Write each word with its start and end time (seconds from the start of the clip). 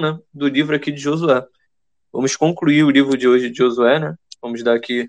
né, 0.00 0.18
do 0.32 0.48
livro 0.48 0.76
aqui 0.76 0.92
de 0.92 1.00
Josué. 1.00 1.44
Vamos 2.12 2.36
concluir 2.36 2.84
o 2.84 2.90
livro 2.90 3.16
de 3.16 3.26
hoje 3.26 3.50
de 3.50 3.56
Josué, 3.56 3.98
né? 3.98 4.14
Vamos 4.40 4.62
dar 4.62 4.74
aqui 4.74 5.08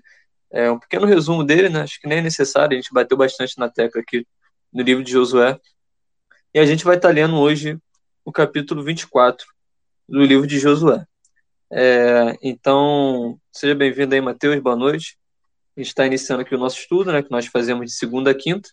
é, 0.50 0.70
um 0.70 0.78
pequeno 0.78 1.06
resumo 1.06 1.44
dele, 1.44 1.68
né? 1.68 1.82
Acho 1.82 2.00
que 2.00 2.08
nem 2.08 2.18
é 2.18 2.22
necessário, 2.22 2.76
a 2.76 2.80
gente 2.80 2.92
bateu 2.92 3.16
bastante 3.16 3.58
na 3.58 3.68
tecla 3.68 4.00
aqui 4.00 4.26
no 4.72 4.82
livro 4.82 5.04
de 5.04 5.12
Josué. 5.12 5.58
E 6.54 6.58
a 6.58 6.66
gente 6.66 6.84
vai 6.84 6.96
estar 6.96 7.10
lendo 7.10 7.36
hoje 7.36 7.78
o 8.24 8.32
capítulo 8.32 8.82
24 8.82 9.46
do 10.08 10.22
livro 10.24 10.46
de 10.46 10.58
Josué. 10.58 11.04
É, 11.70 12.36
então, 12.42 13.38
seja 13.52 13.74
bem-vindo 13.74 14.14
aí, 14.14 14.20
Mateus, 14.20 14.58
boa 14.60 14.76
noite. 14.76 15.18
A 15.76 15.80
gente 15.80 15.88
está 15.88 16.06
iniciando 16.06 16.42
aqui 16.42 16.54
o 16.54 16.58
nosso 16.58 16.78
estudo, 16.78 17.12
né, 17.12 17.22
que 17.22 17.30
nós 17.30 17.46
fazemos 17.46 17.86
de 17.86 17.92
segunda 17.92 18.30
a 18.30 18.34
quinta, 18.34 18.70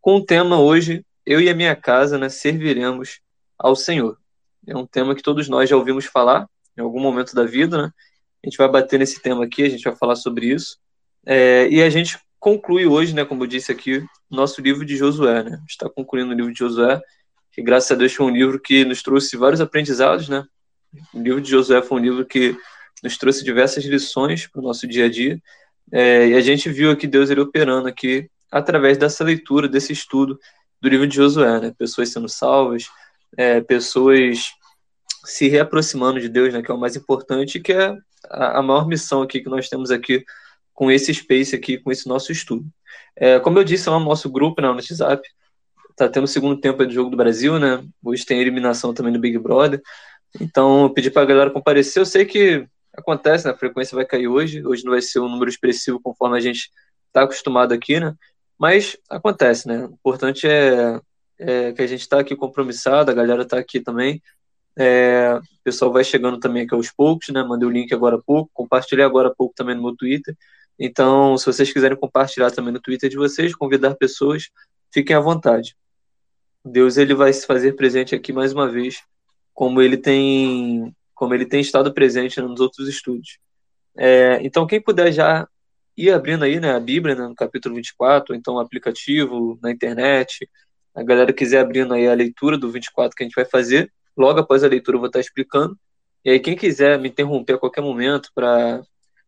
com 0.00 0.16
o 0.16 0.24
tema 0.24 0.60
hoje, 0.60 1.06
eu 1.24 1.40
e 1.40 1.48
a 1.48 1.54
minha 1.54 1.74
casa, 1.74 2.18
né, 2.18 2.28
serviremos 2.28 3.20
ao 3.56 3.74
Senhor. 3.74 4.18
É 4.66 4.76
um 4.76 4.86
tema 4.86 5.14
que 5.14 5.22
todos 5.22 5.48
nós 5.48 5.68
já 5.68 5.76
ouvimos 5.76 6.06
falar 6.06 6.48
em 6.76 6.80
algum 6.80 7.00
momento 7.00 7.34
da 7.34 7.44
vida, 7.44 7.82
né? 7.82 7.92
A 8.42 8.48
gente 8.48 8.58
vai 8.58 8.68
bater 8.68 8.98
nesse 8.98 9.22
tema 9.22 9.44
aqui, 9.44 9.62
a 9.62 9.68
gente 9.68 9.84
vai 9.84 9.96
falar 9.96 10.16
sobre 10.16 10.46
isso. 10.46 10.78
É, 11.26 11.68
e 11.68 11.82
a 11.82 11.88
gente 11.88 12.18
conclui 12.38 12.84
hoje, 12.84 13.14
né, 13.14 13.24
como 13.24 13.42
eu 13.42 13.46
disse 13.46 13.72
aqui, 13.72 14.04
nosso 14.30 14.60
livro 14.60 14.84
de 14.84 14.96
Josué, 14.96 15.42
né? 15.42 15.54
A 15.54 15.60
gente 15.60 15.70
está 15.70 15.88
concluindo 15.88 16.30
o 16.30 16.36
livro 16.36 16.52
de 16.52 16.58
Josué, 16.58 17.00
que 17.52 17.62
graças 17.62 17.90
a 17.90 17.94
Deus 17.94 18.12
foi 18.12 18.26
um 18.26 18.30
livro 18.30 18.60
que 18.60 18.84
nos 18.84 19.02
trouxe 19.02 19.36
vários 19.36 19.60
aprendizados, 19.60 20.28
né? 20.28 20.44
O 21.14 21.20
livro 21.20 21.40
de 21.40 21.50
Josué 21.50 21.80
foi 21.80 21.98
um 21.98 22.02
livro 22.02 22.26
que 22.26 22.54
nos 23.02 23.16
trouxe 23.16 23.42
diversas 23.44 23.84
lições 23.84 24.46
para 24.46 24.60
o 24.60 24.62
nosso 24.62 24.86
dia 24.86 25.06
a 25.06 25.08
dia. 25.08 25.40
É, 25.90 26.28
e 26.28 26.34
a 26.34 26.40
gente 26.40 26.68
viu 26.68 26.90
aqui 26.90 27.06
Deus 27.06 27.30
ele 27.30 27.40
operando 27.40 27.88
aqui 27.88 28.28
através 28.50 28.98
dessa 28.98 29.24
leitura, 29.24 29.68
desse 29.68 29.92
estudo 29.92 30.38
do 30.80 30.88
livro 30.88 31.06
de 31.06 31.16
Josué, 31.16 31.60
né? 31.60 31.74
Pessoas 31.78 32.10
sendo 32.10 32.28
salvas, 32.28 32.88
é, 33.36 33.60
pessoas 33.60 34.52
se 35.24 35.48
reaproximando 35.48 36.20
de 36.20 36.28
Deus, 36.28 36.52
né? 36.52 36.62
Que 36.62 36.70
é 36.70 36.74
o 36.74 36.78
mais 36.78 36.96
importante, 36.96 37.60
que 37.60 37.72
é 37.72 37.96
a, 38.28 38.58
a 38.58 38.62
maior 38.62 38.86
missão 38.86 39.22
aqui 39.22 39.40
que 39.40 39.48
nós 39.48 39.68
temos 39.68 39.90
aqui 39.90 40.24
com 40.72 40.90
esse 40.90 41.12
space 41.14 41.54
aqui, 41.54 41.78
com 41.78 41.90
esse 41.90 42.08
nosso 42.08 42.32
estudo. 42.32 42.66
É, 43.16 43.38
como 43.38 43.58
eu 43.58 43.64
disse, 43.64 43.88
é 43.88 43.92
o 43.92 44.00
nosso 44.00 44.28
grupo 44.28 44.60
né, 44.60 44.68
no 44.68 44.74
WhatsApp, 44.74 45.26
tá 45.96 46.08
tendo 46.08 46.24
o 46.24 46.28
segundo 46.28 46.60
tempo 46.60 46.84
de 46.84 46.94
jogo 46.94 47.10
do 47.10 47.16
Brasil, 47.16 47.58
né? 47.58 47.84
Hoje 48.02 48.24
tem 48.26 48.40
eliminação 48.40 48.92
também 48.92 49.12
do 49.12 49.20
Big 49.20 49.38
Brother. 49.38 49.80
Então, 50.40 50.82
eu 50.82 50.90
pedi 50.90 51.10
pra 51.10 51.24
galera 51.24 51.50
comparecer. 51.50 52.00
Eu 52.00 52.06
sei 52.06 52.24
que 52.24 52.66
acontece, 52.92 53.46
né? 53.46 53.52
A 53.52 53.56
frequência 53.56 53.94
vai 53.94 54.04
cair 54.04 54.26
hoje. 54.26 54.66
Hoje 54.66 54.84
não 54.84 54.92
vai 54.92 55.00
ser 55.00 55.20
um 55.20 55.28
número 55.28 55.48
expressivo 55.48 56.00
conforme 56.02 56.36
a 56.36 56.40
gente 56.40 56.70
tá 57.12 57.22
acostumado 57.22 57.72
aqui, 57.72 58.00
né? 58.00 58.14
Mas 58.58 58.96
acontece, 59.08 59.68
né? 59.68 59.86
O 59.86 59.92
importante 59.92 60.46
é, 60.48 61.00
é 61.38 61.72
que 61.72 61.82
a 61.82 61.86
gente 61.86 62.08
tá 62.08 62.20
aqui 62.20 62.36
compromissado, 62.36 63.10
a 63.10 63.14
galera 63.14 63.44
tá 63.44 63.58
aqui 63.58 63.80
também. 63.80 64.22
É, 64.76 65.34
o 65.34 65.62
pessoal 65.62 65.92
vai 65.92 66.02
chegando 66.02 66.38
também 66.38 66.64
aqui 66.64 66.74
aos 66.74 66.90
poucos, 66.90 67.28
né? 67.28 67.42
Mandei 67.42 67.68
o 67.68 67.70
link 67.70 67.92
agora 67.94 68.16
há 68.16 68.22
pouco, 68.22 68.50
compartilhei 68.52 69.04
agora 69.04 69.28
há 69.28 69.34
pouco 69.34 69.54
também 69.54 69.74
no 69.74 69.82
meu 69.82 69.96
Twitter. 69.96 70.36
Então, 70.78 71.38
se 71.38 71.46
vocês 71.46 71.72
quiserem 71.72 71.96
compartilhar 71.96 72.50
também 72.50 72.72
no 72.72 72.80
Twitter 72.80 73.08
de 73.08 73.16
vocês, 73.16 73.54
convidar 73.54 73.94
pessoas, 73.94 74.50
fiquem 74.92 75.14
à 75.14 75.20
vontade. 75.20 75.76
Deus 76.64 76.96
ele 76.96 77.14
vai 77.14 77.32
se 77.32 77.46
fazer 77.46 77.74
presente 77.74 78.14
aqui 78.14 78.32
mais 78.32 78.52
uma 78.52 78.68
vez, 78.68 79.02
como 79.52 79.80
ele 79.80 79.96
tem, 79.96 80.94
como 81.14 81.34
ele 81.34 81.46
tem 81.46 81.60
estado 81.60 81.92
presente 81.92 82.40
nos 82.40 82.58
outros 82.60 82.88
estudos. 82.88 83.38
É, 83.96 84.40
então, 84.42 84.66
quem 84.66 84.80
puder 84.80 85.12
já 85.12 85.46
ir 85.96 86.10
abrindo 86.10 86.44
aí, 86.44 86.58
né, 86.58 86.74
a 86.74 86.80
Bíblia, 86.80 87.14
né, 87.14 87.28
no 87.28 87.34
capítulo 87.34 87.76
24, 87.76 88.34
ou 88.34 88.38
então 88.38 88.54
o 88.54 88.58
aplicativo, 88.58 89.58
na 89.62 89.70
internet, 89.70 90.48
a 90.94 91.02
galera 91.02 91.32
quiser 91.32 91.60
abrindo 91.60 91.94
aí 91.94 92.06
a 92.08 92.14
leitura 92.14 92.56
do 92.58 92.70
24 92.70 93.16
que 93.16 93.22
a 93.22 93.26
gente 93.26 93.34
vai 93.34 93.44
fazer, 93.44 93.92
logo 94.16 94.40
após 94.40 94.62
a 94.64 94.68
leitura 94.68 94.96
eu 94.96 95.00
vou 95.00 95.08
estar 95.08 95.20
explicando. 95.20 95.78
E 96.24 96.30
aí, 96.30 96.40
quem 96.40 96.56
quiser 96.56 96.98
me 96.98 97.08
interromper 97.08 97.56
a 97.56 97.58
qualquer 97.58 97.82
momento 97.82 98.30
para 98.34 98.82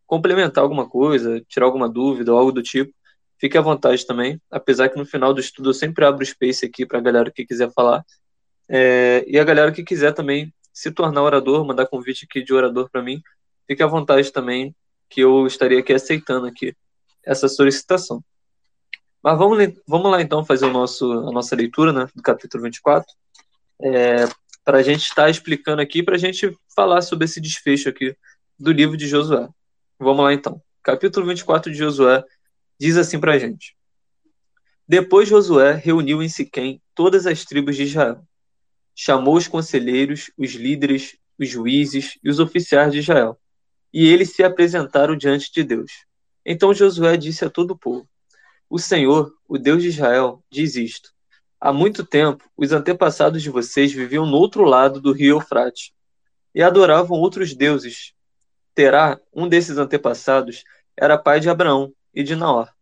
complementar 0.07 0.63
alguma 0.63 0.89
coisa, 0.89 1.43
tirar 1.49 1.67
alguma 1.67 1.89
dúvida 1.89 2.33
ou 2.33 2.39
algo 2.39 2.53
do 2.53 2.63
tipo, 2.63 2.93
Fique 3.39 3.59
à 3.59 3.61
vontade 3.61 4.07
também, 4.07 4.41
apesar 4.51 4.89
que 4.89 4.97
no 4.97 5.05
final 5.05 5.35
do 5.35 5.41
estudo 5.41 5.69
eu 5.69 5.75
sempre 5.75 6.05
abro 6.05 6.25
space 6.25 6.65
aqui 6.65 6.87
para 6.87 6.99
a 6.99 7.03
galera 7.03 7.31
que 7.31 7.45
quiser 7.45 7.71
falar. 7.73 8.03
É, 8.69 9.25
e 9.27 9.39
a 9.39 9.45
galera 9.45 9.71
que 9.71 9.85
quiser 9.85 10.13
também 10.13 10.53
se 10.73 10.91
tornar 10.91 11.23
orador, 11.23 11.65
mandar 11.67 11.87
convite 11.87 12.27
aqui 12.29 12.43
de 12.43 12.55
orador 12.55 12.89
para 12.91 13.03
mim, 13.03 13.21
fique 13.67 13.83
à 13.83 13.87
vontade 13.87 14.33
também, 14.33 14.75
que 15.09 15.21
eu 15.21 15.47
estaria 15.47 15.79
aqui 15.79 15.93
aceitando 15.93 16.47
aqui 16.47 16.75
essa 17.25 17.47
solicitação. 17.49 18.25
Mas 19.27 19.37
vamos, 19.37 19.75
vamos 19.89 20.09
lá 20.09 20.23
então 20.23 20.45
fazer 20.45 20.67
o 20.67 20.73
nosso, 20.73 21.11
a 21.11 21.33
nossa 21.33 21.57
leitura 21.57 21.93
né, 21.93 22.07
do 22.15 22.23
capítulo 22.23 22.63
24, 22.63 23.13
é, 23.83 24.25
para 24.65 24.79
a 24.79 24.83
gente 24.85 25.03
estar 25.03 25.25
tá 25.25 25.29
explicando 25.29 25.83
aqui, 25.83 26.01
para 26.01 26.15
a 26.15 26.19
gente 26.19 26.57
falar 26.77 27.03
sobre 27.03 27.25
esse 27.25 27.41
desfecho 27.41 27.89
aqui 27.89 28.17
do 28.57 28.71
livro 28.71 28.97
de 28.97 29.09
Josué. 29.09 29.49
Vamos 29.99 30.23
lá 30.23 30.33
então. 30.33 30.63
Capítulo 30.81 31.27
24 31.27 31.73
de 31.73 31.77
Josué, 31.77 32.23
diz 32.79 32.97
assim 32.97 33.19
para 33.19 33.33
a 33.33 33.39
gente. 33.41 33.77
Depois 34.87 35.29
Josué 35.29 35.73
reuniu 35.73 36.23
em 36.23 36.29
Siquém 36.29 36.81
todas 36.95 37.27
as 37.27 37.45
tribos 37.45 37.75
de 37.75 37.83
Israel. 37.83 38.23
Chamou 38.95 39.35
os 39.35 39.49
conselheiros, 39.49 40.31
os 40.39 40.53
líderes, 40.53 41.17
os 41.37 41.49
juízes 41.49 42.17
e 42.23 42.31
os 42.31 42.39
oficiais 42.39 42.93
de 42.93 43.01
Israel. 43.01 43.37
E 43.93 44.07
eles 44.07 44.37
se 44.37 44.45
apresentaram 44.45 45.17
diante 45.17 45.53
de 45.53 45.65
Deus. 45.65 45.91
Então 46.45 46.73
Josué 46.73 47.17
disse 47.17 47.45
a 47.45 47.51
todo 47.51 47.73
o 47.73 47.77
povo: 47.77 48.09
O 48.69 48.79
Senhor, 48.79 49.33
o 49.49 49.59
Deus 49.59 49.83
de 49.83 49.89
Israel, 49.89 50.43
diz 50.51 50.77
isto: 50.77 51.11
Há 51.61 51.73
muito 51.73 52.05
tempo, 52.05 52.45
os 52.57 52.73
antepassados 52.73 53.43
de 53.43 53.51
vocês 53.51 53.93
viviam 53.93 54.27
no 54.27 54.37
outro 54.37 54.65
lado 54.65 55.01
do 55.01 55.13
rio 55.13 55.37
Eufrate 55.37 55.95
e 56.55 56.63
adoravam 56.63 57.19
outros 57.19 57.55
deuses. 57.55 58.13
Terá, 58.75 59.21
um 59.33 59.49
desses 59.49 59.79
antepassados, 59.79 60.65
era 60.97 61.19
pai 61.19 61.41
de 61.41 61.49
Abraão, 61.49 61.93
e 62.17 62.23
de 62.23 62.35
Naor. 62.35 62.73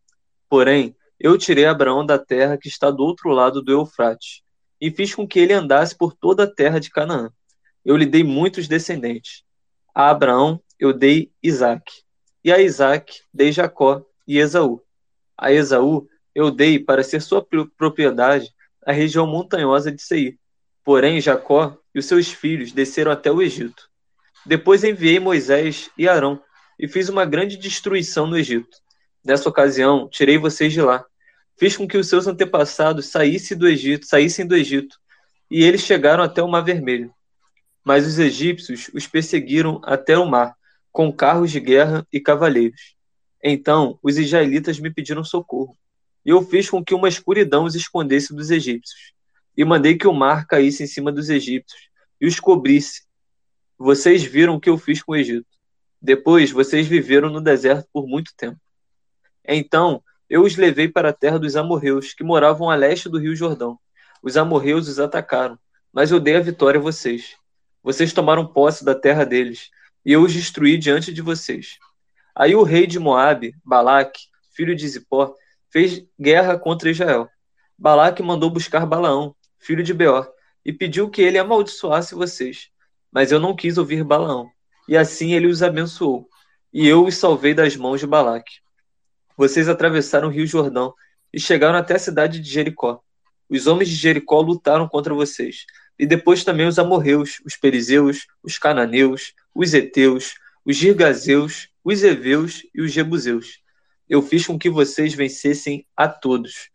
Porém, 0.48 0.94
eu 1.18 1.36
tirei 1.36 1.66
Abraão 1.66 2.06
da 2.06 2.18
terra 2.18 2.56
que 2.56 2.68
está 2.68 2.88
do 2.90 3.02
outro 3.02 3.30
lado 3.30 3.60
do 3.60 3.72
Eufrates, 3.72 4.42
e 4.80 4.90
fiz 4.92 5.12
com 5.12 5.26
que 5.26 5.40
ele 5.40 5.52
andasse 5.52 5.96
por 5.96 6.14
toda 6.14 6.44
a 6.44 6.50
terra 6.50 6.78
de 6.78 6.90
Canaã. 6.90 7.30
Eu 7.84 7.96
lhe 7.96 8.06
dei 8.06 8.22
muitos 8.22 8.68
descendentes. 8.68 9.42
A 9.92 10.10
Abraão 10.10 10.62
eu 10.78 10.92
dei 10.92 11.32
Isaque, 11.42 12.02
e 12.44 12.52
a 12.52 12.60
Isaque 12.60 13.20
dei 13.32 13.50
Jacó 13.50 14.04
e 14.26 14.38
Esaú. 14.38 14.83
A 15.36 15.52
Esaú 15.52 16.08
eu 16.34 16.50
dei 16.50 16.78
para 16.78 17.02
ser 17.02 17.20
sua 17.20 17.46
propriedade 17.76 18.52
a 18.84 18.92
região 18.92 19.26
montanhosa 19.26 19.90
de 19.90 20.02
Seir. 20.02 20.38
Porém, 20.84 21.20
Jacó 21.20 21.76
e 21.94 21.98
os 21.98 22.06
seus 22.06 22.30
filhos 22.30 22.72
desceram 22.72 23.10
até 23.10 23.30
o 23.30 23.40
Egito. 23.40 23.88
Depois 24.44 24.84
enviei 24.84 25.18
Moisés 25.18 25.90
e 25.96 26.08
Arão, 26.08 26.40
e 26.78 26.86
fiz 26.86 27.08
uma 27.08 27.24
grande 27.24 27.56
destruição 27.56 28.26
no 28.26 28.36
Egito. 28.36 28.76
Nessa 29.24 29.48
ocasião, 29.48 30.08
tirei 30.08 30.36
vocês 30.36 30.72
de 30.72 30.82
lá. 30.82 31.04
Fiz 31.56 31.76
com 31.76 31.86
que 31.86 31.96
os 31.96 32.08
seus 32.08 32.26
antepassados 32.26 33.06
saíssem 33.06 33.56
do 33.56 33.66
Egito, 33.66 34.06
saíssem 34.06 34.46
do 34.46 34.56
Egito, 34.56 34.98
e 35.50 35.64
eles 35.64 35.82
chegaram 35.82 36.22
até 36.22 36.42
o 36.42 36.48
Mar 36.48 36.62
Vermelho. 36.62 37.14
Mas 37.84 38.06
os 38.06 38.18
egípcios 38.18 38.90
os 38.92 39.06
perseguiram 39.06 39.80
até 39.84 40.18
o 40.18 40.26
mar, 40.26 40.54
com 40.90 41.12
carros 41.12 41.50
de 41.50 41.60
guerra 41.60 42.06
e 42.12 42.20
cavaleiros. 42.20 42.93
Então 43.46 43.98
os 44.02 44.16
israelitas 44.16 44.80
me 44.80 44.90
pediram 44.90 45.22
socorro, 45.22 45.76
e 46.24 46.30
eu 46.30 46.40
fiz 46.40 46.70
com 46.70 46.82
que 46.82 46.94
uma 46.94 47.08
escuridão 47.08 47.64
os 47.64 47.74
escondesse 47.74 48.34
dos 48.34 48.50
egípcios, 48.50 49.12
e 49.54 49.62
mandei 49.66 49.98
que 49.98 50.08
o 50.08 50.14
mar 50.14 50.46
caísse 50.46 50.82
em 50.82 50.86
cima 50.86 51.12
dos 51.12 51.28
egípcios 51.28 51.90
e 52.18 52.26
os 52.26 52.40
cobrisse. 52.40 53.02
Vocês 53.76 54.22
viram 54.24 54.54
o 54.54 54.60
que 54.60 54.70
eu 54.70 54.78
fiz 54.78 55.02
com 55.02 55.12
o 55.12 55.16
Egito. 55.16 55.46
Depois 56.00 56.50
vocês 56.50 56.86
viveram 56.86 57.28
no 57.28 57.40
deserto 57.40 57.86
por 57.92 58.06
muito 58.06 58.32
tempo. 58.34 58.58
Então 59.46 60.02
eu 60.28 60.42
os 60.42 60.56
levei 60.56 60.88
para 60.88 61.10
a 61.10 61.12
terra 61.12 61.38
dos 61.38 61.54
amorreus, 61.54 62.14
que 62.14 62.24
moravam 62.24 62.70
a 62.70 62.74
leste 62.74 63.10
do 63.10 63.18
rio 63.18 63.36
Jordão. 63.36 63.78
Os 64.22 64.38
amorreus 64.38 64.88
os 64.88 64.98
atacaram, 64.98 65.58
mas 65.92 66.10
eu 66.10 66.18
dei 66.18 66.36
a 66.36 66.40
vitória 66.40 66.80
a 66.80 66.82
vocês. 66.82 67.36
Vocês 67.82 68.10
tomaram 68.14 68.46
posse 68.46 68.82
da 68.82 68.94
terra 68.94 69.24
deles, 69.24 69.68
e 70.02 70.12
eu 70.12 70.22
os 70.22 70.32
destruí 70.32 70.78
diante 70.78 71.12
de 71.12 71.20
vocês. 71.20 71.78
Aí 72.34 72.54
o 72.54 72.62
rei 72.62 72.86
de 72.86 72.98
Moabe, 72.98 73.54
Balaque, 73.64 74.22
filho 74.54 74.74
de 74.74 74.88
Zippor, 74.88 75.34
fez 75.70 76.04
guerra 76.20 76.58
contra 76.58 76.90
Israel. 76.90 77.28
Balaque 77.78 78.22
mandou 78.22 78.50
buscar 78.50 78.86
Balaão, 78.86 79.34
filho 79.58 79.82
de 79.82 79.94
Beor, 79.94 80.28
e 80.64 80.72
pediu 80.72 81.10
que 81.10 81.22
ele 81.22 81.38
amaldiçoasse 81.38 82.14
vocês. 82.14 82.68
Mas 83.12 83.30
eu 83.30 83.38
não 83.38 83.54
quis 83.54 83.78
ouvir 83.78 84.02
Balaão, 84.02 84.48
e 84.88 84.96
assim 84.96 85.32
ele 85.32 85.46
os 85.46 85.62
abençoou, 85.62 86.28
e 86.72 86.86
eu 86.86 87.04
os 87.04 87.16
salvei 87.16 87.54
das 87.54 87.76
mãos 87.76 88.00
de 88.00 88.06
Balaque. 88.06 88.54
Vocês 89.36 89.68
atravessaram 89.68 90.28
o 90.28 90.30
rio 90.30 90.46
Jordão 90.46 90.94
e 91.32 91.40
chegaram 91.40 91.78
até 91.78 91.94
a 91.94 91.98
cidade 91.98 92.40
de 92.40 92.50
Jericó. 92.50 93.00
Os 93.48 93.66
homens 93.66 93.88
de 93.88 93.96
Jericó 93.96 94.40
lutaram 94.40 94.88
contra 94.88 95.14
vocês, 95.14 95.64
e 95.98 96.06
depois 96.06 96.42
também 96.42 96.66
os 96.66 96.78
amorreus, 96.78 97.40
os 97.44 97.56
perizeus, 97.56 98.26
os 98.42 98.58
cananeus, 98.58 99.34
os 99.54 99.74
heteus, 99.74 100.34
os 100.64 100.76
girgazeus, 100.76 101.68
os 101.84 102.02
heveus 102.02 102.62
e 102.74 102.80
os 102.80 102.90
jebuseus. 102.90 103.60
Eu 104.08 104.22
fiz 104.22 104.46
com 104.46 104.58
que 104.58 104.70
vocês 104.70 105.12
vencessem 105.12 105.86
a 105.94 106.08
todos. 106.08 106.70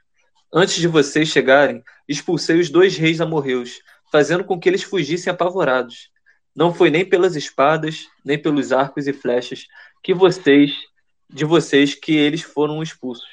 Antes 0.53 0.75
de 0.75 0.87
vocês 0.87 1.29
chegarem, 1.29 1.83
expulsei 2.07 2.59
os 2.59 2.69
dois 2.69 2.95
reis 2.95 3.19
amorreus, 3.19 3.81
fazendo 4.11 4.43
com 4.43 4.59
que 4.59 4.69
eles 4.69 4.83
fugissem 4.83 5.31
apavorados. 5.31 6.09
Não 6.55 6.73
foi 6.73 6.89
nem 6.89 7.05
pelas 7.05 7.35
espadas, 7.35 8.07
nem 8.23 8.37
pelos 8.37 8.71
arcos 8.71 9.07
e 9.07 9.13
flechas 9.13 9.65
que 10.03 10.13
vocês, 10.13 10.73
de 11.29 11.45
vocês, 11.45 11.95
que 11.95 12.15
eles 12.15 12.41
foram 12.41 12.81
expulsos. 12.81 13.27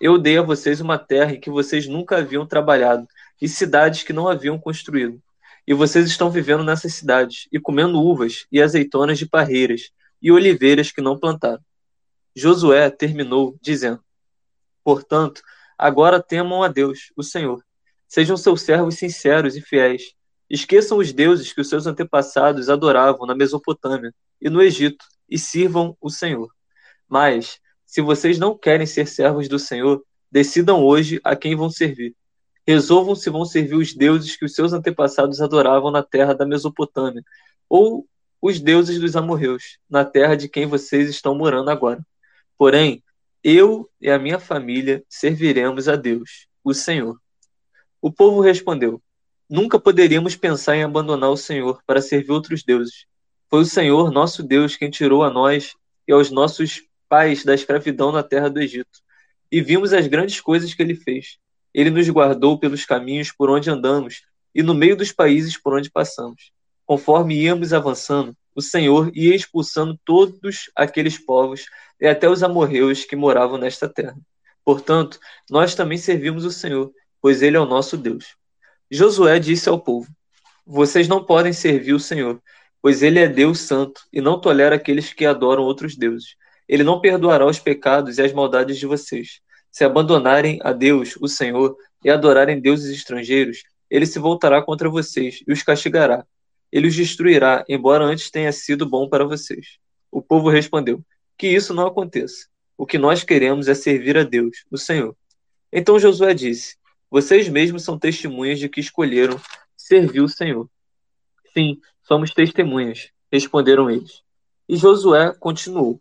Eu 0.00 0.18
dei 0.18 0.38
a 0.38 0.42
vocês 0.42 0.80
uma 0.80 0.98
terra 0.98 1.34
em 1.34 1.40
que 1.40 1.50
vocês 1.50 1.86
nunca 1.86 2.18
haviam 2.18 2.46
trabalhado 2.46 3.06
e 3.40 3.48
cidades 3.48 4.02
que 4.02 4.12
não 4.12 4.28
haviam 4.28 4.58
construído. 4.58 5.20
E 5.66 5.72
vocês 5.72 6.06
estão 6.06 6.30
vivendo 6.30 6.64
nessas 6.64 6.94
cidades 6.94 7.46
e 7.52 7.60
comendo 7.60 8.02
uvas 8.02 8.46
e 8.50 8.60
azeitonas 8.60 9.18
de 9.18 9.26
parreiras 9.26 9.92
e 10.22 10.30
oliveiras 10.30 10.92
que 10.92 11.00
não 11.00 11.18
plantaram. 11.18 11.62
Josué 12.34 12.88
terminou 12.88 13.58
dizendo: 13.60 14.00
Portanto, 14.84 15.42
agora 15.76 16.22
temam 16.22 16.62
a 16.62 16.68
Deus, 16.68 17.12
o 17.16 17.22
Senhor. 17.22 17.62
Sejam 18.08 18.36
seus 18.36 18.62
servos 18.62 18.96
sinceros 18.96 19.56
e 19.56 19.60
fiéis. 19.60 20.14
Esqueçam 20.48 20.98
os 20.98 21.12
deuses 21.12 21.52
que 21.52 21.60
os 21.60 21.68
seus 21.68 21.86
antepassados 21.86 22.68
adoravam 22.68 23.26
na 23.26 23.34
Mesopotâmia 23.34 24.14
e 24.40 24.50
no 24.50 24.62
Egito 24.62 25.04
e 25.28 25.38
sirvam 25.38 25.96
o 26.00 26.10
Senhor. 26.10 26.48
Mas, 27.08 27.58
se 27.86 28.02
vocês 28.02 28.38
não 28.38 28.56
querem 28.56 28.86
ser 28.86 29.06
servos 29.06 29.48
do 29.48 29.58
Senhor, 29.58 30.04
decidam 30.30 30.84
hoje 30.84 31.20
a 31.24 31.34
quem 31.34 31.56
vão 31.56 31.70
servir. 31.70 32.14
Resolvam 32.66 33.14
se 33.14 33.28
vão 33.30 33.44
servir 33.44 33.76
os 33.76 33.94
deuses 33.94 34.36
que 34.36 34.44
os 34.44 34.54
seus 34.54 34.72
antepassados 34.72 35.40
adoravam 35.40 35.90
na 35.90 36.02
terra 36.02 36.34
da 36.34 36.46
Mesopotâmia, 36.46 37.22
ou 37.68 38.06
os 38.42 38.58
deuses 38.58 38.98
dos 38.98 39.14
amorreus, 39.14 39.78
na 39.88 40.04
terra 40.04 40.34
de 40.34 40.48
quem 40.48 40.66
vocês 40.66 41.08
estão 41.08 41.32
morando 41.32 41.70
agora. 41.70 42.04
Porém, 42.58 43.00
eu 43.42 43.88
e 44.00 44.10
a 44.10 44.18
minha 44.18 44.40
família 44.40 45.04
serviremos 45.08 45.88
a 45.88 45.94
Deus, 45.94 46.48
o 46.64 46.74
Senhor. 46.74 47.16
O 48.00 48.10
povo 48.10 48.40
respondeu: 48.40 49.00
Nunca 49.48 49.78
poderíamos 49.78 50.34
pensar 50.34 50.76
em 50.76 50.82
abandonar 50.82 51.30
o 51.30 51.36
Senhor 51.36 51.80
para 51.86 52.02
servir 52.02 52.32
outros 52.32 52.64
deuses. 52.64 53.06
Foi 53.48 53.60
o 53.60 53.66
Senhor, 53.66 54.10
nosso 54.10 54.42
Deus, 54.42 54.76
quem 54.76 54.90
tirou 54.90 55.22
a 55.22 55.30
nós 55.30 55.74
e 56.08 56.12
aos 56.12 56.30
nossos 56.30 56.82
pais 57.08 57.44
da 57.44 57.54
escravidão 57.54 58.10
na 58.10 58.24
terra 58.24 58.50
do 58.50 58.60
Egito. 58.60 59.00
E 59.52 59.60
vimos 59.60 59.92
as 59.92 60.06
grandes 60.08 60.40
coisas 60.40 60.74
que 60.74 60.82
ele 60.82 60.96
fez. 60.96 61.38
Ele 61.72 61.90
nos 61.90 62.08
guardou 62.08 62.58
pelos 62.58 62.84
caminhos 62.84 63.30
por 63.30 63.50
onde 63.50 63.70
andamos 63.70 64.22
e 64.54 64.62
no 64.62 64.74
meio 64.74 64.96
dos 64.96 65.12
países 65.12 65.56
por 65.56 65.74
onde 65.74 65.90
passamos. 65.90 66.50
Conforme 66.92 67.34
íamos 67.34 67.72
avançando, 67.72 68.36
o 68.54 68.60
Senhor 68.60 69.10
ia 69.14 69.34
expulsando 69.34 69.98
todos 70.04 70.70
aqueles 70.76 71.16
povos 71.16 71.64
e 71.98 72.06
até 72.06 72.28
os 72.28 72.42
amorreus 72.42 73.06
que 73.06 73.16
moravam 73.16 73.56
nesta 73.56 73.88
terra. 73.88 74.14
Portanto, 74.62 75.18
nós 75.48 75.74
também 75.74 75.96
servimos 75.96 76.44
o 76.44 76.50
Senhor, 76.50 76.92
pois 77.18 77.40
ele 77.40 77.56
é 77.56 77.60
o 77.60 77.64
nosso 77.64 77.96
Deus. 77.96 78.36
Josué 78.90 79.38
disse 79.38 79.70
ao 79.70 79.80
povo: 79.80 80.06
Vocês 80.66 81.08
não 81.08 81.24
podem 81.24 81.54
servir 81.54 81.94
o 81.94 81.98
Senhor, 81.98 82.38
pois 82.82 83.02
ele 83.02 83.20
é 83.20 83.26
Deus 83.26 83.60
santo 83.60 84.02
e 84.12 84.20
não 84.20 84.38
tolera 84.38 84.76
aqueles 84.76 85.14
que 85.14 85.24
adoram 85.24 85.62
outros 85.62 85.96
deuses. 85.96 86.36
Ele 86.68 86.84
não 86.84 87.00
perdoará 87.00 87.46
os 87.46 87.58
pecados 87.58 88.18
e 88.18 88.22
as 88.22 88.34
maldades 88.34 88.76
de 88.76 88.84
vocês. 88.84 89.40
Se 89.70 89.82
abandonarem 89.82 90.58
a 90.62 90.74
Deus, 90.74 91.16
o 91.22 91.26
Senhor, 91.26 91.74
e 92.04 92.10
adorarem 92.10 92.60
deuses 92.60 92.94
estrangeiros, 92.94 93.62
ele 93.88 94.04
se 94.04 94.18
voltará 94.18 94.60
contra 94.60 94.90
vocês 94.90 95.42
e 95.48 95.50
os 95.54 95.62
castigará 95.62 96.26
ele 96.72 96.88
os 96.88 96.96
destruirá, 96.96 97.64
embora 97.68 98.04
antes 98.04 98.30
tenha 98.30 98.50
sido 98.50 98.86
bom 98.86 99.08
para 99.08 99.24
vocês. 99.24 99.78
O 100.10 100.22
povo 100.22 100.48
respondeu: 100.48 101.04
Que 101.36 101.46
isso 101.48 101.74
não 101.74 101.86
aconteça. 101.86 102.46
O 102.76 102.86
que 102.86 102.96
nós 102.96 103.22
queremos 103.22 103.68
é 103.68 103.74
servir 103.74 104.16
a 104.16 104.24
Deus, 104.24 104.64
o 104.70 104.78
Senhor. 104.78 105.14
Então 105.70 105.98
Josué 105.98 106.32
disse: 106.32 106.76
Vocês 107.10 107.48
mesmos 107.48 107.84
são 107.84 107.98
testemunhas 107.98 108.58
de 108.58 108.68
que 108.68 108.80
escolheram 108.80 109.38
servir 109.76 110.22
o 110.22 110.28
Senhor. 110.28 110.68
Sim, 111.52 111.78
somos 112.02 112.32
testemunhas, 112.32 113.10
responderam 113.30 113.90
eles. 113.90 114.22
E 114.68 114.76
Josué 114.76 115.34
continuou: 115.38 116.00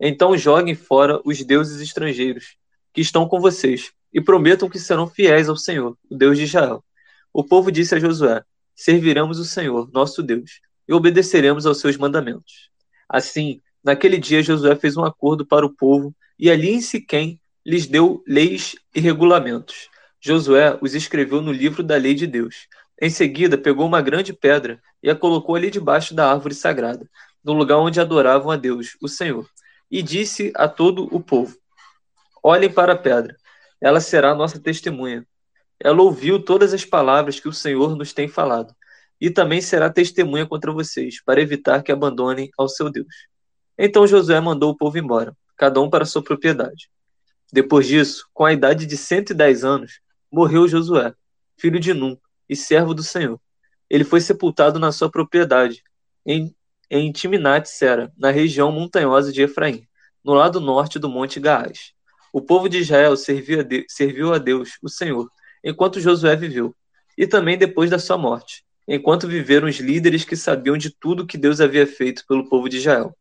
Então 0.00 0.36
joguem 0.36 0.74
fora 0.74 1.20
os 1.24 1.42
deuses 1.44 1.80
estrangeiros 1.80 2.56
que 2.92 3.00
estão 3.00 3.28
com 3.28 3.40
vocês 3.40 3.92
e 4.12 4.20
prometam 4.20 4.68
que 4.68 4.78
serão 4.78 5.06
fiéis 5.06 5.48
ao 5.48 5.56
Senhor, 5.56 5.96
o 6.10 6.16
Deus 6.16 6.36
de 6.36 6.44
Israel. 6.44 6.84
O 7.32 7.44
povo 7.44 7.70
disse 7.70 7.94
a 7.94 8.00
Josué: 8.00 8.42
serviremos 8.78 9.40
o 9.40 9.44
Senhor, 9.44 9.90
nosso 9.92 10.22
Deus, 10.22 10.60
e 10.86 10.94
obedeceremos 10.94 11.66
aos 11.66 11.80
seus 11.80 11.96
mandamentos. 11.96 12.70
Assim, 13.08 13.60
naquele 13.82 14.18
dia 14.18 14.40
Josué 14.40 14.76
fez 14.76 14.96
um 14.96 15.04
acordo 15.04 15.44
para 15.44 15.66
o 15.66 15.74
povo 15.74 16.14
e 16.38 16.48
ali 16.48 16.70
em 16.70 16.80
Siquém 16.80 17.40
lhes 17.66 17.88
deu 17.88 18.22
leis 18.24 18.76
e 18.94 19.00
regulamentos. 19.00 19.88
Josué 20.20 20.78
os 20.80 20.94
escreveu 20.94 21.42
no 21.42 21.50
livro 21.50 21.82
da 21.82 21.96
lei 21.96 22.14
de 22.14 22.24
Deus. 22.24 22.68
Em 23.02 23.10
seguida, 23.10 23.58
pegou 23.58 23.84
uma 23.84 24.00
grande 24.00 24.32
pedra 24.32 24.80
e 25.02 25.10
a 25.10 25.16
colocou 25.16 25.56
ali 25.56 25.72
debaixo 25.72 26.14
da 26.14 26.30
árvore 26.30 26.54
sagrada, 26.54 27.04
no 27.42 27.54
lugar 27.54 27.78
onde 27.78 28.00
adoravam 28.00 28.52
a 28.52 28.56
Deus, 28.56 28.96
o 29.02 29.08
Senhor, 29.08 29.48
e 29.90 30.02
disse 30.02 30.52
a 30.54 30.68
todo 30.68 31.08
o 31.10 31.20
povo: 31.20 31.56
Olhem 32.44 32.72
para 32.72 32.92
a 32.92 32.96
pedra, 32.96 33.36
ela 33.80 34.00
será 34.00 34.36
nossa 34.36 34.60
testemunha. 34.60 35.26
Ela 35.80 36.02
ouviu 36.02 36.42
todas 36.42 36.74
as 36.74 36.84
palavras 36.84 37.38
que 37.38 37.48
o 37.48 37.52
Senhor 37.52 37.96
nos 37.96 38.12
tem 38.12 38.28
falado, 38.28 38.74
e 39.20 39.30
também 39.30 39.60
será 39.60 39.90
testemunha 39.90 40.46
contra 40.46 40.72
vocês, 40.72 41.22
para 41.22 41.40
evitar 41.40 41.82
que 41.82 41.92
abandonem 41.92 42.50
ao 42.56 42.68
seu 42.68 42.90
Deus. 42.90 43.14
Então 43.76 44.06
Josué 44.06 44.40
mandou 44.40 44.70
o 44.70 44.76
povo 44.76 44.98
embora, 44.98 45.36
cada 45.56 45.80
um 45.80 45.88
para 45.88 46.04
sua 46.04 46.22
propriedade. 46.22 46.90
Depois 47.52 47.86
disso, 47.86 48.28
com 48.34 48.44
a 48.44 48.52
idade 48.52 48.86
de 48.86 48.96
110 48.96 49.64
anos, 49.64 50.00
morreu 50.30 50.68
Josué, 50.68 51.14
filho 51.56 51.80
de 51.80 51.94
Num 51.94 52.16
e 52.48 52.54
servo 52.54 52.92
do 52.92 53.02
Senhor. 53.02 53.40
Ele 53.88 54.04
foi 54.04 54.20
sepultado 54.20 54.78
na 54.78 54.92
sua 54.92 55.10
propriedade, 55.10 55.82
em, 56.26 56.54
em 56.90 57.10
Timnat-Sera, 57.10 58.12
na 58.18 58.30
região 58.30 58.70
montanhosa 58.70 59.32
de 59.32 59.42
Efraim, 59.42 59.86
no 60.22 60.34
lado 60.34 60.60
norte 60.60 60.98
do 60.98 61.08
Monte 61.08 61.40
Gaás. 61.40 61.92
O 62.32 62.42
povo 62.42 62.68
de 62.68 62.78
Israel 62.78 63.16
serviu 63.16 63.60
a, 63.60 63.62
de, 63.62 63.86
serviu 63.88 64.34
a 64.34 64.38
Deus, 64.38 64.72
o 64.82 64.88
Senhor, 64.88 65.30
enquanto 65.68 66.00
Josué 66.00 66.34
viveu, 66.34 66.74
e 67.16 67.26
também 67.26 67.58
depois 67.58 67.90
da 67.90 67.98
sua 67.98 68.16
morte, 68.16 68.64
enquanto 68.86 69.28
viveram 69.28 69.68
os 69.68 69.76
líderes 69.76 70.24
que 70.24 70.34
sabiam 70.34 70.78
de 70.78 70.88
tudo 70.88 71.26
que 71.26 71.36
Deus 71.36 71.60
havia 71.60 71.86
feito 71.86 72.24
pelo 72.26 72.48
povo 72.48 72.70
de 72.70 72.78
Israel. 72.78 73.14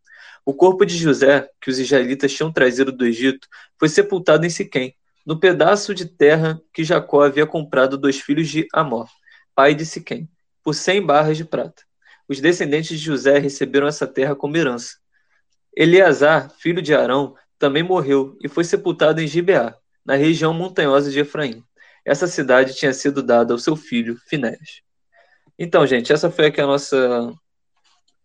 O 0.46 0.54
corpo 0.54 0.86
de 0.86 0.98
José, 0.98 1.50
que 1.60 1.70
os 1.70 1.78
israelitas 1.78 2.32
tinham 2.34 2.50
trazido 2.50 2.90
do 2.90 3.06
Egito, 3.06 3.50
foi 3.78 3.90
sepultado 3.90 4.46
em 4.46 4.50
Siquém, 4.50 4.96
no 5.26 5.38
pedaço 5.38 5.94
de 5.94 6.06
terra 6.06 6.58
que 6.74 6.86
Jacó 6.86 7.22
havia 7.22 7.46
comprado 7.46 7.98
dos 7.98 8.18
filhos 8.18 8.48
de 8.48 8.66
Amor, 8.74 9.10
pai 9.54 9.76
de 9.76 9.86
Siquém, 9.86 10.30
por 10.64 10.74
cem 10.74 11.06
barras 11.06 11.36
de 11.36 11.44
prata. 11.44 11.84
Os 12.30 12.40
descendentes 12.40 12.98
de 12.98 13.06
José 13.06 13.38
receberam 13.40 13.88
essa 13.88 14.08
terra 14.08 14.36
como 14.38 14.56
herança. 14.56 14.96
Eleazar, 15.76 16.50
filho 16.58 16.82
de 16.82 16.94
Arão, 16.94 17.36
também 17.60 17.84
morreu 17.84 18.38
e 18.42 18.48
foi 18.48 18.64
sepultado 18.64 19.20
em 19.20 19.28
Gibeá, 19.28 19.76
na 20.06 20.16
região 20.16 20.54
montanhosa 20.54 21.12
de 21.12 21.20
Efraim 21.20 21.67
essa 22.08 22.26
cidade 22.26 22.74
tinha 22.74 22.94
sido 22.94 23.22
dada 23.22 23.54
ao 23.54 23.60
seu 23.60 23.76
filho 23.76 24.18
Finés. 24.28 24.82
Então, 25.60 25.86
gente, 25.86 26.14
essa 26.14 26.32
foi 26.32 26.46
aqui 26.46 26.62
a 26.62 26.66
nossa, 26.66 27.34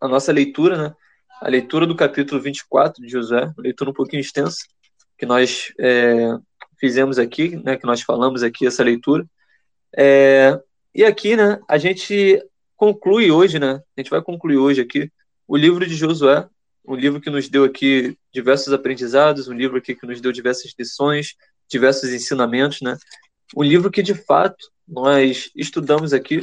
a 0.00 0.06
nossa 0.06 0.30
leitura, 0.30 0.76
né? 0.80 0.94
A 1.40 1.48
leitura 1.48 1.84
do 1.84 1.96
capítulo 1.96 2.40
24 2.40 3.02
de 3.02 3.08
Josué, 3.10 3.52
leitura 3.58 3.90
um 3.90 3.92
pouquinho 3.92 4.20
extensa, 4.20 4.58
que 5.18 5.26
nós 5.26 5.72
é, 5.80 6.28
fizemos 6.78 7.18
aqui, 7.18 7.56
né? 7.56 7.76
Que 7.76 7.84
nós 7.84 8.02
falamos 8.02 8.44
aqui 8.44 8.68
essa 8.68 8.84
leitura. 8.84 9.26
É, 9.96 10.56
e 10.94 11.04
aqui, 11.04 11.34
né? 11.34 11.58
A 11.68 11.76
gente 11.76 12.40
conclui 12.76 13.32
hoje, 13.32 13.58
né? 13.58 13.82
A 13.96 14.00
gente 14.00 14.10
vai 14.10 14.22
concluir 14.22 14.58
hoje 14.58 14.80
aqui 14.80 15.10
o 15.48 15.56
livro 15.56 15.84
de 15.84 15.96
Josué, 15.96 16.48
um 16.86 16.94
livro 16.94 17.20
que 17.20 17.30
nos 17.30 17.48
deu 17.48 17.64
aqui 17.64 18.16
diversos 18.32 18.72
aprendizados, 18.72 19.48
um 19.48 19.52
livro 19.52 19.78
aqui 19.78 19.96
que 19.96 20.06
nos 20.06 20.20
deu 20.20 20.30
diversas 20.30 20.72
lições, 20.78 21.34
diversos 21.68 22.10
ensinamentos, 22.10 22.80
né? 22.80 22.96
Um 23.56 23.62
livro 23.62 23.90
que 23.90 24.02
de 24.02 24.14
fato 24.14 24.70
nós 24.86 25.50
estudamos 25.54 26.12
aqui 26.12 26.42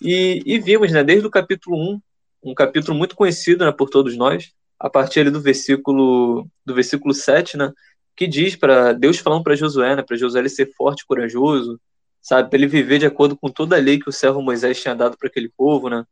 e, 0.00 0.42
e 0.44 0.58
vimos, 0.58 0.92
né, 0.92 1.02
desde 1.02 1.26
o 1.26 1.30
capítulo 1.30 1.76
1, 1.76 2.00
um 2.44 2.54
capítulo 2.54 2.96
muito 2.96 3.16
conhecido 3.16 3.64
né, 3.64 3.72
por 3.72 3.90
todos 3.90 4.16
nós, 4.16 4.52
a 4.78 4.88
partir 4.88 5.20
ali 5.20 5.30
do 5.30 5.40
versículo 5.40 6.48
do 6.64 6.74
versículo 6.74 7.12
7, 7.12 7.56
né, 7.56 7.72
que 8.16 8.26
diz 8.26 8.54
para 8.54 8.92
Deus 8.92 9.18
falando 9.18 9.42
para 9.42 9.56
Josué, 9.56 9.96
né, 9.96 10.02
para 10.02 10.16
Josué 10.16 10.40
ele 10.40 10.48
ser 10.48 10.72
forte 10.76 11.04
corajoso, 11.06 11.80
sabe, 12.20 12.48
para 12.48 12.58
ele 12.58 12.66
viver 12.66 12.98
de 12.98 13.06
acordo 13.06 13.36
com 13.36 13.48
toda 13.48 13.76
a 13.76 13.80
lei 13.80 13.98
que 13.98 14.08
o 14.08 14.12
servo 14.12 14.42
Moisés 14.42 14.80
tinha 14.80 14.94
dado 14.94 15.16
para 15.16 15.28
aquele 15.28 15.48
povo, 15.48 15.88
né? 15.88 16.04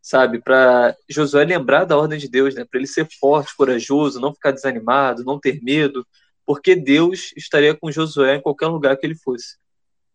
Sabe, 0.00 0.40
para 0.40 0.96
Josué 1.08 1.44
lembrar 1.44 1.84
da 1.84 1.98
ordem 1.98 2.18
de 2.18 2.28
Deus, 2.28 2.54
né, 2.54 2.64
para 2.64 2.78
ele 2.78 2.86
ser 2.86 3.06
forte, 3.20 3.54
corajoso, 3.56 4.20
não 4.20 4.32
ficar 4.32 4.52
desanimado, 4.52 5.24
não 5.24 5.38
ter 5.38 5.60
medo, 5.62 6.06
porque 6.46 6.74
Deus 6.74 7.32
estaria 7.36 7.74
com 7.74 7.90
Josué 7.90 8.36
em 8.36 8.40
qualquer 8.40 8.68
lugar 8.68 8.96
que 8.96 9.04
ele 9.06 9.16
fosse 9.16 9.56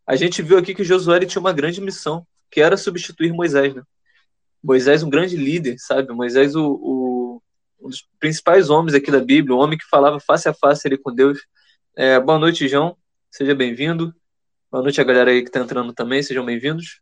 a 0.05 0.15
gente 0.15 0.41
viu 0.41 0.57
aqui 0.57 0.73
que 0.75 0.83
Josué 0.83 1.19
tinha 1.25 1.39
uma 1.39 1.53
grande 1.53 1.81
missão, 1.81 2.25
que 2.51 2.61
era 2.61 2.77
substituir 2.77 3.31
Moisés, 3.33 3.73
né? 3.73 3.81
Moisés, 4.63 5.03
um 5.03 5.09
grande 5.09 5.35
líder, 5.35 5.75
sabe? 5.77 6.13
Moisés, 6.13 6.55
o, 6.55 6.79
o, 6.81 7.41
um 7.81 7.89
dos 7.89 8.07
principais 8.19 8.69
homens 8.69 8.93
aqui 8.93 9.11
da 9.11 9.19
Bíblia, 9.19 9.55
o 9.55 9.59
homem 9.59 9.77
que 9.77 9.85
falava 9.85 10.19
face 10.19 10.47
a 10.47 10.53
face 10.53 10.87
ali 10.87 10.97
com 10.97 11.13
Deus. 11.13 11.39
É, 11.95 12.19
boa 12.19 12.39
noite, 12.39 12.67
João. 12.67 12.95
Seja 13.29 13.53
bem-vindo. 13.53 14.13
Boa 14.71 14.81
noite 14.81 15.01
a 15.01 15.03
galera 15.03 15.31
aí 15.31 15.41
que 15.41 15.49
está 15.49 15.59
entrando 15.59 15.93
também, 15.93 16.23
sejam 16.23 16.45
bem-vindos. 16.45 17.01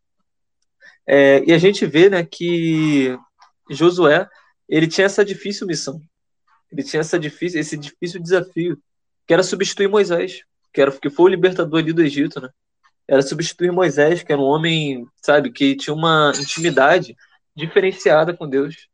É, 1.06 1.42
e 1.46 1.52
a 1.52 1.58
gente 1.58 1.86
vê, 1.86 2.08
né, 2.08 2.24
que 2.24 3.16
Josué, 3.70 4.28
ele 4.68 4.86
tinha 4.86 5.06
essa 5.06 5.24
difícil 5.24 5.66
missão. 5.66 6.00
Ele 6.70 6.82
tinha 6.82 7.00
essa 7.00 7.18
difícil, 7.18 7.60
esse 7.60 7.76
difícil 7.76 8.20
desafio, 8.20 8.78
que 9.26 9.32
era 9.32 9.42
substituir 9.42 9.88
Moisés, 9.88 10.42
que 10.72 10.80
era 10.80 10.90
que 10.90 11.10
foi 11.10 11.26
o 11.26 11.28
libertador 11.28 11.80
ali 11.80 11.92
do 11.92 12.02
Egito, 12.02 12.40
né? 12.40 12.48
Era 13.08 13.22
substituir 13.22 13.72
Moisés, 13.72 14.22
que 14.22 14.32
era 14.32 14.40
um 14.40 14.44
homem, 14.44 15.06
sabe, 15.22 15.50
que 15.50 15.76
tinha 15.76 15.94
uma 15.94 16.32
intimidade 16.36 17.16
diferenciada 17.54 18.34
com 18.34 18.48
Deus. 18.48 18.88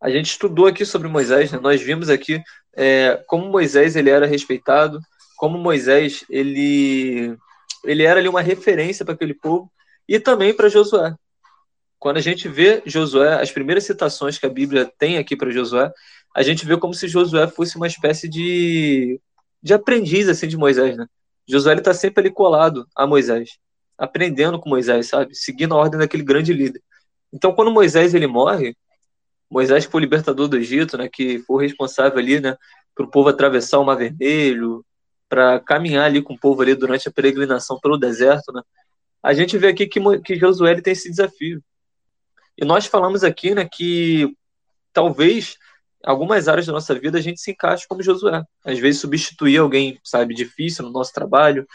A 0.00 0.10
gente 0.10 0.26
estudou 0.26 0.66
aqui 0.66 0.84
sobre 0.84 1.08
Moisés, 1.08 1.50
né? 1.52 1.58
nós 1.58 1.80
vimos 1.80 2.10
aqui 2.10 2.42
é, 2.76 3.22
como 3.26 3.48
Moisés 3.48 3.96
ele 3.96 4.10
era 4.10 4.26
respeitado, 4.26 5.00
como 5.36 5.58
Moisés 5.58 6.24
ele 6.28 7.36
ele 7.84 8.02
era 8.02 8.18
ali 8.18 8.28
uma 8.28 8.40
referência 8.40 9.04
para 9.04 9.14
aquele 9.14 9.34
povo 9.34 9.70
e 10.08 10.18
também 10.18 10.52
para 10.52 10.68
Josué. 10.68 11.14
Quando 11.98 12.18
a 12.18 12.20
gente 12.20 12.48
vê 12.48 12.82
Josué, 12.84 13.40
as 13.40 13.50
primeiras 13.50 13.84
citações 13.84 14.38
que 14.38 14.46
a 14.46 14.50
Bíblia 14.50 14.90
tem 14.98 15.18
aqui 15.18 15.36
para 15.36 15.50
Josué, 15.50 15.90
a 16.34 16.42
gente 16.42 16.66
vê 16.66 16.76
como 16.76 16.92
se 16.92 17.08
Josué 17.08 17.46
fosse 17.48 17.76
uma 17.76 17.86
espécie 17.86 18.28
de, 18.28 19.20
de 19.62 19.72
aprendiz 19.72 20.28
assim 20.28 20.46
de 20.46 20.56
Moisés, 20.56 20.96
né? 20.96 21.06
Josué 21.48 21.74
está 21.74 21.94
sempre 21.94 22.20
ali 22.20 22.30
colado 22.30 22.86
a 22.94 23.06
Moisés, 23.06 23.58
aprendendo 23.96 24.58
com 24.58 24.68
Moisés, 24.68 25.08
sabe? 25.08 25.34
Seguindo 25.34 25.74
a 25.74 25.78
ordem 25.78 25.98
daquele 25.98 26.22
grande 26.22 26.52
líder. 26.52 26.82
Então, 27.32 27.54
quando 27.54 27.70
Moisés 27.70 28.14
ele 28.14 28.26
morre, 28.26 28.76
Moisés 29.50 29.84
foi 29.84 30.00
o 30.00 30.02
libertador 30.02 30.48
do 30.48 30.56
Egito, 30.56 30.98
né? 30.98 31.08
Que 31.12 31.38
foi 31.40 31.66
responsável 31.66 32.18
ali, 32.18 32.40
né? 32.40 32.56
Para 32.94 33.04
o 33.04 33.10
povo 33.10 33.28
atravessar 33.28 33.78
o 33.78 33.84
Mar 33.84 33.96
Vermelho, 33.96 34.84
para 35.28 35.60
caminhar 35.60 36.04
ali 36.04 36.22
com 36.22 36.34
o 36.34 36.38
povo 36.38 36.62
ali 36.62 36.74
durante 36.74 37.08
a 37.08 37.12
peregrinação 37.12 37.78
pelo 37.80 37.96
deserto, 37.96 38.52
né? 38.52 38.62
A 39.22 39.34
gente 39.34 39.58
vê 39.58 39.68
aqui 39.68 39.86
que, 39.86 40.00
que 40.20 40.36
Josué 40.36 40.80
tem 40.80 40.92
esse 40.92 41.10
desafio. 41.10 41.62
E 42.56 42.64
nós 42.64 42.86
falamos 42.86 43.22
aqui, 43.22 43.54
né, 43.54 43.68
que 43.70 44.34
talvez 44.92 45.56
algumas 46.04 46.48
áreas 46.48 46.66
da 46.66 46.72
nossa 46.72 46.94
vida 46.94 47.18
a 47.18 47.20
gente 47.20 47.40
se 47.40 47.50
encaixe 47.50 47.86
como 47.88 48.02
Josué. 48.02 48.42
Às 48.64 48.78
vezes 48.78 49.00
substituir 49.00 49.58
alguém, 49.58 49.98
sabe, 50.04 50.34
difícil 50.34 50.84
no 50.84 50.90
nosso 50.90 51.12
trabalho, 51.12 51.66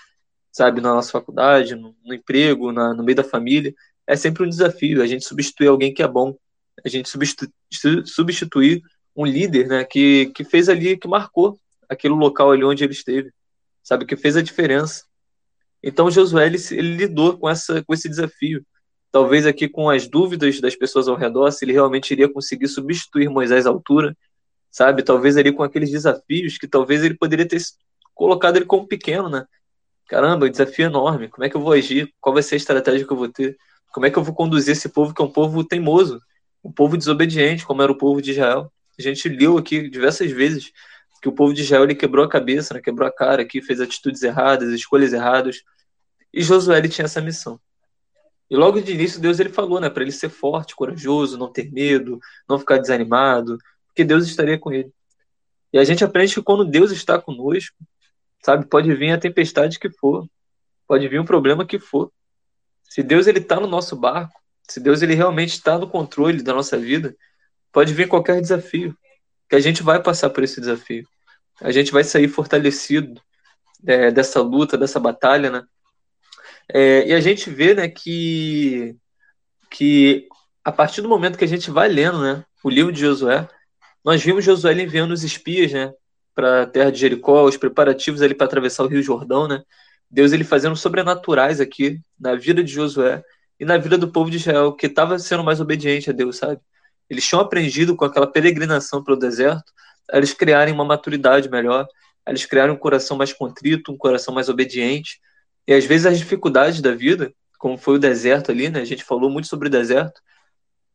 sabe, 0.51 0.82
na 0.82 0.94
nossa 0.94 1.12
faculdade, 1.12 1.75
no, 1.75 1.96
no 2.04 2.13
emprego, 2.13 2.72
na, 2.72 2.94
no 2.94 3.04
meio 3.04 3.16
da 3.16 3.24
família, 3.24 3.74
é 4.08 4.16
sempre 4.16 4.44
um 4.44 4.50
desafio. 4.50 5.01
A 5.01 5.08
gente 5.08 5.25
substituir 5.25 5.68
alguém 5.68 5.94
que 5.94 6.04
é 6.04 6.08
bom, 6.08 6.36
a 6.84 6.90
gente 6.90 7.10
substituir, 7.10 7.51
substituir 8.06 8.82
um 9.16 9.25
líder, 9.25 9.68
né, 9.68 9.84
que, 9.84 10.32
que 10.34 10.44
fez 10.44 10.70
ali, 10.70 10.98
que 10.98 11.08
marcou 11.08 11.60
aquele 11.90 12.13
local 12.13 12.51
ali 12.51 12.63
onde 12.63 12.84
ele 12.84 12.94
esteve 12.94 13.32
sabe? 13.84 14.06
Que 14.06 14.16
fez 14.16 14.38
a 14.38 14.42
diferença. 14.42 15.04
Então 15.84 16.12
Josué 16.12 16.46
ele, 16.46 16.58
ele 16.72 16.96
lidou 16.96 17.38
com 17.38 17.50
essa 17.50 17.84
com 17.84 17.94
esse 17.94 18.08
desafio. 18.08 18.66
Talvez 19.12 19.46
aqui 19.46 19.68
com 19.68 19.89
as 19.89 20.08
dúvidas 20.08 20.62
das 20.62 20.75
pessoas 20.75 21.08
ao 21.08 21.15
redor, 21.15 21.51
se 21.51 21.65
ele 21.65 21.74
realmente 21.74 22.12
iria 22.12 22.30
conseguir 22.30 22.68
substituir 22.68 23.30
Moisés 23.30 23.65
à 23.65 23.70
altura, 23.70 24.15
sabe? 24.70 25.03
Talvez 25.03 25.36
ali 25.36 25.51
com 25.51 25.63
aqueles 25.63 25.91
desafios 25.91 26.58
que 26.58 26.68
talvez 26.68 27.03
ele 27.03 27.15
poderia 27.15 27.46
ter 27.46 27.62
colocado 28.13 28.56
ele 28.56 28.65
como 28.65 28.88
pequeno, 28.88 29.30
né? 29.30 29.46
Caramba, 30.08 30.50
desafio 30.50 30.86
enorme. 30.86 31.27
Como 31.27 31.44
é 31.44 31.50
que 31.50 31.56
eu 31.56 31.62
vou 31.62 31.74
agir? 31.74 32.13
Qual 32.20 32.34
vai 32.34 32.44
ser 32.44 32.56
a 32.56 32.58
estratégia 32.58 33.06
que 33.06 33.12
eu 33.12 33.18
vou 33.18 33.30
ter? 33.30 33.58
Como 33.91 34.06
é 34.06 34.10
que 34.10 34.18
eu 34.18 34.24
vou 34.24 34.34
conduzir 34.34 34.72
esse 34.74 34.88
povo 34.89 35.13
que 35.13 35.22
é 35.22 35.25
um 35.25 35.32
povo 35.32 35.63
teimoso, 35.63 36.22
um 36.63 36.72
povo 36.72 36.98
desobediente, 36.98 37.65
como 37.65 37.82
era 37.82 37.91
o 37.91 37.98
povo 37.98 38.22
de 38.22 38.32
Israel? 38.32 38.72
A 38.98 39.01
gente 39.01 39.27
leu 39.27 39.58
aqui 39.58 39.89
diversas 39.89 40.32
vezes 40.32 40.72
que 41.22 41.30
o 41.30 41.32
povo 41.32 41.53
de 41.53 41.62
Israel 41.62 41.84
ele 41.84 41.96
quebrou 41.96 42.25
a 42.25 42.30
cabeça, 42.30 42.74
né, 42.74 42.82
quebrou 42.82 43.08
a 43.08 43.12
cara 43.12 43.41
aqui, 43.41 43.62
fez 43.62 43.80
atitudes 43.80 44.24
erradas, 44.24 44.72
escolhas 44.74 45.13
erradas. 45.13 45.62
E 46.34 46.41
Josué 46.41 46.77
ele 46.77 46.89
tinha 46.89 47.06
essa 47.06 47.22
missão. 47.22 47.60
E 48.51 48.55
logo 48.58 48.81
de 48.81 48.91
início 48.91 49.22
Deus 49.22 49.39
ele 49.39 49.48
falou, 49.48 49.79
né, 49.79 49.89
para 49.89 50.03
ele 50.03 50.12
ser 50.12 50.27
forte, 50.27 50.75
corajoso, 50.75 51.38
não 51.38 51.50
ter 51.50 51.72
medo, 51.72 52.20
não 52.50 52.60
ficar 52.60 52.79
desanimado, 52.79 53.58
porque 53.88 54.03
Deus 54.03 54.27
estaria 54.27 54.60
com 54.60 54.74
ele. 54.74 54.91
E 55.72 55.79
a 55.79 55.86
gente 55.86 56.03
aprende 56.03 56.34
que 56.34 56.41
quando 56.41 56.65
Deus 56.65 56.91
está 56.91 57.17
conosco, 57.17 57.77
sabe, 58.43 58.65
pode 58.65 58.93
vir 58.93 59.13
a 59.13 59.17
tempestade 59.17 59.79
que 59.79 59.89
for, 59.89 60.27
pode 60.86 61.08
vir 61.08 61.22
um 61.22 61.25
problema 61.25 61.65
que 61.65 61.79
for. 61.79 62.12
Se 62.84 63.01
Deus 63.01 63.25
ele 63.25 63.39
está 63.39 63.58
no 63.58 63.67
nosso 63.67 63.96
barco, 63.96 64.38
se 64.67 64.81
Deus 64.81 65.01
ele 65.01 65.15
realmente 65.15 65.53
está 65.53 65.79
no 65.79 65.88
controle 65.88 66.43
da 66.43 66.53
nossa 66.53 66.77
vida, 66.77 67.15
pode 67.72 67.93
vir 67.93 68.10
qualquer 68.10 68.41
desafio 68.41 68.93
que 69.48 69.55
a 69.55 69.62
gente 69.62 69.81
vai 69.81 70.03
passar 70.03 70.29
por 70.29 70.43
esse 70.43 70.60
desafio. 70.60 71.08
A 71.62 71.72
gente 71.72 71.93
vai 71.93 72.03
sair 72.03 72.27
fortalecido 72.27 73.22
é, 73.88 74.12
dessa 74.12 74.41
luta, 74.41 74.77
dessa 74.77 75.00
batalha, 75.00 75.50
né? 75.50 75.63
É, 76.74 77.08
e 77.08 77.13
a 77.13 77.20
gente 77.20 77.50
vê, 77.50 77.74
né, 77.74 77.88
que, 77.88 78.96
que 79.70 80.28
a 80.63 80.72
partir 80.72 81.01
do 81.01 81.10
momento 81.10 81.38
que 81.38 81.46
a 81.46 81.48
gente 81.48 81.70
vai 81.70 81.88
lendo, 81.88 82.22
né, 82.22 82.44
o 82.63 82.70
livro 82.70 82.92
de 82.92 83.01
Josué, 83.01 83.48
nós 84.04 84.24
vimos 84.24 84.46
Josué 84.46 84.74
enviando 84.74 85.12
os 85.12 85.24
espias, 85.24 85.72
né, 85.72 85.94
para 86.34 86.63
a 86.63 86.68
terra 86.68 86.92
de 86.92 87.00
Jericó, 87.00 87.44
os 87.44 87.58
preparativos 87.58 88.22
ali 88.22 88.34
para 88.34 88.46
atravessar 88.46 88.84
o 88.84 88.88
Rio 88.88 89.04
Jordão, 89.04 89.48
né? 89.48 89.63
Deus 90.10 90.32
ele 90.32 90.44
fazendo 90.44 90.75
sobrenaturais 90.75 91.60
aqui 91.60 92.00
na 92.20 92.36
vida 92.36 92.63
de 92.63 92.72
Josué 92.72 93.24
e 93.60 93.66
na 93.66 93.78
vida 93.78 93.98
do 93.98 94.12
povo 94.12 94.32
de 94.32 94.38
Israel, 94.38 94.74
que 94.74 94.88
estava 94.88 95.20
sendo 95.20 95.44
mais 95.44 95.60
obediente 95.60 96.10
a 96.10 96.13
Deus, 96.13 96.38
sabe? 96.38 96.60
eles 97.12 97.28
tinham 97.28 97.42
aprendido 97.42 97.94
com 97.94 98.06
aquela 98.06 98.25
peregrinação 98.25 99.04
pelo 99.04 99.18
deserto, 99.18 99.74
eles 100.13 100.34
criarem 100.34 100.74
uma 100.74 100.86
maturidade 100.86 101.50
melhor, 101.50 101.86
eles 102.25 102.46
criarem 102.46 102.74
um 102.74 102.78
coração 102.78 103.18
mais 103.18 103.34
contrito, 103.34 103.92
um 103.92 103.98
coração 103.98 104.34
mais 104.34 104.48
obediente. 104.48 105.20
E 105.68 105.74
às 105.74 105.86
vezes 105.86 106.06
as 106.06 106.20
dificuldades 106.20 106.82
da 106.82 106.94
vida, 106.94 107.34
como 107.58 107.77
foi 107.77 107.96
o 107.96 108.00
deserto 108.00 108.51
ali, 108.51 108.70
né? 108.70 108.82
A 108.82 108.86
gente 108.86 109.03
falou 109.03 109.30
muito 109.30 109.48
sobre 109.48 109.68
o 109.68 109.72
deserto, 109.72 110.22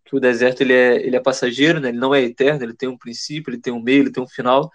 que 0.04 0.16
o 0.16 0.20
deserto 0.20 0.61
ele 0.61 0.73
é, 0.73 0.96
ele 1.06 1.16
é 1.16 1.20
passageiro, 1.20 1.80
né? 1.80 1.88
Ele 1.88 1.99
não 1.99 2.14
é 2.14 2.23
eterno, 2.23 2.62
ele 2.62 2.75
tem 2.75 2.88
um 2.88 2.99
princípio, 2.99 3.50
ele 3.50 3.61
tem 3.61 3.73
um 3.73 3.82
meio, 3.82 4.02
ele 4.02 4.12
tem 4.12 4.23
um 4.23 4.28
final. 4.28 4.70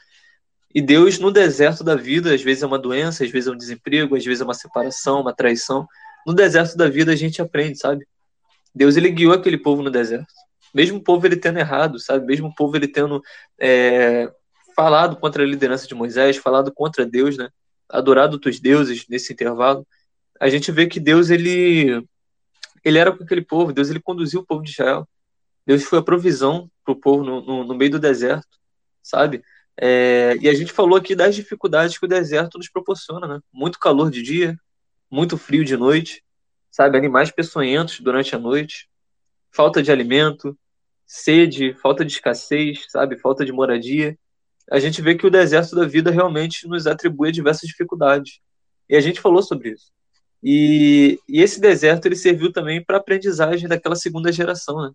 E 0.73 0.81
Deus 0.81 1.19
no 1.19 1.31
deserto 1.31 1.83
da 1.83 1.95
vida, 1.95 2.33
às 2.33 2.41
vezes 2.41 2.63
é 2.63 2.67
uma 2.67 2.79
doença, 2.79 3.23
às 3.23 3.31
vezes 3.31 3.47
é 3.47 3.51
um 3.51 3.57
desemprego, 3.57 4.15
às 4.15 4.25
vezes 4.25 4.41
é 4.41 4.43
uma 4.43 4.53
separação, 4.53 5.21
uma 5.21 5.33
traição. 5.33 5.87
No 6.25 6.33
deserto 6.33 6.77
da 6.77 6.89
vida 6.89 7.11
a 7.11 7.15
gente 7.15 7.41
aprende, 7.41 7.77
sabe? 7.77 8.07
Deus 8.73 8.95
ele 8.95 9.09
guiou 9.09 9.33
aquele 9.33 9.57
povo 9.57 9.81
no 9.83 9.89
deserto 9.91 10.31
mesmo 10.73 10.97
o 10.97 11.03
povo 11.03 11.25
ele 11.25 11.35
tendo 11.35 11.59
errado, 11.59 11.99
sabe? 11.99 12.25
Mesmo 12.25 12.47
o 12.47 12.55
povo 12.55 12.75
ele 12.75 12.87
tendo 12.87 13.21
é, 13.59 14.31
falado 14.75 15.17
contra 15.17 15.43
a 15.43 15.45
liderança 15.45 15.87
de 15.87 15.95
Moisés, 15.95 16.37
falado 16.37 16.71
contra 16.73 17.05
Deus, 17.05 17.37
né? 17.37 17.49
Adorado 17.91 18.33
outros 18.33 18.59
deuses 18.59 19.07
nesse 19.07 19.33
intervalo, 19.33 19.85
a 20.39 20.49
gente 20.49 20.71
vê 20.71 20.87
que 20.87 20.99
Deus 20.99 21.29
ele 21.29 22.03
ele 22.83 22.97
era 22.97 23.15
com 23.15 23.23
aquele 23.23 23.43
povo, 23.43 23.71
Deus 23.71 23.89
ele 23.89 23.99
conduziu 23.99 24.39
o 24.41 24.45
povo 24.45 24.63
de 24.63 24.71
Israel. 24.71 25.07
Deus 25.65 25.83
foi 25.83 25.99
a 25.99 26.03
provisão 26.03 26.69
para 26.83 26.93
o 26.93 26.99
povo 26.99 27.23
no, 27.23 27.41
no, 27.41 27.63
no, 27.63 27.75
meio 27.75 27.91
do 27.91 27.99
deserto, 27.99 28.57
sabe? 29.03 29.43
É, 29.77 30.35
e 30.41 30.49
a 30.49 30.53
gente 30.53 30.73
falou 30.73 30.97
aqui 30.97 31.15
das 31.15 31.35
dificuldades 31.35 31.97
que 31.97 32.05
o 32.05 32.09
deserto 32.09 32.57
nos 32.57 32.69
proporciona, 32.69 33.27
né? 33.27 33.39
Muito 33.53 33.79
calor 33.79 34.09
de 34.09 34.23
dia, 34.23 34.57
muito 35.09 35.37
frio 35.37 35.63
de 35.63 35.77
noite, 35.77 36.23
sabe? 36.71 36.97
Animais 36.97 37.29
peçonhentos 37.29 37.99
durante 37.99 38.35
a 38.35 38.39
noite, 38.39 38.89
falta 39.51 39.83
de 39.83 39.91
alimento, 39.91 40.57
sede, 41.05 41.73
falta 41.75 42.03
de 42.03 42.13
escassez, 42.13 42.85
sabe, 42.89 43.17
falta 43.17 43.45
de 43.45 43.51
moradia, 43.51 44.17
a 44.71 44.79
gente 44.79 45.01
vê 45.01 45.15
que 45.15 45.27
o 45.27 45.29
deserto 45.29 45.75
da 45.75 45.85
vida 45.85 46.09
realmente 46.11 46.67
nos 46.67 46.87
atribui 46.87 47.31
diversas 47.31 47.67
dificuldades. 47.67 48.39
E 48.89 48.95
a 48.95 49.01
gente 49.01 49.19
falou 49.19 49.43
sobre 49.43 49.71
isso. 49.71 49.91
E, 50.43 51.19
e 51.27 51.41
esse 51.41 51.59
deserto 51.59 52.05
ele 52.05 52.15
serviu 52.15 52.51
também 52.51 52.83
para 52.83 52.97
a 52.97 52.99
aprendizagem 52.99 53.67
daquela 53.67 53.95
segunda 53.95 54.31
geração, 54.31 54.81
né? 54.81 54.91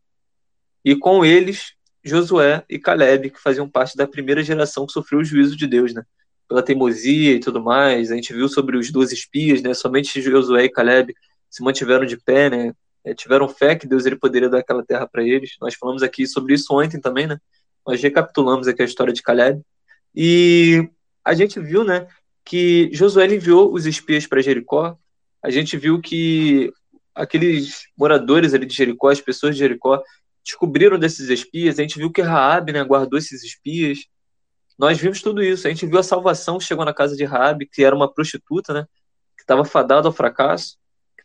E 0.85 0.97
com 0.97 1.25
eles, 1.25 1.73
Josué 2.03 2.65
e 2.69 2.79
Caleb, 2.79 3.31
que 3.31 3.41
faziam 3.41 3.69
parte 3.69 3.97
da 3.97 4.07
primeira 4.07 4.43
geração 4.43 4.87
que 4.87 4.93
sofreu 4.93 5.21
o 5.21 5.25
juízo 5.25 5.57
de 5.57 5.67
Deus, 5.67 5.95
né? 5.95 6.03
Pela 6.49 6.63
teimosia 6.63 7.35
e 7.35 7.41
tudo 7.41 7.63
mais. 7.63 8.11
A 8.11 8.17
gente 8.17 8.33
viu 8.33 8.49
sobre 8.49 8.77
os 8.77 8.91
dois 8.91 9.13
espias, 9.13 9.63
né? 9.63 9.75
Somente 9.75 10.21
Josué 10.21 10.65
e 10.65 10.71
Caleb 10.71 11.15
se 11.49 11.63
mantiveram 11.63 12.05
de 12.05 12.17
pé, 12.17 12.51
né? 12.51 12.73
é, 13.07 13.15
tiveram 13.15 13.49
fé 13.49 13.77
que 13.77 13.87
Deus 13.87 14.05
ele 14.05 14.17
poderia 14.17 14.49
dar 14.49 14.59
aquela 14.59 14.85
terra 14.85 15.07
para 15.07 15.23
eles. 15.23 15.57
Nós 15.61 15.75
falamos 15.75 16.03
aqui 16.03 16.27
sobre 16.27 16.55
isso 16.55 16.75
ontem 16.75 17.01
também, 17.01 17.29
né? 17.29 17.39
Nós 17.87 18.03
recapitulamos 18.03 18.67
aqui 18.67 18.83
a 18.83 18.85
história 18.85 19.13
de 19.13 19.23
Caleb. 19.23 19.63
E 20.15 20.89
a 21.25 21.35
gente 21.35 21.61
viu, 21.61 21.85
né, 21.85 22.07
que 22.45 22.91
Josué 22.93 23.27
enviou 23.27 23.73
os 23.73 23.87
espias 23.87 24.27
para 24.27 24.43
Jericó. 24.43 24.97
A 25.43 25.51
gente 25.51 25.77
viu 25.77 26.01
que 26.01 26.73
aqueles 27.15 27.85
moradores 27.97 28.55
ali 28.55 28.67
de 28.67 28.75
Jericó, 28.75 29.11
as 29.11 29.21
pessoas 29.21 29.55
de 29.55 29.61
Jericó, 29.61 30.03
descobriram 30.45 30.99
desses 30.99 31.29
espias. 31.29 31.79
A 31.79 31.83
gente 31.83 31.99
viu 31.99 32.11
que 32.11 32.23
Raabe, 32.23 32.73
né, 32.73 32.83
guardou 32.83 33.19
esses 33.19 33.43
espias. 33.45 33.99
Nós 34.79 34.99
vimos 34.99 35.23
tudo 35.23 35.43
isso. 35.43 35.67
A 35.67 35.71
gente 35.71 35.87
viu 35.87 35.99
a 35.99 36.03
salvação 36.03 36.59
que 36.59 36.65
chegou 36.65 36.85
na 36.85 36.95
casa 36.95 37.17
de 37.17 37.25
Raabe, 37.25 37.67
que 37.67 37.85
era 37.85 37.95
uma 37.95 38.13
prostituta, 38.13 38.75
né, 38.75 38.87
que 39.37 39.43
estava 39.43 39.65
fadada 39.65 40.09
ao 40.09 40.13
fracasso 40.13 40.77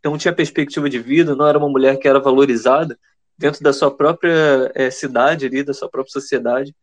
não 0.04 0.18
tinha 0.18 0.34
perspectiva 0.34 0.90
de 0.90 1.00
vida, 1.00 1.36
não 1.36 1.48
era 1.48 1.58
uma 1.58 1.70
mulher 1.70 1.98
que 1.98 2.08
era 2.08 2.20
valorizada 2.20 2.98
dentro 3.42 3.64
da 3.64 3.74
sua 3.74 3.90
própria 3.90 4.72
é, 4.76 4.92
cidade 4.92 5.48
ali, 5.48 5.64
da 5.64 5.74
sua 5.74 5.90
própria 5.90 6.14
sociedade. 6.14 6.76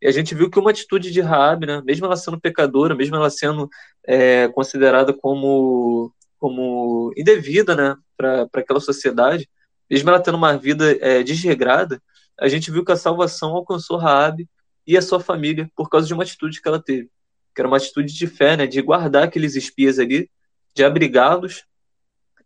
E 0.00 0.06
a 0.06 0.10
gente 0.10 0.34
viu 0.34 0.50
que 0.50 0.58
uma 0.58 0.70
atitude 0.70 1.10
de 1.10 1.20
Raab, 1.20 1.64
né, 1.66 1.82
mesmo 1.84 2.04
ela 2.04 2.16
sendo 2.16 2.38
pecadora, 2.38 2.94
mesmo 2.94 3.16
ela 3.16 3.30
sendo 3.30 3.68
é, 4.06 4.46
considerada 4.48 5.14
como, 5.14 6.12
como 6.38 7.12
indevida 7.16 7.74
né, 7.74 7.96
para 8.16 8.46
aquela 8.52 8.80
sociedade, 8.80 9.48
mesmo 9.90 10.10
ela 10.10 10.20
tendo 10.20 10.36
uma 10.36 10.56
vida 10.56 10.96
é, 11.00 11.22
desregrada, 11.22 12.00
a 12.38 12.48
gente 12.48 12.70
viu 12.70 12.84
que 12.84 12.92
a 12.92 12.96
salvação 12.96 13.50
alcançou 13.54 13.96
Raabe 13.96 14.48
e 14.86 14.98
a 14.98 15.02
sua 15.02 15.18
família 15.18 15.70
por 15.74 15.88
causa 15.88 16.06
de 16.06 16.12
uma 16.12 16.24
atitude 16.24 16.60
que 16.60 16.68
ela 16.68 16.82
teve, 16.82 17.08
que 17.54 17.60
era 17.60 17.68
uma 17.68 17.78
atitude 17.78 18.12
de 18.12 18.26
fé, 18.26 18.56
né, 18.56 18.66
de 18.66 18.82
guardar 18.82 19.24
aqueles 19.24 19.56
espias 19.56 19.98
ali, 19.98 20.28
de 20.74 20.84
abrigá-los 20.84 21.64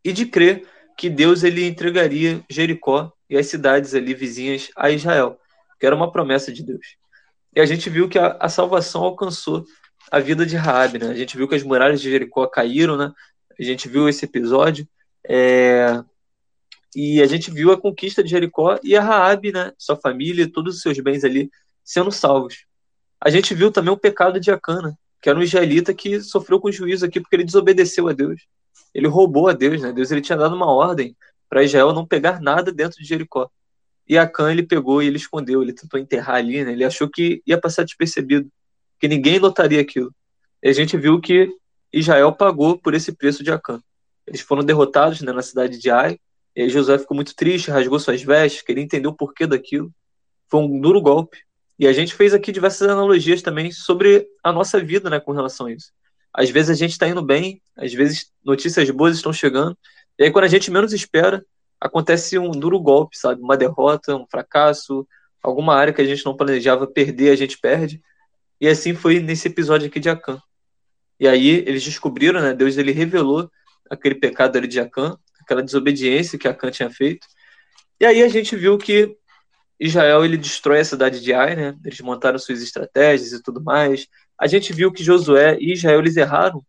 e 0.04 0.12
de 0.12 0.26
crer 0.26 0.68
que 0.96 1.10
Deus 1.10 1.42
ele 1.42 1.66
entregaria 1.66 2.42
Jericó 2.48 3.12
e 3.28 3.36
as 3.36 3.46
cidades 3.46 3.94
ali 3.94 4.14
vizinhas 4.14 4.70
a 4.76 4.90
Israel, 4.90 5.38
que 5.78 5.86
era 5.86 5.94
uma 5.94 6.10
promessa 6.10 6.52
de 6.52 6.62
Deus. 6.62 6.96
E 7.54 7.60
a 7.60 7.66
gente 7.66 7.90
viu 7.90 8.08
que 8.08 8.18
a, 8.18 8.36
a 8.40 8.48
salvação 8.48 9.02
alcançou 9.02 9.64
a 10.10 10.20
vida 10.20 10.46
de 10.46 10.56
Raabe, 10.56 10.98
né? 10.98 11.08
A 11.08 11.14
gente 11.14 11.36
viu 11.36 11.48
que 11.48 11.54
as 11.54 11.62
muralhas 11.62 12.00
de 12.00 12.10
Jericó 12.10 12.46
caíram, 12.46 12.96
né? 12.96 13.12
A 13.58 13.62
gente 13.62 13.88
viu 13.88 14.08
esse 14.08 14.24
episódio. 14.24 14.88
É... 15.26 16.02
E 16.94 17.20
a 17.20 17.26
gente 17.26 17.50
viu 17.50 17.72
a 17.72 17.80
conquista 17.80 18.22
de 18.22 18.30
Jericó 18.30 18.78
e 18.82 18.96
a 18.96 19.02
Raabe, 19.02 19.52
né? 19.52 19.72
Sua 19.76 19.96
família, 19.96 20.50
todos 20.50 20.76
os 20.76 20.82
seus 20.82 20.98
bens 21.00 21.24
ali 21.24 21.50
sendo 21.84 22.10
salvos. 22.10 22.66
A 23.20 23.30
gente 23.30 23.54
viu 23.54 23.70
também 23.70 23.92
o 23.92 23.98
pecado 23.98 24.38
de 24.38 24.50
Acana, 24.50 24.96
que 25.20 25.28
era 25.28 25.38
um 25.38 25.42
israelita 25.42 25.92
que 25.92 26.20
sofreu 26.20 26.60
com 26.60 26.70
juízo 26.70 27.04
aqui 27.04 27.20
porque 27.20 27.36
ele 27.36 27.44
desobedeceu 27.44 28.08
a 28.08 28.12
Deus. 28.12 28.42
Ele 28.96 29.08
roubou 29.08 29.46
a 29.46 29.52
Deus, 29.52 29.82
né? 29.82 29.92
Deus 29.92 30.10
ele 30.10 30.22
tinha 30.22 30.38
dado 30.38 30.56
uma 30.56 30.72
ordem 30.72 31.14
para 31.50 31.62
Israel 31.62 31.92
não 31.92 32.06
pegar 32.06 32.40
nada 32.40 32.72
dentro 32.72 32.98
de 32.98 33.06
Jericó. 33.06 33.50
E 34.08 34.16
Acã 34.16 34.50
ele 34.50 34.62
pegou 34.62 35.02
e 35.02 35.06
ele 35.06 35.18
escondeu, 35.18 35.62
ele 35.62 35.74
tentou 35.74 36.00
enterrar 36.00 36.36
ali, 36.36 36.64
né? 36.64 36.72
Ele 36.72 36.82
achou 36.82 37.06
que 37.06 37.42
ia 37.46 37.60
passar 37.60 37.84
despercebido, 37.84 38.48
que 38.98 39.06
ninguém 39.06 39.38
notaria 39.38 39.82
aquilo. 39.82 40.10
E 40.62 40.70
a 40.70 40.72
gente 40.72 40.96
viu 40.96 41.20
que 41.20 41.46
Israel 41.92 42.32
pagou 42.32 42.78
por 42.78 42.94
esse 42.94 43.12
preço 43.12 43.44
de 43.44 43.52
Acã. 43.52 43.82
Eles 44.26 44.40
foram 44.40 44.64
derrotados 44.64 45.20
né, 45.20 45.30
na 45.30 45.42
cidade 45.42 45.78
de 45.78 45.90
Ai, 45.90 46.18
e 46.54 46.62
aí 46.62 46.70
Josué 46.70 46.98
ficou 46.98 47.14
muito 47.14 47.36
triste, 47.36 47.70
rasgou 47.70 48.00
suas 48.00 48.22
vestes, 48.22 48.62
queria 48.62 48.82
entender 48.82 49.08
o 49.08 49.12
porquê 49.14 49.46
daquilo. 49.46 49.92
Foi 50.48 50.60
um 50.60 50.80
duro 50.80 51.02
golpe. 51.02 51.36
E 51.78 51.86
a 51.86 51.92
gente 51.92 52.14
fez 52.14 52.32
aqui 52.32 52.50
diversas 52.50 52.88
analogias 52.88 53.42
também 53.42 53.70
sobre 53.70 54.26
a 54.42 54.50
nossa 54.50 54.80
vida 54.80 55.10
né, 55.10 55.20
com 55.20 55.32
relação 55.32 55.66
a 55.66 55.72
isso. 55.72 55.92
Às 56.36 56.50
vezes 56.50 56.68
a 56.70 56.74
gente 56.74 56.90
está 56.90 57.08
indo 57.08 57.22
bem, 57.22 57.62
às 57.74 57.94
vezes 57.94 58.30
notícias 58.44 58.90
boas 58.90 59.16
estão 59.16 59.32
chegando, 59.32 59.76
e 60.18 60.24
aí 60.24 60.30
quando 60.30 60.44
a 60.44 60.48
gente 60.48 60.70
menos 60.70 60.92
espera, 60.92 61.42
acontece 61.80 62.38
um 62.38 62.50
duro 62.50 62.78
golpe, 62.78 63.18
sabe? 63.18 63.40
Uma 63.40 63.56
derrota, 63.56 64.14
um 64.14 64.26
fracasso, 64.26 65.08
alguma 65.42 65.74
área 65.74 65.94
que 65.94 66.02
a 66.02 66.04
gente 66.04 66.24
não 66.26 66.36
planejava 66.36 66.86
perder, 66.86 67.30
a 67.30 67.36
gente 67.36 67.58
perde. 67.58 68.02
E 68.60 68.68
assim 68.68 68.94
foi 68.94 69.18
nesse 69.18 69.48
episódio 69.48 69.86
aqui 69.86 69.98
de 69.98 70.10
Acã. 70.10 70.38
E 71.18 71.26
aí 71.26 71.64
eles 71.66 71.82
descobriram, 71.82 72.40
né? 72.42 72.52
Deus 72.52 72.76
ele 72.76 72.92
revelou 72.92 73.50
aquele 73.88 74.16
pecado 74.16 74.58
ali 74.58 74.68
de 74.68 74.78
Acã, 74.78 75.16
aquela 75.40 75.62
desobediência 75.62 76.38
que 76.38 76.48
Acã 76.48 76.70
tinha 76.70 76.90
feito. 76.90 77.26
E 77.98 78.04
aí 78.04 78.22
a 78.22 78.28
gente 78.28 78.54
viu 78.56 78.76
que 78.76 79.16
Israel 79.78 80.24
ele 80.24 80.36
destrói 80.36 80.80
a 80.80 80.84
cidade 80.84 81.20
de 81.20 81.32
Ai, 81.32 81.56
né? 81.56 81.76
Eles 81.84 82.00
montaram 82.00 82.38
suas 82.38 82.62
estratégias 82.62 83.32
e 83.32 83.42
tudo 83.42 83.62
mais. 83.62 84.06
A 84.38 84.46
gente 84.46 84.72
viu 84.72 84.92
que 84.92 85.02
Josué 85.02 85.56
e 85.60 85.72
Israel 85.72 86.00
eles 86.00 86.16
erraram 86.16 86.64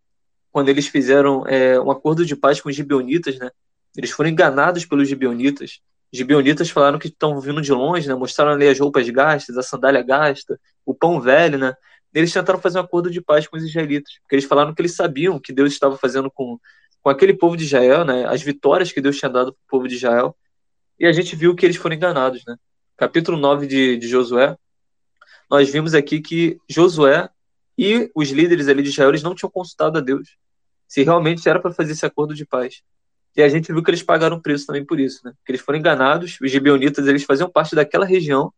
quando 0.52 0.70
eles 0.70 0.88
fizeram 0.88 1.46
é, 1.48 1.80
um 1.80 1.92
acordo 1.92 2.26
de 2.26 2.36
paz 2.36 2.62
com 2.62 2.70
os 2.70 2.76
gibeonitas, 2.76 3.38
né? 3.38 3.50
Eles 3.96 4.12
foram 4.12 4.30
enganados 4.30 4.86
pelos 4.86 5.08
gibeonitas. 5.08 5.80
Os 6.12 6.18
gibeonitas 6.18 6.70
falaram 6.70 6.98
que 6.98 7.08
estão 7.08 7.40
vindo 7.42 7.62
de 7.62 7.72
longe, 7.72 8.08
né? 8.08 8.16
Mostraram 8.16 8.52
ali 8.54 8.68
as 8.68 8.80
roupas 8.80 9.10
gastas, 9.10 9.58
a 9.58 9.64
sandália 9.64 10.02
gasta, 10.02 10.60
o 10.86 10.94
pão 10.94 11.20
velho, 11.20 11.58
né? 11.58 11.74
Eles 12.14 12.32
tentaram 12.32 12.60
fazer 12.60 12.80
um 12.80 12.82
acordo 12.82 13.12
de 13.12 13.22
paz 13.22 13.48
com 13.48 13.58
os 13.58 13.64
israelitas, 13.64 14.14
porque 14.22 14.36
eles 14.36 14.46
falaram 14.46 14.74
que 14.74 14.82
eles 14.82 14.96
sabiam 14.96 15.40
que 15.40 15.54
Deus 15.54 15.74
estava 15.74 15.98
fazendo 15.98 16.32
com, 16.32 16.58
com 17.02 17.10
aquele 17.10 17.34
povo 17.34 17.58
de 17.58 17.66
Israel, 17.66 18.06
né? 18.06 18.26
As 18.26 18.42
vitórias 18.42 18.92
que 18.92 19.02
Deus 19.02 19.18
tinha 19.18 19.30
dado 19.30 19.54
para 19.54 19.60
o 19.60 19.70
povo 19.70 19.88
de 19.88 19.96
Israel. 19.96 20.36
E 21.00 21.06
a 21.06 21.12
gente 21.12 21.36
viu 21.36 21.54
que 21.54 21.66
eles 21.66 21.76
foram 21.76 21.96
enganados, 21.96 22.44
né? 22.48 22.56
capítulo 22.98 23.38
9 23.38 23.68
de, 23.68 23.98
de 23.98 24.08
Josué, 24.08 24.58
nós 25.50 25.70
vimos 25.70 25.94
aqui 25.94 26.20
que 26.20 26.58
Josué 26.68 27.30
e 27.78 28.10
os 28.16 28.30
líderes 28.30 28.68
ali 28.68 28.82
de 28.82 28.90
Israel 28.90 29.10
eles 29.10 29.24
não 29.24 29.36
tinham 29.36 29.52
consultado 29.52 29.98
a 29.98 30.02
Deus 30.02 30.36
se 30.88 31.04
realmente 31.04 31.48
era 31.48 31.60
para 31.60 31.74
fazer 31.74 31.92
esse 31.92 32.06
acordo 32.06 32.34
de 32.34 32.46
paz. 32.46 32.82
E 33.36 33.44
a 33.44 33.50
gente 33.50 33.72
viu 33.72 33.84
que 33.84 33.92
eles 33.92 34.02
pagaram 34.02 34.42
preço 34.42 34.66
também 34.66 34.84
por 34.84 35.00
isso, 35.00 35.22
né? 35.24 35.34
Que 35.46 35.52
eles 35.52 35.62
foram 35.62 35.78
enganados, 35.78 36.38
os 36.42 36.50
gibeonitas 36.50 37.08
eles 37.08 37.24
faziam 37.24 37.50
parte 37.50 37.76
daquela 37.76 38.06
região. 38.06 38.52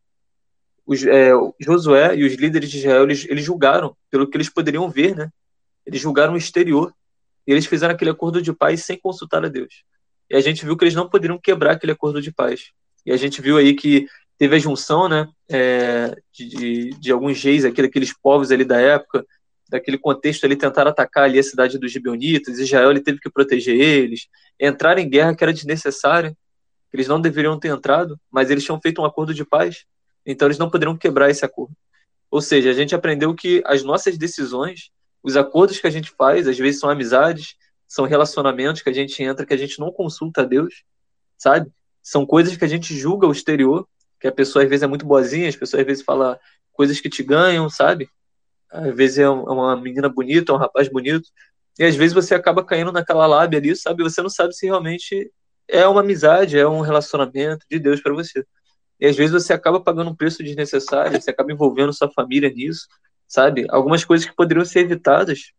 Os, 0.85 1.03
é, 1.03 1.31
Josué 1.59 2.15
e 2.15 2.23
os 2.23 2.33
líderes 2.35 2.69
de 2.69 2.77
Israel 2.77 3.03
eles, 3.03 3.25
eles 3.27 3.43
julgaram 3.43 3.95
pelo 4.09 4.27
que 4.27 4.37
eles 4.37 4.49
poderiam 4.49 4.89
ver, 4.89 5.15
né? 5.15 5.29
Eles 5.85 5.99
julgaram 5.99 6.33
o 6.33 6.37
exterior 6.37 6.93
e 7.45 7.51
eles 7.51 7.65
fizeram 7.65 7.93
aquele 7.93 8.11
acordo 8.11 8.41
de 8.41 8.53
paz 8.53 8.85
sem 8.85 8.97
consultar 8.97 9.43
a 9.43 9.49
Deus. 9.49 9.83
E 10.29 10.35
a 10.35 10.39
gente 10.39 10.63
viu 10.63 10.77
que 10.77 10.83
eles 10.83 10.95
não 10.95 11.09
poderiam 11.09 11.39
quebrar 11.39 11.71
aquele 11.71 11.91
acordo 11.91 12.21
de 12.21 12.31
paz. 12.31 12.71
E 13.05 13.11
a 13.11 13.17
gente 13.17 13.41
viu 13.41 13.57
aí 13.57 13.73
que 13.73 14.07
teve 14.39 14.55
a 14.55 14.59
junção 14.59 15.09
né, 15.09 15.27
é, 15.49 16.15
de, 16.31 16.91
de, 16.91 17.11
alguns 17.11 17.43
reis 17.43 17.65
aqui, 17.65 17.81
daqueles 17.81 18.13
povos 18.17 18.51
ali 18.51 18.63
da 18.63 18.79
época, 18.79 19.25
daquele 19.69 19.97
contexto 19.97 20.45
ali, 20.45 20.55
tentar 20.55 20.87
atacar 20.87 21.25
ali 21.25 21.37
a 21.37 21.43
cidade 21.43 21.77
dos 21.77 21.91
gibeonitas, 21.91 22.57
Israel 22.57 22.89
ele 22.89 23.01
teve 23.01 23.19
que 23.19 23.29
proteger 23.29 23.75
eles, 23.75 24.27
entrar 24.57 24.97
em 24.97 25.07
guerra 25.07 25.35
que 25.35 25.43
era 25.43 25.53
desnecessária, 25.53 26.35
eles 26.91 27.07
não 27.07 27.19
deveriam 27.19 27.59
ter 27.59 27.67
entrado, 27.67 28.17
mas 28.31 28.49
eles 28.49 28.63
tinham 28.63 28.79
feito 28.81 29.01
um 29.01 29.05
acordo 29.05 29.33
de 29.33 29.43
paz, 29.43 29.85
então 30.25 30.47
eles 30.47 30.57
não 30.57 30.69
poderiam 30.69 30.97
quebrar 30.97 31.29
esse 31.29 31.43
acordo. 31.43 31.75
Ou 32.31 32.41
seja, 32.41 32.69
a 32.69 32.73
gente 32.73 32.95
aprendeu 32.95 33.35
que 33.35 33.61
as 33.65 33.83
nossas 33.83 34.17
decisões, 34.17 34.89
os 35.21 35.35
acordos 35.35 35.79
que 35.79 35.87
a 35.87 35.91
gente 35.91 36.11
faz, 36.11 36.47
às 36.47 36.57
vezes 36.57 36.79
são 36.79 36.89
amizades, 36.89 37.55
são 37.85 38.05
relacionamentos 38.05 38.81
que 38.81 38.89
a 38.89 38.93
gente 38.93 39.21
entra, 39.21 39.45
que 39.45 39.53
a 39.53 39.57
gente 39.57 39.79
não 39.79 39.91
consulta 39.91 40.41
a 40.41 40.45
Deus, 40.45 40.83
sabe? 41.37 41.69
São 42.01 42.25
coisas 42.25 42.55
que 42.55 42.63
a 42.63 42.67
gente 42.67 42.95
julga 42.95 43.27
o 43.27 43.31
exterior, 43.31 43.85
que 44.19 44.27
a 44.27 44.31
pessoa 44.31 44.63
às 44.63 44.69
vezes 44.69 44.83
é 44.83 44.87
muito 44.87 45.05
boazinha, 45.05 45.47
as 45.47 45.55
pessoas 45.55 45.81
às 45.81 45.87
vezes 45.87 46.03
falam 46.03 46.37
coisas 46.73 46.99
que 46.99 47.09
te 47.09 47.23
ganham, 47.23 47.69
sabe? 47.69 48.09
Às 48.71 48.95
vezes 48.95 49.19
é, 49.19 49.23
é 49.23 49.29
uma 49.29 49.75
menina 49.75 50.09
bonita, 50.09 50.51
é 50.51 50.55
um 50.55 50.57
rapaz 50.57 50.87
bonito, 50.89 51.27
e 51.77 51.83
às 51.85 51.95
vezes 51.95 52.13
você 52.13 52.35
acaba 52.35 52.63
caindo 52.63 52.91
naquela 52.91 53.25
lábia 53.25 53.59
ali, 53.59 53.75
sabe? 53.75 54.03
Você 54.03 54.21
não 54.21 54.29
sabe 54.29 54.53
se 54.53 54.65
realmente 54.65 55.31
é 55.67 55.87
uma 55.87 56.01
amizade, 56.01 56.57
é 56.57 56.67
um 56.67 56.81
relacionamento 56.81 57.65
de 57.69 57.79
Deus 57.79 58.01
para 58.01 58.13
você. 58.13 58.45
E 58.99 59.05
às 59.05 59.15
vezes 59.15 59.31
você 59.31 59.53
acaba 59.53 59.79
pagando 59.79 60.09
um 60.09 60.15
preço 60.15 60.43
desnecessário, 60.43 61.21
você 61.21 61.31
acaba 61.31 61.51
envolvendo 61.51 61.93
sua 61.93 62.11
família 62.11 62.49
nisso, 62.49 62.87
sabe? 63.27 63.65
Algumas 63.69 64.03
coisas 64.03 64.27
que 64.27 64.35
poderiam 64.35 64.65
ser 64.65 64.81
evitadas, 64.81 65.53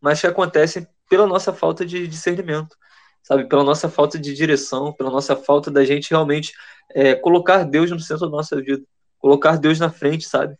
mas 0.00 0.20
que 0.20 0.26
acontecem 0.26 0.86
pela 1.08 1.26
nossa 1.26 1.52
falta 1.52 1.84
de 1.84 2.06
discernimento 2.06 2.76
sabe? 3.22 3.48
Pela 3.48 3.64
nossa 3.64 3.88
falta 3.88 4.18
de 4.18 4.34
direção, 4.34 4.92
pela 4.92 5.10
nossa 5.10 5.36
falta 5.36 5.70
da 5.70 5.84
gente 5.84 6.10
realmente 6.10 6.52
é, 6.94 7.14
colocar 7.14 7.64
Deus 7.64 7.90
no 7.90 8.00
centro 8.00 8.26
da 8.26 8.36
nossa 8.36 8.60
vida, 8.60 8.82
colocar 9.18 9.58
Deus 9.58 9.78
na 9.78 9.90
frente, 9.90 10.26
sabe? 10.26 10.56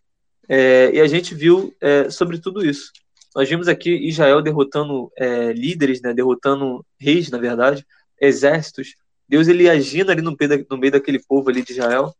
É, 0.48 0.90
e 0.92 1.00
a 1.00 1.06
gente 1.06 1.34
viu 1.34 1.74
é, 1.80 2.10
sobre 2.10 2.38
tudo 2.38 2.64
isso. 2.64 2.92
Nós 3.34 3.48
vimos 3.48 3.68
aqui 3.68 3.90
Israel 4.08 4.42
derrotando 4.42 5.10
é, 5.16 5.52
líderes, 5.52 6.02
né? 6.02 6.12
Derrotando 6.12 6.84
reis, 6.98 7.30
na 7.30 7.38
verdade, 7.38 7.86
exércitos. 8.20 8.96
Deus 9.28 9.46
ele 9.46 9.70
agindo 9.70 10.10
ali 10.10 10.20
no 10.20 10.36
meio, 10.38 10.66
no 10.68 10.76
meio 10.76 10.92
daquele 10.92 11.20
povo 11.20 11.48
ali 11.48 11.62
de 11.62 11.72
Israel. 11.72 12.12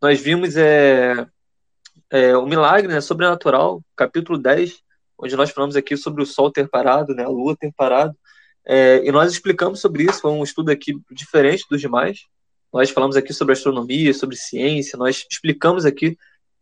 Nós 0.00 0.20
vimos 0.20 0.56
é, 0.56 1.26
é, 2.10 2.36
um 2.36 2.46
milagre 2.46 2.92
né, 2.92 3.00
sobrenatural, 3.00 3.82
capítulo 3.96 4.38
10, 4.38 4.78
onde 5.18 5.36
nós 5.36 5.50
falamos 5.50 5.76
aqui 5.76 5.96
sobre 5.96 6.22
o 6.22 6.26
sol 6.26 6.50
ter 6.50 6.68
parado, 6.68 7.14
né, 7.14 7.24
a 7.24 7.28
lua 7.28 7.56
ter 7.56 7.72
parado, 7.76 8.14
é, 8.64 9.04
e 9.04 9.10
nós 9.10 9.32
explicamos 9.32 9.80
sobre 9.80 10.04
isso, 10.04 10.20
foi 10.20 10.30
um 10.30 10.44
estudo 10.44 10.70
aqui 10.70 10.94
diferente 11.10 11.64
dos 11.68 11.80
demais. 11.80 12.26
Nós 12.72 12.90
falamos 12.90 13.16
aqui 13.16 13.32
sobre 13.32 13.52
astronomia, 13.52 14.14
sobre 14.14 14.36
ciência, 14.36 14.98
nós 14.98 15.26
explicamos 15.30 15.84
aqui 15.84 16.16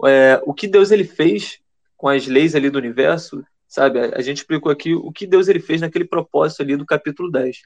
é, 0.05 0.41
o 0.45 0.55
que 0.55 0.67
Deus 0.67 0.91
ele 0.91 1.05
fez 1.05 1.59
com 1.97 2.09
as 2.09 2.27
leis 2.27 2.55
ali 2.55 2.71
do 2.71 2.79
universo, 2.79 3.45
sabe? 3.69 4.01
A, 4.01 4.17
a 4.17 4.23
gente 4.23 4.39
explicou 4.39 4.73
aqui 4.73 4.95
o 4.95 5.13
que 5.13 5.27
Deus 5.27 5.47
ele 5.47 5.61
fez 5.61 5.81
naquele 5.81 6.05
propósito 6.05 6.63
ali 6.63 6.77
do 6.77 6.87
capítulo 6.87 7.31
10. 7.31 7.59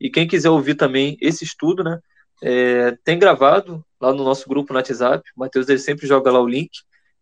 E 0.00 0.08
quem 0.08 0.26
quiser 0.26 0.50
ouvir 0.50 0.76
também 0.76 1.16
esse 1.20 1.44
estudo, 1.44 1.84
né, 1.84 1.98
é, 2.42 2.96
tem 3.04 3.18
gravado 3.18 3.84
lá 4.00 4.12
no 4.14 4.24
nosso 4.24 4.48
grupo 4.48 4.72
no 4.72 4.78
WhatsApp. 4.78 5.28
O 5.36 5.40
Matheus 5.40 5.68
ele 5.68 5.78
sempre 5.78 6.06
joga 6.06 6.30
lá 6.30 6.40
o 6.40 6.48
link. 6.48 6.70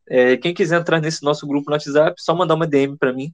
É, 0.09 0.37
quem 0.37 0.55
quiser 0.55 0.79
entrar 0.81 1.01
nesse 1.01 1.25
nosso 1.25 1.47
grupo 1.47 1.71
no 1.71 1.75
WhatsApp, 1.75 2.15
só 2.23 2.35
mandar 2.35 2.55
uma 2.55 2.67
DM 2.67 2.97
para 2.97 3.13
mim, 3.13 3.33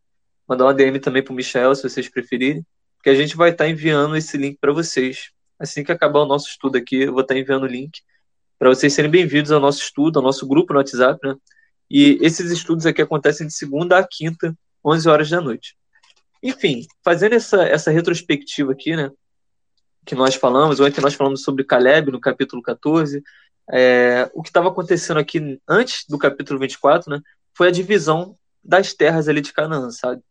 mandar 0.49 0.65
uma 0.65 0.75
DM 0.75 0.99
também 0.99 1.23
para 1.23 1.33
o 1.33 1.37
Michel, 1.37 1.75
se 1.75 1.83
vocês 1.83 2.09
preferirem 2.09 2.65
que 3.05 3.11
a 3.11 3.15
gente 3.15 3.37
vai 3.37 3.51
estar 3.51 3.65
tá 3.65 3.71
enviando 3.71 4.17
esse 4.17 4.35
link 4.39 4.57
para 4.59 4.73
vocês. 4.73 5.31
Assim 5.59 5.85
que 5.85 5.93
acabar 5.93 6.21
o 6.21 6.25
nosso 6.27 6.49
estudo 6.49 6.79
aqui, 6.79 7.03
eu 7.03 7.13
vou 7.13 7.21
estar 7.21 7.35
tá 7.35 7.41
enviando 7.41 7.65
o 7.65 7.67
link 7.67 8.01
para 8.59 8.71
vocês 8.71 8.95
serem 8.95 9.11
bem-vindos 9.11 9.53
ao 9.53 9.61
nosso 9.61 9.83
estudo, 9.83 10.19
ao 10.19 10.23
nosso 10.23 10.47
grupo 10.47 10.73
no 10.73 10.79
WhatsApp, 10.79 11.21
né? 11.23 11.37
E 11.91 12.19
esses 12.23 12.51
estudos 12.51 12.87
aqui 12.87 13.03
acontecem 13.03 13.47
de 13.47 13.53
segunda 13.53 13.99
a 13.99 14.09
quinta, 14.09 14.57
11 14.83 15.07
horas 15.07 15.29
da 15.29 15.39
noite. 15.39 15.77
Enfim, 16.43 16.87
fazendo 17.05 17.35
essa, 17.35 17.63
essa 17.65 17.91
retrospectiva 17.91 18.73
aqui, 18.73 18.97
né? 18.97 19.11
Que 20.07 20.15
nós 20.15 20.35
falamos, 20.35 20.81
ontem 20.81 21.03
nós 21.03 21.13
falamos 21.13 21.43
sobre 21.43 21.63
Caleb 21.63 22.11
no 22.11 22.19
capítulo 22.19 22.63
14. 22.63 23.23
É, 23.71 24.31
o 24.33 24.43
que 24.43 24.49
estava 24.49 24.71
acontecendo 24.71 25.19
aqui 25.21 25.61
antes 25.69 26.07
do 26.09 26.17
capítulo 26.17 26.59
24, 26.59 27.11
né? 27.11 27.21
Foi 27.53 27.69
a 27.69 27.71
divisão 27.71 28.35
das 28.65 28.95
terras 28.95 29.29
ali 29.29 29.43
de 29.43 29.53
Canaã, 29.53 29.91
sabe? 29.91 30.23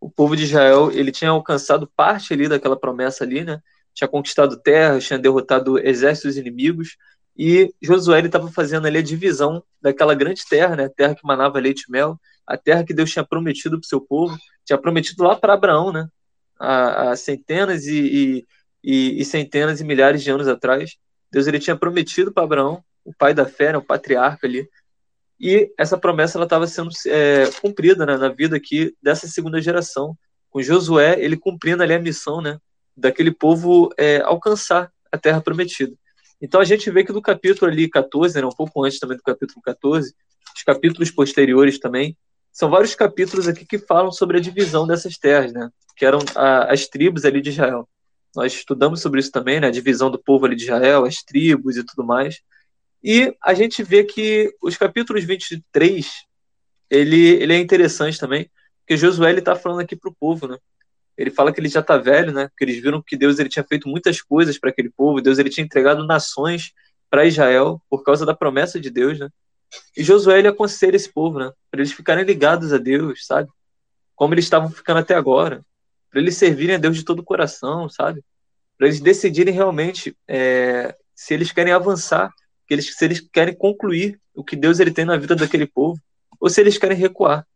O 0.00 0.10
povo 0.10 0.36
de 0.36 0.44
Israel 0.44 0.90
ele 0.92 1.10
tinha 1.12 1.30
alcançado 1.30 1.90
parte 1.96 2.32
ali 2.32 2.48
daquela 2.48 2.78
promessa 2.78 3.24
ali, 3.24 3.44
né? 3.44 3.60
Tinha 3.94 4.08
conquistado 4.08 4.60
terras, 4.60 5.04
tinha 5.06 5.18
derrotado 5.18 5.78
exércitos 5.78 6.36
inimigos 6.36 6.96
E 7.36 7.74
Josué 7.82 8.20
estava 8.20 8.50
fazendo 8.50 8.86
ali 8.86 8.98
a 8.98 9.02
divisão 9.02 9.62
daquela 9.80 10.14
grande 10.14 10.42
terra, 10.48 10.76
né? 10.76 10.84
A 10.84 10.90
terra 10.90 11.14
que 11.14 11.26
manava 11.26 11.58
leite 11.58 11.84
e 11.88 11.92
mel, 11.92 12.18
a 12.46 12.56
terra 12.56 12.84
que 12.84 12.94
Deus 12.94 13.10
tinha 13.10 13.24
prometido 13.24 13.78
para 13.78 13.84
o 13.84 13.88
seu 13.88 14.00
povo, 14.00 14.36
tinha 14.64 14.78
prometido 14.78 15.22
lá 15.24 15.36
para 15.36 15.54
Abraão, 15.54 15.92
né? 15.92 16.08
Há, 16.58 17.10
há 17.10 17.16
centenas 17.16 17.86
e, 17.86 18.46
e, 18.82 19.20
e, 19.20 19.24
centenas 19.24 19.80
e 19.80 19.84
milhares 19.84 20.22
de 20.22 20.30
anos 20.30 20.48
atrás, 20.48 20.96
Deus 21.30 21.46
ele 21.46 21.58
tinha 21.58 21.76
prometido 21.76 22.32
para 22.32 22.42
Abraão, 22.42 22.82
o 23.04 23.12
pai 23.14 23.32
da 23.32 23.46
fé, 23.46 23.72
né? 23.72 23.78
o 23.78 23.82
patriarca 23.82 24.46
ali, 24.46 24.68
e 25.40 25.72
essa 25.78 25.96
promessa 25.96 26.36
ela 26.36 26.44
estava 26.44 26.66
sendo 26.66 26.90
é, 27.06 27.50
cumprida 27.60 28.04
né? 28.04 28.16
na 28.16 28.28
vida 28.28 28.56
aqui 28.56 28.94
dessa 29.02 29.28
segunda 29.28 29.60
geração, 29.60 30.16
com 30.50 30.62
Josué 30.62 31.16
ele 31.20 31.36
cumprindo 31.36 31.82
ali 31.82 31.94
a 31.94 32.00
missão, 32.00 32.40
né? 32.40 32.58
Daquele 32.96 33.30
povo 33.30 33.90
é, 33.96 34.20
alcançar 34.22 34.90
a 35.12 35.16
terra 35.16 35.40
prometida. 35.40 35.94
Então 36.40 36.60
a 36.60 36.64
gente 36.64 36.90
vê 36.90 37.04
que 37.04 37.12
do 37.12 37.22
capítulo 37.22 37.70
ali 37.70 37.88
14, 37.88 38.40
né, 38.40 38.46
um 38.46 38.50
pouco 38.50 38.84
antes 38.84 38.98
também 38.98 39.16
do 39.16 39.22
capítulo 39.22 39.60
14, 39.62 40.14
os 40.56 40.62
capítulos 40.62 41.10
posteriores 41.10 41.78
também, 41.78 42.16
são 42.52 42.70
vários 42.70 42.94
capítulos 42.94 43.46
aqui 43.46 43.64
que 43.64 43.78
falam 43.78 44.10
sobre 44.10 44.38
a 44.38 44.40
divisão 44.40 44.86
dessas 44.86 45.16
terras, 45.16 45.52
né, 45.52 45.68
que 45.96 46.04
eram 46.04 46.18
a, 46.34 46.72
as 46.72 46.86
tribos 46.86 47.24
ali 47.24 47.40
de 47.40 47.50
Israel. 47.50 47.88
Nós 48.34 48.52
estudamos 48.52 49.00
sobre 49.00 49.20
isso 49.20 49.30
também, 49.30 49.60
né, 49.60 49.68
a 49.68 49.72
divisão 49.72 50.10
do 50.10 50.18
povo 50.18 50.46
ali 50.46 50.56
de 50.56 50.64
Israel, 50.64 51.04
as 51.04 51.22
tribos 51.22 51.76
e 51.76 51.84
tudo 51.84 52.04
mais. 52.04 52.40
E 53.02 53.34
a 53.42 53.54
gente 53.54 53.82
vê 53.82 54.04
que 54.04 54.52
os 54.60 54.76
capítulos 54.76 55.24
23, 55.24 56.06
ele, 56.90 57.28
ele 57.42 57.52
é 57.52 57.58
interessante 57.58 58.18
também, 58.18 58.50
porque 58.80 58.96
Josué 58.96 59.32
está 59.32 59.54
falando 59.54 59.80
aqui 59.80 59.94
para 59.94 60.10
o 60.10 60.16
povo, 60.18 60.48
né? 60.48 60.58
ele 61.18 61.32
fala 61.32 61.52
que 61.52 61.60
ele 61.60 61.68
já 61.68 61.80
está 61.80 61.98
velho, 61.98 62.32
né? 62.32 62.48
Que 62.56 62.64
eles 62.64 62.80
viram 62.80 63.02
que 63.02 63.16
Deus 63.16 63.40
ele 63.40 63.48
tinha 63.48 63.64
feito 63.64 63.88
muitas 63.88 64.22
coisas 64.22 64.56
para 64.56 64.70
aquele 64.70 64.88
povo, 64.88 65.20
Deus 65.20 65.36
ele 65.38 65.50
tinha 65.50 65.64
entregado 65.64 66.06
nações 66.06 66.72
para 67.10 67.26
Israel 67.26 67.82
por 67.90 68.04
causa 68.04 68.24
da 68.24 68.34
promessa 68.34 68.78
de 68.78 68.88
Deus, 68.88 69.18
né? 69.18 69.28
E 69.96 70.04
Josué 70.04 70.38
ele 70.38 70.46
aconselha 70.46 70.94
esse 70.94 71.12
povo, 71.12 71.40
né? 71.40 71.50
Para 71.70 71.80
eles 71.80 71.92
ficarem 71.92 72.24
ligados 72.24 72.72
a 72.72 72.78
Deus, 72.78 73.26
sabe? 73.26 73.50
Como 74.14 74.32
eles 74.32 74.44
estavam 74.44 74.70
ficando 74.70 75.00
até 75.00 75.14
agora, 75.14 75.66
para 76.08 76.20
eles 76.20 76.36
servirem 76.36 76.76
a 76.76 76.78
Deus 76.78 76.96
de 76.96 77.04
todo 77.04 77.18
o 77.18 77.24
coração, 77.24 77.88
sabe? 77.88 78.22
Para 78.78 78.86
eles 78.86 79.00
decidirem 79.00 79.52
realmente 79.52 80.16
é, 80.28 80.94
se 81.16 81.34
eles 81.34 81.50
querem 81.50 81.72
avançar, 81.72 82.32
que 82.68 82.74
eles, 82.74 82.94
se 82.94 83.04
eles 83.04 83.20
querem 83.20 83.54
concluir 83.54 84.20
o 84.34 84.44
que 84.44 84.54
Deus 84.54 84.78
ele 84.78 84.92
tem 84.92 85.06
na 85.06 85.16
vida 85.16 85.34
daquele 85.34 85.66
povo, 85.66 85.98
ou 86.38 86.50
se 86.50 86.60
eles 86.60 86.76
querem 86.76 86.96
recuar, 86.96 87.46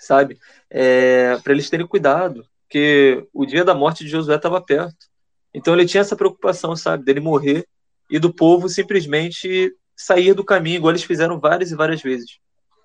sabe? 0.00 0.38
É, 0.70 1.36
para 1.36 1.52
eles 1.52 1.68
terem 1.68 1.86
cuidado, 1.86 2.44
porque 2.62 3.28
o 3.32 3.44
dia 3.44 3.64
da 3.64 3.74
morte 3.74 4.02
de 4.02 4.10
Josué 4.10 4.36
estava 4.36 4.60
perto. 4.60 5.06
Então 5.52 5.74
ele 5.74 5.86
tinha 5.86 6.00
essa 6.00 6.16
preocupação, 6.16 6.74
sabe, 6.74 7.04
dele 7.04 7.20
morrer 7.20 7.68
e 8.10 8.18
do 8.18 8.32
povo 8.32 8.68
simplesmente 8.68 9.76
sair 9.94 10.32
do 10.32 10.44
caminho, 10.44 10.76
igual 10.76 10.92
eles 10.92 11.04
fizeram 11.04 11.38
várias 11.38 11.70
e 11.70 11.76
várias 11.76 12.00
vezes. 12.00 12.38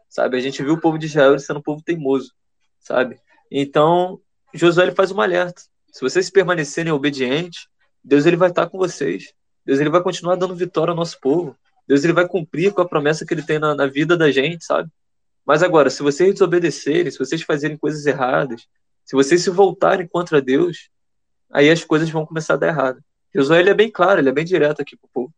Sabe? 0.09 0.35
A 0.35 0.41
gente 0.41 0.61
viu 0.61 0.73
o 0.73 0.81
povo 0.81 0.99
de 0.99 1.05
Israel 1.05 1.39
sendo 1.39 1.59
um 1.59 1.63
povo 1.63 1.81
teimoso, 1.81 2.33
sabe? 2.81 3.19
Então, 3.49 4.19
Josué 4.53 4.83
ele 4.83 4.95
faz 4.95 5.11
um 5.11 5.21
alerta. 5.21 5.61
Se 5.93 6.01
vocês 6.01 6.29
permanecerem 6.29 6.91
obedientes, 6.91 7.67
Deus 8.03 8.25
ele 8.25 8.35
vai 8.35 8.49
estar 8.49 8.67
com 8.67 8.77
vocês. 8.77 9.33
Deus 9.67 9.81
ele 9.81 9.89
vai 9.89 10.01
continuar 10.01 10.35
dando 10.35 10.55
vitória 10.55 10.91
ao 10.91 10.95
nosso 10.95 11.19
povo. 11.19 11.53
Deus 11.85 12.01
ele 12.05 12.13
vai 12.13 12.25
cumprir 12.25 12.73
com 12.73 12.81
a 12.81 12.87
promessa 12.87 13.25
que 13.25 13.33
ele 13.33 13.43
tem 13.43 13.59
na, 13.59 13.75
na 13.75 13.85
vida 13.85 14.15
da 14.15 14.31
gente, 14.31 14.63
sabe? 14.63 14.89
Mas 15.45 15.61
agora, 15.61 15.89
se 15.89 16.01
vocês 16.01 16.31
desobedecerem, 16.31 17.11
se 17.11 17.19
vocês 17.19 17.41
fazerem 17.41 17.75
coisas 17.75 18.05
erradas, 18.05 18.65
se 19.03 19.13
vocês 19.13 19.43
se 19.43 19.49
voltarem 19.49 20.07
contra 20.07 20.41
Deus, 20.41 20.89
aí 21.51 21.69
as 21.69 21.83
coisas 21.83 22.09
vão 22.09 22.25
começar 22.25 22.53
a 22.53 22.57
dar 22.57 22.67
errado. 22.67 23.03
Josué 23.35 23.59
ele 23.59 23.69
é 23.69 23.73
bem 23.73 23.91
claro, 23.91 24.21
ele 24.21 24.29
é 24.29 24.31
bem 24.31 24.45
direto 24.45 24.81
aqui 24.81 24.95
para 24.95 25.05
o 25.05 25.09
povo. 25.13 25.33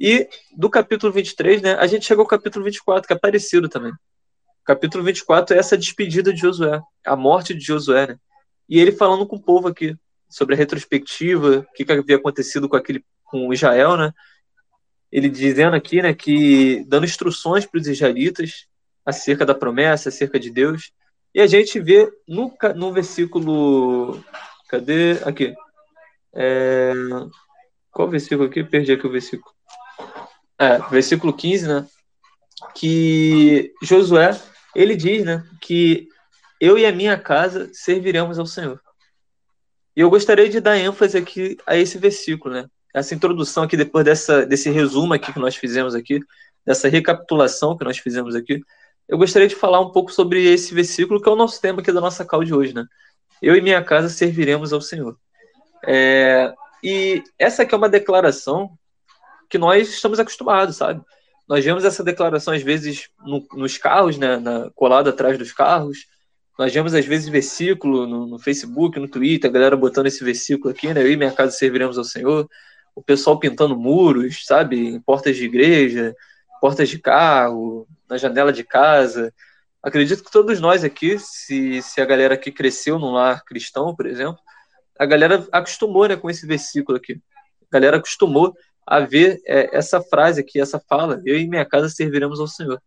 E 0.00 0.26
do 0.56 0.70
capítulo 0.70 1.12
23, 1.12 1.60
né, 1.60 1.74
a 1.74 1.86
gente 1.86 2.06
chega 2.06 2.22
ao 2.22 2.26
capítulo 2.26 2.64
24, 2.64 3.06
que 3.06 3.12
é 3.12 3.18
parecido 3.18 3.68
também. 3.68 3.92
Capítulo 4.64 5.04
24 5.04 5.54
é 5.54 5.58
essa 5.58 5.76
despedida 5.76 6.32
de 6.32 6.40
Josué, 6.40 6.80
a 7.04 7.16
morte 7.16 7.52
de 7.52 7.62
Josué, 7.62 8.06
né? 8.06 8.18
E 8.66 8.80
ele 8.80 8.92
falando 8.92 9.26
com 9.26 9.36
o 9.36 9.42
povo 9.42 9.68
aqui 9.68 9.94
sobre 10.26 10.54
a 10.54 10.58
retrospectiva, 10.58 11.58
o 11.58 11.74
que, 11.74 11.84
que 11.84 11.92
havia 11.92 12.16
acontecido 12.16 12.66
com 12.66 12.76
aquele 12.76 13.04
com 13.28 13.52
Israel, 13.52 13.96
né? 13.96 14.12
Ele 15.12 15.28
dizendo 15.28 15.76
aqui, 15.76 16.02
né, 16.02 16.12
que 16.12 16.84
dando 16.86 17.04
instruções 17.04 17.64
para 17.64 17.80
os 17.80 17.86
israelitas 17.86 18.66
acerca 19.04 19.46
da 19.46 19.54
promessa, 19.54 20.08
acerca 20.08 20.38
de 20.38 20.50
Deus. 20.50 20.92
E 21.34 21.40
a 21.40 21.46
gente 21.46 21.78
vê 21.80 22.10
no, 22.26 22.54
no 22.74 22.92
versículo. 22.92 24.22
Cadê? 24.68 25.12
Aqui. 25.24 25.54
É, 26.34 26.92
qual 27.90 28.08
versículo 28.08 28.48
aqui? 28.48 28.62
Perdi 28.64 28.92
aqui 28.92 29.06
o 29.06 29.12
versículo. 29.12 29.54
É, 30.58 30.78
versículo 30.90 31.32
15, 31.32 31.68
né? 31.68 31.86
Que 32.74 33.72
Josué, 33.82 34.38
ele 34.74 34.96
diz, 34.96 35.24
né? 35.24 35.46
Que 35.60 36.08
eu 36.60 36.76
e 36.76 36.84
a 36.84 36.92
minha 36.92 37.16
casa 37.18 37.70
serviremos 37.72 38.38
ao 38.38 38.46
Senhor. 38.46 38.80
E 39.96 40.00
eu 40.00 40.10
gostaria 40.10 40.48
de 40.48 40.60
dar 40.60 40.76
ênfase 40.76 41.16
aqui 41.16 41.56
a 41.66 41.76
esse 41.76 41.98
versículo, 41.98 42.54
né? 42.54 42.68
Essa 42.98 43.14
introdução 43.14 43.64
aqui, 43.64 43.76
depois 43.76 44.04
dessa, 44.04 44.44
desse 44.46 44.70
resumo 44.70 45.14
aqui 45.14 45.32
que 45.32 45.38
nós 45.38 45.56
fizemos 45.56 45.94
aqui, 45.94 46.20
dessa 46.64 46.88
recapitulação 46.88 47.76
que 47.76 47.84
nós 47.84 47.98
fizemos 47.98 48.34
aqui, 48.34 48.62
eu 49.08 49.16
gostaria 49.16 49.48
de 49.48 49.54
falar 49.54 49.80
um 49.80 49.90
pouco 49.90 50.12
sobre 50.12 50.44
esse 50.44 50.74
versículo, 50.74 51.20
que 51.20 51.28
é 51.28 51.32
o 51.32 51.36
nosso 51.36 51.60
tema 51.60 51.80
aqui 51.80 51.90
da 51.90 52.00
nossa 52.00 52.24
call 52.24 52.44
de 52.44 52.52
hoje, 52.52 52.74
né? 52.74 52.84
Eu 53.40 53.56
e 53.56 53.60
minha 53.60 53.82
casa 53.82 54.08
serviremos 54.08 54.72
ao 54.72 54.80
Senhor. 54.80 55.16
É, 55.86 56.52
e 56.82 57.22
essa 57.38 57.62
aqui 57.62 57.74
é 57.74 57.78
uma 57.78 57.88
declaração 57.88 58.70
que 59.48 59.56
nós 59.56 59.88
estamos 59.88 60.20
acostumados, 60.20 60.76
sabe? 60.76 61.00
Nós 61.48 61.64
vemos 61.64 61.84
essa 61.84 62.04
declaração 62.04 62.52
às 62.52 62.62
vezes 62.62 63.08
no, 63.24 63.46
nos 63.54 63.78
carros, 63.78 64.18
né, 64.18 64.36
na, 64.36 64.70
colado 64.74 65.08
atrás 65.08 65.38
dos 65.38 65.52
carros. 65.52 66.06
Nós 66.58 66.74
vemos 66.74 66.92
às 66.92 67.06
vezes 67.06 67.28
versículo 67.28 68.06
no, 68.06 68.26
no, 68.26 68.38
Facebook, 68.38 68.98
no 68.98 69.08
Twitter, 69.08 69.48
a 69.48 69.52
galera 69.52 69.76
botando 69.76 70.06
esse 70.06 70.22
versículo 70.22 70.70
aqui, 70.70 70.92
né? 70.92 71.00
Eu 71.00 71.10
e 71.10 71.16
minha 71.16 71.32
casa 71.32 71.52
serviremos 71.52 71.96
ao 71.96 72.04
Senhor. 72.04 72.46
O 72.98 73.02
pessoal 73.02 73.38
pintando 73.38 73.76
muros, 73.76 74.44
sabe? 74.44 74.88
Em 74.88 75.00
portas 75.00 75.36
de 75.36 75.44
igreja, 75.44 76.14
portas 76.60 76.88
de 76.88 76.98
carro, 76.98 77.86
na 78.08 78.16
janela 78.16 78.52
de 78.52 78.64
casa. 78.64 79.32
Acredito 79.82 80.24
que 80.24 80.32
todos 80.32 80.60
nós 80.60 80.82
aqui, 80.82 81.16
se, 81.18 81.80
se 81.80 82.00
a 82.00 82.04
galera 82.04 82.34
aqui 82.34 82.50
cresceu 82.50 82.98
num 82.98 83.12
lar 83.12 83.44
cristão, 83.44 83.94
por 83.94 84.06
exemplo, 84.06 84.40
a 84.98 85.06
galera 85.06 85.46
acostumou 85.52 86.08
né, 86.08 86.16
com 86.16 86.28
esse 86.28 86.44
versículo 86.44 86.98
aqui. 86.98 87.20
A 87.70 87.72
galera 87.72 87.98
acostumou 87.98 88.52
a 88.84 88.98
ver 89.00 89.40
é, 89.46 89.76
essa 89.76 90.00
frase 90.00 90.40
aqui, 90.40 90.60
essa 90.60 90.80
fala: 90.80 91.22
Eu 91.24 91.38
e 91.38 91.46
minha 91.46 91.64
casa 91.64 91.88
serviremos 91.88 92.40
ao 92.40 92.48
Senhor. 92.48 92.82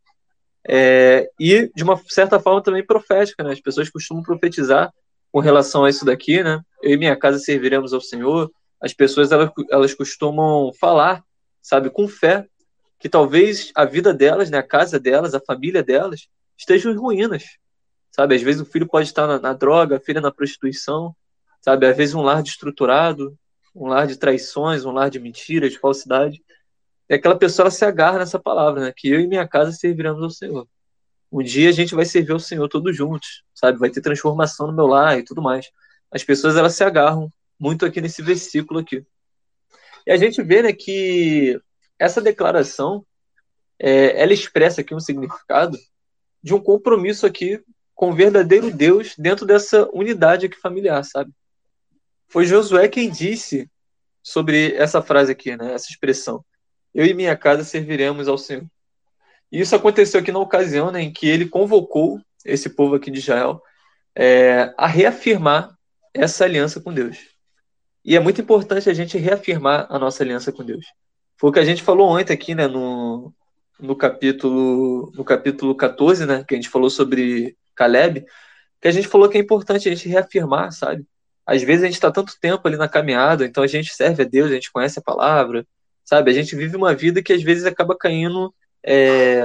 É, 0.67 1.29
e, 1.39 1.71
de 1.73 1.83
uma 1.83 1.99
certa 2.09 2.39
forma, 2.39 2.61
também 2.61 2.85
profética, 2.85 3.43
né? 3.43 3.53
As 3.53 3.61
pessoas 3.61 3.89
costumam 3.89 4.21
profetizar 4.21 4.93
com 5.31 5.39
relação 5.39 5.85
a 5.85 5.89
isso 5.89 6.03
daqui, 6.03 6.43
né? 6.43 6.61
Eu 6.83 6.91
e 6.91 6.97
minha 6.97 7.15
casa 7.15 7.39
serviremos 7.39 7.93
ao 7.93 8.01
Senhor. 8.01 8.51
As 8.81 8.93
pessoas, 8.93 9.31
elas, 9.31 9.51
elas 9.69 9.93
costumam 9.93 10.71
falar, 10.73 11.23
sabe, 11.61 11.89
com 11.89 12.07
fé, 12.07 12.47
que 12.99 13.07
talvez 13.07 13.71
a 13.75 13.85
vida 13.85 14.13
delas, 14.13 14.49
né, 14.49 14.57
a 14.57 14.63
casa 14.63 14.99
delas, 14.99 15.33
a 15.33 15.39
família 15.39 15.83
delas, 15.83 16.27
estejam 16.57 16.91
em 16.91 16.95
ruínas. 16.95 17.43
Sabe, 18.11 18.35
às 18.35 18.41
vezes 18.41 18.61
o 18.61 18.65
filho 18.65 18.87
pode 18.87 19.07
estar 19.07 19.25
na, 19.25 19.39
na 19.39 19.53
droga, 19.53 19.97
a 19.97 19.99
filha 19.99 20.19
na 20.19 20.31
prostituição, 20.31 21.15
sabe, 21.61 21.85
às 21.85 21.95
vezes 21.95 22.15
um 22.15 22.21
lar 22.21 22.43
destruturado, 22.43 23.37
um 23.73 23.87
lar 23.87 24.05
de 24.05 24.17
traições, 24.17 24.83
um 24.83 24.91
lar 24.91 25.09
de 25.09 25.19
mentiras, 25.19 25.71
de 25.71 25.79
falsidade. 25.79 26.43
E 27.09 27.13
aquela 27.13 27.35
pessoa 27.35 27.65
ela 27.65 27.71
se 27.71 27.85
agarra 27.85 28.19
nessa 28.19 28.39
palavra, 28.39 28.81
né, 28.81 28.93
que 28.95 29.09
eu 29.09 29.19
e 29.19 29.27
minha 29.27 29.47
casa 29.47 29.71
serviremos 29.71 30.21
ao 30.21 30.29
Senhor. 30.29 30.67
Um 31.31 31.41
dia 31.41 31.69
a 31.69 31.71
gente 31.71 31.95
vai 31.95 32.03
servir 32.03 32.33
ao 32.33 32.39
Senhor 32.39 32.67
todos 32.67 32.95
juntos, 32.95 33.43
sabe, 33.53 33.79
vai 33.79 33.89
ter 33.89 34.01
transformação 34.01 34.67
no 34.67 34.73
meu 34.73 34.87
lar 34.87 35.17
e 35.17 35.23
tudo 35.23 35.41
mais. 35.41 35.71
As 36.11 36.23
pessoas 36.23 36.57
elas 36.57 36.75
se 36.75 36.83
agarram 36.83 37.31
muito 37.61 37.85
aqui 37.85 38.01
nesse 38.01 38.23
versículo 38.23 38.79
aqui. 38.79 39.05
E 40.07 40.11
a 40.11 40.17
gente 40.17 40.41
vê, 40.41 40.63
né, 40.63 40.73
que 40.73 41.61
essa 41.99 42.19
declaração 42.19 43.05
é, 43.79 44.19
ela 44.19 44.33
expressa 44.33 44.81
aqui 44.81 44.95
um 44.95 44.99
significado 44.99 45.77
de 46.41 46.55
um 46.55 46.59
compromisso 46.59 47.27
aqui 47.27 47.63
com 47.93 48.09
o 48.09 48.15
verdadeiro 48.15 48.71
Deus 48.71 49.13
dentro 49.15 49.45
dessa 49.45 49.87
unidade 49.93 50.47
aqui 50.47 50.57
familiar, 50.57 51.05
sabe? 51.05 51.31
Foi 52.27 52.47
Josué 52.47 52.87
quem 52.87 53.11
disse 53.11 53.69
sobre 54.23 54.73
essa 54.73 54.99
frase 54.99 55.31
aqui, 55.31 55.55
né? 55.55 55.73
Essa 55.73 55.89
expressão: 55.91 56.43
Eu 56.95 57.05
e 57.05 57.13
minha 57.13 57.37
casa 57.37 57.63
serviremos 57.63 58.27
ao 58.27 58.39
Senhor. 58.39 58.65
E 59.51 59.59
isso 59.59 59.75
aconteceu 59.75 60.19
aqui 60.19 60.31
na 60.31 60.39
ocasião 60.39 60.91
né, 60.91 61.01
em 61.01 61.13
que 61.13 61.27
ele 61.27 61.47
convocou 61.47 62.19
esse 62.43 62.69
povo 62.69 62.95
aqui 62.95 63.11
de 63.11 63.19
Israel 63.19 63.61
é, 64.15 64.73
a 64.77 64.87
reafirmar 64.87 65.75
essa 66.13 66.45
aliança 66.45 66.79
com 66.79 66.93
Deus. 66.93 67.30
E 68.03 68.15
é 68.15 68.19
muito 68.19 68.41
importante 68.41 68.89
a 68.89 68.93
gente 68.93 69.17
reafirmar 69.17 69.87
a 69.89 69.99
nossa 69.99 70.23
aliança 70.23 70.51
com 70.51 70.63
Deus. 70.63 70.85
Foi 71.37 71.49
o 71.49 71.53
que 71.53 71.59
a 71.59 71.65
gente 71.65 71.83
falou 71.83 72.09
ontem 72.09 72.33
aqui, 72.33 72.55
né, 72.55 72.67
no, 72.67 73.33
no 73.79 73.95
capítulo 73.95 75.11
no 75.15 75.23
capítulo 75.23 75.75
14, 75.75 76.25
né, 76.25 76.43
que 76.47 76.55
a 76.55 76.57
gente 76.57 76.69
falou 76.69 76.89
sobre 76.89 77.55
Caleb, 77.75 78.25
que 78.79 78.87
a 78.87 78.91
gente 78.91 79.07
falou 79.07 79.29
que 79.29 79.37
é 79.37 79.41
importante 79.41 79.87
a 79.87 79.93
gente 79.93 80.09
reafirmar, 80.09 80.71
sabe? 80.71 81.05
Às 81.45 81.61
vezes 81.63 81.83
a 81.83 81.85
gente 81.87 81.95
está 81.95 82.11
tanto 82.11 82.39
tempo 82.39 82.67
ali 82.67 82.77
na 82.77 82.87
caminhada, 82.87 83.45
então 83.45 83.63
a 83.63 83.67
gente 83.67 83.93
serve 83.93 84.23
a 84.23 84.25
Deus, 84.25 84.51
a 84.51 84.53
gente 84.53 84.71
conhece 84.71 84.99
a 84.99 85.03
palavra, 85.03 85.65
sabe? 86.03 86.31
A 86.31 86.33
gente 86.33 86.55
vive 86.55 86.75
uma 86.75 86.93
vida 86.95 87.21
que 87.21 87.33
às 87.33 87.43
vezes 87.43 87.65
acaba 87.65 87.97
caindo, 87.97 88.53
é, 88.83 89.41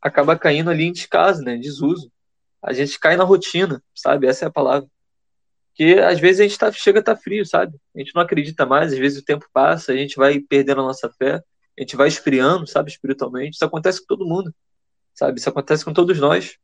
acaba 0.00 0.38
caindo 0.38 0.70
ali 0.70 0.84
em 0.84 0.92
descaso, 0.92 1.42
né? 1.42 1.56
Desuso. 1.56 2.10
A 2.62 2.72
gente 2.72 2.98
cai 2.98 3.16
na 3.16 3.24
rotina, 3.24 3.82
sabe? 3.94 4.26
Essa 4.26 4.46
é 4.46 4.48
a 4.48 4.52
palavra. 4.52 4.88
Que 5.74 5.98
às 5.98 6.20
vezes 6.20 6.40
a 6.40 6.44
gente 6.44 6.58
tá, 6.58 6.70
chega 6.72 6.98
a 6.98 7.00
estar 7.00 7.16
tá 7.16 7.20
frio, 7.20 7.44
sabe? 7.44 7.76
A 7.94 7.98
gente 7.98 8.14
não 8.14 8.22
acredita 8.22 8.64
mais, 8.64 8.92
às 8.92 8.98
vezes 8.98 9.20
o 9.20 9.24
tempo 9.24 9.46
passa, 9.52 9.92
a 9.92 9.96
gente 9.96 10.16
vai 10.16 10.40
perdendo 10.40 10.80
a 10.80 10.84
nossa 10.84 11.10
fé, 11.10 11.42
a 11.76 11.80
gente 11.80 11.96
vai 11.96 12.08
esfriando, 12.08 12.66
sabe, 12.66 12.90
espiritualmente. 12.90 13.56
Isso 13.56 13.64
acontece 13.64 14.00
com 14.00 14.06
todo 14.06 14.26
mundo, 14.26 14.54
sabe? 15.12 15.38
Isso 15.38 15.48
acontece 15.48 15.84
com 15.84 15.92
todos 15.92 16.18
nós. 16.18 16.56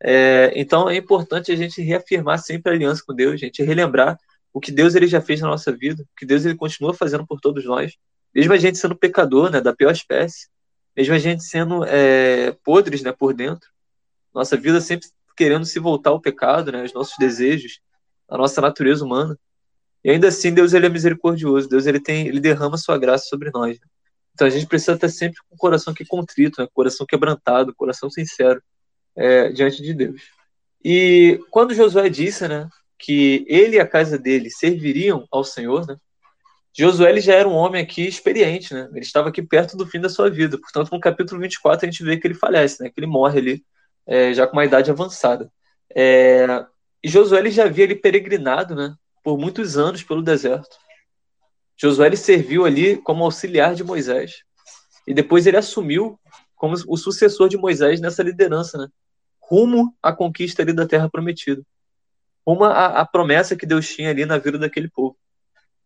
É, 0.00 0.52
então 0.54 0.88
é 0.88 0.96
importante 0.96 1.50
a 1.50 1.56
gente 1.56 1.80
reafirmar 1.80 2.38
sempre 2.38 2.70
a 2.70 2.74
aliança 2.74 3.02
com 3.06 3.14
Deus, 3.14 3.34
a 3.34 3.36
gente 3.36 3.62
relembrar 3.62 4.18
o 4.52 4.60
que 4.60 4.70
Deus 4.70 4.94
ele 4.94 5.06
já 5.06 5.20
fez 5.20 5.40
na 5.40 5.48
nossa 5.48 5.72
vida, 5.72 6.02
o 6.02 6.16
que 6.16 6.24
Deus 6.24 6.44
ele 6.44 6.54
continua 6.54 6.94
fazendo 6.94 7.26
por 7.26 7.40
todos 7.40 7.64
nós, 7.64 7.96
mesmo 8.34 8.52
a 8.52 8.56
gente 8.56 8.78
sendo 8.78 8.96
pecador, 8.96 9.50
né, 9.50 9.60
da 9.60 9.74
pior 9.74 9.90
espécie, 9.90 10.48
mesmo 10.96 11.14
a 11.14 11.18
gente 11.18 11.42
sendo 11.42 11.84
é, 11.84 12.52
podres, 12.64 13.02
né, 13.02 13.12
por 13.12 13.34
dentro, 13.34 13.68
nossa 14.32 14.56
vida 14.56 14.80
sempre 14.80 15.08
querendo 15.36 15.64
se 15.64 15.78
voltar 15.80 16.10
ao 16.10 16.20
pecado, 16.20 16.70
né, 16.70 16.84
os 16.84 16.92
nossos 16.92 17.14
desejos, 17.18 17.80
a 18.34 18.38
nossa 18.38 18.60
natureza 18.60 19.04
humana. 19.04 19.38
E 20.02 20.10
ainda 20.10 20.28
assim 20.28 20.52
Deus 20.52 20.74
ele 20.74 20.86
é 20.86 20.88
misericordioso, 20.88 21.68
Deus 21.68 21.86
ele 21.86 22.00
tem, 22.00 22.26
ele 22.26 22.40
derrama 22.40 22.76
sua 22.76 22.98
graça 22.98 23.26
sobre 23.26 23.50
nós. 23.54 23.78
Né? 23.78 23.86
Então 24.34 24.46
a 24.46 24.50
gente 24.50 24.66
precisa 24.66 24.94
estar 24.94 25.08
sempre 25.08 25.40
com 25.48 25.54
o 25.54 25.58
coração 25.58 25.92
aqui 25.92 26.04
contrito, 26.04 26.60
né, 26.60 26.68
coração 26.74 27.06
quebrantado, 27.06 27.74
coração 27.74 28.10
sincero 28.10 28.60
é, 29.16 29.50
diante 29.50 29.80
de 29.80 29.94
Deus. 29.94 30.20
E 30.84 31.40
quando 31.50 31.74
Josué 31.74 32.08
disse, 32.08 32.46
né, 32.48 32.68
que 32.98 33.46
ele 33.48 33.76
e 33.76 33.80
a 33.80 33.86
casa 33.86 34.18
dele 34.18 34.50
serviriam 34.50 35.26
ao 35.30 35.44
Senhor, 35.44 35.86
né? 35.86 35.96
Josué 36.76 37.10
ele 37.10 37.20
já 37.20 37.34
era 37.34 37.48
um 37.48 37.54
homem 37.54 37.80
aqui 37.80 38.02
experiente, 38.02 38.74
né? 38.74 38.88
Ele 38.90 39.00
estava 39.04 39.28
aqui 39.28 39.40
perto 39.40 39.76
do 39.76 39.86
fim 39.86 40.00
da 40.00 40.08
sua 40.08 40.28
vida. 40.28 40.58
Portanto, 40.58 40.90
no 40.90 40.98
capítulo 40.98 41.40
24 41.40 41.86
a 41.86 41.90
gente 41.90 42.02
vê 42.02 42.16
que 42.16 42.26
ele 42.26 42.34
falece, 42.34 42.82
né? 42.82 42.90
Que 42.90 42.98
ele 42.98 43.06
morre 43.06 43.38
ali 43.38 43.64
é, 44.06 44.34
já 44.34 44.44
com 44.46 44.54
uma 44.54 44.64
idade 44.64 44.90
avançada. 44.90 45.48
É, 45.94 46.66
e 47.04 47.08
Josué 47.08 47.38
ele 47.38 47.50
já 47.50 47.64
havia 47.64 47.84
ali 47.84 47.94
peregrinado, 47.94 48.74
né? 48.74 48.94
Por 49.22 49.38
muitos 49.38 49.76
anos 49.76 50.02
pelo 50.02 50.22
deserto. 50.22 50.76
Josué 51.76 52.06
ele 52.06 52.16
serviu 52.16 52.64
ali 52.64 52.96
como 52.96 53.24
auxiliar 53.24 53.74
de 53.74 53.84
Moisés. 53.84 54.42
E 55.06 55.14
depois 55.14 55.46
ele 55.46 55.56
assumiu 55.56 56.18
como 56.56 56.74
o 56.88 56.96
sucessor 56.96 57.48
de 57.48 57.56
Moisés 57.56 58.00
nessa 58.00 58.22
liderança, 58.22 58.78
né? 58.78 58.88
Rumo 59.38 59.94
à 60.02 60.12
conquista 60.12 60.62
ali 60.62 60.72
da 60.72 60.86
terra 60.86 61.08
prometida 61.10 61.62
uma 62.44 62.68
a, 62.68 63.00
a, 63.00 63.06
promessa 63.06 63.56
que 63.56 63.66
Deus 63.66 63.88
tinha 63.88 64.10
ali 64.10 64.26
na 64.26 64.38
vida 64.38 64.58
daquele 64.58 64.88
povo. 64.88 65.16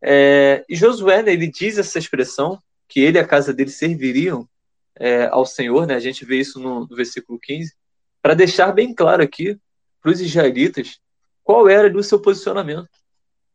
É, 0.03 0.65
e 0.69 0.75
Josué, 0.75 1.23
né, 1.23 1.33
ele 1.33 1.47
diz 1.47 1.79
essa 1.79 1.99
expressão, 1.99 2.61
que 2.89 3.01
ele 3.01 3.19
e 3.19 3.21
a 3.21 3.27
casa 3.27 3.53
dele 3.53 3.71
serviriam 3.71 4.49
é, 4.97 5.27
ao 5.27 5.47
Senhor, 5.47 5.87
né, 5.87 5.95
a 5.95 6.01
gente 6.01 6.25
vê 6.25 6.39
isso 6.39 6.59
no, 6.59 6.87
no 6.87 6.97
versículo 6.97 7.39
15, 7.39 7.75
para 8.21 8.35
deixar 8.35 8.73
bem 8.73 8.95
claro 8.95 9.23
aqui 9.23 9.59
para 10.01 10.11
os 10.11 10.21
israelitas 10.21 10.99
qual 11.49 11.67
era 11.67 11.97
o 11.97 12.03
seu 12.03 12.21
posicionamento 12.21 12.91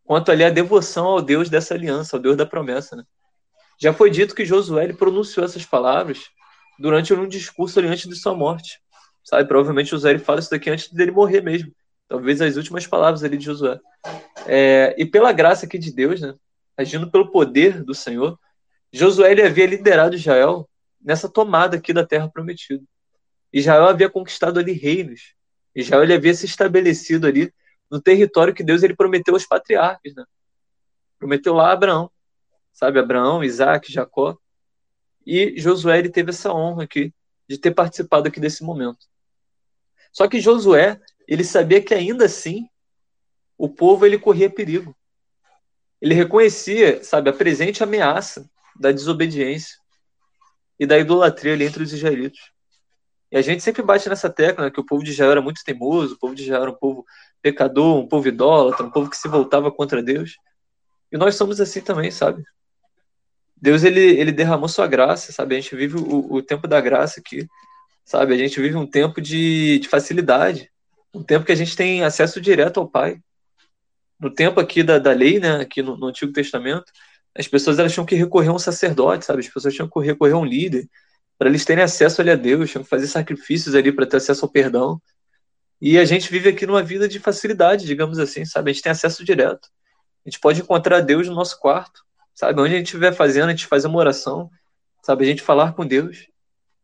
quanto 0.03 0.31
ali 0.31 0.43
a 0.43 0.49
devoção 0.49 1.05
ao 1.05 1.21
Deus 1.21 1.47
dessa 1.47 1.75
aliança, 1.75 2.15
ao 2.15 2.19
Deus 2.19 2.35
da 2.35 2.43
promessa. 2.43 2.95
Né? 2.95 3.03
Já 3.79 3.93
foi 3.93 4.09
dito 4.09 4.33
que 4.33 4.43
Josué 4.43 4.85
ele 4.85 4.93
pronunciou 4.95 5.45
essas 5.45 5.63
palavras 5.63 6.31
durante 6.79 7.13
um 7.13 7.27
discurso 7.27 7.77
ali 7.77 7.87
antes 7.87 8.09
de 8.09 8.15
sua 8.15 8.33
morte. 8.33 8.81
Sabe, 9.23 9.47
provavelmente 9.47 9.91
Josué 9.91 10.09
ele 10.09 10.19
fala 10.19 10.39
isso 10.39 10.49
daqui 10.49 10.71
antes 10.71 10.91
dele 10.91 11.11
morrer 11.11 11.41
mesmo 11.41 11.71
talvez 12.07 12.41
as 12.41 12.57
últimas 12.57 12.87
palavras 12.87 13.23
ali 13.23 13.37
de 13.37 13.45
Josué. 13.45 13.79
É, 14.47 14.95
e 14.97 15.05
pela 15.05 15.31
graça 15.31 15.67
aqui 15.67 15.77
de 15.77 15.91
Deus, 15.93 16.19
né, 16.19 16.33
agindo 16.75 17.11
pelo 17.11 17.31
poder 17.31 17.83
do 17.83 17.93
Senhor, 17.93 18.39
Josué 18.91 19.31
ele 19.31 19.43
havia 19.43 19.67
liderado 19.67 20.15
Israel 20.15 20.67
nessa 20.99 21.29
tomada 21.29 21.77
aqui 21.77 21.93
da 21.93 22.03
terra 22.03 22.27
prometida. 22.27 22.83
Israel 23.51 23.85
havia 23.85 24.09
conquistado 24.09 24.59
ali 24.59 24.73
reinos. 24.73 25.35
Israel 25.75 26.01
ele 26.03 26.13
havia 26.15 26.33
se 26.33 26.47
estabelecido 26.47 27.27
ali 27.27 27.53
no 27.89 28.01
território 28.01 28.53
que 28.53 28.63
Deus 28.63 28.83
ele 28.83 28.95
prometeu 28.95 29.33
aos 29.33 29.45
patriarcas, 29.45 30.13
né? 30.15 30.25
Prometeu 31.17 31.53
lá 31.53 31.69
a 31.69 31.73
Abraão, 31.73 32.11
sabe, 32.71 32.99
Abraão, 32.99 33.43
Isaac, 33.43 33.91
Jacó. 33.91 34.37
E 35.25 35.59
Josué 35.59 35.99
ele 35.99 36.09
teve 36.09 36.31
essa 36.31 36.53
honra 36.53 36.83
aqui 36.83 37.13
de 37.47 37.57
ter 37.57 37.71
participado 37.71 38.27
aqui 38.27 38.39
desse 38.39 38.63
momento. 38.63 39.05
Só 40.11 40.27
que 40.27 40.41
Josué, 40.41 40.99
ele 41.27 41.43
sabia 41.43 41.81
que 41.81 41.93
ainda 41.93 42.25
assim 42.25 42.67
o 43.57 43.69
povo 43.69 44.05
ele 44.05 44.17
corria 44.17 44.49
perigo. 44.49 44.95
Ele 46.01 46.13
reconhecia, 46.13 47.03
sabe, 47.03 47.29
a 47.29 47.33
presente 47.33 47.81
ameaça 47.81 48.49
da 48.75 48.91
desobediência 48.91 49.77
e 50.79 50.85
da 50.85 50.97
idolatria 50.97 51.53
ali 51.53 51.65
entre 51.65 51.83
os 51.83 51.93
israelitas. 51.93 52.41
E 53.31 53.37
a 53.37 53.41
gente 53.41 53.63
sempre 53.63 53.81
bate 53.81 54.07
nessa 54.09 54.29
tecla 54.29 54.65
né, 54.65 54.71
que 54.71 54.79
o 54.79 54.85
povo 54.85 55.03
de 55.03 55.11
Israel 55.11 55.31
era 55.31 55.41
muito 55.41 55.63
teimoso, 55.63 56.15
o 56.15 56.19
povo 56.19 56.35
de 56.35 56.43
Israel 56.43 56.63
era 56.63 56.71
um 56.71 56.75
povo 56.75 57.05
pecador, 57.43 57.99
um 57.99 58.07
povo 58.07 58.27
idólatra, 58.27 58.85
um 58.85 58.89
povo 58.89 59.09
que 59.09 59.17
se 59.17 59.27
voltava 59.27 59.71
contra 59.71 60.01
Deus. 60.01 60.37
E 61.11 61.17
nós 61.17 61.35
somos 61.35 61.61
assim 61.61 61.81
também, 61.81 62.09
sabe? 62.09 62.43
Deus 63.55 63.83
ele, 63.83 64.01
ele 64.01 64.31
derramou 64.31 64.67
sua 64.67 64.87
graça, 64.87 65.31
sabe? 65.31 65.55
A 65.55 65.61
gente 65.61 65.75
vive 65.75 65.97
o, 65.97 66.33
o 66.33 66.41
tempo 66.41 66.67
da 66.67 66.81
graça 66.81 67.19
aqui, 67.19 67.47
sabe? 68.03 68.33
A 68.33 68.37
gente 68.37 68.59
vive 68.59 68.75
um 68.75 68.87
tempo 68.87 69.21
de, 69.21 69.77
de 69.79 69.87
facilidade 69.87 70.73
um 71.13 71.23
tempo 71.23 71.45
que 71.45 71.51
a 71.51 71.55
gente 71.55 71.75
tem 71.75 72.03
acesso 72.03 72.41
direto 72.41 72.79
ao 72.79 72.89
Pai. 72.89 73.19
No 74.19 74.33
tempo 74.33 74.59
aqui 74.59 74.81
da, 74.81 74.97
da 74.97 75.11
lei, 75.11 75.39
né, 75.39 75.61
aqui 75.61 75.81
no, 75.81 75.95
no 75.95 76.07
Antigo 76.07 76.31
Testamento, 76.33 76.85
as 77.37 77.47
pessoas 77.47 77.77
elas 77.77 77.93
tinham 77.93 78.05
que 78.05 78.15
recorrer 78.15 78.49
a 78.49 78.53
um 78.53 78.59
sacerdote, 78.59 79.25
sabe? 79.25 79.41
As 79.41 79.47
pessoas 79.47 79.73
tinham 79.73 79.89
que 79.89 79.99
recorrer 79.99 80.33
a 80.33 80.37
um 80.37 80.45
líder 80.45 80.87
para 81.37 81.49
eles 81.49 81.65
terem 81.65 81.83
acesso 81.83 82.21
ali 82.21 82.31
a 82.31 82.35
Deus, 82.35 82.71
tinham 82.71 82.83
que 82.83 82.89
fazer 82.89 83.07
sacrifícios 83.07 83.75
ali 83.75 83.91
para 83.91 84.05
ter 84.05 84.17
acesso 84.17 84.45
ao 84.45 84.51
perdão. 84.51 84.99
E 85.85 85.99
a 85.99 86.05
gente 86.05 86.31
vive 86.31 86.47
aqui 86.47 86.65
numa 86.65 86.81
vida 86.81 87.09
de 87.09 87.19
facilidade, 87.19 87.85
digamos 87.85 88.17
assim, 88.17 88.45
sabe? 88.45 88.71
A 88.71 88.73
gente 88.73 88.81
tem 88.81 88.91
acesso 88.93 89.21
direto. 89.21 89.67
A 90.25 90.29
gente 90.29 90.39
pode 90.39 90.61
encontrar 90.61 91.01
Deus 91.01 91.27
no 91.27 91.35
nosso 91.35 91.59
quarto, 91.59 92.05
sabe? 92.33 92.61
Onde 92.61 92.73
a 92.73 92.77
gente 92.77 92.85
estiver 92.85 93.11
fazendo, 93.13 93.49
a 93.49 93.51
gente 93.51 93.67
faz 93.67 93.83
uma 93.83 93.99
oração, 93.99 94.49
sabe? 95.01 95.25
A 95.25 95.27
gente 95.27 95.41
falar 95.41 95.73
com 95.73 95.85
Deus. 95.85 96.29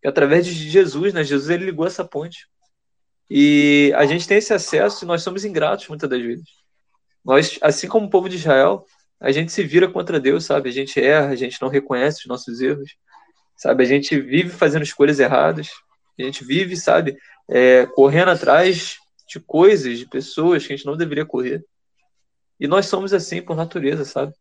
E 0.03 0.07
através 0.09 0.45
de 0.45 0.51
Jesus, 0.51 1.13
né? 1.13 1.23
Jesus 1.23 1.49
ele 1.49 1.63
ligou 1.63 1.87
essa 1.87 2.03
ponte. 2.03 2.49
E 3.29 3.93
a 3.95 4.05
gente 4.05 4.27
tem 4.27 4.37
esse 4.37 4.53
acesso 4.53 5.05
e 5.05 5.07
nós 5.07 5.23
somos 5.23 5.45
ingratos 5.45 5.87
muitas 5.87 6.09
das 6.09 6.21
vezes. 6.21 6.49
Nós, 7.23 7.57
assim 7.61 7.87
como 7.87 8.07
o 8.07 8.09
povo 8.09 8.27
de 8.27 8.35
Israel, 8.35 8.83
a 9.17 9.31
gente 9.31 9.53
se 9.53 9.63
vira 9.63 9.89
contra 9.89 10.19
Deus, 10.19 10.43
sabe? 10.43 10.67
A 10.67 10.73
gente 10.73 10.99
erra, 10.99 11.29
a 11.29 11.35
gente 11.37 11.61
não 11.61 11.69
reconhece 11.69 12.19
os 12.19 12.25
nossos 12.25 12.59
erros, 12.59 12.97
sabe? 13.55 13.81
A 13.81 13.87
gente 13.87 14.19
vive 14.19 14.49
fazendo 14.49 14.83
escolhas 14.83 15.21
erradas, 15.21 15.69
a 16.19 16.21
gente 16.21 16.43
vive, 16.43 16.75
sabe, 16.75 17.17
é, 17.49 17.87
correndo 17.87 18.29
atrás 18.29 18.97
de 19.27 19.39
coisas, 19.39 19.97
de 19.97 20.07
pessoas 20.07 20.65
que 20.65 20.73
a 20.73 20.75
gente 20.77 20.85
não 20.85 20.95
deveria 20.95 21.25
correr. 21.25 21.65
E 22.59 22.67
nós 22.67 22.85
somos 22.85 23.13
assim 23.13 23.41
por 23.41 23.55
natureza, 23.55 24.05
sabe? 24.05 24.33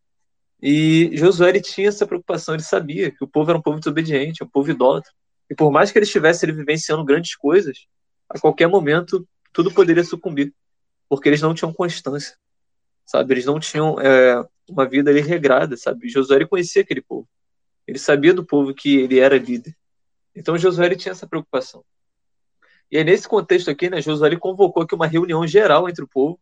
E 0.60 1.10
Josué 1.14 1.50
ele 1.50 1.60
tinha 1.60 1.88
essa 1.88 2.06
preocupação, 2.06 2.54
ele 2.54 2.62
sabia 2.62 3.10
que 3.10 3.22
o 3.22 3.28
povo 3.28 3.50
era 3.50 3.58
um 3.58 3.62
povo 3.62 3.78
desobediente, 3.78 4.42
um 4.42 4.48
povo 4.48 4.70
idólatra. 4.70 5.10
E 5.48 5.54
por 5.54 5.70
mais 5.70 5.90
que 5.90 5.98
ele 5.98 6.04
estivesse 6.04 6.44
ele 6.44 6.52
vivenciando 6.52 7.04
grandes 7.04 7.34
coisas, 7.34 7.86
a 8.28 8.38
qualquer 8.38 8.66
momento 8.68 9.26
tudo 9.52 9.72
poderia 9.72 10.04
sucumbir, 10.04 10.52
porque 11.08 11.28
eles 11.28 11.40
não 11.40 11.54
tinham 11.54 11.72
constância, 11.72 12.36
sabe? 13.06 13.34
Eles 13.34 13.46
não 13.46 13.58
tinham 13.58 13.98
é, 14.00 14.44
uma 14.68 14.86
vida 14.86 15.10
ali 15.10 15.20
regrada, 15.20 15.76
sabe? 15.76 16.08
Josué 16.08 16.36
ele 16.36 16.46
conhecia 16.46 16.82
aquele 16.82 17.00
povo, 17.00 17.26
ele 17.86 17.98
sabia 17.98 18.34
do 18.34 18.44
povo 18.44 18.74
que 18.74 18.96
ele 18.96 19.18
era 19.18 19.38
líder. 19.38 19.74
Então 20.34 20.58
Josué 20.58 20.86
ele 20.86 20.96
tinha 20.96 21.12
essa 21.12 21.26
preocupação. 21.26 21.84
E 22.90 22.98
aí, 22.98 23.04
nesse 23.04 23.28
contexto 23.28 23.70
aqui, 23.70 23.90
né, 23.90 24.00
Josué 24.00 24.36
convocou 24.36 24.82
aqui 24.82 24.94
uma 24.94 25.06
reunião 25.06 25.46
geral 25.46 25.88
entre 25.88 26.04
o 26.04 26.08
povo. 26.08 26.40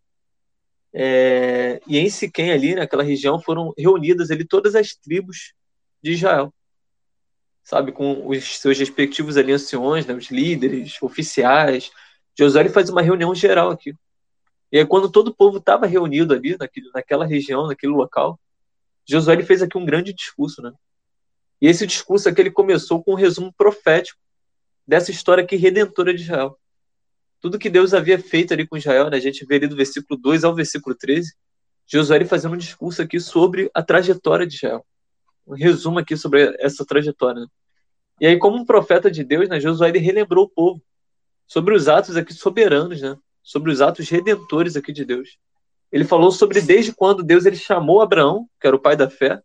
É, 0.92 1.80
e 1.86 1.98
em 1.98 2.08
Siquém, 2.08 2.52
ali, 2.52 2.74
naquela 2.74 3.02
região, 3.02 3.40
foram 3.40 3.74
reunidas 3.76 4.30
ali 4.30 4.44
todas 4.44 4.74
as 4.74 4.94
tribos 4.94 5.52
de 6.02 6.12
Israel 6.12 6.52
sabe, 7.66 7.90
com 7.90 8.28
os 8.28 8.60
seus 8.60 8.78
respectivos 8.78 9.36
ali 9.36 9.52
anciões, 9.52 10.06
né, 10.06 10.14
os 10.14 10.30
líderes, 10.30 11.02
oficiais. 11.02 11.90
Josué 12.38 12.68
faz 12.68 12.88
uma 12.88 13.02
reunião 13.02 13.34
geral 13.34 13.70
aqui. 13.70 13.92
E 14.70 14.78
aí, 14.78 14.86
quando 14.86 15.10
todo 15.10 15.28
o 15.28 15.34
povo 15.34 15.58
estava 15.58 15.84
reunido 15.84 16.32
ali, 16.32 16.56
naquele, 16.56 16.88
naquela 16.94 17.26
região, 17.26 17.66
naquele 17.66 17.92
local, 17.92 18.38
Josué 19.04 19.42
fez 19.42 19.62
aqui 19.62 19.76
um 19.76 19.84
grande 19.84 20.12
discurso, 20.12 20.62
né? 20.62 20.72
E 21.60 21.66
esse 21.66 21.84
discurso 21.88 22.28
aqui 22.28 22.40
ele 22.40 22.52
começou 22.52 23.02
com 23.02 23.12
um 23.12 23.16
resumo 23.16 23.52
profético 23.52 24.20
dessa 24.86 25.10
história 25.10 25.42
aqui 25.42 25.56
redentora 25.56 26.14
de 26.14 26.22
Israel. 26.22 26.58
Tudo 27.40 27.58
que 27.58 27.70
Deus 27.70 27.94
havia 27.94 28.18
feito 28.18 28.52
ali 28.52 28.66
com 28.66 28.76
Israel, 28.76 29.10
né? 29.10 29.16
a 29.16 29.20
gente 29.20 29.44
vê 29.44 29.56
ali 29.56 29.66
do 29.66 29.76
versículo 29.76 30.18
2 30.18 30.44
ao 30.44 30.54
versículo 30.54 30.94
13, 30.94 31.34
Josué 31.86 32.24
fazendo 32.24 32.54
um 32.54 32.58
discurso 32.58 33.02
aqui 33.02 33.20
sobre 33.20 33.70
a 33.74 33.82
trajetória 33.82 34.46
de 34.46 34.56
Israel 34.56 34.84
um 35.46 35.54
resumo 35.54 35.98
aqui 35.98 36.16
sobre 36.16 36.56
essa 36.58 36.84
trajetória. 36.84 37.42
Né? 37.42 37.46
E 38.20 38.26
aí, 38.26 38.38
como 38.38 38.56
um 38.56 38.64
profeta 38.64 39.10
de 39.10 39.22
Deus, 39.22 39.48
né, 39.48 39.60
Josué 39.60 39.88
ele 39.88 39.98
relembrou 39.98 40.44
o 40.44 40.48
povo 40.48 40.82
sobre 41.46 41.74
os 41.74 41.88
atos 41.88 42.16
aqui 42.16 42.34
soberanos, 42.34 43.00
né? 43.00 43.16
sobre 43.42 43.70
os 43.70 43.80
atos 43.80 44.08
redentores 44.08 44.76
aqui 44.76 44.92
de 44.92 45.04
Deus. 45.04 45.38
Ele 45.92 46.04
falou 46.04 46.32
sobre 46.32 46.60
desde 46.60 46.92
quando 46.92 47.22
Deus 47.22 47.46
ele 47.46 47.56
chamou 47.56 48.02
Abraão, 48.02 48.48
que 48.60 48.66
era 48.66 48.74
o 48.74 48.80
pai 48.80 48.96
da 48.96 49.08
fé, 49.08 49.40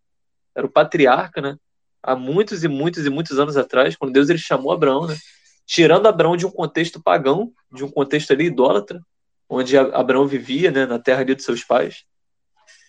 era 0.56 0.66
o 0.66 0.72
patriarca, 0.72 1.40
né? 1.40 1.56
Há 2.04 2.16
muitos 2.16 2.64
e 2.64 2.68
muitos 2.68 3.06
e 3.06 3.10
muitos 3.10 3.40
anos 3.40 3.58
atrás, 3.58 3.96
quando 3.96 4.14
Deus 4.14 4.30
ele 4.30 4.40
chamou 4.40 4.72
Abraão, 4.72 5.08
né? 5.08 5.16
tirando 5.66 6.08
Abraão 6.08 6.36
de 6.36 6.46
um 6.46 6.52
contexto 6.52 7.02
pagão, 7.02 7.52
de 7.72 7.84
um 7.84 7.90
contexto 7.90 8.32
ali 8.32 8.46
idólatra, 8.46 9.02
onde 9.50 9.78
Abraão 9.78 10.26
vivia, 10.26 10.72
né, 10.72 10.86
na 10.86 10.98
terra 10.98 11.22
ali 11.22 11.36
dos 11.36 11.46
seus 11.46 11.64
pais. 11.64 12.04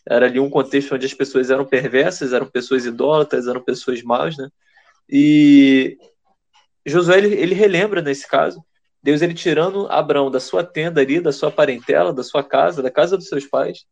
Era 0.08 0.26
ali 0.26 0.38
um 0.40 0.50
contexto 0.50 0.94
onde 0.94 1.06
as 1.06 1.14
pessoas 1.14 1.50
eram 1.50 1.64
perversas, 1.64 2.32
eram 2.32 2.46
pessoas 2.46 2.86
idólatras, 2.86 3.46
eram 3.46 3.62
pessoas 3.62 4.02
más, 4.02 4.36
né? 4.36 4.48
E 5.08 5.96
Josué 6.86 7.18
ele, 7.18 7.34
ele 7.34 7.54
relembra 7.54 8.00
nesse 8.00 8.26
caso 8.28 8.64
Deus 9.02 9.20
ele 9.20 9.34
tirando 9.34 9.88
Abraão 9.90 10.30
da 10.30 10.38
sua 10.38 10.62
tenda 10.62 11.00
ali, 11.00 11.20
da 11.20 11.32
sua 11.32 11.50
parentela, 11.50 12.12
da 12.12 12.22
sua 12.22 12.44
casa, 12.44 12.82
da 12.82 12.90
casa 12.90 13.16
dos 13.16 13.26
seus 13.26 13.44
pais, 13.44 13.84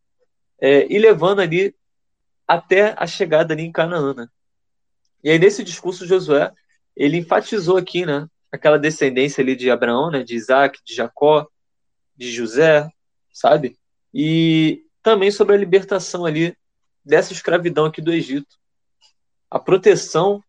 é, 0.61 0.87
e 0.89 0.99
levando 0.99 1.41
ali 1.41 1.75
até 2.47 2.95
a 2.97 3.07
chegada 3.07 3.53
ali 3.53 3.65
em 3.65 3.73
Canaã. 3.73 4.15
Né? 4.15 4.29
E 5.23 5.31
aí 5.31 5.39
nesse 5.39 5.63
discurso 5.63 6.07
Josué 6.07 6.53
ele 6.97 7.19
enfatizou 7.19 7.77
aqui, 7.77 8.05
né, 8.05 8.27
aquela 8.51 8.79
descendência 8.79 9.43
ali 9.43 9.55
de 9.55 9.71
Abraão, 9.71 10.11
né, 10.11 10.23
de 10.23 10.35
Isaac, 10.35 10.79
de 10.85 10.95
Jacó, 10.95 11.47
de 12.17 12.31
José, 12.31 12.89
sabe? 13.33 13.79
E 14.13 14.83
também 15.03 15.31
sobre 15.31 15.55
a 15.55 15.59
libertação 15.59 16.27
ali 16.27 16.57
dessa 17.05 17.33
escravidão 17.33 17.87
aqui 17.87 18.03
do 18.03 18.13
Egito. 18.13 18.57
A 19.51 19.59
proteção 19.59 20.43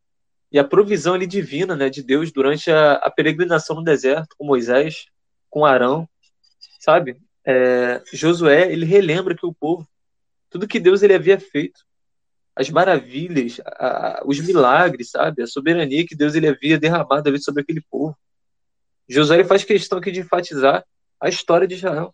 e 0.52 0.60
a 0.60 0.64
provisão 0.64 1.14
ali 1.14 1.26
divina, 1.26 1.76
né, 1.76 1.90
de 1.90 2.04
Deus 2.04 2.32
durante 2.32 2.70
a, 2.70 2.94
a 2.94 3.10
peregrinação 3.10 3.78
no 3.78 3.84
deserto 3.84 4.36
com 4.38 4.46
Moisés, 4.46 5.06
com 5.50 5.66
Arão, 5.66 6.08
sabe? 6.80 7.18
É, 7.46 8.02
Josué, 8.12 8.72
ele 8.72 8.86
relembra 8.86 9.36
que 9.36 9.46
o 9.46 9.54
povo, 9.54 9.88
tudo 10.50 10.68
que 10.68 10.80
Deus 10.80 11.02
ele 11.02 11.14
havia 11.14 11.40
feito, 11.40 11.82
as 12.56 12.70
maravilhas, 12.70 13.60
a, 13.66 14.22
os 14.26 14.40
milagres, 14.40 15.12
sabe? 15.12 15.42
A 15.42 15.48
soberania 15.48 16.06
que 16.06 16.16
Deus 16.16 16.36
ele 16.36 16.48
havia 16.48 16.78
derramado 16.78 17.30
ali 17.30 17.42
sobre 17.42 17.62
aquele 17.62 17.82
povo. 17.82 18.18
Josué 19.08 19.38
ele 19.38 19.48
faz 19.48 19.64
questão 19.64 20.00
aqui 20.00 20.12
de 20.12 20.20
enfatizar 20.20 20.86
a 21.20 21.30
história 21.30 21.68
de 21.68 21.76
Israel. 21.76 22.14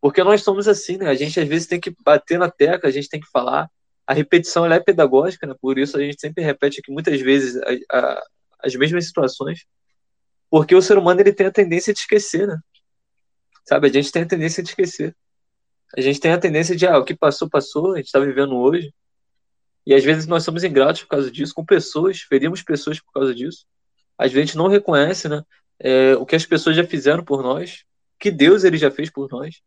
Porque 0.00 0.24
nós 0.24 0.42
somos 0.42 0.66
assim, 0.66 0.96
né? 0.96 1.08
A 1.08 1.14
gente 1.14 1.38
às 1.38 1.46
vezes 1.46 1.66
tem 1.66 1.80
que 1.80 1.94
bater 2.02 2.38
na 2.38 2.50
tecla, 2.50 2.88
a 2.88 2.92
gente 2.92 3.08
tem 3.08 3.20
que 3.20 3.28
falar. 3.28 3.68
A 4.06 4.14
repetição 4.14 4.66
é 4.66 4.80
pedagógica, 4.80 5.46
né? 5.46 5.54
Por 5.60 5.78
isso 5.78 5.96
a 5.96 6.00
gente 6.00 6.20
sempre 6.20 6.42
repete 6.42 6.80
aqui 6.80 6.90
muitas 6.90 7.20
vezes 7.20 7.60
a, 7.62 7.98
a, 7.98 8.22
as 8.64 8.74
mesmas 8.74 9.06
situações. 9.06 9.66
Porque 10.48 10.74
o 10.74 10.82
ser 10.82 10.98
humano 10.98 11.20
ele 11.20 11.32
tem 11.32 11.46
a 11.46 11.52
tendência 11.52 11.92
de 11.92 12.00
esquecer, 12.00 12.46
né? 12.46 12.58
Sabe? 13.68 13.88
A 13.88 13.92
gente 13.92 14.10
tem 14.10 14.22
a 14.22 14.26
tendência 14.26 14.62
de 14.62 14.70
esquecer. 14.70 15.14
A 15.96 16.00
gente 16.00 16.20
tem 16.20 16.32
a 16.32 16.38
tendência 16.38 16.74
de, 16.74 16.86
ah, 16.86 16.98
o 16.98 17.04
que 17.04 17.14
passou, 17.14 17.48
passou, 17.48 17.92
a 17.92 17.96
gente 17.96 18.06
está 18.06 18.18
vivendo 18.18 18.56
hoje. 18.56 18.92
E 19.86 19.94
às 19.94 20.04
vezes 20.04 20.26
nós 20.26 20.44
somos 20.44 20.62
ingratos 20.62 21.02
por 21.02 21.08
causa 21.08 21.30
disso, 21.30 21.54
com 21.54 21.64
pessoas, 21.64 22.20
ferimos 22.20 22.62
pessoas 22.62 23.00
por 23.00 23.12
causa 23.12 23.34
disso. 23.34 23.66
Às 24.16 24.32
vezes 24.32 24.42
a 24.42 24.46
gente 24.46 24.58
não 24.58 24.68
reconhece 24.68 25.28
né, 25.28 25.42
é, 25.78 26.14
o 26.16 26.26
que 26.26 26.36
as 26.36 26.44
pessoas 26.44 26.76
já 26.76 26.84
fizeram 26.84 27.24
por 27.24 27.42
nós, 27.42 27.84
que 28.18 28.30
Deus 28.30 28.64
ele 28.64 28.76
já 28.76 28.90
fez 28.90 29.10
por 29.10 29.28
nós. 29.30 29.62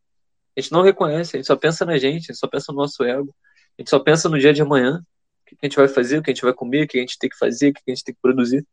A 0.56 0.62
gente 0.62 0.72
não 0.72 0.84
reconhece, 0.84 1.36
a 1.36 1.40
gente 1.40 1.48
só 1.48 1.56
pensa 1.56 1.84
na 1.86 1.98
gente, 1.98 2.26
a 2.30 2.34
gente 2.34 2.38
só 2.38 2.48
pensa 2.48 2.72
no 2.72 2.78
nosso 2.78 3.04
ego, 3.04 3.36
a 3.78 3.82
gente 3.82 3.90
só 3.90 4.00
pensa 4.00 4.30
no 4.30 4.38
dia 4.38 4.54
de 4.54 4.62
amanhã, 4.62 5.04
o 5.42 5.50
que 5.50 5.58
a 5.62 5.66
gente 5.66 5.76
vai 5.76 5.88
fazer, 5.88 6.20
o 6.20 6.24
que 6.24 6.30
a 6.30 6.34
gente 6.34 6.44
vai 6.44 6.54
comer, 6.54 6.84
o 6.84 6.88
que 6.88 7.00
a 7.00 7.02
gente 7.02 7.18
tem 7.18 7.30
que 7.30 7.38
fazer, 7.38 7.70
o 7.70 7.74
que 7.74 7.82
a 7.88 7.92
gente 7.92 8.04
tem 8.04 8.14
que 8.14 8.22
produzir. 8.22 8.66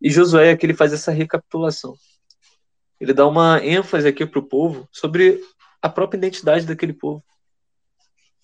E 0.00 0.10
Josué 0.10 0.50
aqui 0.50 0.64
ele 0.64 0.74
faz 0.74 0.92
essa 0.92 1.12
recapitulação. 1.12 1.94
Ele 2.98 3.12
dá 3.12 3.26
uma 3.26 3.62
ênfase 3.64 4.08
aqui 4.08 4.24
para 4.24 4.38
o 4.38 4.46
povo 4.46 4.88
sobre 4.90 5.42
a 5.82 5.88
própria 5.88 6.16
identidade 6.16 6.64
daquele 6.64 6.94
povo. 6.94 7.22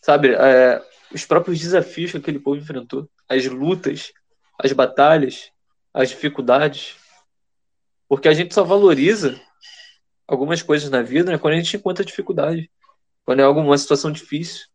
Sabe, 0.03 0.35
é, 0.35 0.83
os 1.13 1.25
próprios 1.25 1.59
desafios 1.59 2.13
que 2.13 2.19
aquele 2.19 2.39
povo 2.39 2.57
enfrentou, 2.57 3.09
as 3.29 3.45
lutas, 3.47 4.13
as 4.59 4.73
batalhas, 4.73 5.51
as 5.93 6.11
dificuldades. 6.11 6.97
Porque 8.09 8.29
a 8.29 8.33
gente 8.33 8.55
só 8.55 8.65
valoriza 8.65 9.41
algumas 10.27 10.63
coisas 10.63 10.91
na 10.91 11.03
vida 11.03 11.33
né, 11.33 11.39
quando 11.39 11.55
a 11.55 11.57
gente 11.57 11.77
encontra 11.77 12.05
dificuldade, 12.05 12.71
quando 13.25 13.41
é 13.41 13.43
alguma 13.43 13.77
situação 13.77 14.13
difícil, 14.13 14.67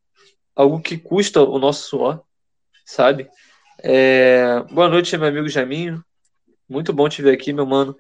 algo 0.55 0.81
que 0.81 0.97
custa 0.97 1.41
o 1.41 1.57
nosso 1.57 1.89
suor, 1.89 2.21
sabe? 2.85 3.29
É... 3.81 4.61
Boa 4.71 4.89
noite, 4.89 5.17
meu 5.17 5.27
amigo 5.27 5.47
Jaminho. 5.47 6.03
Muito 6.67 6.91
bom 6.91 7.07
te 7.07 7.21
ver 7.21 7.33
aqui, 7.33 7.53
meu 7.53 7.65
mano. 7.65 7.95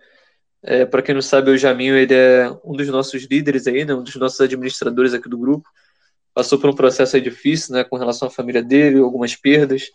É, 0.63 0.85
Para 0.85 1.01
quem 1.01 1.13
não 1.13 1.21
sabe, 1.21 1.51
o 1.51 1.57
Jaminho 1.57 1.95
ele 1.95 2.13
é 2.13 2.49
um 2.63 2.73
dos 2.73 2.87
nossos 2.87 3.23
líderes 3.25 3.67
aí, 3.67 3.85
né, 3.85 3.93
um 3.93 4.03
dos 4.03 4.15
nossos 4.15 4.41
administradores 4.41 5.13
aqui 5.13 5.29
do 5.29 5.37
grupo 5.37 5.69
passou 6.35 6.59
por 6.59 6.69
um 6.69 6.75
processo 6.75 7.19
difícil, 7.21 7.73
né, 7.73 7.85
com 7.85 7.95
relação 7.95 8.27
à 8.27 8.31
família 8.31 8.61
dele, 8.61 8.99
algumas 8.99 9.37
perdas. 9.37 9.89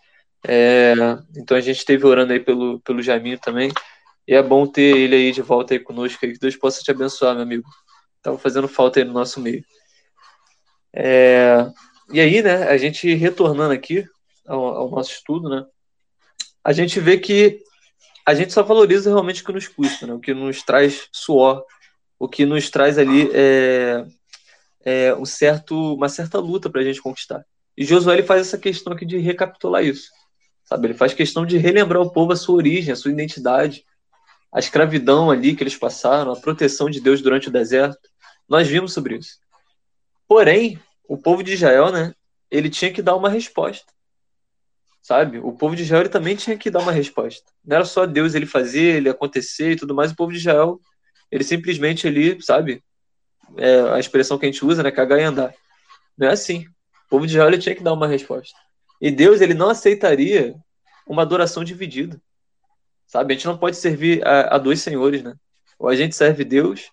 É, 0.49 0.95
então 1.37 1.55
a 1.55 1.61
gente 1.61 1.77
esteve 1.77 2.07
orando 2.07 2.33
aí 2.33 2.41
pelo, 2.41 2.81
pelo 2.81 3.03
Jaminho 3.03 3.39
também. 3.39 3.71
E 4.27 4.35
é 4.35 4.43
bom 4.43 4.67
ter 4.67 4.97
ele 4.97 5.15
aí 5.15 5.33
de 5.33 5.43
volta 5.43 5.75
aí 5.75 5.79
conosco, 5.79 6.19
que 6.19 6.39
Deus 6.39 6.57
possa 6.57 6.83
te 6.83 6.91
abençoar, 6.91 7.35
meu 7.35 7.43
amigo. 7.43 7.69
Tava 8.23 8.39
fazendo 8.39 8.67
falta 8.67 8.99
aí 8.99 9.05
no 9.05 9.13
nosso 9.13 9.39
meio. 9.39 9.63
É, 10.95 11.71
e 12.11 12.19
aí, 12.19 12.43
né, 12.43 12.69
a 12.69 12.77
gente 12.79 13.13
retornando 13.15 13.75
aqui 13.75 14.07
ao, 14.47 14.65
ao, 14.65 14.91
nosso 14.91 15.13
estudo, 15.13 15.49
né, 15.49 15.65
a 16.65 16.73
gente 16.73 16.99
vê 17.01 17.19
que 17.19 17.61
a 18.27 18.35
gente 18.35 18.53
só 18.53 18.63
valoriza 18.63 19.11
realmente 19.11 19.43
o 19.43 19.45
que 19.45 19.53
nos 19.53 19.69
custa, 19.69 20.07
né, 20.07 20.15
o 20.15 20.21
que 20.21 20.33
nos 20.33 20.63
traz 20.63 21.07
suor, 21.13 21.65
o 22.19 22.29
que 22.29 22.47
nos 22.47 22.71
traz 22.71 22.99
ali 22.99 23.31
é, 23.33 24.05
é, 24.85 25.15
um 25.15 25.25
certo, 25.25 25.95
uma 25.95 26.09
certa 26.09 26.39
luta 26.39 26.71
para 26.71 26.81
a 26.81 26.85
gente 26.85 27.03
conquistar. 27.03 27.45
E 27.77 27.85
Josué 27.85 28.15
ele 28.15 28.23
faz 28.23 28.43
essa 28.43 28.59
questão 28.59 28.93
aqui 28.93 29.05
de 29.05 29.19
recapitular 29.19 29.85
isso. 29.85 30.11
Sabe? 30.65 30.89
Ele 30.89 30.95
faz 30.95 31.15
questão 31.15 31.45
de 31.45 31.57
relembrar 31.57 32.01
ao 32.01 32.11
povo 32.11 32.33
a 32.33 32.37
sua 32.37 32.57
origem, 32.57 32.93
a 32.93 32.97
sua 32.97 33.11
identidade, 33.11 33.85
a 34.53 34.59
escravidão 34.59 35.31
ali 35.31 35.55
que 35.55 35.63
eles 35.63 35.77
passaram, 35.77 36.33
a 36.33 36.41
proteção 36.41 36.91
de 36.91 37.01
Deus 37.01 37.23
durante 37.23 37.49
o 37.49 37.53
deserto. 37.53 38.09
Nós 38.49 38.69
vimos 38.69 38.93
sobre 38.93 39.17
isso. 39.17 39.39
Porém, 40.29 40.81
o 41.09 41.17
povo 41.19 41.43
de 41.43 41.55
Israel, 41.55 41.91
né, 41.91 42.15
ele 42.51 42.71
tinha 42.71 42.93
que 42.93 43.03
dar 43.03 43.17
uma 43.17 43.29
resposta. 43.29 43.93
Sabe? 45.03 45.39
O 45.39 45.53
povo 45.53 45.75
de 45.75 45.83
Israel 45.83 46.03
ele 46.03 46.09
também 46.09 46.37
tinha 46.37 46.57
que 46.57 46.71
dar 46.71 46.81
uma 46.81 46.93
resposta. 46.93 47.51
Não 47.65 47.77
era 47.77 47.85
só 47.85 48.07
Deus 48.07 48.35
ele 48.35 48.47
fazer, 48.47 48.97
ele 48.97 49.09
acontecer 49.09 49.73
e 49.73 49.77
tudo 49.77 49.95
mais. 49.95 50.13
O 50.13 50.17
povo 50.17 50.33
de 50.33 50.39
Israel, 50.39 50.81
ele 51.31 51.43
simplesmente 51.43 52.07
ali, 52.07 52.41
sabe, 52.43 52.83
é, 53.57 53.81
a 53.93 53.99
expressão 53.99 54.39
que 54.39 54.47
a 54.47 54.51
gente 54.51 54.65
usa, 54.65 54.83
né? 54.83 54.91
Cagar 54.91 55.19
e 55.19 55.25
andar. 55.25 55.55
Não 56.17 56.29
é 56.29 56.33
assim. 56.33 56.67
O 57.07 57.11
povo 57.11 57.27
de 57.27 57.33
Israel 57.33 57.59
tinha 57.59 57.75
que 57.75 57.83
dar 57.83 57.93
uma 57.93 58.07
resposta. 58.07 58.57
E 59.01 59.11
Deus 59.11 59.41
ele 59.41 59.55
não 59.55 59.71
aceitaria 59.71 60.55
uma 61.07 61.23
adoração 61.23 61.65
dividida. 61.65 62.21
Sabe? 63.07 63.33
A 63.33 63.37
gente 63.37 63.47
não 63.47 63.59
pode 63.59 63.77
servir 63.77 64.25
a, 64.27 64.55
a 64.55 64.59
dois 64.59 64.81
senhores, 64.81 65.23
né? 65.23 65.35
Ou 65.79 65.89
a 65.89 65.97
gente 65.97 66.15
serve 66.15 66.45
Deus, 66.45 66.91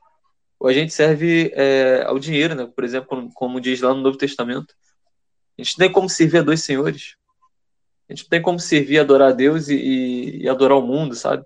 ou 0.60 0.68
a 0.68 0.74
gente 0.74 0.92
serve 0.92 1.52
é, 1.54 2.04
ao 2.08 2.18
dinheiro, 2.18 2.56
né? 2.56 2.66
Por 2.66 2.84
exemplo, 2.84 3.08
como, 3.08 3.32
como, 3.34 3.62
diz 3.62 3.82
lá 3.82 3.94
no 3.94 4.02
Novo 4.02 4.18
Testamento. 4.18 4.74
A 5.58 5.62
gente 5.62 5.78
não 5.78 5.86
tem 5.86 5.92
como 5.92 6.10
servir 6.10 6.40
a 6.40 6.44
dois 6.44 6.64
senhores. 6.64 7.16
A 8.10 8.14
gente 8.14 8.24
não 8.24 8.30
tem 8.30 8.42
como 8.42 8.60
servir, 8.60 9.00
adorar 9.00 9.30
a 9.30 9.34
Deus 9.34 9.68
e, 9.68 9.76
e, 9.76 10.44
e 10.44 10.50
adorar 10.50 10.78
o 10.78 10.88
mundo, 10.88 11.14
sabe? 11.14 11.46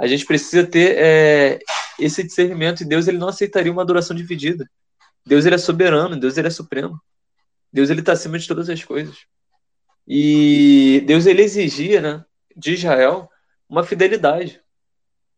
A 0.00 0.06
gente 0.06 0.24
precisa 0.24 0.66
ter 0.66 0.96
é, 0.96 1.58
esse 1.98 2.22
discernimento 2.22 2.80
e 2.80 2.86
Deus 2.86 3.06
ele 3.06 3.18
não 3.18 3.28
aceitaria 3.28 3.70
uma 3.70 3.82
adoração 3.82 4.16
dividida. 4.16 4.66
Deus 5.26 5.44
ele 5.44 5.56
é 5.56 5.58
soberano, 5.58 6.18
Deus 6.18 6.38
ele 6.38 6.48
é 6.48 6.50
supremo. 6.50 6.98
Deus 7.70 7.90
ele 7.90 8.00
está 8.00 8.12
acima 8.12 8.38
de 8.38 8.48
todas 8.48 8.70
as 8.70 8.82
coisas. 8.82 9.26
E 10.08 11.04
Deus 11.06 11.26
ele 11.26 11.42
exigia, 11.42 12.00
né, 12.00 12.24
de 12.56 12.72
Israel 12.72 13.28
uma 13.68 13.84
fidelidade, 13.84 14.62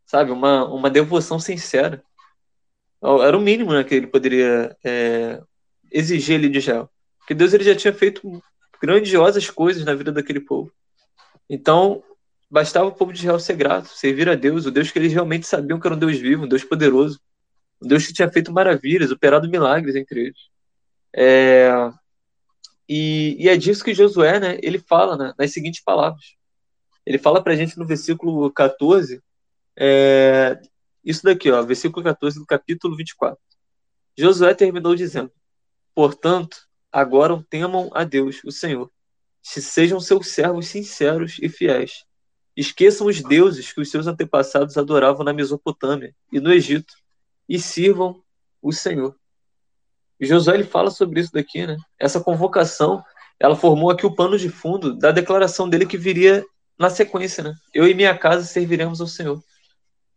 sabe, 0.07 0.31
uma, 0.31 0.65
uma 0.73 0.89
devoção 0.89 1.41
sincera. 1.41 2.01
Era 3.03 3.37
o 3.37 3.41
mínimo 3.41 3.73
né, 3.73 3.83
que 3.83 3.97
ele 3.97 4.07
poderia 4.07 4.77
é, 4.85 5.43
exigir 5.91 6.37
ali 6.37 6.49
de 6.49 6.59
Israel, 6.59 6.89
porque 7.19 7.35
Deus 7.35 7.53
ele 7.53 7.65
já 7.65 7.75
tinha 7.75 7.93
feito 7.93 8.41
grandiosas 8.81 9.51
coisas 9.51 9.85
na 9.85 9.93
vida 9.93 10.13
daquele 10.13 10.41
povo. 10.41 10.73
Então 11.51 12.03
Bastava 12.53 12.85
o 12.85 12.93
povo 12.93 13.15
de 13.15 13.21
Israel 13.21 13.41
ser 13.41 13.57
grato, 13.57 13.89
servir 13.89 14.29
a 14.29 14.35
Deus, 14.35 14.67
o 14.67 14.71
Deus 14.71 14.91
que 14.91 14.99
eles 14.99 15.11
realmente 15.11 15.47
sabiam 15.47 15.81
que 15.81 15.87
era 15.87 15.97
um 15.97 15.99
Deus 15.99 16.19
vivo, 16.19 16.45
um 16.45 16.47
Deus 16.47 16.63
poderoso, 16.63 17.19
um 17.81 17.89
Deus 17.89 18.07
que 18.07 18.13
tinha 18.13 18.31
feito 18.31 18.53
maravilhas, 18.53 19.11
operado 19.11 19.49
milagres 19.49 19.97
entre 19.97 20.27
eles. 20.27 20.39
É... 21.17 21.71
E, 22.87 23.43
e, 23.43 23.49
é 23.49 23.57
disso 23.57 23.83
que 23.83 23.95
Josué, 23.95 24.39
né, 24.39 24.59
ele 24.63 24.79
fala 24.79 25.17
né, 25.17 25.33
nas 25.39 25.51
seguintes 25.51 25.83
palavras. 25.83 26.35
Ele 27.07 27.17
fala 27.17 27.43
para 27.43 27.55
a 27.55 27.57
gente 27.57 27.79
no 27.79 27.87
versículo 27.87 28.53
14, 28.53 29.23
é... 29.75 30.61
isso 31.03 31.23
daqui, 31.23 31.51
ó, 31.51 31.63
versículo 31.63 32.05
14 32.05 32.39
do 32.39 32.45
capítulo 32.45 32.95
24. 32.95 33.39
Josué 34.15 34.53
terminou 34.53 34.95
dizendo: 34.95 35.33
Portanto, 35.95 36.69
agora 36.93 37.43
temam 37.49 37.89
a 37.95 38.05
Deus, 38.05 38.43
o 38.45 38.53
Senhor, 38.53 38.93
se 39.41 39.63
sejam 39.63 39.99
seus 39.99 40.29
servos 40.29 40.67
sinceros 40.67 41.39
e 41.41 41.49
fiéis 41.49 42.05
Esqueçam 42.57 43.07
os 43.07 43.23
deuses 43.23 43.73
que 43.73 43.81
os 43.81 43.91
seus 43.91 44.07
antepassados 44.07 44.77
adoravam 44.77 45.25
na 45.25 45.33
Mesopotâmia 45.33 46.15
e 46.31 46.39
no 46.39 46.53
Egito 46.53 46.95
e 47.49 47.59
sirvam 47.59 48.23
o 48.61 48.73
Senhor. 48.73 49.17
E 50.21 50.27
Josué 50.27 50.55
ele 50.55 50.65
fala 50.65 50.91
sobre 50.91 51.21
isso 51.21 51.33
daqui, 51.33 51.67
né? 51.67 51.77
Essa 51.99 52.21
convocação, 52.21 53.03
ela 53.41 53.57
formou 53.57 53.91
aqui 53.91 54.07
o 54.07 54.15
pano 54.15 54.39
de 54.39 54.49
fundo 54.49 54.95
da 54.95 55.11
declaração 55.11 55.69
dele 55.69 55.87
que 55.87 55.97
viria 55.97 56.45
na 56.79 56.91
sequência, 56.91 57.43
né? 57.43 57.55
Eu 57.75 57.89
e 57.89 57.95
minha 57.95 58.17
casa 58.17 58.45
serviremos 58.45 59.01
ao 59.01 59.07
Senhor. 59.07 59.43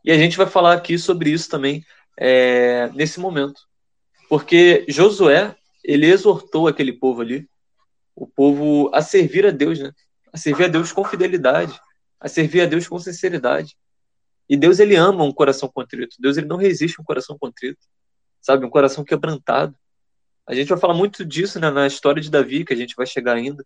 E 0.04 0.12
a 0.12 0.18
gente 0.18 0.38
vai 0.38 0.46
falar 0.46 0.74
aqui 0.74 1.00
sobre 1.00 1.32
isso 1.32 1.50
também 1.50 1.84
é, 2.18 2.90
nesse 2.94 3.20
momento. 3.20 3.62
Porque 4.30 4.86
Josué, 4.88 5.56
ele 5.84 6.08
exortou 6.08 6.68
aquele 6.68 6.94
povo 6.94 7.22
ali, 7.22 7.48
o 8.16 8.28
povo 8.28 8.92
a 8.94 9.02
servir 9.02 9.46
a 9.46 9.52
Deus, 9.52 9.80
né? 9.80 9.92
A 10.32 10.38
servir 10.38 10.66
a 10.66 10.68
Deus 10.68 10.92
com 10.92 11.04
fidelidade, 11.04 11.80
a 12.20 12.28
servir 12.28 12.62
a 12.62 12.66
Deus 12.66 12.88
com 12.88 12.98
sinceridade. 13.00 13.76
E 14.48 14.56
Deus, 14.56 14.80
ele 14.80 14.96
ama 14.96 15.24
um 15.24 15.32
coração 15.32 15.70
contrito. 15.70 16.16
Deus, 16.20 16.38
ele 16.38 16.48
não 16.48 16.58
resiste 16.58 16.98
a 17.00 17.02
um 17.02 17.06
coração 17.06 17.38
contrito. 17.38 17.80
Sabe? 18.42 18.66
Um 18.66 18.70
coração 18.70 19.04
quebrantado. 19.04 19.76
A 20.48 20.54
gente 20.54 20.70
vai 20.70 20.78
falar 20.78 20.94
muito 20.94 21.26
disso 21.26 21.60
né, 21.60 21.72
na 21.72 21.88
história 21.88 22.22
de 22.22 22.30
Davi, 22.30 22.64
que 22.64 22.74
a 22.74 22.78
gente 22.78 22.96
vai 22.96 23.08
chegar 23.08 23.34
ainda. 23.34 23.66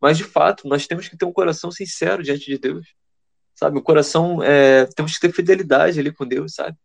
Mas, 0.00 0.18
de 0.18 0.24
fato, 0.24 0.68
nós 0.68 0.86
temos 0.86 1.08
que 1.08 1.16
ter 1.16 1.24
um 1.24 1.32
coração 1.32 1.70
sincero 1.70 2.22
diante 2.22 2.44
de 2.44 2.58
Deus. 2.58 2.86
Sabe? 3.54 3.78
O 3.78 3.82
coração, 3.82 4.42
é, 4.42 4.86
temos 4.86 5.14
que 5.14 5.20
ter 5.20 5.32
fidelidade 5.32 5.98
ali 5.98 6.12
com 6.12 6.26
Deus, 6.26 6.54
sabe? 6.54 6.76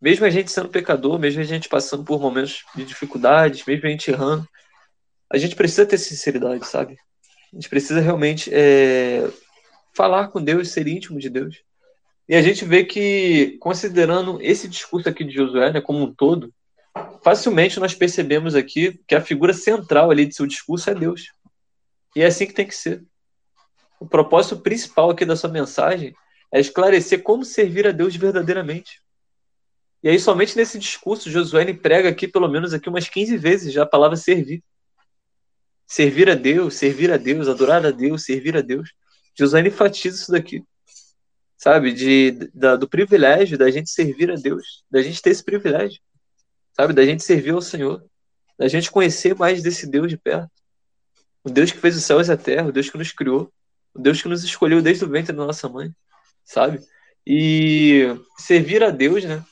Mesmo 0.00 0.26
a 0.26 0.30
gente 0.30 0.50
sendo 0.52 0.68
pecador, 0.68 1.18
mesmo 1.18 1.40
a 1.40 1.44
gente 1.44 1.68
passando 1.68 2.04
por 2.04 2.20
momentos 2.20 2.64
de 2.74 2.84
dificuldades, 2.84 3.64
mesmo 3.64 3.86
a 3.86 3.90
gente 3.90 4.10
errando, 4.10 4.46
a 5.32 5.38
gente 5.38 5.56
precisa 5.56 5.86
ter 5.86 5.98
sinceridade, 5.98 6.66
sabe? 6.66 6.96
A 7.52 7.56
gente 7.56 7.68
precisa 7.68 8.00
realmente 8.00 8.50
é, 8.52 9.28
falar 9.96 10.28
com 10.28 10.42
Deus, 10.42 10.70
ser 10.70 10.86
íntimo 10.86 11.18
de 11.18 11.30
Deus. 11.30 11.62
E 12.28 12.34
a 12.34 12.42
gente 12.42 12.64
vê 12.64 12.84
que, 12.84 13.56
considerando 13.60 14.40
esse 14.42 14.68
discurso 14.68 15.08
aqui 15.08 15.24
de 15.24 15.34
Josué, 15.34 15.72
né, 15.72 15.80
como 15.80 16.04
um 16.04 16.14
todo, 16.14 16.52
facilmente 17.22 17.80
nós 17.80 17.94
percebemos 17.94 18.54
aqui 18.54 19.00
que 19.06 19.14
a 19.14 19.20
figura 19.20 19.54
central 19.54 20.10
ali 20.10 20.26
de 20.26 20.34
seu 20.34 20.46
discurso 20.46 20.90
é 20.90 20.94
Deus. 20.94 21.32
E 22.14 22.22
é 22.22 22.26
assim 22.26 22.46
que 22.46 22.52
tem 22.52 22.66
que 22.66 22.74
ser. 22.74 23.02
O 23.98 24.06
propósito 24.06 24.58
principal 24.58 25.10
aqui 25.10 25.24
da 25.24 25.36
sua 25.36 25.50
mensagem 25.50 26.14
é 26.52 26.60
esclarecer 26.60 27.22
como 27.22 27.44
servir 27.44 27.86
a 27.86 27.92
Deus 27.92 28.14
verdadeiramente. 28.16 29.00
E 30.02 30.08
aí, 30.08 30.18
somente 30.20 30.56
nesse 30.56 30.78
discurso, 30.78 31.30
Josué 31.30 31.72
prega 31.72 32.08
aqui, 32.08 32.28
pelo 32.28 32.48
menos 32.48 32.74
aqui 32.74 32.88
umas 32.88 33.08
15 33.08 33.36
vezes 33.38 33.72
já 33.72 33.84
a 33.84 33.86
palavra 33.86 34.16
servir. 34.16 34.62
Servir 35.86 36.28
a 36.28 36.34
Deus, 36.34 36.74
servir 36.74 37.10
a 37.12 37.16
Deus, 37.16 37.48
adorar 37.48 37.84
a 37.86 37.90
Deus, 37.90 38.24
servir 38.24 38.56
a 38.56 38.60
Deus. 38.60 38.92
Josué 39.38 39.60
enfatiza 39.66 40.16
isso 40.16 40.32
daqui. 40.32 40.64
Sabe? 41.56 41.92
De, 41.92 42.32
da, 42.54 42.76
do 42.76 42.88
privilégio 42.88 43.58
da 43.58 43.70
gente 43.70 43.90
servir 43.90 44.30
a 44.30 44.36
Deus, 44.36 44.84
da 44.90 45.02
gente 45.02 45.20
ter 45.20 45.30
esse 45.30 45.44
privilégio. 45.44 46.00
Sabe? 46.72 46.92
Da 46.92 47.04
gente 47.04 47.22
servir 47.22 47.52
ao 47.52 47.62
Senhor. 47.62 48.04
Da 48.58 48.68
gente 48.68 48.90
conhecer 48.90 49.34
mais 49.34 49.62
desse 49.62 49.86
Deus 49.86 50.08
de 50.08 50.16
perto. 50.16 50.50
O 51.44 51.50
Deus 51.50 51.70
que 51.70 51.78
fez 51.78 51.96
os 51.96 52.04
céus 52.04 52.28
e 52.28 52.32
a 52.32 52.36
terra, 52.36 52.68
o 52.68 52.72
Deus 52.72 52.90
que 52.90 52.98
nos 52.98 53.12
criou, 53.12 53.52
o 53.94 54.00
Deus 54.00 54.20
que 54.20 54.28
nos 54.28 54.42
escolheu 54.42 54.82
desde 54.82 55.04
o 55.04 55.08
ventre 55.08 55.32
da 55.32 55.46
nossa 55.46 55.68
mãe, 55.68 55.94
sabe? 56.44 56.80
E 57.24 58.04
servir 58.36 58.82
a 58.82 58.90
Deus, 58.90 59.24
né? 59.24 59.44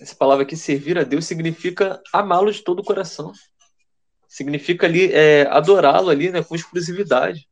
Essa 0.00 0.14
palavra 0.14 0.42
aqui, 0.42 0.56
servir 0.56 0.98
a 0.98 1.04
Deus, 1.04 1.24
significa 1.24 2.02
amá-lo 2.12 2.50
de 2.50 2.62
todo 2.62 2.80
o 2.80 2.84
coração. 2.84 3.32
Significa 4.28 4.86
ali 4.86 5.12
é, 5.12 5.46
adorá-lo 5.46 6.10
ali, 6.10 6.30
né, 6.30 6.42
com 6.42 6.56
exclusividade. 6.56 7.48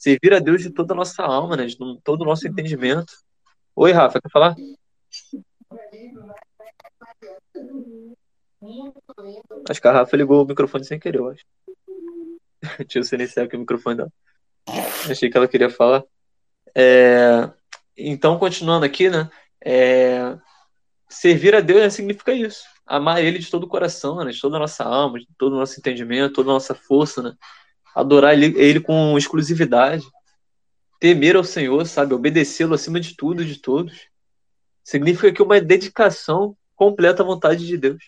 Servir 0.00 0.32
a 0.32 0.38
Deus 0.38 0.62
de 0.62 0.70
toda 0.70 0.94
a 0.94 0.96
nossa 0.96 1.22
alma, 1.22 1.58
né, 1.58 1.66
de 1.66 1.76
todo 2.02 2.22
o 2.22 2.24
nosso 2.24 2.48
entendimento. 2.48 3.12
Oi, 3.76 3.92
Rafa, 3.92 4.18
quer 4.18 4.30
falar? 4.30 4.56
Acho 9.68 9.78
que 9.78 9.88
a 9.88 9.92
Rafa 9.92 10.16
ligou 10.16 10.42
o 10.42 10.46
microfone 10.46 10.86
sem 10.86 10.98
querer, 10.98 11.18
eu 11.18 11.28
acho. 11.28 11.44
Deixa 12.78 12.98
eu 12.98 13.04
silenciar 13.04 13.44
aqui 13.44 13.56
o 13.56 13.60
microfone 13.60 13.98
dela. 13.98 14.12
Achei 15.10 15.28
que 15.28 15.36
ela 15.36 15.46
queria 15.46 15.68
falar. 15.68 16.02
É, 16.74 17.50
então, 17.94 18.38
continuando 18.38 18.86
aqui, 18.86 19.10
né? 19.10 19.30
É, 19.62 20.34
servir 21.10 21.54
a 21.54 21.60
Deus 21.60 21.82
né, 21.82 21.90
significa 21.90 22.32
isso. 22.32 22.64
Amar 22.86 23.22
Ele 23.22 23.38
de 23.38 23.50
todo 23.50 23.64
o 23.64 23.68
coração, 23.68 24.24
né, 24.24 24.30
de 24.30 24.40
toda 24.40 24.56
a 24.56 24.60
nossa 24.60 24.82
alma, 24.82 25.20
de 25.20 25.28
todo 25.36 25.56
o 25.56 25.58
nosso 25.58 25.78
entendimento, 25.78 26.36
toda 26.36 26.48
a 26.48 26.54
nossa 26.54 26.74
força, 26.74 27.22
né? 27.22 27.34
Adorar 27.94 28.34
Ele, 28.34 28.58
ele 28.58 28.80
com 28.80 29.16
exclusividade. 29.16 30.04
Temer 31.00 31.36
ao 31.36 31.44
Senhor, 31.44 31.86
sabe? 31.86 32.14
Obedecê-lo 32.14 32.74
acima 32.74 33.00
de 33.00 33.16
tudo 33.16 33.42
e 33.42 33.46
de 33.46 33.60
todos. 33.60 34.08
Significa 34.84 35.32
que 35.32 35.42
uma 35.42 35.60
dedicação 35.60 36.56
completa 36.76 37.22
à 37.22 37.26
vontade 37.26 37.66
de 37.66 37.76
Deus, 37.76 38.02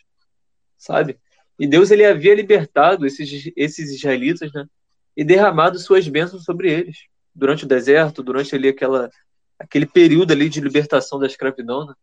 sabe? 0.76 1.18
E 1.58 1.66
Deus 1.66 1.90
ele 1.90 2.04
havia 2.04 2.34
libertado 2.34 3.06
esses, 3.06 3.52
esses 3.54 3.90
israelitas, 3.90 4.52
né? 4.52 4.66
E 5.16 5.22
derramado 5.22 5.78
suas 5.78 6.08
bênçãos 6.08 6.44
sobre 6.44 6.72
eles 6.72 6.96
durante 7.34 7.64
o 7.64 7.68
deserto, 7.68 8.22
durante 8.22 8.54
ali 8.54 8.68
aquela 8.68 9.10
aquele 9.58 9.86
período 9.86 10.32
ali 10.32 10.48
de 10.48 10.60
libertação 10.60 11.20
da 11.20 11.26
escravidão, 11.26 11.86
né? 11.86 11.94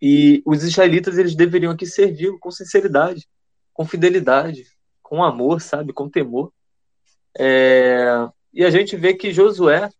E 0.00 0.42
os 0.44 0.62
israelitas 0.62 1.18
eles 1.18 1.34
deveriam 1.34 1.72
aqui 1.72 1.86
servir 1.86 2.38
com 2.38 2.50
sinceridade, 2.50 3.26
com 3.72 3.84
fidelidade, 3.84 4.64
com 5.02 5.24
amor, 5.24 5.60
sabe, 5.60 5.92
com 5.92 6.08
temor. 6.08 6.52
É... 7.38 8.28
E 8.52 8.64
a 8.64 8.70
gente 8.70 8.96
vê 8.96 9.14
que 9.14 9.32
Josué 9.32 9.90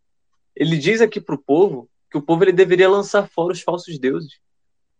ele 0.56 0.76
diz 0.76 1.00
aqui 1.00 1.20
para 1.20 1.36
o 1.36 1.42
povo 1.42 1.88
que 2.10 2.18
o 2.18 2.22
povo 2.22 2.42
ele 2.42 2.52
deveria 2.52 2.88
lançar 2.88 3.28
fora 3.28 3.52
os 3.52 3.60
falsos 3.60 3.98
deuses 3.98 4.40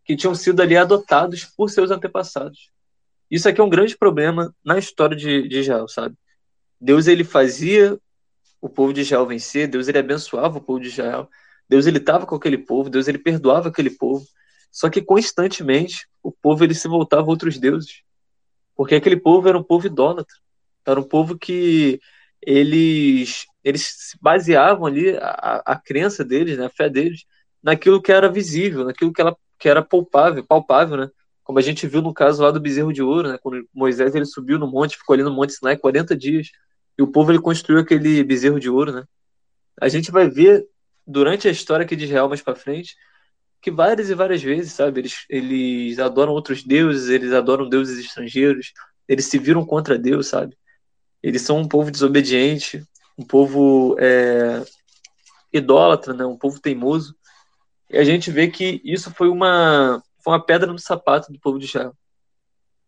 que 0.05 0.17
tinham 0.17 0.35
sido 0.35 0.63
ali 0.63 0.77
adotados 0.77 1.45
por 1.45 1.69
seus 1.69 1.91
antepassados. 1.91 2.71
Isso 3.31 3.49
aqui 3.49 3.61
é 3.61 3.65
um 3.65 3.69
grande 3.69 3.97
problema 3.97 4.55
na 4.65 4.79
história 4.79 5.17
de, 5.17 5.47
de 5.49 5.59
Israel, 5.61 5.87
sabe? 5.89 6.17
Deus 6.81 7.07
ele 7.07 7.25
fazia 7.25 7.99
o 8.61 8.69
povo 8.69 8.93
de 8.93 9.03
Israel 9.03 9.27
vencer, 9.27 9.69
Deus 9.69 9.89
ele 9.89 9.99
abençoava 9.99 10.59
o 10.59 10.61
povo 10.63 10.81
de 10.81 10.89
Israel, 10.89 11.29
Deus 11.69 11.87
ele 11.87 11.99
estava 11.99 12.25
com 12.25 12.35
aquele 12.35 12.57
povo, 12.57 12.89
Deus 12.89 13.07
ele 13.07 13.19
perdoava 13.19 13.69
aquele 13.69 13.91
povo. 13.91 14.25
Só 14.71 14.89
que 14.89 15.03
constantemente 15.03 16.09
o 16.23 16.33
povo 16.33 16.65
ele 16.65 16.75
se 16.75 16.89
voltava 16.89 17.23
a 17.23 17.29
outros 17.29 17.59
deuses, 17.59 18.03
porque 18.75 18.95
aquele 18.95 19.17
povo 19.17 19.49
era 19.49 19.59
um 19.59 19.63
povo 19.63 19.87
idólatra, 19.87 20.37
era 20.87 20.99
um 20.99 21.05
povo 21.05 21.37
que 21.37 22.01
eles 22.43 23.47
eles 23.65 23.83
se 23.83 24.19
baseavam 24.21 24.87
ali 24.87 25.17
a, 25.19 25.63
a 25.67 25.77
crença 25.77 26.25
deles, 26.25 26.57
né, 26.57 26.67
a 26.67 26.71
fé 26.71 26.89
deles, 26.89 27.25
naquilo 27.63 28.01
que 28.01 28.13
era 28.13 28.31
visível, 28.31 28.85
naquilo 28.85 29.13
que, 29.13 29.21
ela, 29.21 29.37
que 29.59 29.69
era 29.69 29.83
palpável, 29.83 30.45
palpável, 30.45 30.97
né? 30.97 31.11
Como 31.45 31.59
a 31.59 31.63
gente 31.63 31.87
viu 31.87 32.01
no 32.01 32.15
caso 32.15 32.43
lá 32.43 32.51
do 32.51 32.61
bezerro 32.61 32.93
de 32.93 33.03
ouro, 33.03 33.29
né? 33.29 33.39
Quando 33.43 33.69
Moisés 33.75 34.15
ele 34.15 34.25
subiu 34.25 34.59
no 34.59 34.67
monte, 34.67 34.97
ficou 34.97 35.15
ali 35.15 35.23
no 35.23 35.33
Monte 35.33 35.53
Sinai 35.53 35.77
40 35.77 36.17
dias, 36.17 36.49
e 36.97 37.03
o 37.03 37.09
povo 37.09 37.31
ele 37.31 37.41
construiu 37.41 37.81
aquele 37.81 38.23
bezerro 38.25 38.59
de 38.59 38.71
ouro, 38.71 38.93
né? 38.93 39.05
A 39.81 39.89
gente 39.89 40.11
vai 40.11 40.29
ver 40.29 40.67
durante 41.07 41.49
a 41.49 41.51
história 41.51 41.85
aqui 41.85 41.97
de 41.97 42.05
Israel 42.05 42.29
mais 42.29 42.43
para 42.43 42.55
frente 42.55 42.97
que 43.61 43.71
várias 43.71 44.09
e 44.09 44.15
várias 44.15 44.43
vezes, 44.43 44.73
sabe, 44.73 45.01
eles, 45.01 45.25
eles 45.29 45.99
adoram 45.99 46.33
outros 46.33 46.63
deuses, 46.63 47.09
eles 47.09 47.33
adoram 47.33 47.69
deuses 47.69 47.99
estrangeiros, 47.99 48.73
eles 49.09 49.27
se 49.27 49.39
viram 49.39 49.65
contra 49.67 49.99
Deus, 49.99 50.29
sabe? 50.29 50.57
Eles 51.23 51.43
são 51.43 51.59
um 51.59 51.69
povo 51.69 51.91
desobediente, 51.91 52.85
um 53.17 53.25
povo 53.25 53.97
é, 53.99 54.63
idólatra, 55.53 56.15
né? 56.15 56.25
Um 56.25 56.37
povo 56.37 56.61
teimoso. 56.61 57.17
E 57.91 57.99
a 57.99 58.05
gente 58.05 58.31
vê 58.31 58.49
que 58.49 58.81
isso 58.85 59.11
foi 59.13 59.29
uma, 59.29 60.03
foi 60.23 60.33
uma 60.33 60.45
pedra 60.45 60.73
no 60.73 60.79
sapato 60.79 61.33
do 61.33 61.41
povo 61.41 61.59
de 61.59 61.67
Israel. 61.67 61.95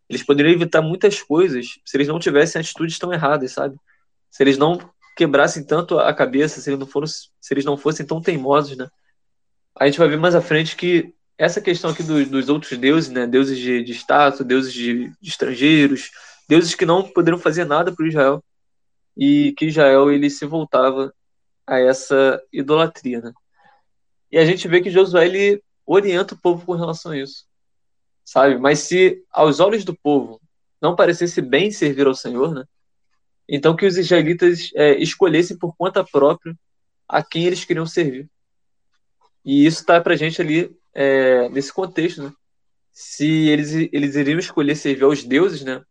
Eles 0.09 0.23
poderiam 0.23 0.53
evitar 0.53 0.81
muitas 0.81 1.21
coisas 1.21 1.79
se 1.85 1.97
eles 1.97 2.07
não 2.07 2.19
tivessem 2.19 2.59
atitudes 2.59 2.99
tão 2.99 3.13
erradas, 3.13 3.53
sabe? 3.53 3.75
Se 4.29 4.43
eles 4.43 4.57
não 4.57 4.77
quebrassem 5.15 5.63
tanto 5.63 5.99
a 5.99 6.13
cabeça, 6.13 6.61
se 6.61 6.69
eles 6.69 6.79
não, 6.79 6.87
foram, 6.87 7.07
se 7.07 7.29
eles 7.51 7.65
não 7.65 7.77
fossem 7.77 8.05
tão 8.05 8.21
teimosos, 8.21 8.77
né? 8.77 8.89
A 9.75 9.85
gente 9.85 9.99
vai 9.99 10.07
ver 10.07 10.17
mais 10.17 10.35
à 10.35 10.41
frente 10.41 10.75
que 10.75 11.13
essa 11.37 11.61
questão 11.61 11.89
aqui 11.89 12.03
do, 12.03 12.23
dos 12.25 12.49
outros 12.49 12.77
deuses, 12.77 13.09
né? 13.09 13.25
Deuses 13.25 13.57
de, 13.57 13.83
de 13.83 13.93
status, 13.93 14.45
deuses 14.45 14.71
de, 14.73 15.09
de 15.19 15.29
estrangeiros, 15.29 16.11
deuses 16.51 16.75
que 16.75 16.85
não 16.85 17.01
poderiam 17.01 17.39
fazer 17.39 17.63
nada 17.63 17.95
para 17.95 18.05
Israel 18.05 18.43
e 19.15 19.53
que 19.53 19.67
Israel 19.67 20.11
ele 20.11 20.29
se 20.29 20.45
voltava 20.45 21.13
a 21.65 21.79
essa 21.79 22.43
idolatria, 22.51 23.21
né? 23.21 23.31
E 24.29 24.37
a 24.37 24.43
gente 24.43 24.67
vê 24.67 24.81
que 24.81 24.89
Josué 24.89 25.27
ele 25.27 25.63
orienta 25.85 26.35
o 26.35 26.37
povo 26.37 26.65
com 26.65 26.73
relação 26.73 27.13
a 27.13 27.17
isso, 27.17 27.45
sabe? 28.25 28.57
Mas 28.57 28.79
se 28.79 29.23
aos 29.31 29.61
olhos 29.61 29.85
do 29.85 29.95
povo 29.95 30.41
não 30.81 30.93
parecesse 30.93 31.41
bem 31.41 31.71
servir 31.71 32.05
ao 32.05 32.13
Senhor, 32.13 32.53
né? 32.53 32.65
Então 33.47 33.73
que 33.73 33.85
os 33.85 33.95
israelitas 33.95 34.71
é, 34.75 34.97
escolhessem 34.97 35.57
por 35.57 35.73
conta 35.77 36.03
própria 36.03 36.53
a 37.07 37.23
quem 37.23 37.45
eles 37.45 37.63
queriam 37.63 37.85
servir. 37.85 38.29
E 39.45 39.65
isso 39.65 39.79
está 39.79 40.01
para 40.01 40.17
gente 40.17 40.41
ali 40.41 40.69
é, 40.93 41.47
nesse 41.47 41.71
contexto, 41.71 42.23
né? 42.23 42.33
Se 42.91 43.47
eles, 43.47 43.71
eles 43.93 44.15
iriam 44.15 44.37
escolher 44.37 44.75
servir 44.75 45.05
aos 45.05 45.23
deuses, 45.23 45.63
né? 45.63 45.81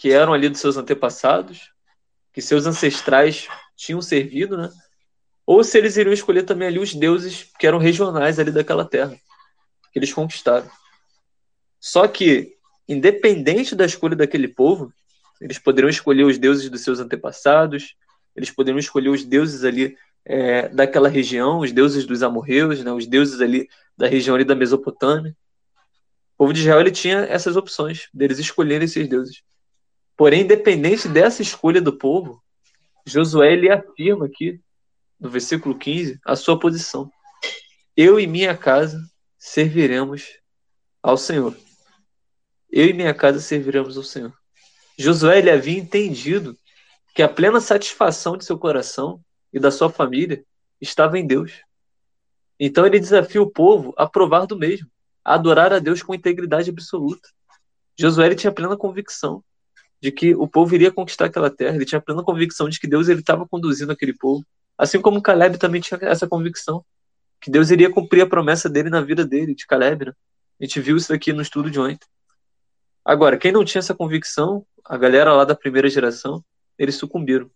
Que 0.00 0.10
eram 0.10 0.32
ali 0.32 0.48
dos 0.48 0.60
seus 0.60 0.76
antepassados, 0.76 1.70
que 2.32 2.40
seus 2.40 2.66
ancestrais 2.66 3.46
tinham 3.76 4.00
servido, 4.00 4.56
né? 4.56 4.70
ou 5.50 5.64
se 5.64 5.76
eles 5.76 5.96
iriam 5.96 6.12
escolher 6.12 6.44
também 6.44 6.68
ali 6.68 6.78
os 6.78 6.94
deuses 6.94 7.50
que 7.58 7.66
eram 7.66 7.78
regionais 7.78 8.38
ali 8.38 8.52
daquela 8.52 8.84
terra, 8.84 9.18
que 9.92 9.98
eles 9.98 10.12
conquistaram. 10.12 10.70
Só 11.80 12.06
que, 12.06 12.54
independente 12.88 13.74
da 13.74 13.84
escolha 13.84 14.14
daquele 14.14 14.46
povo, 14.46 14.92
eles 15.40 15.58
poderiam 15.58 15.90
escolher 15.90 16.22
os 16.22 16.38
deuses 16.38 16.70
dos 16.70 16.82
seus 16.82 17.00
antepassados, 17.00 17.96
eles 18.36 18.48
poderiam 18.48 18.78
escolher 18.78 19.08
os 19.08 19.24
deuses 19.24 19.64
ali 19.64 19.96
é, 20.24 20.68
daquela 20.68 21.08
região, 21.08 21.58
os 21.58 21.72
deuses 21.72 22.06
dos 22.06 22.22
amorreus, 22.22 22.84
né, 22.84 22.92
os 22.92 23.08
deuses 23.08 23.40
ali 23.40 23.68
da 23.98 24.06
região 24.06 24.36
ali 24.36 24.44
da 24.44 24.54
Mesopotâmia. 24.54 25.34
O 26.34 26.44
povo 26.44 26.52
de 26.52 26.60
Israel 26.60 26.80
ele 26.80 26.92
tinha 26.92 27.26
essas 27.28 27.56
opções 27.56 28.08
deles 28.14 28.38
escolherem 28.38 28.84
esses 28.84 29.08
deuses. 29.08 29.42
Porém, 30.20 30.42
independente 30.42 31.08
dessa 31.08 31.40
escolha 31.40 31.80
do 31.80 31.96
povo, 31.96 32.44
Josué 33.06 33.54
ele 33.54 33.70
afirma 33.70 34.26
aqui 34.26 34.60
no 35.18 35.30
versículo 35.30 35.74
15 35.78 36.20
a 36.22 36.36
sua 36.36 36.60
posição. 36.60 37.10
Eu 37.96 38.20
e 38.20 38.26
minha 38.26 38.54
casa 38.54 39.02
serviremos 39.38 40.28
ao 41.02 41.16
Senhor. 41.16 41.56
Eu 42.70 42.84
e 42.84 42.92
minha 42.92 43.14
casa 43.14 43.40
serviremos 43.40 43.96
ao 43.96 44.02
Senhor. 44.02 44.34
Josué 44.98 45.38
ele 45.38 45.50
havia 45.50 45.78
entendido 45.78 46.54
que 47.14 47.22
a 47.22 47.28
plena 47.28 47.58
satisfação 47.58 48.36
de 48.36 48.44
seu 48.44 48.58
coração 48.58 49.22
e 49.50 49.58
da 49.58 49.70
sua 49.70 49.88
família 49.88 50.44
estava 50.82 51.18
em 51.18 51.26
Deus. 51.26 51.62
Então 52.58 52.84
ele 52.84 53.00
desafia 53.00 53.40
o 53.40 53.50
povo 53.50 53.94
a 53.96 54.06
provar 54.06 54.44
do 54.44 54.58
mesmo, 54.58 54.86
a 55.24 55.32
adorar 55.32 55.72
a 55.72 55.78
Deus 55.78 56.02
com 56.02 56.14
integridade 56.14 56.68
absoluta. 56.68 57.26
Josué 57.98 58.26
ele 58.26 58.36
tinha 58.36 58.52
plena 58.52 58.76
convicção 58.76 59.42
de 60.00 60.10
que 60.10 60.34
o 60.34 60.48
povo 60.48 60.74
iria 60.74 60.90
conquistar 60.90 61.26
aquela 61.26 61.50
terra, 61.50 61.76
ele 61.76 61.84
tinha 61.84 62.00
plena 62.00 62.22
convicção 62.22 62.68
de 62.68 62.80
que 62.80 62.86
Deus 62.86 63.08
ele 63.08 63.20
estava 63.20 63.46
conduzindo 63.46 63.92
aquele 63.92 64.14
povo, 64.14 64.44
assim 64.78 65.00
como 65.00 65.20
Caleb 65.20 65.58
também 65.58 65.80
tinha 65.80 65.98
essa 66.02 66.26
convicção 66.26 66.84
que 67.40 67.50
Deus 67.50 67.70
iria 67.70 67.90
cumprir 67.90 68.22
a 68.22 68.26
promessa 68.26 68.68
dele 68.68 68.90
na 68.90 69.00
vida 69.00 69.24
dele, 69.24 69.54
de 69.54 69.66
Caleb. 69.66 70.06
Né? 70.06 70.12
A 70.60 70.64
gente 70.64 70.80
viu 70.80 70.96
isso 70.96 71.12
aqui 71.12 71.32
no 71.32 71.40
estudo 71.40 71.70
de 71.70 71.80
ontem. 71.80 72.06
Agora, 73.04 73.38
quem 73.38 73.50
não 73.50 73.64
tinha 73.64 73.80
essa 73.80 73.94
convicção, 73.94 74.64
a 74.84 74.96
galera 74.96 75.32
lá 75.32 75.44
da 75.44 75.54
primeira 75.54 75.88
geração, 75.88 76.44
eles 76.78 76.96
sucumbiram, 76.96 77.50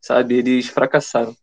sabe? 0.00 0.36
Eles 0.36 0.68
fracassaram. 0.68 1.36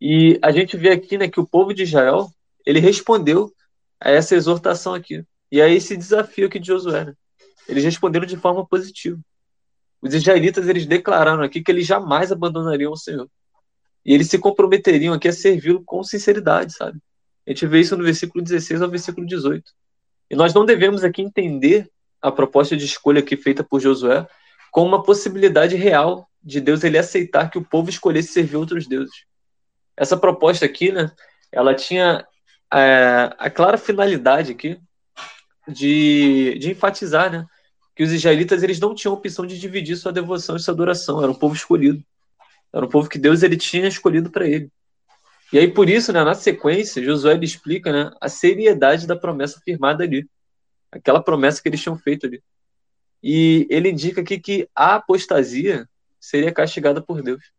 E 0.00 0.38
a 0.42 0.50
gente 0.50 0.76
vê 0.76 0.90
aqui, 0.90 1.16
né, 1.16 1.28
que 1.28 1.40
o 1.40 1.46
povo 1.46 1.72
de 1.72 1.84
Israel, 1.84 2.28
ele 2.66 2.80
respondeu 2.80 3.52
a 4.00 4.10
essa 4.10 4.34
exortação 4.34 4.94
aqui. 4.94 5.24
E 5.50 5.62
a 5.62 5.68
esse 5.68 5.96
desafio 5.96 6.48
aqui 6.48 6.58
de 6.58 6.66
Josué, 6.66 7.04
né? 7.04 7.14
Eles 7.68 7.84
responderam 7.84 8.26
de 8.26 8.36
forma 8.36 8.66
positiva. 8.66 9.18
Os 10.00 10.14
israelitas, 10.14 10.68
eles 10.68 10.86
declararam 10.86 11.42
aqui 11.42 11.62
que 11.62 11.70
eles 11.70 11.86
jamais 11.86 12.32
abandonariam 12.32 12.92
o 12.92 12.96
Senhor. 12.96 13.28
E 14.04 14.14
eles 14.14 14.28
se 14.28 14.38
comprometeriam 14.38 15.12
aqui 15.12 15.28
a 15.28 15.32
servi-lo 15.32 15.82
com 15.84 16.02
sinceridade, 16.02 16.72
sabe? 16.72 16.98
A 17.46 17.50
gente 17.50 17.66
vê 17.66 17.80
isso 17.80 17.96
no 17.96 18.04
versículo 18.04 18.42
16 18.42 18.82
ao 18.82 18.90
versículo 18.90 19.26
18. 19.26 19.70
E 20.30 20.36
nós 20.36 20.54
não 20.54 20.64
devemos 20.64 21.04
aqui 21.04 21.22
entender 21.22 21.90
a 22.20 22.30
proposta 22.30 22.76
de 22.76 22.84
escolha 22.84 23.20
aqui 23.20 23.36
feita 23.36 23.62
por 23.62 23.80
Josué 23.80 24.26
como 24.70 24.88
uma 24.88 25.02
possibilidade 25.02 25.76
real 25.76 26.28
de 26.42 26.60
Deus 26.60 26.84
ele 26.84 26.98
aceitar 26.98 27.50
que 27.50 27.58
o 27.58 27.64
povo 27.64 27.90
escolhesse 27.90 28.32
servir 28.32 28.56
outros 28.56 28.86
deuses. 28.86 29.24
Essa 29.96 30.16
proposta 30.16 30.64
aqui, 30.64 30.92
né, 30.92 31.10
ela 31.50 31.74
tinha 31.74 32.26
é, 32.72 33.34
a 33.38 33.50
clara 33.50 33.76
finalidade 33.76 34.52
aqui 34.52 34.78
de, 35.66 36.56
de 36.58 36.70
enfatizar, 36.70 37.30
né, 37.30 37.46
que 37.98 38.04
os 38.04 38.12
israelitas 38.12 38.62
eles 38.62 38.78
não 38.78 38.94
tinham 38.94 39.12
opção 39.12 39.44
de 39.44 39.58
dividir 39.58 39.96
sua 39.96 40.12
devoção 40.12 40.54
e 40.54 40.60
sua 40.60 40.72
adoração, 40.72 41.20
era 41.20 41.32
um 41.32 41.34
povo 41.34 41.56
escolhido. 41.56 42.00
Era 42.72 42.86
um 42.86 42.88
povo 42.88 43.08
que 43.08 43.18
Deus 43.18 43.42
ele 43.42 43.56
tinha 43.56 43.88
escolhido 43.88 44.30
para 44.30 44.46
ele. 44.46 44.70
E 45.52 45.58
aí 45.58 45.68
por 45.68 45.90
isso, 45.90 46.12
né, 46.12 46.22
na 46.22 46.36
sequência, 46.36 47.02
Josué 47.02 47.34
ele 47.34 47.44
explica, 47.44 47.90
né, 47.90 48.12
a 48.20 48.28
seriedade 48.28 49.04
da 49.04 49.16
promessa 49.16 49.60
firmada 49.64 50.04
ali 50.04 50.28
aquela 50.92 51.20
promessa 51.20 51.60
que 51.60 51.68
eles 51.68 51.82
tinham 51.82 51.98
feito 51.98 52.24
ali. 52.24 52.40
E 53.20 53.66
ele 53.68 53.90
indica 53.90 54.20
aqui 54.20 54.38
que 54.38 54.68
a 54.72 54.94
apostasia 54.94 55.84
seria 56.20 56.52
castigada 56.52 57.02
por 57.02 57.20
Deus. 57.20 57.50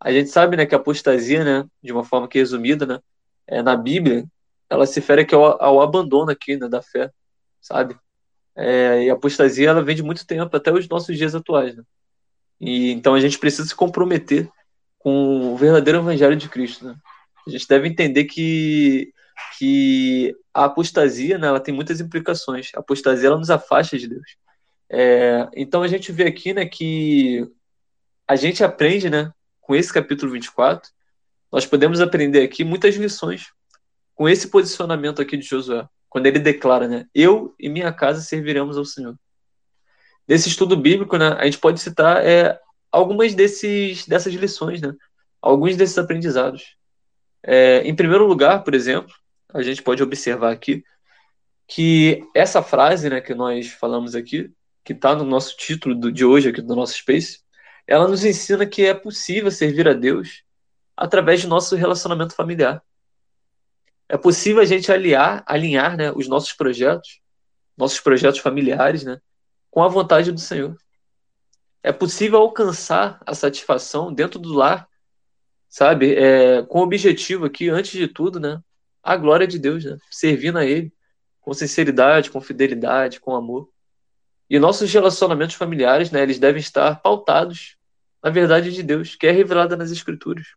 A 0.00 0.10
gente 0.10 0.28
sabe, 0.28 0.56
né, 0.56 0.66
que 0.66 0.74
a 0.74 0.78
apostasia, 0.78 1.44
né, 1.44 1.68
de 1.80 1.92
uma 1.92 2.02
forma 2.02 2.26
que 2.26 2.40
resumida, 2.40 2.84
né, 2.84 2.98
é, 3.46 3.62
na 3.62 3.76
Bíblia, 3.76 4.26
ela 4.68 4.88
se 4.88 4.98
refere 4.98 5.24
ao, 5.32 5.62
ao 5.62 5.80
abandono 5.80 6.32
aqui, 6.32 6.56
né, 6.56 6.68
da 6.68 6.82
fé, 6.82 7.12
sabe? 7.60 7.96
É, 8.56 9.04
e 9.04 9.10
a 9.10 9.14
apostasia, 9.14 9.68
ela 9.68 9.82
vem 9.82 9.94
de 9.94 10.02
muito 10.02 10.26
tempo, 10.26 10.56
até 10.56 10.72
os 10.72 10.88
nossos 10.88 11.16
dias 11.16 11.34
atuais, 11.34 11.76
né? 11.76 11.82
E 12.60 12.90
então 12.90 13.14
a 13.14 13.20
gente 13.20 13.38
precisa 13.38 13.68
se 13.68 13.74
comprometer 13.74 14.48
com 14.98 15.52
o 15.52 15.56
verdadeiro 15.56 15.98
evangelho 15.98 16.36
de 16.36 16.48
Cristo, 16.48 16.86
né? 16.86 16.96
A 17.46 17.50
gente 17.50 17.68
deve 17.68 17.88
entender 17.88 18.24
que 18.24 19.12
que 19.58 20.34
a 20.52 20.64
apostasia, 20.64 21.38
né, 21.38 21.46
ela 21.46 21.60
tem 21.60 21.74
muitas 21.74 22.00
implicações. 22.00 22.70
A 22.74 22.80
apostasia 22.80 23.28
ela 23.28 23.38
nos 23.38 23.50
afasta 23.50 23.98
de 23.98 24.08
Deus. 24.08 24.36
É, 24.88 25.48
então 25.54 25.82
a 25.82 25.88
gente 25.88 26.10
vê 26.12 26.24
aqui, 26.24 26.54
né, 26.54 26.64
que 26.66 27.46
a 28.26 28.36
gente 28.36 28.64
aprende, 28.64 29.10
né, 29.10 29.30
com 29.60 29.74
esse 29.74 29.92
capítulo 29.92 30.32
24, 30.32 30.90
nós 31.52 31.66
podemos 31.66 32.00
aprender 32.00 32.42
aqui 32.42 32.64
muitas 32.64 32.94
lições 32.96 33.52
com 34.14 34.28
esse 34.28 34.48
posicionamento 34.48 35.20
aqui 35.20 35.36
de 35.36 35.46
Josué, 35.46 35.86
quando 36.16 36.24
ele 36.24 36.38
declara, 36.38 36.88
né, 36.88 37.06
eu 37.14 37.54
e 37.60 37.68
minha 37.68 37.92
casa 37.92 38.22
serviremos 38.22 38.78
ao 38.78 38.86
Senhor. 38.86 39.14
Nesse 40.26 40.48
estudo 40.48 40.74
bíblico, 40.74 41.18
né, 41.18 41.36
a 41.38 41.44
gente 41.44 41.58
pode 41.58 41.78
citar 41.78 42.24
é, 42.24 42.58
algumas 42.90 43.34
desses, 43.34 44.06
dessas 44.06 44.32
lições, 44.32 44.80
né, 44.80 44.94
alguns 45.42 45.76
desses 45.76 45.98
aprendizados. 45.98 46.74
É, 47.42 47.82
em 47.82 47.94
primeiro 47.94 48.26
lugar, 48.26 48.64
por 48.64 48.74
exemplo, 48.74 49.12
a 49.52 49.60
gente 49.60 49.82
pode 49.82 50.02
observar 50.02 50.52
aqui 50.52 50.82
que 51.68 52.26
essa 52.34 52.62
frase 52.62 53.10
né, 53.10 53.20
que 53.20 53.34
nós 53.34 53.68
falamos 53.72 54.14
aqui, 54.14 54.50
que 54.82 54.94
está 54.94 55.14
no 55.14 55.22
nosso 55.22 55.54
título 55.54 55.94
do, 55.94 56.10
de 56.10 56.24
hoje, 56.24 56.48
aqui 56.48 56.62
do 56.62 56.74
nosso 56.74 56.94
Space, 56.94 57.40
ela 57.86 58.08
nos 58.08 58.24
ensina 58.24 58.64
que 58.64 58.86
é 58.86 58.94
possível 58.94 59.50
servir 59.50 59.86
a 59.86 59.92
Deus 59.92 60.44
através 60.96 61.42
do 61.42 61.48
nosso 61.48 61.76
relacionamento 61.76 62.34
familiar. 62.34 62.82
É 64.08 64.16
possível 64.16 64.62
a 64.62 64.64
gente 64.64 64.90
aliar, 64.90 65.42
alinhar 65.46 65.96
né, 65.96 66.12
os 66.12 66.28
nossos 66.28 66.52
projetos, 66.52 67.20
nossos 67.76 68.00
projetos 68.00 68.40
familiares, 68.40 69.04
né, 69.04 69.20
com 69.70 69.82
a 69.82 69.88
vontade 69.88 70.30
do 70.30 70.40
Senhor. 70.40 70.76
É 71.82 71.92
possível 71.92 72.38
alcançar 72.38 73.20
a 73.26 73.34
satisfação 73.34 74.12
dentro 74.12 74.38
do 74.38 74.52
lar, 74.52 74.88
sabe, 75.68 76.14
é, 76.14 76.62
com 76.62 76.80
o 76.80 76.82
objetivo 76.82 77.44
aqui, 77.44 77.68
antes 77.68 77.92
de 77.92 78.08
tudo, 78.08 78.40
né, 78.40 78.60
a 79.02 79.16
glória 79.16 79.46
de 79.46 79.58
Deus, 79.58 79.84
né? 79.84 79.96
servindo 80.10 80.58
a 80.58 80.64
Ele 80.64 80.92
com 81.40 81.54
sinceridade, 81.54 82.30
com 82.30 82.40
fidelidade, 82.40 83.20
com 83.20 83.36
amor. 83.36 83.68
E 84.50 84.58
nossos 84.58 84.92
relacionamentos 84.92 85.54
familiares, 85.54 86.10
né, 86.10 86.22
eles 86.22 86.40
devem 86.40 86.60
estar 86.60 87.00
pautados 87.00 87.76
na 88.22 88.30
verdade 88.30 88.72
de 88.72 88.82
Deus, 88.82 89.14
que 89.14 89.28
é 89.28 89.30
revelada 89.30 89.76
nas 89.76 89.92
Escrituras. 89.92 90.48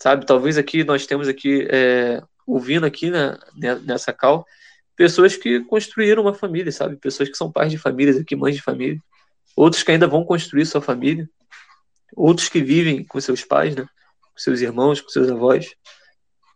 Sabe, 0.00 0.26
talvez 0.26 0.58
aqui 0.58 0.84
nós 0.84 1.06
temos 1.06 1.28
aqui, 1.28 1.66
é, 1.70 2.22
ouvindo 2.46 2.84
aqui 2.84 3.10
né, 3.10 3.36
nessa 3.84 4.12
cal, 4.12 4.44
pessoas 4.96 5.36
que 5.36 5.60
construíram 5.60 6.22
uma 6.22 6.34
família, 6.34 6.70
sabe? 6.70 6.96
Pessoas 6.96 7.28
que 7.28 7.36
são 7.36 7.50
pais 7.50 7.70
de 7.70 7.78
famílias 7.78 8.16
aqui, 8.16 8.36
mães 8.36 8.54
de 8.54 8.62
família. 8.62 8.98
Outros 9.56 9.82
que 9.82 9.90
ainda 9.90 10.06
vão 10.06 10.24
construir 10.24 10.66
sua 10.66 10.80
família. 10.80 11.28
Outros 12.14 12.48
que 12.48 12.60
vivem 12.60 13.04
com 13.04 13.20
seus 13.20 13.44
pais, 13.44 13.74
né? 13.74 13.86
Com 14.20 14.38
seus 14.38 14.60
irmãos, 14.60 15.00
com 15.00 15.08
seus 15.08 15.30
avós. 15.30 15.70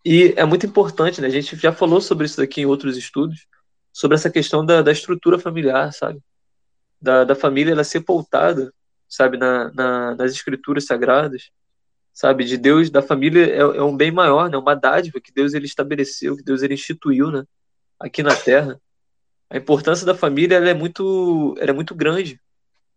E 0.05 0.35
é 0.37 0.45
muito 0.45 0.67
importante, 0.67 1.21
né? 1.21 1.27
A 1.27 1.31
gente 1.31 1.57
já 1.57 1.73
falou 1.73 2.01
sobre 2.01 2.27
isso 2.27 2.41
aqui 2.41 2.63
em 2.63 2.67
outros 2.67 2.97
estudos, 2.97 3.47
sobre 3.93 4.15
essa 4.15 4.31
questão 4.31 4.65
da, 4.65 4.83
da 4.83 4.93
estrutura 4.93 5.39
familiar, 5.39 5.93
sabe? 5.93 6.21
Da, 7.01 7.25
da 7.25 7.35
família 7.35 7.73
ela 7.73 7.85
ser 7.85 8.01
pautada, 8.01 8.73
sabe, 9.09 9.37
na, 9.37 9.73
na, 9.73 10.15
nas 10.15 10.33
escrituras 10.33 10.87
sagradas, 10.87 11.51
sabe? 12.13 12.45
De 12.45 12.57
Deus, 12.57 12.91
da 12.91 13.03
família 13.03 13.47
é, 13.47 13.59
é, 13.59 13.83
um 13.83 13.97
bem 13.97 14.11
maior, 14.11 14.51
né? 14.51 14.57
Uma 14.57 14.75
dádiva 14.75 15.21
que 15.21 15.33
Deus 15.33 15.55
ele 15.55 15.67
estabeleceu, 15.67 16.37
que 16.37 16.43
Deus 16.43 16.63
ele 16.63 16.75
instituiu, 16.75 17.31
né? 17.31 17.45
Aqui 17.99 18.23
na 18.23 18.35
Terra. 18.35 18.81
A 19.51 19.57
importância 19.57 20.05
da 20.05 20.15
família 20.15 20.57
ela 20.57 20.69
é 20.69 20.75
muito, 20.75 21.55
ela 21.59 21.71
é 21.71 21.75
muito 21.75 21.95
grande, 21.95 22.41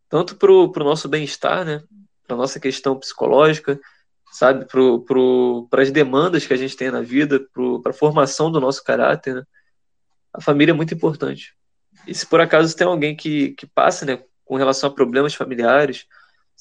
tanto 0.09 0.35
para 0.35 0.51
o 0.51 0.71
nosso 0.83 1.07
bem-estar, 1.07 1.65
né? 1.65 1.81
Para 2.27 2.35
nossa 2.35 2.59
questão 2.59 2.97
psicológica, 2.99 3.79
sabe, 4.31 4.65
para 4.65 5.81
as 5.81 5.91
demandas 5.91 6.45
que 6.45 6.53
a 6.53 6.57
gente 6.57 6.75
tem 6.75 6.89
na 6.89 7.01
vida, 7.01 7.39
para 7.83 7.91
a 7.91 7.93
formação 7.93 8.51
do 8.51 8.59
nosso 8.59 8.83
caráter. 8.83 9.35
Né? 9.35 9.43
A 10.33 10.41
família 10.41 10.71
é 10.71 10.75
muito 10.75 10.93
importante. 10.93 11.53
E 12.07 12.15
se 12.15 12.25
por 12.25 12.39
acaso 12.39 12.75
tem 12.75 12.87
alguém 12.87 13.15
que, 13.15 13.51
que 13.51 13.67
passa 13.67 14.05
né, 14.05 14.23
com 14.45 14.55
relação 14.55 14.89
a 14.89 14.93
problemas 14.93 15.33
familiares, 15.33 16.05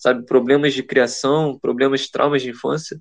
sabe, 0.01 0.25
problemas 0.25 0.73
de 0.73 0.83
criação, 0.83 1.59
problemas 1.59 2.09
traumas 2.09 2.41
de 2.41 2.49
infância, 2.49 2.99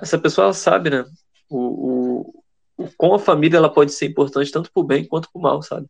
essa 0.00 0.18
pessoa 0.18 0.54
sabe, 0.54 0.88
né, 0.88 1.04
o, 1.50 1.58
o, 1.58 2.44
o 2.78 2.88
como 2.96 3.14
a 3.14 3.18
família 3.18 3.58
ela 3.58 3.72
pode 3.72 3.92
ser 3.92 4.06
importante 4.06 4.50
tanto 4.50 4.72
para 4.72 4.80
o 4.80 4.84
bem 4.84 5.04
quanto 5.04 5.30
para 5.30 5.38
o 5.38 5.42
mal, 5.42 5.62
sabe? 5.62 5.86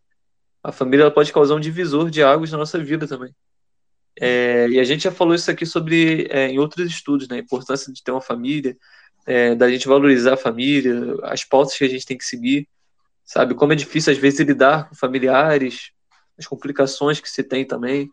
A 0.62 0.72
família 0.72 1.04
ela 1.04 1.10
pode 1.10 1.32
causar 1.32 1.54
um 1.54 1.60
divisor 1.60 2.10
de 2.10 2.20
águas 2.20 2.50
na 2.50 2.58
nossa 2.58 2.78
vida 2.82 3.06
também. 3.06 3.32
É, 4.20 4.68
e 4.68 4.80
a 4.80 4.84
gente 4.84 5.04
já 5.04 5.12
falou 5.12 5.34
isso 5.34 5.50
aqui 5.50 5.64
sobre 5.64 6.26
é, 6.30 6.48
em 6.48 6.58
outros 6.58 6.90
estudos, 6.90 7.28
né? 7.28 7.36
A 7.36 7.40
importância 7.40 7.92
de 7.92 8.02
ter 8.02 8.10
uma 8.10 8.20
família, 8.20 8.76
é, 9.26 9.54
da 9.54 9.70
gente 9.70 9.86
valorizar 9.86 10.34
a 10.34 10.36
família, 10.36 11.14
as 11.22 11.44
pautas 11.44 11.76
que 11.76 11.84
a 11.84 11.88
gente 11.88 12.04
tem 12.04 12.18
que 12.18 12.24
seguir, 12.24 12.68
sabe? 13.24 13.54
Como 13.54 13.72
é 13.72 13.76
difícil 13.76 14.12
às 14.12 14.18
vezes 14.18 14.40
lidar 14.40 14.88
com 14.88 14.96
familiares, 14.96 15.92
as 16.36 16.46
complicações 16.46 17.20
que 17.20 17.30
se 17.30 17.44
tem 17.44 17.64
também. 17.64 18.10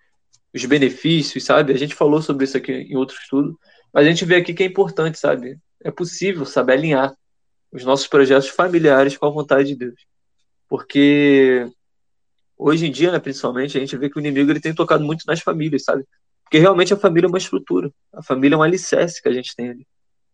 Os 0.54 0.66
benefícios, 0.66 1.44
sabe? 1.44 1.74
A 1.74 1.78
gente 1.78 1.96
falou 1.96 2.22
sobre 2.22 2.46
isso 2.46 2.58
aqui 2.58 2.72
em 2.72 2.96
outro 2.96 3.18
estudo, 3.18 3.60
mas 3.94 4.06
a 4.06 4.10
gente 4.10 4.26
vê 4.26 4.36
aqui 4.36 4.54
que 4.54 4.64
é 4.64 4.66
importante, 4.66 5.20
sabe? 5.20 5.58
É 5.84 5.92
possível, 5.92 6.46
sabe, 6.46 6.74
alinhar 6.74 7.16
os 7.72 7.84
nossos 7.84 8.08
projetos 8.08 8.50
familiares 8.50 9.18
com 9.18 9.26
a 9.26 9.30
vontade 9.30 9.70
de 9.70 9.76
Deus. 9.76 10.06
Porque 10.68 11.68
hoje 12.58 12.88
em 12.88 12.92
dia, 12.92 13.12
né, 13.12 13.20
principalmente, 13.20 13.78
a 13.78 13.80
gente 13.80 13.96
vê 13.98 14.10
que 14.10 14.18
o 14.18 14.20
inimigo 14.20 14.52
ele 14.52 14.60
tem 14.60 14.74
tocado 14.74 15.04
muito 15.04 15.24
nas 15.28 15.42
famílias, 15.42 15.84
sabe? 15.84 16.06
Porque 16.44 16.58
realmente 16.58 16.94
a 16.94 16.98
família 16.98 17.28
é 17.28 17.30
uma 17.30 17.38
estrutura, 17.38 17.92
a 18.14 18.24
família 18.24 18.56
é 18.56 18.58
um 18.58 18.64
alicerce 18.64 19.22
que 19.22 19.30
a 19.30 19.34
gente 19.34 19.56
tem 19.56 19.70
ali. 19.70 19.88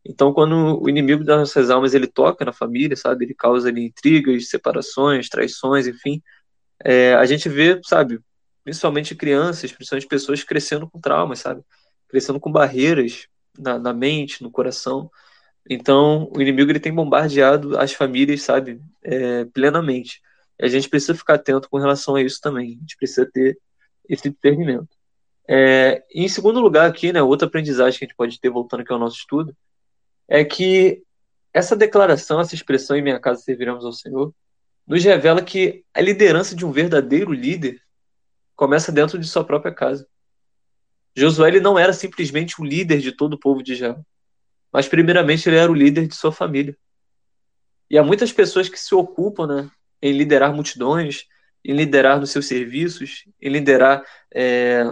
Então, 0.06 0.34
quando 0.34 0.82
o 0.82 0.90
inimigo 0.90 1.24
das 1.24 1.40
nossas 1.40 1.70
almas 1.70 1.94
ele 1.94 2.08
toca 2.08 2.44
na 2.44 2.52
família, 2.52 2.96
sabe, 2.96 3.26
ele 3.26 3.34
causa 3.34 3.70
ali 3.70 3.86
intrigas, 3.86 4.50
separações, 4.50 5.30
traições, 5.30 5.88
enfim, 5.88 6.22
é, 6.84 7.14
a 7.16 7.26
gente 7.26 7.48
vê, 7.48 7.80
sabe, 7.86 8.20
principalmente 8.64 9.16
crianças, 9.16 9.72
principalmente 9.72 10.08
pessoas 10.08 10.44
crescendo 10.44 10.90
com 10.90 11.00
traumas, 11.00 11.40
sabe, 11.40 11.62
crescendo 12.08 12.40
com 12.40 12.52
barreiras 12.52 13.28
na, 13.58 13.78
na 13.78 13.94
mente, 13.94 14.42
no 14.42 14.52
coração. 14.52 15.10
Então, 15.70 16.30
o 16.36 16.42
inimigo 16.42 16.72
ele 16.72 16.80
tem 16.80 16.94
bombardeado 16.94 17.78
as 17.78 17.94
famílias, 17.94 18.42
sabe, 18.42 18.82
é, 19.04 19.46
plenamente. 19.46 20.22
E 20.60 20.66
a 20.66 20.68
gente 20.68 20.90
precisa 20.90 21.16
ficar 21.16 21.36
atento 21.36 21.70
com 21.70 21.78
relação 21.78 22.16
a 22.16 22.22
isso 22.22 22.40
também. 22.42 22.76
A 22.78 22.80
gente 22.82 22.98
precisa 22.98 23.26
ter 23.26 23.58
esse 24.08 24.30
discernimento. 24.30 24.90
É, 25.48 26.04
em 26.14 26.28
segundo 26.28 26.60
lugar, 26.60 26.90
aqui, 26.90 27.12
né, 27.12 27.22
outra 27.22 27.48
aprendizagem 27.48 28.00
que 28.00 28.06
a 28.06 28.08
gente 28.08 28.16
pode 28.16 28.40
ter, 28.40 28.50
voltando 28.50 28.82
aqui 28.82 28.92
ao 28.92 29.00
nosso 29.00 29.18
estudo, 29.18 29.56
é 30.28 30.44
que 30.44 31.04
essa 31.54 31.76
declaração, 31.76 32.40
essa 32.40 32.56
expressão 32.56 32.96
em 32.96 33.02
minha 33.02 33.20
casa 33.20 33.42
serviremos 33.42 33.86
ao 33.86 33.92
Senhor, 33.92 34.34
nos 34.88 35.04
revela 35.04 35.42
que 35.42 35.84
a 35.94 36.02
liderança 36.02 36.56
de 36.56 36.66
um 36.66 36.72
verdadeiro 36.72 37.32
líder 37.32 37.82
começa 38.56 38.92
dentro 38.92 39.18
de 39.18 39.28
sua 39.28 39.44
própria 39.44 39.74
casa. 39.74 40.08
Josué 41.16 41.50
ele 41.50 41.60
não 41.60 41.78
era 41.78 41.94
simplesmente 41.94 42.60
o 42.60 42.66
líder 42.66 43.00
de 43.00 43.12
todo 43.12 43.34
o 43.34 43.40
povo 43.40 43.62
de 43.62 43.74
Israel, 43.74 44.06
mas 44.72 44.88
primeiramente 44.88 45.48
ele 45.48 45.58
era 45.58 45.72
o 45.72 45.76
líder 45.76 46.08
de 46.08 46.16
sua 46.16 46.32
família. 46.32 46.76
E 47.90 47.98
há 47.98 48.04
muitas 48.04 48.32
pessoas 48.32 48.68
que 48.68 48.80
se 48.80 48.96
ocupam 48.96 49.46
né, 49.46 49.72
em 50.02 50.12
liderar 50.12 50.54
multidões, 50.54 51.26
em 51.64 51.74
liderar 51.74 52.20
nos 52.20 52.32
seus 52.32 52.48
serviços, 52.48 53.26
em 53.42 53.50
liderar 53.50 54.04
é, 54.34 54.84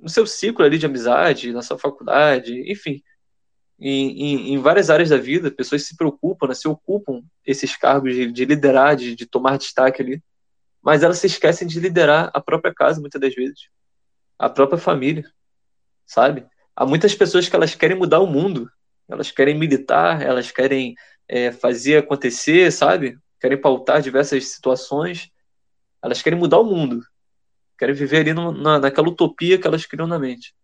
no 0.00 0.08
seu 0.08 0.26
ciclo 0.26 0.64
ali 0.64 0.78
de 0.78 0.86
amizade, 0.86 1.52
na 1.52 1.62
sua 1.62 1.78
faculdade, 1.78 2.70
enfim, 2.70 3.02
em, 3.78 4.22
em, 4.22 4.54
em, 4.54 4.58
várias 4.58 4.90
áreas 4.90 5.08
da 5.08 5.16
vida, 5.16 5.50
pessoas 5.50 5.84
se 5.84 5.96
preocupam, 5.96 6.46
né, 6.46 6.54
se 6.54 6.68
ocupam 6.68 7.22
esses 7.46 7.76
cargos 7.76 8.14
de, 8.14 8.30
de 8.30 8.44
liderar, 8.44 8.94
de, 8.94 9.14
de, 9.14 9.26
tomar 9.26 9.58
destaque 9.58 10.02
ali, 10.02 10.22
mas 10.82 11.02
elas 11.02 11.18
se 11.18 11.26
esquecem 11.26 11.66
de 11.66 11.78
liderar 11.80 12.30
a 12.32 12.40
própria 12.40 12.72
casa, 12.74 13.00
muitas 13.00 13.20
das 13.20 13.34
vezes, 13.34 13.68
a 14.38 14.48
própria 14.48 14.78
família, 14.78 15.24
sabe? 16.06 16.46
Há 16.74 16.86
muitas 16.86 17.14
pessoas 17.14 17.48
que 17.48 17.54
elas 17.54 17.74
querem 17.74 17.96
mudar 17.96 18.20
o 18.20 18.26
mundo, 18.26 18.70
elas 19.08 19.30
querem 19.30 19.58
militar, 19.58 20.22
elas 20.22 20.50
querem 20.50 20.94
é, 21.28 21.52
fazer 21.52 21.98
acontecer, 21.98 22.72
sabe? 22.72 23.18
Querem 23.40 23.60
pautar 23.60 24.00
diversas 24.00 24.46
situações, 24.48 25.30
elas 26.02 26.22
querem 26.22 26.38
mudar 26.38 26.58
o 26.58 26.64
mundo, 26.64 27.04
querem 27.78 27.94
viver 27.94 28.18
ali 28.18 28.32
no, 28.32 28.52
na, 28.52 28.78
naquela 28.78 29.08
utopia 29.08 29.58
que 29.58 29.66
elas 29.66 29.84
criam 29.84 30.06
na 30.06 30.18
mente. 30.18 30.54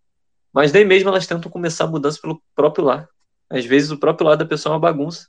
Mas 0.53 0.73
nem 0.73 0.85
mesmo 0.85 1.09
elas 1.09 1.27
tentam 1.27 1.51
começar 1.51 1.85
a 1.85 1.89
mudança 1.89 2.19
pelo 2.21 2.43
próprio 2.55 2.85
lar. 2.85 3.09
Às 3.51 3.65
vezes 3.65 3.91
o 3.91 3.99
próprio 3.99 4.27
lar 4.27 4.37
da 4.37 4.47
pessoa 4.47 4.73
é 4.73 4.75
uma 4.75 4.81
bagunça, 4.81 5.29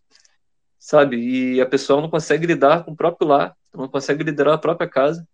sabe? 0.80 1.18
E 1.18 1.62
a 1.62 1.66
pessoa 1.66 2.02
não 2.02 2.10
consegue 2.10 2.46
lidar 2.46 2.84
com 2.84 2.92
o 2.92 2.96
próprio 2.96 3.28
lar, 3.28 3.56
não 3.74 3.88
consegue 3.88 4.24
liderar 4.24 4.56
a 4.56 4.58
própria 4.58 4.90
casa, 4.90 5.28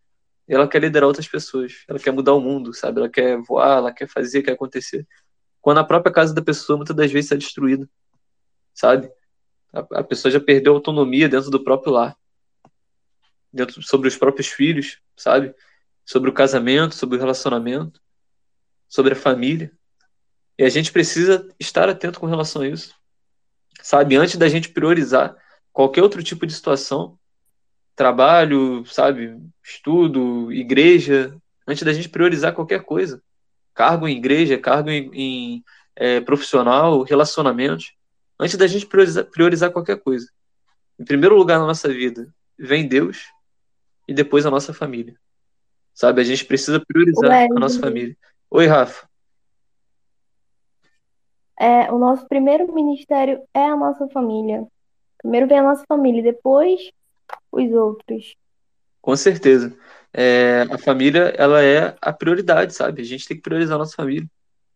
e 0.48 0.54
ela 0.54 0.68
quer 0.68 0.82
liderar 0.82 1.08
outras 1.08 1.28
pessoas. 1.28 1.84
Ela 1.88 2.00
quer 2.00 2.12
mudar 2.12 2.34
o 2.34 2.42
mundo, 2.42 2.74
sabe? 2.74 3.00
Ela 3.00 3.10
quer 3.10 3.38
voar, 3.38 3.78
ela 3.78 3.92
quer 3.94 4.08
fazer, 4.08 4.44
quer 4.44 4.52
acontecer. 4.52 5.08
Quando 5.62 5.78
a 5.80 5.84
própria 5.84 6.12
casa 6.12 6.34
da 6.34 6.42
pessoa 6.42 6.78
muitas 6.78 6.96
das 6.96 7.12
vezes 7.12 7.26
está 7.26 7.36
destruída, 7.36 7.90
sabe? 8.74 9.10
A, 9.72 10.00
a 10.00 10.04
pessoa 10.04 10.32
já 10.32 10.40
perdeu 10.40 10.74
autonomia 10.74 11.30
dentro 11.30 11.50
do 11.50 11.64
próprio 11.64 11.94
lar, 11.94 12.18
dentro 13.52 13.82
sobre 13.82 14.08
os 14.08 14.18
próprios 14.18 14.48
filhos, 14.48 15.00
sabe? 15.16 15.56
sobre 16.06 16.30
o 16.30 16.34
casamento, 16.34 16.96
sobre 16.96 17.18
o 17.18 17.20
relacionamento, 17.20 18.02
sobre 18.88 19.14
a 19.14 19.16
família. 19.16 19.72
E 20.58 20.64
a 20.64 20.70
gente 20.70 20.92
precisa 20.92 21.48
estar 21.60 21.90
atento 21.90 22.20
com 22.20 22.26
relação 22.26 22.62
a 22.62 22.68
isso. 22.68 22.94
Sabe, 23.82 24.16
antes 24.16 24.38
da 24.38 24.48
gente 24.48 24.70
priorizar 24.70 25.36
qualquer 25.72 26.02
outro 26.02 26.24
tipo 26.24 26.46
de 26.46 26.54
situação, 26.54 27.18
trabalho, 27.96 28.86
sabe, 28.86 29.38
estudo, 29.64 30.52
igreja, 30.52 31.36
antes 31.68 31.84
da 31.84 31.94
gente 31.94 32.10
priorizar 32.10 32.54
qualquer 32.54 32.84
coisa, 32.84 33.22
cargo 33.74 34.08
em 34.08 34.18
igreja, 34.18 34.58
cargo 34.58 34.90
em, 34.90 35.10
em 35.14 35.64
é, 35.96 36.22
profissional, 36.22 37.02
relacionamentos, 37.04 37.94
antes 38.40 38.58
da 38.58 38.68
gente 38.68 38.86
priorizar, 38.86 39.26
priorizar 39.26 39.72
qualquer 39.72 40.00
coisa. 40.00 40.28
Em 41.00 41.06
primeiro 41.06 41.36
lugar 41.36 41.60
na 41.60 41.66
nossa 41.66 41.90
vida, 41.90 42.34
vem 42.58 42.88
Deus 42.88 43.26
e 44.08 44.14
depois 44.14 44.46
a 44.46 44.52
nossa 44.52 44.74
família. 44.74 45.16
Sabe? 45.94 46.22
A 46.22 46.24
gente 46.24 46.46
precisa 46.46 46.80
priorizar 46.80 47.30
Ué, 47.30 47.48
a 47.52 47.60
nossa 47.60 47.80
família. 47.80 48.16
Oi, 48.50 48.68
Rafa. 48.68 49.08
É, 51.64 51.90
o 51.90 51.98
nosso 51.98 52.28
primeiro 52.28 52.74
ministério 52.74 53.42
é 53.54 53.64
a 53.64 53.76
nossa 53.78 54.06
família. 54.10 54.68
Primeiro 55.18 55.48
vem 55.48 55.60
a 55.60 55.64
nossa 55.64 55.86
família, 55.88 56.22
depois 56.22 56.92
os 57.50 57.72
outros. 57.72 58.36
Com 59.02 59.16
certeza. 59.16 59.74
É, 60.12 60.68
a 60.70 60.78
família, 60.78 61.34
ela 61.38 61.64
é 61.64 61.96
a 62.02 62.12
prioridade, 62.12 62.74
sabe? 62.74 63.02
A 63.02 63.06
gente 63.06 63.26
tem 63.26 63.38
que 63.38 63.44
priorizar 63.44 63.76
a 63.76 63.78
nossa 63.78 63.96
família. 63.96 64.28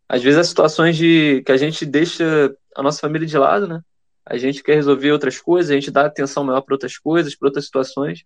Às 0.08 0.22
vezes, 0.22 0.38
as 0.38 0.48
situações 0.48 0.96
de 0.96 1.42
que 1.44 1.52
a 1.52 1.58
gente 1.58 1.84
deixa 1.84 2.56
a 2.74 2.82
nossa 2.82 3.00
família 3.00 3.26
de 3.26 3.36
lado, 3.36 3.68
né? 3.68 3.82
A 4.24 4.38
gente 4.38 4.62
quer 4.62 4.76
resolver 4.76 5.12
outras 5.12 5.38
coisas, 5.38 5.70
a 5.70 5.74
gente 5.74 5.90
dá 5.90 6.06
atenção 6.06 6.42
maior 6.42 6.62
para 6.62 6.74
outras 6.74 6.96
coisas, 6.96 7.36
para 7.36 7.48
outras 7.48 7.66
situações, 7.66 8.22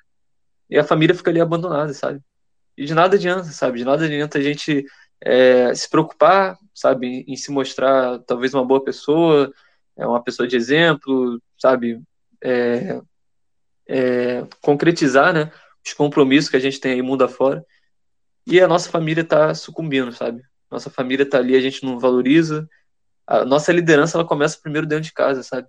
e 0.71 0.79
a 0.79 0.85
família 0.85 1.17
fica 1.17 1.33
ali 1.33 1.41
abandonada, 1.41 1.93
sabe? 1.95 2.21
E 2.77 2.85
de 2.85 2.95
nada 2.95 3.17
adianta, 3.17 3.43
sabe? 3.43 3.79
De 3.79 3.85
nada 3.85 4.05
adianta 4.05 4.39
a 4.39 4.41
gente 4.41 4.87
é, 5.25 5.75
se 5.75 5.89
preocupar, 5.89 6.59
sabe, 6.75 7.25
em, 7.27 7.37
se 7.37 7.51
mostrar 7.51 8.19
talvez 8.21 8.53
uma 8.55 8.65
boa 8.65 8.83
pessoa, 8.83 9.53
é 9.97 10.07
uma 10.07 10.23
pessoa 10.23 10.47
de 10.47 10.57
exemplo, 10.57 11.41
sabe, 11.59 12.03
é, 12.43 13.01
é, 13.89 14.47
concretizar, 14.61 15.33
né, 15.33 15.51
os 15.85 15.93
compromissos 15.93 16.51
que 16.51 16.57
a 16.57 16.61
gente 16.61 16.81
tem 16.81 16.93
aí 16.93 17.03
mundo 17.03 17.25
afora. 17.25 17.65
E 18.47 18.61
a 18.61 18.69
nossa 18.69 18.91
família 18.91 19.23
está 19.23 19.55
sucumbindo, 19.55 20.13
sabe? 20.13 20.43
Nossa 20.71 20.91
família 20.91 21.23
está 21.23 21.39
ali, 21.39 21.55
a 21.55 21.61
gente 21.61 21.85
não 21.85 21.99
valoriza. 21.99 22.69
A 23.27 23.45
nossa 23.45 23.73
liderança 23.73 24.17
ela 24.17 24.27
começa 24.27 24.59
primeiro 24.61 24.87
dentro 24.87 25.05
de 25.05 25.13
casa, 25.13 25.43
sabe? 25.43 25.69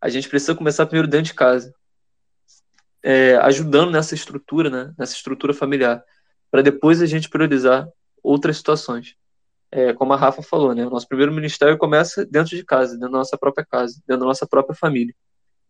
A 0.00 0.08
gente 0.08 0.28
precisa 0.28 0.54
começar 0.54 0.86
primeiro 0.86 1.08
dentro 1.08 1.26
de 1.26 1.34
casa 1.34 1.74
é, 3.02 3.36
ajudando 3.36 3.90
nessa 3.90 4.14
estrutura, 4.14 4.70
né, 4.70 4.94
nessa 4.98 5.14
estrutura 5.14 5.54
familiar, 5.54 6.04
para 6.50 6.62
depois 6.62 7.00
a 7.00 7.06
gente 7.06 7.28
priorizar 7.28 7.88
outras 8.22 8.56
situações. 8.56 9.14
É, 9.72 9.92
como 9.92 10.12
a 10.12 10.16
Rafa 10.16 10.42
falou, 10.42 10.74
né, 10.74 10.84
o 10.84 10.90
nosso 10.90 11.06
primeiro 11.06 11.32
ministério 11.32 11.78
começa 11.78 12.26
dentro 12.26 12.56
de 12.56 12.64
casa, 12.64 12.94
dentro 12.94 13.12
da 13.12 13.18
nossa 13.18 13.38
própria 13.38 13.64
casa, 13.64 13.94
dentro 14.06 14.20
da 14.20 14.26
nossa 14.26 14.46
própria 14.46 14.74
família. 14.74 15.14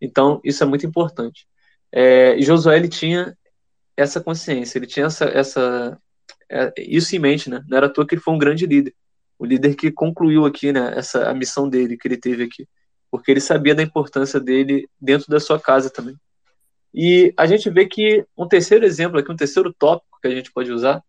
Então, 0.01 0.41
isso 0.43 0.63
é 0.63 0.67
muito 0.67 0.87
importante. 0.87 1.47
É, 1.93 2.35
e 2.37 2.43
Josué, 2.43 2.77
ele 2.77 2.89
tinha 2.89 3.37
essa 3.97 4.21
consciência, 4.21 4.79
ele 4.79 4.87
tinha 4.87 5.07
essa, 5.07 5.27
essa 5.27 5.99
é, 6.51 6.73
isso 6.79 7.15
em 7.15 7.19
mente, 7.19 7.51
né? 7.51 7.63
Não 7.69 7.77
era 7.77 7.87
à 7.87 7.91
toa 7.91 8.07
que 8.07 8.15
ele 8.15 8.23
foi 8.23 8.35
um 8.35 8.39
grande 8.39 8.67
líder. 8.67 8.95
O 9.39 9.45
líder 9.45 9.75
que 9.75 9.91
concluiu 9.91 10.45
aqui, 10.45 10.73
né, 10.73 10.93
essa 10.97 11.31
a 11.31 11.35
missão 11.35 11.69
dele 11.69 11.97
que 11.97 12.07
ele 12.09 12.17
teve 12.17 12.43
aqui, 12.45 12.69
porque 13.11 13.31
ele 13.31 13.41
sabia 13.41 13.75
da 13.75 13.83
importância 13.83 14.41
dele 14.41 14.89
dentro 15.01 15.29
da 15.29 15.41
sua 15.41 15.59
casa 15.59 15.91
também. 15.91 16.17
E 16.93 17.33
a 17.37 17.47
gente 17.47 17.71
vê 17.71 17.87
que 17.87 18.25
um 18.37 18.49
terceiro 18.49 18.85
exemplo 18.85 19.19
aqui, 19.19 19.31
um 19.33 19.37
terceiro 19.37 19.73
tópico 19.73 20.19
que 20.21 20.29
a 20.29 20.35
gente 20.35 20.53
pode 20.53 20.73
usar, 20.73 21.03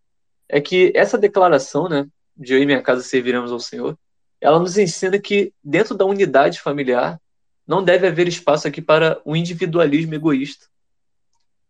é 0.52 0.60
que 0.60 0.92
essa 0.94 1.18
declaração, 1.18 1.88
né, 1.88 2.06
de 2.36 2.54
eu 2.54 2.62
e 2.62 2.66
minha 2.66 2.82
casa 2.82 3.02
serviremos 3.02 3.54
ao 3.54 3.60
Senhor, 3.60 3.98
ela 4.42 4.60
nos 4.60 4.78
ensina 4.78 5.18
que 5.18 5.54
dentro 5.64 5.96
da 5.96 6.04
unidade 6.04 6.60
familiar 6.60 7.20
não 7.66 7.82
deve 7.82 8.06
haver 8.06 8.28
espaço 8.28 8.68
aqui 8.68 8.82
para 8.82 9.22
o 9.24 9.32
um 9.32 9.36
individualismo 9.36 10.14
egoísta. 10.14 10.66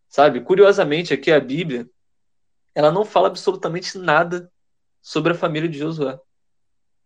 Sabe? 0.10 0.42
Curiosamente, 0.42 1.14
aqui 1.14 1.32
a 1.32 1.40
Bíblia, 1.40 1.88
ela 2.74 2.92
não 2.92 3.06
fala 3.06 3.28
absolutamente 3.28 4.00
nada 4.00 4.52
sobre 5.00 5.34
a 5.34 5.36
família 5.36 5.70
de 5.70 5.78
Josué. 5.78 6.20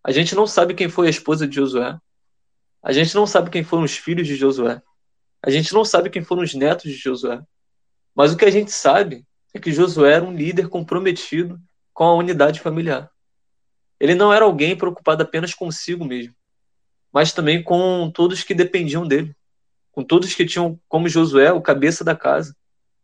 A 0.01 0.13
gente 0.13 0.33
não 0.33 0.47
sabe 0.47 0.73
quem 0.73 0.87
foi 0.87 1.07
a 1.07 1.09
esposa 1.09 1.45
de 1.45 1.55
Josué. 1.55 1.99
A 2.81 2.93
gente 2.93 3.13
não 3.13 3.27
sabe 3.27 3.49
quem 3.49 3.65
foram 3.65 3.83
os 3.83 3.97
filhos 3.97 4.25
de 4.25 4.35
Josué. 4.35 4.81
A 5.43 5.49
gente 5.49 5.73
não 5.73 5.83
sabe 5.83 6.09
quem 6.09 6.23
foram 6.23 6.43
os 6.43 6.53
netos 6.53 6.89
de 6.89 6.97
Josué. 6.97 7.41
Mas 8.15 8.31
o 8.31 8.37
que 8.37 8.45
a 8.45 8.51
gente 8.51 8.71
sabe 8.71 9.25
é 9.55 9.59
que 9.59 9.71
Josué 9.71 10.13
era 10.13 10.25
um 10.25 10.35
líder 10.35 10.67
comprometido 10.67 11.59
com 11.93 12.03
a 12.03 12.13
unidade 12.13 12.59
familiar. 12.59 13.09
Ele 13.97 14.13
não 14.13 14.33
era 14.33 14.43
alguém 14.43 14.75
preocupado 14.75 15.23
apenas 15.23 15.53
consigo 15.53 16.03
mesmo, 16.03 16.35
mas 17.11 17.31
também 17.31 17.63
com 17.63 18.11
todos 18.13 18.43
que 18.43 18.53
dependiam 18.53 19.07
dele, 19.07 19.33
com 19.93 20.03
todos 20.03 20.35
que 20.35 20.45
tinham 20.45 20.77
como 20.89 21.07
Josué 21.07 21.53
o 21.53 21.61
cabeça 21.61 22.03
da 22.03 22.13
casa, 22.13 22.53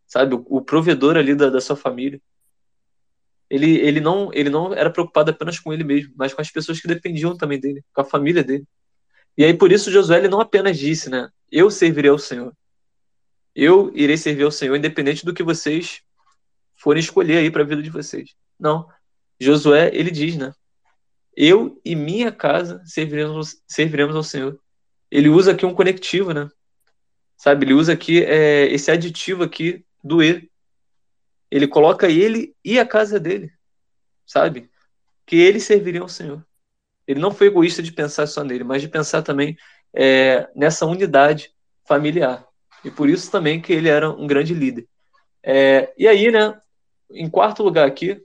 sabe, 0.06 0.36
o, 0.36 0.62
provedor 0.62 1.16
ali 1.16 1.34
da, 1.34 1.50
da 1.50 1.62
sua 1.62 1.78
família. 1.78 2.20
ele, 3.50 3.78
ele, 3.78 4.02
não, 4.02 4.30
ele 4.34 4.50
não 4.50 4.74
era 4.74 4.90
preocupado 4.90 5.32
apenas 5.32 5.58
com 5.58 5.72
ele 5.72 5.86
mesmo, 5.86 6.14
mas 6.18 6.34
com 6.34 6.42
as 6.42 6.52
pessoas 6.52 6.82
que 6.82 6.88
dependiam 6.88 7.38
também 7.38 7.62
dele, 7.62 7.82
com 7.94 8.02
a 8.02 8.06
família 8.06 8.44
dele. 8.44 8.66
E 9.38 9.46
aí 9.46 9.54
por 9.54 9.72
isso 9.72 9.90
Josué 9.90 10.18
ele 10.18 10.28
não 10.28 10.42
apenas 10.42 10.78
disse, 10.78 11.10
né? 11.10 11.30
Eu 11.50 11.72
servirei 11.72 12.12
ao 12.12 12.20
Senhor. 12.20 12.54
Eu 13.56 13.90
irei 13.96 14.18
servir 14.18 14.44
ao 14.44 14.52
Senhor, 14.52 14.76
independente 14.76 15.26
do 15.26 15.34
que 15.34 15.44
vocês 15.44 16.02
forem 16.82 17.00
escolher 17.00 17.38
aí 17.38 17.52
para 17.52 17.62
a 17.62 17.66
vida 17.66 17.82
de 17.82 17.90
vocês. 17.90 18.36
Não. 18.60 18.88
Josué, 19.40 19.92
ele 19.94 20.10
diz, 20.10 20.36
né? 20.36 20.52
Eu 21.36 21.80
e 21.86 21.96
minha 21.96 22.32
casa 22.32 22.82
serviremos, 22.86 23.62
serviremos 23.68 24.16
ao 24.16 24.24
Senhor. 24.24 24.60
Ele 25.10 25.30
usa 25.30 25.52
aqui 25.52 25.66
um 25.66 25.74
conectivo, 25.74 26.34
né? 26.34 26.50
Sabe? 27.38 27.66
Ele 27.66 27.74
usa 27.74 27.94
aqui 27.94 28.24
é, 28.24 28.66
esse 28.66 28.92
aditivo 28.92 29.44
aqui 29.44 29.86
do 30.04 30.24
E 30.24 30.50
ele 31.50 31.68
coloca 31.68 32.10
ele 32.10 32.56
e 32.64 32.80
a 32.80 32.86
casa 32.86 33.20
dele, 33.20 33.52
sabe? 34.26 34.70
Que 35.26 35.36
eles 35.36 35.64
serviriam 35.64 36.04
ao 36.04 36.10
Senhor. 36.10 36.46
Ele 37.06 37.20
não 37.20 37.32
foi 37.32 37.48
egoísta 37.48 37.84
de 37.84 37.92
pensar 37.92 38.26
só 38.26 38.44
nele, 38.44 38.64
mas 38.64 38.82
de 38.82 38.88
pensar 38.88 39.22
também 39.22 39.58
é, 39.94 40.50
nessa 40.56 40.86
unidade 40.86 41.54
familiar. 41.86 42.46
E 42.84 42.90
por 42.90 43.10
isso 43.10 43.30
também 43.30 43.62
que 43.62 43.74
ele 43.74 43.90
era 43.90 44.10
um 44.10 44.26
grande 44.26 44.54
líder. 44.54 44.88
É, 45.44 45.94
e 45.98 46.08
aí, 46.08 46.32
né, 46.32 46.60
em 47.14 47.30
quarto 47.30 47.64
lugar 47.64 47.88
aqui, 47.88 48.22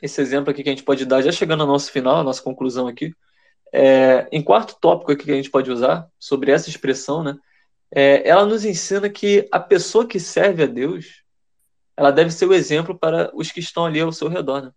esse 0.00 0.20
exemplo 0.20 0.50
aqui 0.50 0.62
que 0.62 0.68
a 0.68 0.72
gente 0.72 0.84
pode 0.84 1.04
dar, 1.06 1.22
já 1.22 1.30
chegando 1.30 1.62
ao 1.62 1.66
nosso 1.66 1.90
final, 1.90 2.16
a 2.16 2.24
nossa 2.24 2.42
conclusão 2.42 2.86
aqui, 2.88 3.14
é, 3.72 4.28
em 4.30 4.42
quarto 4.42 4.76
tópico 4.80 5.12
aqui 5.12 5.24
que 5.24 5.32
a 5.32 5.36
gente 5.36 5.50
pode 5.50 5.70
usar 5.70 6.08
sobre 6.18 6.50
essa 6.50 6.68
expressão, 6.68 7.22
né, 7.22 7.38
é, 7.94 8.26
ela 8.26 8.46
nos 8.46 8.64
ensina 8.64 9.08
que 9.08 9.46
a 9.52 9.60
pessoa 9.60 10.06
que 10.06 10.18
serve 10.18 10.64
a 10.64 10.66
Deus, 10.66 11.22
ela 11.96 12.10
deve 12.10 12.30
ser 12.30 12.46
o 12.46 12.54
exemplo 12.54 12.98
para 12.98 13.30
os 13.34 13.52
que 13.52 13.60
estão 13.60 13.84
ali 13.84 14.00
ao 14.00 14.10
seu 14.10 14.28
redor. 14.28 14.62
Né? 14.62 14.72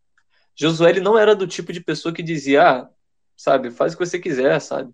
Josué 0.53 0.89
ele 0.89 0.99
não 0.99 1.17
era 1.17 1.33
do 1.33 1.47
tipo 1.47 1.71
de 1.71 1.79
pessoa 1.79 2.13
que 2.13 2.21
dizia, 2.21 2.69
ah, 2.69 2.89
sabe, 3.35 3.71
faz 3.71 3.93
o 3.93 3.97
que 3.97 4.05
você 4.05 4.19
quiser, 4.19 4.59
sabe? 4.59 4.93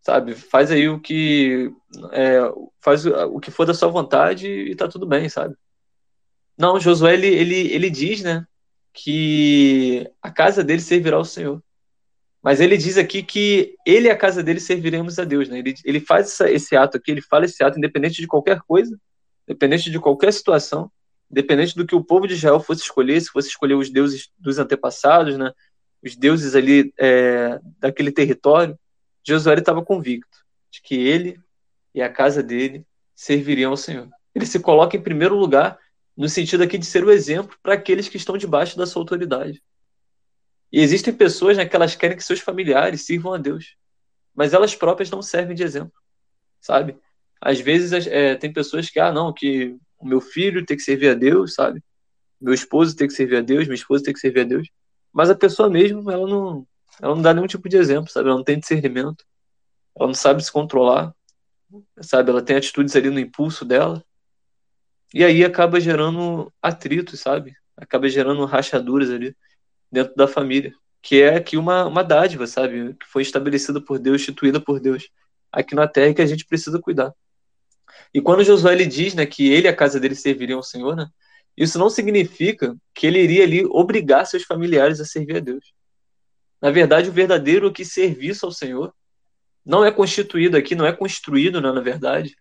Sabe, 0.00 0.34
faz 0.34 0.70
aí 0.70 0.88
o 0.88 1.00
que 1.00 1.72
é, 2.12 2.38
faz 2.80 3.04
o 3.06 3.40
que 3.40 3.50
for 3.50 3.66
da 3.66 3.74
sua 3.74 3.88
vontade 3.88 4.48
e 4.48 4.74
tá 4.76 4.86
tudo 4.86 5.04
bem, 5.04 5.28
sabe? 5.28 5.56
Não, 6.56 6.80
Josué 6.80 7.14
ele, 7.14 7.26
ele, 7.26 7.72
ele 7.72 7.90
diz, 7.90 8.22
né, 8.22 8.46
que 8.92 10.10
a 10.22 10.30
casa 10.30 10.64
dele 10.64 10.80
servirá 10.80 11.16
ao 11.16 11.24
Senhor. 11.24 11.62
Mas 12.42 12.60
ele 12.60 12.76
diz 12.76 12.96
aqui 12.96 13.22
que 13.22 13.74
ele 13.84 14.06
e 14.06 14.10
a 14.10 14.16
casa 14.16 14.42
dele 14.42 14.60
serviremos 14.60 15.18
a 15.18 15.24
Deus, 15.24 15.48
né? 15.48 15.58
Ele, 15.58 15.74
ele 15.84 16.00
faz 16.00 16.28
essa, 16.28 16.50
esse 16.50 16.76
ato 16.76 16.96
aqui, 16.96 17.10
ele 17.10 17.20
fala 17.20 17.44
esse 17.44 17.62
ato 17.62 17.76
independente 17.76 18.20
de 18.20 18.26
qualquer 18.26 18.60
coisa, 18.60 18.96
independente 19.48 19.90
de 19.90 19.98
qualquer 19.98 20.32
situação, 20.32 20.90
independente 21.30 21.74
do 21.74 21.84
que 21.84 21.94
o 21.94 22.04
povo 22.04 22.26
de 22.26 22.34
Israel 22.34 22.60
fosse 22.60 22.82
escolher, 22.82 23.20
se 23.20 23.30
fosse 23.30 23.48
escolher 23.48 23.74
os 23.74 23.90
deuses 23.90 24.30
dos 24.38 24.58
antepassados, 24.58 25.36
né, 25.36 25.52
os 26.02 26.16
deuses 26.16 26.54
ali 26.54 26.94
é, 26.98 27.58
daquele 27.78 28.12
território, 28.12 28.78
Josué 29.26 29.58
estava 29.58 29.84
convicto 29.84 30.38
de 30.70 30.80
que 30.80 30.94
ele 30.94 31.40
e 31.92 32.00
a 32.00 32.08
casa 32.08 32.42
dele 32.42 32.86
serviriam 33.14 33.72
ao 33.72 33.76
Senhor. 33.76 34.08
Ele 34.34 34.46
se 34.46 34.60
coloca 34.60 34.96
em 34.96 35.02
primeiro 35.02 35.34
lugar 35.34 35.78
no 36.16 36.28
sentido 36.28 36.62
aqui 36.62 36.78
de 36.78 36.86
ser 36.86 37.04
o 37.04 37.10
exemplo 37.10 37.56
para 37.62 37.74
aqueles 37.74 38.08
que 38.08 38.16
estão 38.16 38.36
debaixo 38.36 38.76
da 38.76 38.86
sua 38.86 39.02
autoridade. 39.02 39.62
E 40.72 40.80
existem 40.80 41.14
pessoas 41.14 41.56
né, 41.56 41.66
que 41.66 41.76
elas 41.76 41.94
querem 41.94 42.16
que 42.16 42.24
seus 42.24 42.40
familiares 42.40 43.02
sirvam 43.02 43.34
a 43.34 43.38
Deus, 43.38 43.76
mas 44.34 44.52
elas 44.52 44.74
próprias 44.74 45.10
não 45.10 45.22
servem 45.22 45.54
de 45.54 45.62
exemplo, 45.62 45.92
sabe? 46.60 46.96
Às 47.40 47.60
vezes 47.60 48.06
é, 48.06 48.34
tem 48.34 48.52
pessoas 48.52 48.88
que, 48.88 48.98
ah, 48.98 49.12
não, 49.12 49.32
que 49.32 49.76
o 49.98 50.06
meu 50.06 50.20
filho 50.20 50.64
tem 50.64 50.76
que 50.76 50.82
servir 50.82 51.10
a 51.10 51.14
Deus, 51.14 51.54
sabe? 51.54 51.82
Meu 52.40 52.52
esposo 52.52 52.96
tem 52.96 53.06
que 53.06 53.14
servir 53.14 53.36
a 53.36 53.40
Deus, 53.40 53.66
minha 53.66 53.74
esposa 53.74 54.04
tem 54.04 54.12
que 54.12 54.20
servir 54.20 54.40
a 54.40 54.44
Deus. 54.44 54.68
Mas 55.12 55.30
a 55.30 55.34
pessoa 55.34 55.70
mesmo, 55.70 56.10
ela 56.10 56.28
não, 56.28 56.66
ela 57.00 57.14
não 57.14 57.22
dá 57.22 57.32
nenhum 57.32 57.46
tipo 57.46 57.68
de 57.68 57.76
exemplo, 57.76 58.10
sabe? 58.10 58.28
Ela 58.28 58.36
não 58.36 58.44
tem 58.44 58.58
discernimento. 58.58 59.24
Ela 59.96 60.08
não 60.08 60.14
sabe 60.14 60.44
se 60.44 60.52
controlar, 60.52 61.14
sabe? 62.00 62.30
Ela 62.30 62.42
tem 62.42 62.56
atitudes 62.56 62.94
ali 62.94 63.08
no 63.08 63.18
impulso 63.18 63.64
dela. 63.64 64.04
E 65.14 65.24
aí 65.24 65.44
acaba 65.44 65.80
gerando 65.80 66.52
atritos, 66.60 67.20
sabe? 67.20 67.54
Acaba 67.76 68.08
gerando 68.08 68.44
rachaduras 68.44 69.10
ali 69.10 69.36
dentro 69.90 70.14
da 70.14 70.26
família. 70.26 70.74
Que 71.02 71.22
é 71.22 71.36
aqui 71.36 71.56
uma, 71.56 71.86
uma 71.86 72.02
dádiva, 72.02 72.46
sabe? 72.46 72.94
Que 72.94 73.06
foi 73.06 73.22
estabelecida 73.22 73.80
por 73.80 73.98
Deus, 73.98 74.20
instituída 74.20 74.60
por 74.60 74.80
Deus 74.80 75.08
aqui 75.52 75.74
na 75.74 75.88
terra 75.88 76.14
que 76.14 76.22
a 76.22 76.26
gente 76.26 76.44
precisa 76.44 76.78
cuidar. 76.80 77.14
E 78.12 78.20
quando 78.20 78.44
Josué 78.44 78.72
ele 78.72 78.86
diz 78.86 79.14
né, 79.14 79.24
que 79.26 79.50
ele 79.50 79.66
e 79.66 79.70
a 79.70 79.76
casa 79.76 79.98
dele 79.98 80.14
serviriam 80.14 80.58
ao 80.58 80.62
Senhor, 80.62 80.94
né, 80.94 81.06
isso 81.56 81.78
não 81.78 81.88
significa 81.88 82.76
que 82.94 83.06
ele 83.06 83.20
iria 83.20 83.44
ali 83.44 83.64
obrigar 83.64 84.26
seus 84.26 84.42
familiares 84.42 85.00
a 85.00 85.04
servir 85.04 85.36
a 85.36 85.40
Deus. 85.40 85.72
Na 86.60 86.70
verdade, 86.70 87.08
o 87.08 87.12
verdadeiro 87.12 87.72
que 87.72 87.84
serviço 87.84 88.44
ao 88.44 88.52
Senhor 88.52 88.94
não 89.64 89.84
é 89.84 89.90
constituído 89.90 90.56
aqui, 90.56 90.74
não 90.74 90.86
é 90.86 90.92
construído, 90.92 91.60
né, 91.60 91.72
na 91.72 91.80
verdade, 91.80 92.36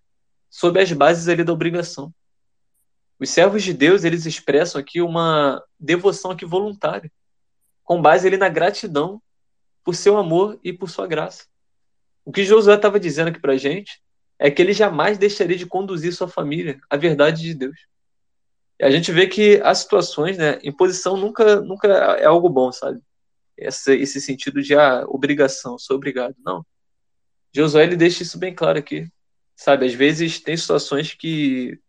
sob 0.50 0.80
as 0.80 0.92
bases 0.92 1.28
ali 1.28 1.44
da 1.44 1.54
obrigação. 1.54 2.14
Os 3.20 3.30
servos 3.30 3.64
de 3.64 3.74
Deus, 3.74 4.04
eles 4.04 4.26
expressam 4.26 4.80
aqui 4.80 5.02
uma 5.02 5.64
devoção 5.80 6.32
aqui 6.32 6.46
voluntária, 6.46 7.12
com 7.84 8.02
base 8.02 8.28
ali 8.28 8.38
na 8.38 8.50
gratidão 8.50 9.22
por 9.84 9.96
seu 9.96 10.18
amor 10.18 10.60
e 10.64 10.74
por 10.74 10.90
sua 10.90 11.08
graça. 11.08 11.46
O 12.26 12.32
que 12.32 12.44
Josué 12.44 12.76
estava 12.76 13.00
dizendo 13.00 13.28
aqui 13.30 13.40
para 13.40 13.54
a 13.54 13.58
gente 13.58 14.02
é 14.40 14.50
que 14.50 14.62
ele 14.62 14.74
jamais 14.74 15.18
deixaria 15.18 15.58
de 15.58 15.66
conduzir 15.66 16.14
sua 16.14 16.28
família 16.28 16.80
à 16.90 16.98
verdade 16.98 17.42
de 17.42 17.54
Deus. 17.54 17.78
E 18.80 18.84
a 18.84 18.92
gente 18.92 19.12
vê 19.12 19.28
que 19.28 19.62
as 19.64 19.80
situações, 19.80 20.38
né, 20.38 20.60
imposição 20.64 21.16
nunca, 21.16 21.62
nunca 21.62 21.88
é 21.88 22.26
algo 22.26 22.50
bom, 22.50 22.72
sabe? 22.72 23.00
Esse, 23.58 23.96
esse 23.96 24.20
sentido 24.20 24.62
de 24.62 24.76
ah, 24.76 25.06
obrigação, 25.08 25.78
sou 25.80 25.96
obrigado. 25.96 26.36
Não. 26.44 26.66
Josué 27.54 27.84
ele 27.84 27.96
deixa 27.96 28.24
isso 28.24 28.38
bem 28.38 28.54
claro 28.54 28.78
aqui, 28.78 29.08
sabe? 29.56 29.86
Às 29.86 29.94
vezes 29.94 30.42
tem 30.42 30.58
situações 30.58 31.14
que, 31.14 31.80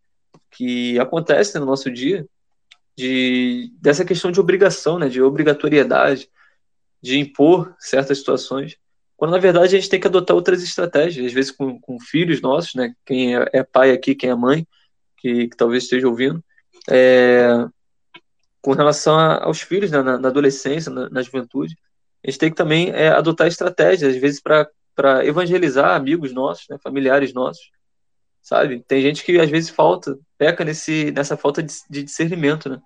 que 0.50 0.98
acontecem 0.98 1.60
no 1.60 1.66
nosso 1.66 1.90
dia 1.90 2.26
de 2.96 3.70
dessa 3.80 4.04
questão 4.04 4.30
de 4.30 4.40
obrigação, 4.40 4.98
né, 4.98 5.08
de 5.08 5.20
obrigatoriedade, 5.20 6.30
de 7.02 7.18
impor 7.18 7.74
certas 7.78 8.18
situações. 8.18 8.76
Quando 9.16 9.32
na 9.32 9.38
verdade 9.38 9.76
a 9.76 9.80
gente 9.80 9.90
tem 9.90 10.00
que 10.00 10.06
adotar 10.06 10.36
outras 10.36 10.62
estratégias, 10.62 11.26
às 11.26 11.32
vezes 11.32 11.50
com, 11.50 11.80
com 11.80 12.00
filhos 12.00 12.40
nossos, 12.40 12.74
né? 12.74 12.94
Quem 13.04 13.36
é, 13.36 13.48
é 13.52 13.62
pai 13.62 13.90
aqui, 13.90 14.14
quem 14.14 14.30
é 14.30 14.34
mãe, 14.34 14.66
que, 15.16 15.48
que 15.48 15.56
talvez 15.56 15.84
esteja 15.84 16.08
ouvindo, 16.08 16.42
é, 16.88 17.66
com 18.60 18.72
relação 18.72 19.18
a, 19.18 19.44
aos 19.44 19.60
filhos 19.60 19.90
né, 19.90 20.02
na, 20.02 20.18
na, 20.18 20.28
adolescência, 20.28 20.90
na, 20.90 21.08
na, 21.08 21.22
juventude, 21.22 21.76
a 22.24 22.30
gente 22.30 22.38
tem 22.38 22.50
que 22.50 22.56
também 22.56 22.90
é, 22.90 23.08
adotar 23.08 23.46
estratégias, 23.46 24.14
às 24.14 24.20
vezes 24.20 24.40
para 24.40 25.24
evangelizar 25.24 25.94
amigos 25.94 26.32
nossos, 26.32 26.66
né, 26.68 26.76
familiares 26.82 27.32
nossos, 27.32 27.70
sabe? 28.42 28.82
Tem 28.86 29.00
gente 29.00 29.24
que 29.24 29.38
às 29.38 29.48
vezes 29.48 29.70
falta, 29.70 30.18
peca 30.38 30.64
nesse, 30.64 31.10
nessa 31.12 31.36
falta 31.36 31.62
de, 31.62 31.72
de 31.88 32.02
discernimento, 32.02 32.68
né? 32.68 32.80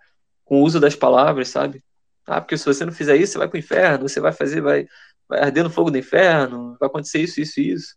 Com 0.44 0.61
o 0.61 0.64
uso 0.64 0.80
das 0.80 0.94
palavras, 0.96 1.48
sabe? 1.48 1.82
Ah, 2.26 2.40
porque 2.40 2.57
se 2.57 2.64
você 2.64 2.84
não 2.84 2.92
fizer 2.92 3.16
isso, 3.16 3.32
você 3.32 3.38
vai 3.38 3.48
para 3.48 3.57
o 3.57 3.59
inferno, 3.59 4.09
você 4.09 4.20
vai 4.20 4.32
fazer, 4.32 4.61
vai, 4.61 4.86
vai 5.28 5.40
arder 5.40 5.64
no 5.64 5.70
fogo 5.70 5.90
do 5.90 5.98
inferno, 5.98 6.76
vai 6.78 6.88
acontecer 6.88 7.20
isso, 7.20 7.40
isso 7.40 7.61
e 7.61 7.72
isso. 7.72 7.96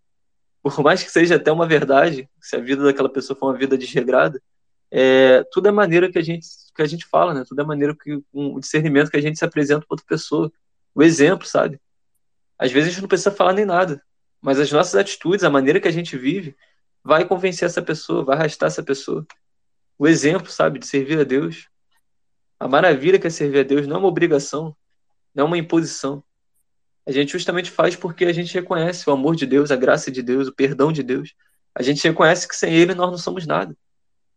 Por 0.61 0.81
mais 0.81 1.03
que 1.03 1.11
seja 1.11 1.35
até 1.35 1.51
uma 1.51 1.67
verdade, 1.67 2.29
se 2.41 2.55
a 2.55 2.59
vida 2.59 2.83
daquela 2.83 3.09
pessoa 3.09 3.37
for 3.37 3.47
uma 3.47 3.57
vida 3.57 3.77
desregrada, 3.77 4.41
é, 4.89 5.43
tudo 5.51 5.67
é 5.67 5.71
maneira 5.71 6.11
que 6.11 6.19
a 6.19 6.21
gente 6.21 6.47
que 6.75 6.81
a 6.81 6.85
gente 6.87 7.05
fala, 7.05 7.33
né? 7.33 7.43
Tudo 7.47 7.61
é 7.61 7.65
maneira 7.65 7.95
que 7.95 8.15
um, 8.33 8.55
o 8.55 8.59
discernimento 8.59 9.11
que 9.11 9.17
a 9.17 9.21
gente 9.21 9.37
se 9.37 9.45
apresenta 9.45 9.81
para 9.81 9.93
outra 9.93 10.05
pessoa, 10.07 10.51
o 10.95 11.03
exemplo, 11.03 11.47
sabe? 11.47 11.79
Às 12.57 12.71
vezes 12.71 12.89
a 12.89 12.91
gente 12.91 13.01
não 13.01 13.07
precisa 13.07 13.31
falar 13.31 13.53
nem 13.53 13.65
nada, 13.65 14.01
mas 14.41 14.59
as 14.59 14.71
nossas 14.71 14.95
atitudes, 14.95 15.43
a 15.43 15.49
maneira 15.49 15.79
que 15.79 15.87
a 15.87 15.91
gente 15.91 16.17
vive, 16.17 16.55
vai 17.03 17.25
convencer 17.25 17.65
essa 17.65 17.81
pessoa, 17.81 18.23
vai 18.23 18.37
arrastar 18.37 18.67
essa 18.67 18.83
pessoa. 18.83 19.25
O 19.97 20.07
exemplo, 20.07 20.49
sabe, 20.49 20.79
de 20.79 20.87
servir 20.87 21.19
a 21.19 21.23
Deus. 21.23 21.69
A 22.59 22.67
maravilha 22.67 23.19
que 23.19 23.27
é 23.27 23.29
servir 23.29 23.59
a 23.59 23.63
Deus 23.63 23.87
não 23.87 23.97
é 23.97 23.99
uma 23.99 24.07
obrigação, 24.07 24.75
não 25.33 25.45
é 25.45 25.47
uma 25.47 25.57
imposição, 25.57 26.23
a 27.05 27.11
gente 27.11 27.31
justamente 27.31 27.69
faz 27.69 27.95
porque 27.95 28.25
a 28.25 28.33
gente 28.33 28.53
reconhece 28.53 29.09
o 29.09 29.13
amor 29.13 29.35
de 29.35 29.45
Deus, 29.45 29.71
a 29.71 29.75
graça 29.75 30.09
de 30.09 30.21
Deus, 30.21 30.47
o 30.47 30.53
perdão 30.53 30.91
de 30.91 31.03
Deus. 31.03 31.33
A 31.75 31.83
gente 31.83 32.03
reconhece 32.07 32.47
que 32.47 32.55
sem 32.55 32.73
Ele 32.73 32.93
nós 32.93 33.11
não 33.11 33.17
somos 33.17 33.45
nada. 33.45 33.75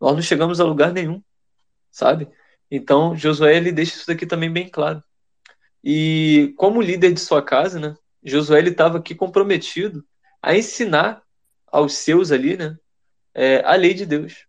Nós 0.01 0.15
não 0.15 0.23
chegamos 0.23 0.61
a 0.61 0.65
lugar 0.65 0.93
nenhum, 0.93 1.23
sabe? 1.91 2.29
Então, 2.71 3.17
Josué 3.17 3.57
ele 3.57 3.71
deixa 3.71 3.95
isso 3.97 4.07
daqui 4.07 4.27
também 4.27 4.53
bem 4.53 4.69
claro. 4.69 5.03
E 5.83 6.53
como 6.57 6.83
líder 6.83 7.13
de 7.13 7.21
sua 7.21 7.41
casa, 7.41 7.79
né? 7.79 7.95
Josué 8.23 8.61
estava 8.63 8.99
aqui 8.99 9.15
comprometido 9.15 10.05
a 10.43 10.57
ensinar 10.57 11.23
aos 11.69 11.95
seus 11.95 12.33
ali, 12.33 12.57
né? 12.57 12.77
É, 13.33 13.63
a 13.65 13.77
lei 13.77 13.95
de 13.95 14.05
Deus. 14.05 14.45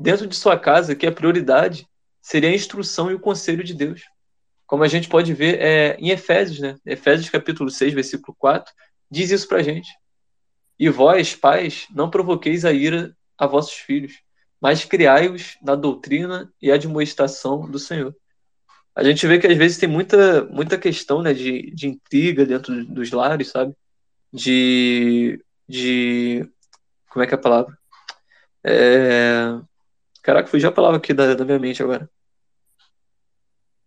Dentro 0.00 0.26
de 0.26 0.34
sua 0.34 0.58
casa, 0.58 0.96
que 0.96 1.06
a 1.06 1.12
prioridade 1.12 1.86
seria 2.22 2.48
a 2.48 2.54
instrução 2.54 3.10
e 3.10 3.14
o 3.14 3.20
conselho 3.20 3.62
de 3.62 3.74
Deus 3.74 4.02
como 4.70 4.84
a 4.84 4.88
gente 4.88 5.08
pode 5.08 5.34
ver 5.34 5.60
é, 5.60 5.96
em 5.98 6.10
Efésios, 6.10 6.60
né? 6.60 6.78
Efésios 6.86 7.28
capítulo 7.28 7.68
6, 7.68 7.92
versículo 7.92 8.36
4, 8.38 8.72
diz 9.10 9.28
isso 9.32 9.48
pra 9.48 9.64
gente. 9.64 9.90
E 10.78 10.88
vós, 10.88 11.34
pais, 11.34 11.88
não 11.90 12.08
provoqueis 12.08 12.64
a 12.64 12.72
ira 12.72 13.12
a 13.36 13.48
vossos 13.48 13.74
filhos, 13.74 14.20
mas 14.60 14.84
criai-os 14.84 15.58
na 15.60 15.74
doutrina 15.74 16.48
e 16.62 16.70
admoestação 16.70 17.68
do 17.68 17.80
Senhor. 17.80 18.14
a 18.94 19.02
gente 19.02 19.26
vê 19.26 19.40
que 19.40 19.48
às 19.48 19.58
vezes 19.58 19.76
tem 19.76 19.88
muita, 19.88 20.44
muita 20.44 20.78
questão 20.78 21.20
né, 21.20 21.34
de, 21.34 21.74
de 21.74 21.88
intriga 21.88 22.46
dentro 22.46 22.84
dos 22.84 23.10
lares, 23.10 23.48
sabe? 23.48 23.74
De, 24.32 25.44
de. 25.68 26.48
Como 27.08 27.24
é 27.24 27.26
que 27.26 27.34
é 27.34 27.36
a 27.36 27.40
palavra? 27.40 27.76
É... 28.62 29.60
Caraca, 30.22 30.48
fugiu 30.48 30.68
a 30.68 30.72
palavra 30.72 30.98
aqui 30.98 31.14
da, 31.14 31.34
da 31.34 31.44
minha 31.44 31.58
mente 31.58 31.82
agora. 31.82 32.08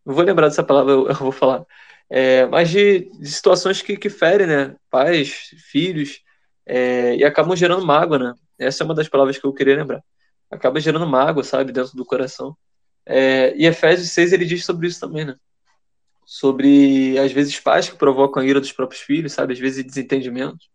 Não 0.06 0.14
vou 0.14 0.24
lembrar 0.24 0.48
dessa 0.48 0.64
palavra, 0.64 0.92
eu, 0.94 1.08
eu 1.08 1.16
vou 1.16 1.32
falar. 1.32 1.66
É, 2.10 2.46
mas 2.48 2.70
de, 2.70 3.10
de, 3.20 3.32
situações 3.32 3.82
que, 3.82 3.98
que 3.98 4.10
ferem, 4.10 4.48
né? 4.48 4.76
Pais, 4.90 5.52
filhos, 5.72 6.22
é, 6.66 7.16
e 7.16 7.24
acabam 7.24 7.56
gerando 7.56 7.86
mágoa, 7.86 8.20
né? 8.20 8.34
Essa 8.60 8.84
é 8.84 8.86
uma 8.86 8.96
das 8.96 9.10
palavras 9.10 9.38
que 9.38 9.46
eu 9.46 9.54
queria 9.54 9.76
lembrar. 9.76 10.04
Acaba 10.52 10.80
gerando 10.80 11.08
mágoa, 11.08 11.44
sabe, 11.44 11.72
dentro 11.72 11.96
do 11.96 12.06
coração. 12.06 12.56
É, 13.06 13.54
e 13.56 13.66
Efésios 13.66 14.10
6 14.12 14.34
ele 14.34 14.46
diz 14.46 14.64
sobre 14.66 14.88
isso 14.88 15.00
também, 15.00 15.26
né? 15.26 15.36
Sobre, 16.26 17.18
às 17.20 17.32
vezes, 17.32 17.60
pais 17.60 17.90
que 17.90 17.98
provocam 17.98 18.42
a 18.42 18.46
ira 18.46 18.60
dos 18.62 18.72
próprios 18.72 19.02
filhos, 19.02 19.34
sabe? 19.34 19.54
Às 19.54 19.60
vezes, 19.60 19.84
desentendimentos. 19.84 20.70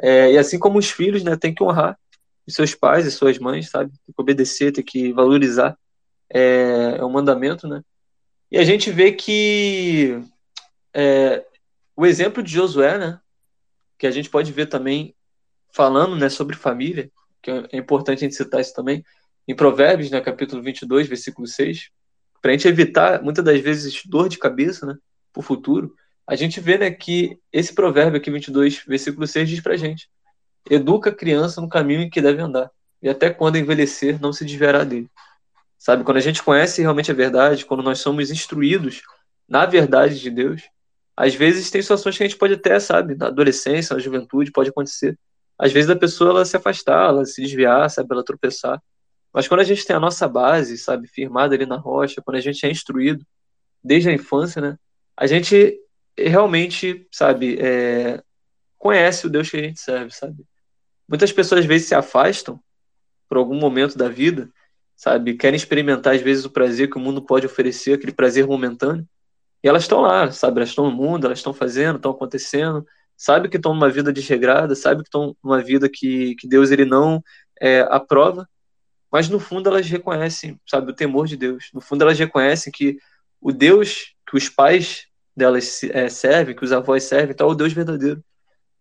É, 0.00 0.32
e 0.32 0.38
assim 0.38 0.58
como 0.58 0.78
os 0.78 0.90
filhos, 0.90 1.22
né, 1.24 1.36
tem 1.36 1.54
que 1.54 1.62
honrar 1.62 1.98
os 2.46 2.54
seus 2.54 2.74
pais 2.74 3.06
e 3.06 3.10
suas 3.10 3.38
mães, 3.38 3.70
sabe? 3.70 3.90
Tem 3.90 4.14
que 4.14 4.22
obedecer, 4.22 4.72
tem 4.72 4.84
que 4.84 5.12
valorizar. 5.12 5.76
É, 6.30 6.96
é 6.98 7.04
um 7.04 7.10
mandamento, 7.10 7.66
né? 7.68 7.82
E 8.50 8.58
a 8.58 8.64
gente 8.64 8.90
vê 8.90 9.12
que 9.12 10.20
é, 10.92 11.44
o 11.96 12.06
exemplo 12.06 12.42
de 12.42 12.52
Josué, 12.52 12.98
né? 12.98 13.20
Que 13.98 14.06
a 14.06 14.10
gente 14.10 14.30
pode 14.30 14.52
ver 14.52 14.66
também 14.66 15.14
falando 15.72 16.16
né, 16.16 16.28
sobre 16.28 16.56
família, 16.56 17.10
que 17.42 17.50
é 17.50 17.76
importante 17.76 18.18
a 18.18 18.28
gente 18.28 18.36
citar 18.36 18.60
isso 18.60 18.72
também, 18.72 19.04
em 19.46 19.54
Provérbios, 19.54 20.10
né, 20.10 20.20
capítulo 20.20 20.62
22, 20.62 21.08
versículo 21.08 21.46
6, 21.46 21.90
para 22.40 22.52
a 22.52 22.54
gente 22.54 22.68
evitar, 22.68 23.22
muitas 23.22 23.44
das 23.44 23.60
vezes, 23.60 24.02
dor 24.06 24.28
de 24.28 24.38
cabeça 24.38 24.86
né, 24.86 24.94
para 25.32 25.40
o 25.40 25.42
futuro, 25.42 25.94
a 26.26 26.36
gente 26.36 26.60
vê 26.60 26.78
né, 26.78 26.90
que 26.90 27.38
esse 27.52 27.74
provérbio 27.74 28.18
aqui, 28.18 28.30
22, 28.30 28.84
versículo 28.86 29.26
6, 29.26 29.48
diz 29.48 29.60
para 29.60 29.74
a 29.74 29.76
gente, 29.76 30.08
educa 30.70 31.10
a 31.10 31.14
criança 31.14 31.60
no 31.60 31.68
caminho 31.68 32.02
em 32.02 32.10
que 32.10 32.20
deve 32.20 32.40
andar, 32.40 32.70
e 33.02 33.08
até 33.08 33.30
quando 33.30 33.58
envelhecer 33.58 34.20
não 34.20 34.32
se 34.32 34.44
desviará 34.44 34.84
dele. 34.84 35.08
Sabe, 35.78 36.04
quando 36.04 36.16
a 36.16 36.20
gente 36.20 36.42
conhece 36.42 36.80
realmente 36.80 37.10
a 37.10 37.14
verdade, 37.14 37.66
quando 37.66 37.82
nós 37.82 37.98
somos 37.98 38.30
instruídos 38.30 39.02
na 39.46 39.66
verdade 39.66 40.18
de 40.18 40.30
Deus, 40.30 40.62
às 41.16 41.34
vezes 41.34 41.70
tem 41.70 41.82
situações 41.82 42.16
que 42.16 42.22
a 42.22 42.26
gente 42.26 42.38
pode 42.38 42.54
até, 42.54 42.80
sabe, 42.80 43.14
na 43.14 43.26
adolescência, 43.26 43.94
na 43.94 44.00
juventude, 44.00 44.50
pode 44.50 44.70
acontecer. 44.70 45.18
Às 45.58 45.72
vezes 45.72 45.90
a 45.90 45.96
pessoa 45.96 46.30
ela 46.30 46.44
se 46.44 46.56
afastar, 46.56 47.10
ela 47.10 47.24
se 47.24 47.40
desviar, 47.42 47.88
sabe, 47.90 48.08
ela 48.12 48.24
tropeçar. 48.24 48.82
Mas 49.32 49.46
quando 49.46 49.60
a 49.60 49.64
gente 49.64 49.84
tem 49.84 49.94
a 49.94 50.00
nossa 50.00 50.26
base, 50.26 50.78
sabe, 50.78 51.06
firmada 51.06 51.54
ali 51.54 51.66
na 51.66 51.76
rocha, 51.76 52.22
quando 52.22 52.36
a 52.36 52.40
gente 52.40 52.64
é 52.64 52.70
instruído 52.70 53.24
desde 53.82 54.08
a 54.08 54.12
infância, 54.12 54.62
né, 54.62 54.78
a 55.16 55.26
gente 55.26 55.78
realmente, 56.16 57.06
sabe, 57.12 57.58
é, 57.60 58.22
conhece 58.78 59.26
o 59.26 59.30
Deus 59.30 59.50
que 59.50 59.56
a 59.56 59.62
gente 59.62 59.80
serve, 59.80 60.10
sabe. 60.10 60.44
Muitas 61.08 61.32
pessoas 61.32 61.60
às 61.60 61.66
vezes 61.66 61.88
se 61.88 61.94
afastam 61.94 62.60
por 63.28 63.36
algum 63.36 63.58
momento 63.58 63.96
da 63.96 64.08
vida, 64.08 64.50
sabe, 64.96 65.34
querem 65.34 65.56
experimentar 65.56 66.14
às 66.14 66.20
vezes 66.20 66.44
o 66.44 66.50
prazer 66.50 66.90
que 66.90 66.96
o 66.96 67.00
mundo 67.00 67.22
pode 67.22 67.46
oferecer, 67.46 67.94
aquele 67.94 68.12
prazer 68.12 68.46
momentâneo, 68.46 69.06
e 69.62 69.68
elas 69.68 69.82
estão 69.84 70.00
lá, 70.00 70.30
sabe, 70.30 70.58
elas 70.58 70.68
estão 70.68 70.90
no 70.90 70.96
mundo, 70.96 71.26
elas 71.26 71.38
estão 71.38 71.54
fazendo, 71.54 71.96
estão 71.96 72.10
acontecendo, 72.10 72.86
sabe 73.16 73.48
que 73.48 73.56
estão 73.56 73.72
numa 73.72 73.88
vida 73.88 74.12
desregrada, 74.12 74.74
sabe 74.74 75.02
que 75.02 75.08
estão 75.08 75.36
numa 75.42 75.62
vida 75.62 75.88
que, 75.88 76.34
que 76.36 76.46
Deus 76.46 76.70
ele 76.70 76.84
não 76.84 77.22
é, 77.60 77.80
aprova, 77.90 78.48
mas 79.10 79.28
no 79.28 79.40
fundo 79.40 79.68
elas 79.68 79.88
reconhecem, 79.88 80.60
sabe, 80.66 80.90
o 80.90 80.94
temor 80.94 81.26
de 81.26 81.36
Deus. 81.36 81.70
No 81.72 81.80
fundo 81.80 82.02
elas 82.02 82.18
reconhecem 82.18 82.72
que 82.72 82.98
o 83.40 83.52
Deus 83.52 84.14
que 84.28 84.36
os 84.36 84.48
pais 84.48 85.06
delas 85.36 85.82
é, 85.84 86.08
servem, 86.08 86.54
que 86.54 86.64
os 86.64 86.72
avós 86.72 87.04
servem, 87.04 87.36
é 87.38 87.44
o 87.44 87.54
Deus 87.54 87.72
verdadeiro. 87.72 88.22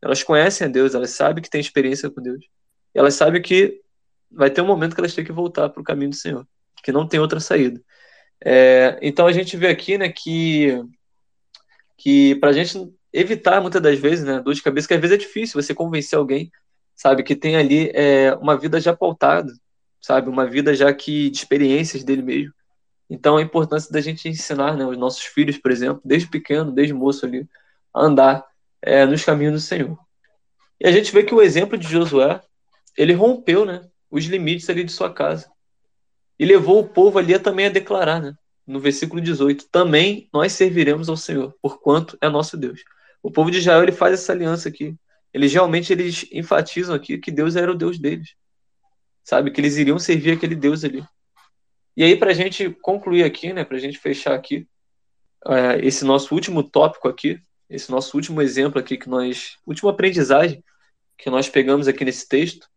Elas 0.04 0.24
conhecem 0.24 0.68
a 0.68 0.70
Deus, 0.70 0.94
elas 0.94 1.12
sabem 1.12 1.42
que 1.42 1.50
têm 1.50 1.62
experiência 1.62 2.10
com 2.10 2.22
Deus. 2.22 2.44
E 2.94 3.00
elas 3.00 3.16
sabem 3.16 3.42
que 3.42 3.82
vai 4.32 4.50
ter 4.50 4.62
um 4.62 4.68
momento 4.68 4.96
que 4.96 5.02
elas 5.02 5.14
têm 5.14 5.26
que 5.26 5.32
voltar 5.32 5.70
para 5.70 5.82
o 5.82 5.84
caminho 5.84 6.10
do 6.10 6.16
Senhor, 6.16 6.48
que 6.84 6.92
não 6.92 7.08
tem 7.08 7.20
outra 7.20 7.40
saída. 7.40 7.82
É, 8.44 9.00
então 9.02 9.28
a 9.28 9.32
gente 9.32 9.56
vê 9.58 9.68
aqui, 9.68 9.98
né, 9.98 10.10
que 10.10 10.84
que 11.98 12.36
para 12.36 12.50
a 12.50 12.54
gente 12.54 12.94
evitar 13.14 13.62
muitas 13.62 13.82
das 13.82 13.98
vezes, 13.98 14.26
né, 14.26 14.42
dor 14.42 14.54
de 14.54 14.62
cabeça, 14.62 14.88
que 14.88 14.94
às 14.94 15.00
vezes 15.00 15.16
é 15.16 15.20
difícil 15.20 15.62
você 15.62 15.74
convencer 15.74 16.18
alguém, 16.20 16.52
sabe, 16.96 17.24
que 17.24 17.36
tem 17.36 17.56
ali 17.56 17.92
é, 17.94 18.34
uma 18.36 18.58
vida 18.58 18.82
já 18.82 18.96
pautada 18.96 19.54
sabe? 20.04 20.30
Uma 20.30 20.46
vida 20.46 20.76
já 20.76 20.94
que 20.94 21.30
de 21.30 21.38
experiências 21.38 22.04
dele 22.04 22.22
mesmo. 22.22 22.54
Então 23.10 23.38
a 23.38 23.42
importância 23.42 23.92
da 23.92 24.02
gente 24.02 24.28
ensinar, 24.28 24.76
né, 24.76 24.86
os 24.86 24.98
nossos 24.98 25.24
filhos, 25.24 25.58
por 25.58 25.72
exemplo, 25.72 26.02
desde 26.04 26.28
pequeno, 26.28 26.72
desde 26.72 26.94
moço 26.94 27.26
ali, 27.26 27.48
a 27.94 28.02
andar 28.02 28.46
é, 28.84 29.06
nos 29.06 29.24
caminhos 29.24 29.54
do 29.54 29.60
Senhor. 29.60 29.98
E 30.80 30.88
a 30.88 30.92
gente 30.92 31.12
vê 31.12 31.24
que 31.24 31.34
o 31.34 31.42
exemplo 31.42 31.78
de 31.78 31.88
Josué, 31.88 32.42
ele 32.98 33.14
rompeu, 33.14 33.66
né, 33.66 33.82
os 34.12 34.26
limites 34.26 34.70
ali 34.70 34.84
de 34.84 34.92
sua 34.92 35.12
casa. 35.12 35.50
E 36.38 36.46
levou 36.46 36.80
o 36.80 36.88
povo 36.88 37.18
ali 37.18 37.34
a, 37.34 37.40
também 37.40 37.66
a 37.68 37.70
declarar, 37.70 38.22
né, 38.22 38.36
no 38.68 38.80
versículo 38.80 39.22
18, 39.22 39.68
também 39.72 40.30
nós 40.34 40.52
serviremos 40.52 41.10
ao 41.10 41.18
Senhor, 41.18 41.56
porquanto 41.62 42.18
é 42.22 42.30
nosso 42.30 42.58
Deus. 42.58 42.82
O 43.22 43.32
povo 43.32 43.50
de 43.50 43.60
Israel 43.60 43.84
ele 43.84 43.92
faz 43.92 44.14
essa 44.14 44.34
aliança 44.34 44.70
aqui. 44.70 44.96
Eles 45.34 45.52
realmente 45.54 45.92
eles 45.92 46.26
enfatizam 46.32 46.94
aqui 46.94 47.18
que 47.18 47.32
Deus 47.32 47.56
era 47.56 47.72
o 47.72 47.76
Deus 47.76 47.98
deles 47.98 48.36
sabe? 49.24 49.52
Que 49.52 49.62
eles 49.62 49.78
iriam 49.78 49.98
servir 49.98 50.32
aquele 50.32 50.56
Deus 50.56 50.84
ali. 50.84 51.04
E 51.96 52.04
aí, 52.04 52.16
para 52.16 52.32
a 52.32 52.34
gente 52.34 52.70
concluir 52.82 53.24
aqui, 53.24 53.54
né, 53.54 53.64
para 53.64 53.78
a 53.78 53.80
gente 53.80 53.98
fechar 53.98 54.34
aqui, 54.34 54.68
é, 55.48 55.86
esse 55.86 56.04
nosso 56.04 56.34
último 56.34 56.64
tópico 56.64 57.08
aqui, 57.08 57.40
esse 57.74 57.90
nosso 57.90 58.16
último 58.16 58.42
exemplo 58.42 58.80
aqui 58.80 58.98
que 58.98 59.10
nós, 59.10 59.58
última 59.66 59.90
aprendizagem 59.90 60.64
que 61.18 61.30
nós 61.30 61.50
pegamos 61.50 61.88
aqui 61.88 62.06
nesse 62.06 62.28
texto, 62.28 62.68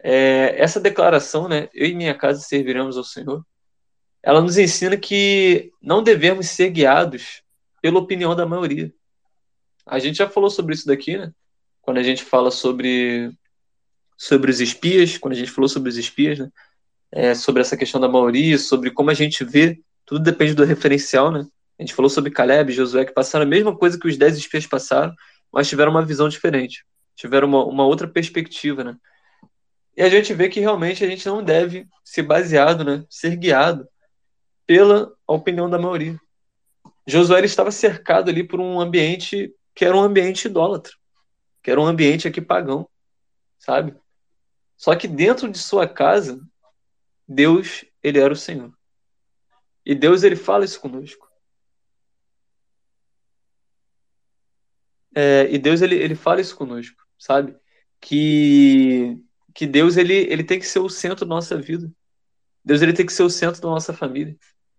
é 0.00 0.54
essa 0.56 0.78
declaração, 0.78 1.48
né, 1.48 1.68
eu 1.74 1.86
e 1.86 1.94
minha 1.94 2.14
casa 2.14 2.40
serviremos 2.40 2.96
ao 2.96 3.02
Senhor, 3.02 3.44
ela 4.22 4.40
nos 4.40 4.56
ensina 4.56 4.96
que 4.96 5.72
não 5.82 6.02
devemos 6.02 6.48
ser 6.48 6.70
guiados 6.70 7.42
pela 7.82 7.98
opinião 7.98 8.34
da 8.36 8.46
maioria. 8.46 8.92
A 9.84 9.98
gente 9.98 10.18
já 10.18 10.28
falou 10.28 10.50
sobre 10.50 10.74
isso 10.74 10.86
daqui, 10.86 11.16
né? 11.16 11.32
Quando 11.80 11.98
a 11.98 12.02
gente 12.02 12.22
fala 12.22 12.50
sobre 12.50 13.32
sobre 14.16 14.50
os 14.50 14.60
espias, 14.60 15.16
quando 15.16 15.34
a 15.34 15.36
gente 15.36 15.50
falou 15.50 15.68
sobre 15.68 15.88
os 15.88 15.96
espias, 15.96 16.38
né? 16.40 16.50
É, 17.10 17.34
sobre 17.34 17.62
essa 17.62 17.76
questão 17.76 18.00
da 18.00 18.08
maioria, 18.08 18.58
sobre 18.58 18.90
como 18.90 19.10
a 19.10 19.14
gente 19.14 19.44
vê, 19.44 19.80
tudo 20.04 20.22
depende 20.22 20.54
do 20.54 20.64
referencial, 20.64 21.30
né? 21.30 21.46
A 21.78 21.82
gente 21.82 21.94
falou 21.94 22.10
sobre 22.10 22.30
Caleb 22.30 22.72
e 22.72 22.74
Josué, 22.74 23.04
que 23.04 23.12
passaram 23.12 23.44
a 23.44 23.48
mesma 23.48 23.76
coisa 23.76 23.98
que 23.98 24.08
os 24.08 24.16
dez 24.16 24.36
espias 24.36 24.66
passaram, 24.66 25.14
mas 25.52 25.68
tiveram 25.68 25.92
uma 25.92 26.04
visão 26.04 26.28
diferente, 26.28 26.84
tiveram 27.14 27.46
uma, 27.46 27.64
uma 27.64 27.86
outra 27.86 28.08
perspectiva, 28.08 28.82
né? 28.82 28.96
E 29.96 30.02
a 30.02 30.08
gente 30.08 30.32
vê 30.34 30.48
que 30.48 30.60
realmente 30.60 31.04
a 31.04 31.08
gente 31.08 31.26
não 31.26 31.42
deve 31.42 31.86
ser 32.04 32.22
baseado, 32.22 32.84
né? 32.84 33.04
Ser 33.08 33.36
guiado 33.36 33.88
pela 34.66 35.12
opinião 35.26 35.68
da 35.70 35.78
maioria. 35.78 36.18
Josué 37.06 37.44
estava 37.44 37.70
cercado 37.70 38.28
ali 38.28 38.44
por 38.44 38.60
um 38.60 38.80
ambiente 38.80 39.54
que 39.74 39.84
era 39.84 39.96
um 39.96 40.00
ambiente 40.00 40.46
idólatra, 40.46 40.92
que 41.62 41.70
era 41.70 41.80
um 41.80 41.86
ambiente 41.86 42.26
aqui 42.26 42.40
pagão, 42.40 42.88
sabe? 43.58 43.96
Só 44.76 44.94
que 44.94 45.08
dentro 45.08 45.50
de 45.50 45.58
sua 45.58 45.88
casa, 45.88 46.40
Deus, 47.26 47.84
ele 48.02 48.18
era 48.18 48.32
o 48.32 48.36
Senhor. 48.36 48.72
E 49.86 49.94
Deus, 49.94 50.22
ele 50.22 50.36
fala 50.36 50.64
isso 50.64 50.80
conosco. 50.80 51.27
É, 55.20 55.48
e 55.50 55.58
Deus, 55.58 55.82
ele, 55.82 55.96
ele 55.96 56.14
fala 56.14 56.40
isso 56.40 56.54
conosco, 56.56 56.96
sabe? 57.18 57.56
Que, 58.00 59.18
que 59.52 59.66
Deus, 59.66 59.96
ele, 59.96 60.14
ele 60.14 60.44
tem 60.44 60.58
que 60.60 60.66
ser 60.66 60.78
o 60.78 60.88
centro 60.88 61.26
da 61.26 61.34
nossa 61.34 61.56
vida. 61.56 61.90
Deus, 62.64 62.82
ele 62.82 62.92
tem 62.92 63.06
que 63.06 63.12
ser 63.12 63.24
o 63.24 63.30
centro 63.30 63.60
da 63.60 63.68
nossa 63.68 63.92
família. 63.92 64.36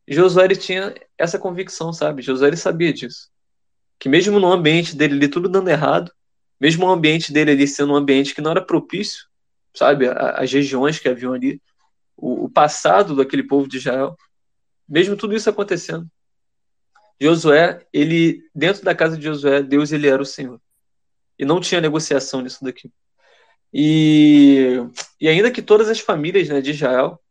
E 0.08 0.16
Josué, 0.16 0.46
ele 0.46 0.56
tinha 0.56 0.96
essa 1.18 1.38
convicção, 1.38 1.92
sabe? 1.92 2.22
Josué, 2.22 2.48
ele 2.48 2.58
sabia 2.58 2.94
disso. 2.94 3.30
Que 4.00 4.08
mesmo 4.08 4.40
no 4.40 4.52
ambiente 4.52 4.96
dele 4.96 5.16
ali 5.16 5.28
tudo 5.28 5.50
dando 5.50 5.70
errado, 5.70 6.12
mesmo 6.60 6.86
o 6.86 6.90
ambiente 6.90 7.34
dele 7.34 7.52
ali 7.52 7.68
sendo 7.68 7.94
um 7.94 7.96
ambiente 7.98 8.34
que 8.34 8.42
não 8.42 8.52
era 8.52 8.66
propício 8.66 9.30
sabe, 9.74 10.08
as 10.10 10.52
regiões 10.52 11.00
que 11.00 11.08
haviam 11.08 11.34
ali, 11.34 11.62
o, 12.18 12.46
o 12.46 12.50
passado 12.50 13.16
daquele 13.16 13.44
povo 13.44 13.68
de 13.68 13.78
Israel, 13.78 14.16
mesmo 14.88 15.16
tudo 15.16 15.36
isso 15.36 15.50
acontecendo. 15.50 16.08
Josué, 17.20 17.86
ele 17.92 18.42
dentro 18.56 18.84
da 18.84 18.96
casa 18.96 19.18
de 19.18 19.24
Josué, 19.24 19.62
Deus 19.62 19.92
ele 19.92 20.08
era 20.08 20.22
o 20.22 20.26
Senhor. 20.26 20.62
E 21.38 21.46
não 21.46 21.60
tinha 21.60 21.82
negociação 21.82 22.42
nisso 22.42 22.64
daqui. 22.64 22.92
E, 23.74 24.78
e 25.20 25.28
ainda 25.28 25.52
que 25.52 25.62
todas 25.62 25.90
as 25.90 26.00
famílias 26.00 26.48
né, 26.50 26.62
de 26.62 26.72
Israel, 26.72 27.22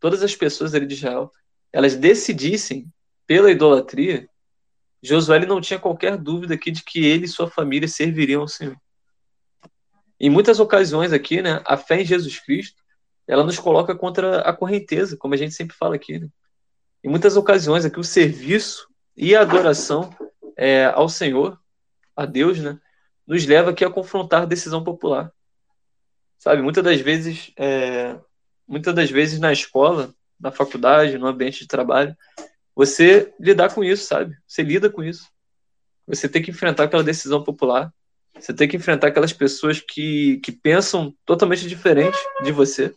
todas 0.00 0.22
as 0.22 0.34
pessoas 0.34 0.74
ali 0.74 0.86
de 0.86 0.94
Israel, 0.94 1.30
elas 1.72 1.96
decidissem 1.96 2.86
pela 3.26 3.50
idolatria, 3.50 4.28
Josué 5.02 5.36
ele 5.36 5.46
não 5.46 5.60
tinha 5.60 5.78
qualquer 5.78 6.16
dúvida 6.16 6.54
aqui 6.54 6.70
de 6.70 6.82
que 6.82 7.04
ele 7.04 7.26
e 7.26 7.28
sua 7.28 7.50
família 7.50 7.86
serviriam 7.86 8.40
ao 8.40 8.48
Senhor. 8.48 8.76
Em 10.18 10.30
muitas 10.30 10.58
ocasiões 10.60 11.12
aqui, 11.12 11.42
né, 11.42 11.60
a 11.66 11.76
fé 11.76 12.00
em 12.00 12.06
Jesus 12.06 12.40
Cristo, 12.40 12.82
ela 13.26 13.44
nos 13.44 13.58
coloca 13.58 13.94
contra 13.94 14.40
a 14.40 14.52
correnteza, 14.52 15.16
como 15.16 15.34
a 15.34 15.36
gente 15.36 15.54
sempre 15.54 15.76
fala 15.76 15.94
aqui. 15.94 16.18
Né? 16.18 16.28
Em 17.02 17.08
muitas 17.08 17.36
ocasiões 17.36 17.84
aqui, 17.84 17.98
o 17.98 18.04
serviço 18.04 18.88
e 19.16 19.34
a 19.34 19.42
adoração 19.42 20.10
é, 20.56 20.86
ao 20.86 21.08
Senhor, 21.08 21.58
a 22.16 22.26
Deus, 22.26 22.58
né, 22.58 22.78
nos 23.26 23.46
leva 23.46 23.70
aqui 23.70 23.84
a 23.84 23.90
confrontar 23.90 24.46
decisão 24.46 24.82
popular. 24.82 25.32
Sabe, 26.38 26.62
muitas 26.62 26.84
das 26.84 27.00
vezes, 27.00 27.52
é, 27.56 28.16
muitas 28.66 28.94
das 28.94 29.10
vezes 29.10 29.38
na 29.38 29.52
escola, 29.52 30.14
na 30.38 30.50
faculdade, 30.50 31.16
no 31.16 31.26
ambiente 31.26 31.60
de 31.60 31.68
trabalho, 31.68 32.14
você 32.74 33.32
lidar 33.38 33.72
com 33.72 33.84
isso, 33.84 34.04
sabe? 34.04 34.36
Você 34.46 34.62
lida 34.62 34.90
com 34.90 35.02
isso. 35.02 35.28
Você 36.06 36.28
tem 36.28 36.42
que 36.42 36.50
enfrentar 36.50 36.84
aquela 36.84 37.04
decisão 37.04 37.42
popular. 37.42 37.92
Você 38.38 38.52
tem 38.52 38.68
que 38.68 38.76
enfrentar 38.76 39.08
aquelas 39.08 39.32
pessoas 39.32 39.80
que, 39.80 40.38
que 40.38 40.50
pensam 40.50 41.14
totalmente 41.24 41.68
diferente 41.68 42.18
de 42.42 42.50
você. 42.50 42.92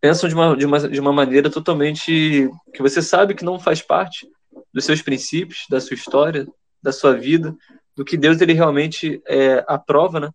Pensam 0.00 0.28
de 0.28 0.34
uma, 0.34 0.56
de, 0.56 0.66
uma, 0.66 0.88
de 0.88 1.00
uma 1.00 1.12
maneira 1.12 1.50
totalmente 1.50 2.50
que 2.72 2.82
você 2.82 3.02
sabe 3.02 3.34
que 3.34 3.44
não 3.44 3.60
faz 3.60 3.82
parte 3.82 4.26
dos 4.72 4.84
seus 4.84 5.02
princípios, 5.02 5.66
da 5.68 5.80
sua 5.80 5.94
história, 5.94 6.46
da 6.82 6.92
sua 6.92 7.16
vida, 7.16 7.56
do 7.96 8.04
que 8.04 8.16
Deus 8.16 8.40
ele 8.40 8.52
realmente 8.52 9.22
é, 9.26 9.64
aprova, 9.68 10.20
né? 10.20 10.30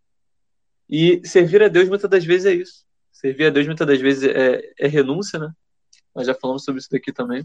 E 0.90 1.22
servir 1.28 1.62
a 1.62 1.68
Deus 1.68 1.88
muitas 1.88 2.10
das 2.10 2.26
vezes 2.26 2.46
é 2.46 2.54
isso. 2.54 2.86
Servir 3.12 3.48
a 3.48 3.50
Deus 3.50 3.66
muitas 3.66 3.86
das 3.86 4.00
vezes 4.00 4.24
é, 4.24 4.62
é 4.80 4.88
renúncia, 4.88 5.38
né? 5.38 5.52
Nós 6.16 6.26
já 6.26 6.34
falamos 6.34 6.64
sobre 6.64 6.80
isso 6.80 6.90
daqui 6.90 7.12
também. 7.12 7.44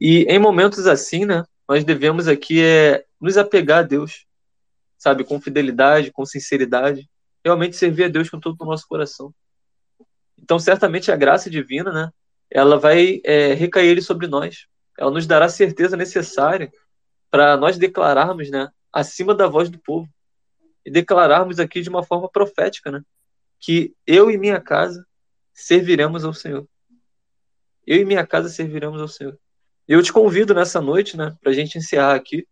E 0.00 0.22
em 0.24 0.38
momentos 0.38 0.86
assim, 0.86 1.24
né, 1.24 1.44
nós 1.68 1.84
devemos 1.84 2.28
aqui 2.28 2.62
é, 2.62 3.04
nos 3.20 3.36
apegar 3.36 3.80
a 3.80 3.82
Deus, 3.82 4.26
sabe, 4.96 5.24
com 5.24 5.40
fidelidade, 5.40 6.12
com 6.12 6.24
sinceridade, 6.24 7.08
realmente 7.44 7.76
servir 7.76 8.04
a 8.04 8.08
Deus 8.08 8.30
com 8.30 8.38
todo 8.38 8.60
o 8.60 8.64
nosso 8.64 8.86
coração. 8.86 9.34
Então, 10.40 10.58
certamente 10.58 11.10
a 11.10 11.16
graça 11.16 11.50
divina, 11.50 11.92
né, 11.92 12.10
ela 12.50 12.78
vai 12.78 13.20
é, 13.24 13.54
recair 13.54 14.00
sobre 14.02 14.26
nós. 14.26 14.66
Ela 14.98 15.12
nos 15.12 15.26
dará 15.26 15.46
a 15.46 15.50
certeza 15.50 15.96
necessária 15.96 16.72
para 17.30 17.56
nós 17.56 17.78
declararmos, 17.78 18.50
né, 18.50 18.68
acima 18.92 19.34
da 19.34 19.46
voz 19.46 19.70
do 19.70 19.78
povo 19.78 20.08
e 20.84 20.90
declararmos 20.90 21.60
aqui 21.60 21.80
de 21.80 21.88
uma 21.88 22.02
forma 22.02 22.28
profética, 22.28 22.90
né, 22.90 23.02
que 23.60 23.94
eu 24.04 24.30
e 24.30 24.36
minha 24.36 24.60
casa 24.60 25.06
serviremos 25.54 26.24
ao 26.24 26.34
Senhor. 26.34 26.66
Eu 27.86 27.98
e 27.98 28.04
minha 28.04 28.26
casa 28.26 28.48
serviremos 28.48 29.00
ao 29.00 29.08
Senhor. 29.08 29.38
Eu 29.86 30.02
te 30.02 30.12
convido 30.12 30.52
nessa 30.52 30.80
noite, 30.80 31.16
né, 31.16 31.36
para 31.40 31.50
a 31.50 31.54
gente 31.54 31.78
encerrar 31.78 32.14
aqui, 32.14 32.46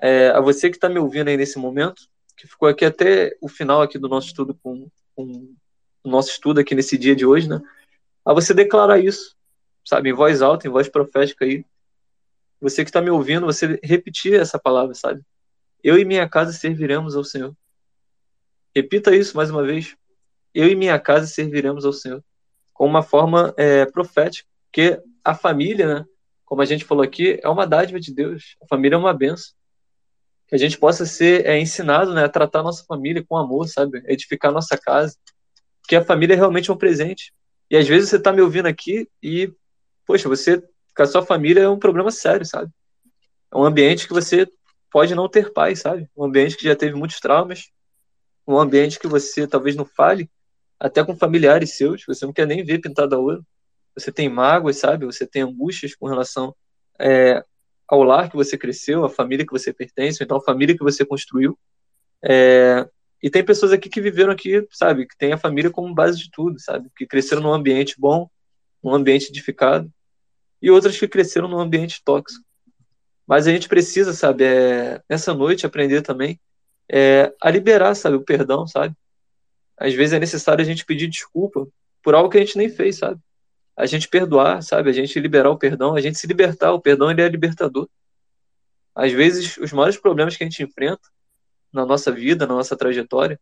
é, 0.00 0.30
a 0.30 0.40
você 0.40 0.70
que 0.70 0.76
está 0.76 0.88
me 0.88 0.98
ouvindo 0.98 1.28
aí 1.28 1.36
nesse 1.36 1.58
momento, 1.58 2.08
que 2.36 2.48
ficou 2.48 2.68
aqui 2.68 2.84
até 2.84 3.36
o 3.40 3.48
final 3.48 3.82
aqui 3.82 3.98
do 3.98 4.08
nosso 4.08 4.28
estudo 4.28 4.58
com, 4.62 4.88
com 5.14 5.54
o 6.02 6.08
nosso 6.08 6.30
estudo 6.30 6.60
aqui 6.60 6.74
nesse 6.74 6.96
dia 6.96 7.14
de 7.14 7.26
hoje, 7.26 7.48
né, 7.48 7.60
a 8.24 8.32
você 8.32 8.54
declarar 8.54 8.98
isso, 8.98 9.36
sabe, 9.84 10.08
em 10.08 10.14
voz 10.14 10.40
alta, 10.40 10.66
em 10.66 10.70
voz 10.70 10.88
profética 10.88 11.44
aí. 11.44 11.64
Você 12.64 12.82
que 12.82 12.88
está 12.88 13.02
me 13.02 13.10
ouvindo, 13.10 13.44
você 13.44 13.78
repetir 13.82 14.40
essa 14.40 14.58
palavra, 14.58 14.94
sabe? 14.94 15.20
Eu 15.82 15.98
e 15.98 16.04
minha 16.04 16.26
casa 16.26 16.50
serviremos 16.50 17.14
ao 17.14 17.22
Senhor. 17.22 17.54
Repita 18.74 19.14
isso 19.14 19.36
mais 19.36 19.50
uma 19.50 19.62
vez. 19.62 19.94
Eu 20.54 20.68
e 20.68 20.74
minha 20.74 20.98
casa 20.98 21.26
serviremos 21.26 21.84
ao 21.84 21.92
Senhor. 21.92 22.24
Com 22.72 22.86
uma 22.86 23.02
forma 23.02 23.52
é, 23.58 23.84
profética. 23.84 24.48
Porque 24.72 24.98
a 25.22 25.34
família, 25.34 25.86
né? 25.86 26.04
como 26.46 26.62
a 26.62 26.64
gente 26.64 26.86
falou 26.86 27.04
aqui, 27.04 27.38
é 27.42 27.48
uma 27.50 27.66
dádiva 27.66 28.00
de 28.00 28.14
Deus. 28.14 28.56
A 28.62 28.66
família 28.66 28.96
é 28.96 28.98
uma 28.98 29.12
benção. 29.12 29.52
Que 30.48 30.54
a 30.54 30.58
gente 30.58 30.78
possa 30.78 31.04
ser 31.04 31.44
é, 31.44 31.60
ensinado 31.60 32.14
né, 32.14 32.24
a 32.24 32.30
tratar 32.30 32.60
a 32.60 32.62
nossa 32.64 32.82
família 32.86 33.22
com 33.28 33.36
amor, 33.36 33.68
sabe? 33.68 34.02
edificar 34.06 34.50
a 34.50 34.54
nossa 34.54 34.78
casa. 34.78 35.14
Porque 35.82 35.96
a 35.96 36.04
família 36.04 36.32
é 36.32 36.36
realmente 36.36 36.72
um 36.72 36.78
presente. 36.78 37.30
E 37.70 37.76
às 37.76 37.86
vezes 37.86 38.08
você 38.08 38.16
está 38.16 38.32
me 38.32 38.40
ouvindo 38.40 38.64
aqui 38.64 39.06
e, 39.22 39.52
poxa, 40.06 40.30
você 40.30 40.62
a 41.02 41.06
sua 41.06 41.24
família 41.24 41.62
é 41.62 41.68
um 41.68 41.78
problema 41.78 42.10
sério, 42.10 42.46
sabe? 42.46 42.70
É 43.52 43.56
um 43.56 43.64
ambiente 43.64 44.06
que 44.06 44.12
você 44.12 44.48
pode 44.90 45.14
não 45.14 45.28
ter 45.28 45.52
paz, 45.52 45.80
sabe? 45.80 46.08
Um 46.16 46.24
ambiente 46.24 46.56
que 46.56 46.64
já 46.64 46.76
teve 46.76 46.94
muitos 46.94 47.20
traumas. 47.20 47.70
Um 48.46 48.58
ambiente 48.58 48.98
que 48.98 49.06
você 49.06 49.46
talvez 49.46 49.74
não 49.74 49.84
fale 49.84 50.30
até 50.78 51.04
com 51.04 51.16
familiares 51.16 51.76
seus, 51.76 52.04
você 52.06 52.26
não 52.26 52.32
quer 52.32 52.46
nem 52.46 52.64
ver 52.64 52.80
pintado 52.80 53.14
a 53.14 53.18
ouro 53.18 53.44
você 53.94 54.10
tem 54.10 54.28
mágoas, 54.28 54.78
sabe? 54.78 55.06
Você 55.06 55.26
tem 55.26 55.42
angústias 55.42 55.94
com 55.94 56.06
relação 56.06 56.54
é, 56.98 57.44
ao 57.86 58.02
lar 58.02 58.28
que 58.28 58.36
você 58.36 58.58
cresceu, 58.58 59.04
à 59.04 59.10
família 59.10 59.46
que 59.46 59.52
você 59.52 59.72
pertence, 59.72 60.22
então 60.22 60.36
a 60.36 60.42
família 60.42 60.76
que 60.76 60.82
você 60.82 61.04
construiu. 61.04 61.58
É, 62.22 62.88
e 63.22 63.30
tem 63.30 63.44
pessoas 63.44 63.72
aqui 63.72 63.88
que 63.88 64.00
viveram 64.00 64.32
aqui, 64.32 64.66
sabe? 64.70 65.06
Que 65.06 65.16
tem 65.16 65.32
a 65.32 65.38
família 65.38 65.70
como 65.70 65.94
base 65.94 66.18
de 66.18 66.30
tudo, 66.30 66.60
sabe? 66.60 66.90
Que 66.96 67.06
cresceram 67.06 67.42
num 67.42 67.52
ambiente 67.52 67.94
bom, 67.98 68.28
num 68.82 68.94
ambiente 68.94 69.28
edificado, 69.28 69.90
e 70.64 70.70
outras 70.70 70.98
que 70.98 71.06
cresceram 71.06 71.48
num 71.48 71.58
ambiente 71.58 72.02
tóxico. 72.04 72.44
Mas 73.26 73.46
a 73.46 73.52
gente 73.52 73.68
precisa, 73.68 74.12
sabe, 74.12 74.44
é, 74.44 75.02
nessa 75.08 75.34
noite 75.34 75.66
aprender 75.66 76.02
também 76.02 76.40
é, 76.90 77.32
a 77.40 77.50
liberar, 77.50 77.94
sabe, 77.94 78.16
o 78.16 78.24
perdão, 78.24 78.66
sabe? 78.66 78.94
Às 79.76 79.94
vezes 79.94 80.12
é 80.12 80.18
necessário 80.18 80.62
a 80.62 80.64
gente 80.64 80.84
pedir 80.84 81.08
desculpa 81.08 81.66
por 82.02 82.14
algo 82.14 82.28
que 82.30 82.38
a 82.38 82.40
gente 82.40 82.56
nem 82.56 82.68
fez, 82.68 82.96
sabe? 82.98 83.20
a 83.76 83.86
gente 83.86 84.08
perdoar, 84.08 84.62
sabe? 84.62 84.88
A 84.88 84.92
gente 84.92 85.18
liberar 85.18 85.50
o 85.50 85.58
perdão, 85.58 85.94
a 85.94 86.00
gente 86.00 86.18
se 86.18 86.26
libertar. 86.26 86.72
O 86.72 86.80
perdão 86.80 87.10
ele 87.10 87.22
é 87.22 87.28
libertador. 87.28 87.88
Às 88.94 89.12
vezes, 89.12 89.56
os 89.56 89.72
maiores 89.72 89.96
problemas 89.96 90.36
que 90.36 90.44
a 90.44 90.46
gente 90.46 90.62
enfrenta 90.62 91.02
na 91.72 91.84
nossa 91.84 92.12
vida, 92.12 92.46
na 92.46 92.54
nossa 92.54 92.76
trajetória, 92.76 93.40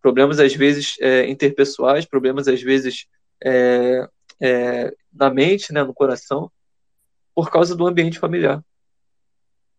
problemas 0.00 0.38
às 0.38 0.54
vezes 0.54 0.96
é, 1.00 1.26
interpessoais, 1.26 2.04
problemas 2.04 2.48
às 2.48 2.60
vezes 2.60 3.06
é, 3.42 4.06
é, 4.40 4.94
na 5.12 5.30
mente, 5.30 5.72
né, 5.72 5.82
no 5.82 5.94
coração, 5.94 6.50
por 7.34 7.50
causa 7.50 7.74
do 7.76 7.86
ambiente 7.86 8.18
familiar. 8.18 8.62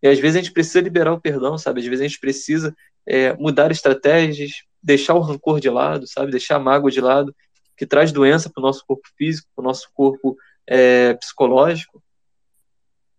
E 0.01 0.07
às 0.07 0.19
vezes 0.19 0.35
a 0.35 0.39
gente 0.41 0.51
precisa 0.51 0.81
liberar 0.81 1.13
o 1.13 1.21
perdão, 1.21 1.57
sabe? 1.57 1.79
Às 1.79 1.85
vezes 1.85 2.01
a 2.01 2.07
gente 2.07 2.19
precisa 2.19 2.75
é, 3.05 3.33
mudar 3.33 3.71
estratégias, 3.71 4.63
deixar 4.81 5.13
o 5.13 5.21
rancor 5.21 5.59
de 5.59 5.69
lado, 5.69 6.05
sabe? 6.07 6.31
Deixar 6.31 6.57
a 6.57 6.59
mágoa 6.59 6.91
de 6.91 6.99
lado 6.99 7.33
que 7.75 7.85
traz 7.85 8.11
doença 8.11 8.49
para 8.49 8.59
o 8.59 8.63
nosso 8.63 8.85
corpo 8.85 9.07
físico, 9.17 9.47
para 9.55 9.61
o 9.61 9.65
nosso 9.65 9.89
corpo 9.93 10.37
é, 10.67 11.13
psicológico, 11.15 12.03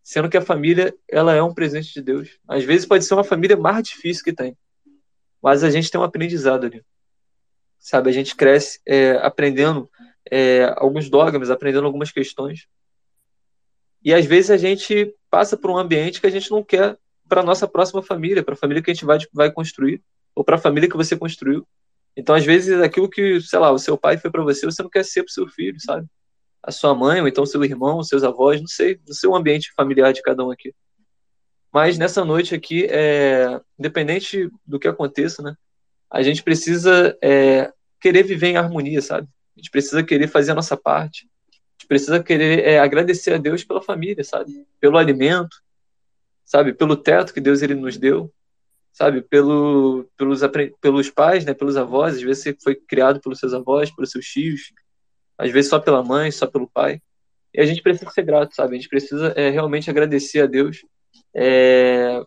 sendo 0.03 0.29
que 0.29 0.37
a 0.37 0.43
família 0.43 0.95
ela 1.11 1.35
é 1.35 1.43
um 1.43 1.55
presente 1.55 1.93
de 1.93 2.03
Deus. 2.03 2.39
Às 2.47 2.65
vezes 2.65 2.87
pode 2.87 3.05
ser 3.05 3.15
uma 3.15 3.25
família 3.25 3.57
mais 3.57 3.89
difícil 3.89 4.23
que 4.23 4.33
tem, 4.33 4.57
mas 5.43 5.65
a 5.65 5.71
gente 5.71 5.91
tem 5.91 6.01
um 6.01 6.05
aprendizado 6.05 6.67
ali, 6.67 6.85
sabe? 7.79 8.11
A 8.11 8.13
gente 8.13 8.37
cresce 8.37 8.81
é, 8.87 9.13
aprendendo 9.23 9.91
é, 10.31 10.73
alguns 10.77 11.09
dogmas, 11.09 11.51
aprendendo 11.51 11.87
algumas 11.87 12.11
questões, 12.11 12.67
e 14.05 14.13
às 14.13 14.27
vezes 14.27 14.51
a 14.51 14.57
gente 14.59 15.15
passa 15.31 15.57
por 15.57 15.71
um 15.71 15.79
ambiente 15.79 16.21
que 16.21 16.27
a 16.27 16.31
gente 16.31 16.51
não 16.51 16.63
quer 16.63 16.99
para 17.27 17.43
nossa 17.43 17.67
próxima 17.67 18.03
família, 18.03 18.43
para 18.43 18.53
a 18.53 18.57
família 18.57 18.83
que 18.83 18.91
a 18.91 18.95
gente 18.95 19.07
vai, 19.07 19.19
vai 19.33 19.51
construir, 19.51 20.03
ou 20.35 20.45
para 20.45 20.57
a 20.57 20.59
família 20.59 20.89
que 20.89 20.97
você 20.97 21.17
construiu. 21.17 21.67
Então, 22.17 22.35
às 22.35 22.45
vezes, 22.45 22.81
aquilo 22.81 23.09
que, 23.09 23.41
sei 23.41 23.59
lá, 23.59 23.73
o 23.73 23.79
seu 23.79 23.97
pai 23.97 24.19
foi 24.19 24.31
para 24.31 24.43
você, 24.43 24.67
você 24.67 24.83
não 24.83 24.91
quer 24.91 25.05
ser 25.05 25.23
para 25.23 25.31
o 25.31 25.33
seu 25.33 25.49
filho, 25.49 25.81
sabe? 25.81 26.07
A 26.63 26.71
sua 26.71 26.95
mãe, 26.95 27.21
ou 27.21 27.27
então 27.27 27.47
seu 27.47 27.65
irmão, 27.65 28.03
seus 28.03 28.23
avós, 28.23 28.61
não 28.61 28.69
sei, 28.69 29.01
no 29.07 29.15
seu 29.15 29.35
ambiente 29.35 29.73
familiar 29.75 30.13
de 30.13 30.23
cada 30.23 30.45
um 30.45 30.51
aqui. 30.51 30.75
Mas 31.73 31.99
nessa 31.99 32.25
noite 32.25 32.55
aqui, 32.55 32.87
é, 32.89 33.61
independente 33.79 34.49
do 34.65 34.79
que 34.79 34.87
aconteça, 34.87 35.43
né? 35.43 35.57
A 36.11 36.23
gente 36.23 36.43
precisa 36.43 37.17
é, 37.21 37.73
querer 38.01 38.23
viver 38.23 38.49
em 38.49 38.57
harmonia, 38.57 39.03
sabe? 39.03 39.27
A 39.57 39.61
gente 39.61 39.71
precisa 39.71 40.03
querer 40.03 40.29
fazer 40.29 40.53
a 40.53 40.55
nossa 40.55 40.77
parte. 40.77 41.29
A 41.51 41.55
gente 41.79 41.89
precisa 41.89 42.23
querer 42.23 42.65
é, 42.65 42.79
agradecer 42.79 43.35
a 43.35 43.39
Deus 43.39 43.65
pela 43.65 43.81
família, 43.83 44.25
sabe? 44.25 44.67
Pelo 44.81 44.99
alimento, 44.99 45.57
sabe? 46.45 46.73
Pelo 46.73 46.97
teto 46.97 47.33
que 47.33 47.41
Deus 47.41 47.63
ele 47.63 47.75
nos 47.75 47.97
deu, 47.97 48.33
sabe, 48.93 49.23
pelo, 49.23 50.09
pelos, 50.17 50.41
pelos 50.81 51.11
pais, 51.11 51.45
né, 51.45 51.53
pelos 51.53 51.77
avós, 51.77 52.15
às 52.15 52.23
vezes 52.23 52.45
você 52.45 52.57
foi 52.63 52.77
criado 52.77 53.21
pelos 53.21 53.41
seus 53.41 53.53
avós, 53.53 53.91
pelos 53.91 54.11
seus 54.11 54.25
tios, 54.25 54.73
às 55.37 55.51
vezes 55.51 55.69
só 55.69 55.81
pela 55.81 56.03
mãe, 56.03 56.31
só 56.31 56.47
pelo 56.47 56.69
pai. 56.69 57.01
E 57.53 57.61
a 57.61 57.67
gente 57.67 57.83
precisa 57.83 58.09
ser 58.11 58.23
grato, 58.23 58.55
sabe? 58.55 58.75
A 58.75 58.79
gente 58.79 58.89
precisa 58.89 59.33
é, 59.37 59.51
realmente 59.51 59.91
agradecer 59.91 60.43
a 60.43 60.47
Deus 60.47 60.85
é, 61.35 62.23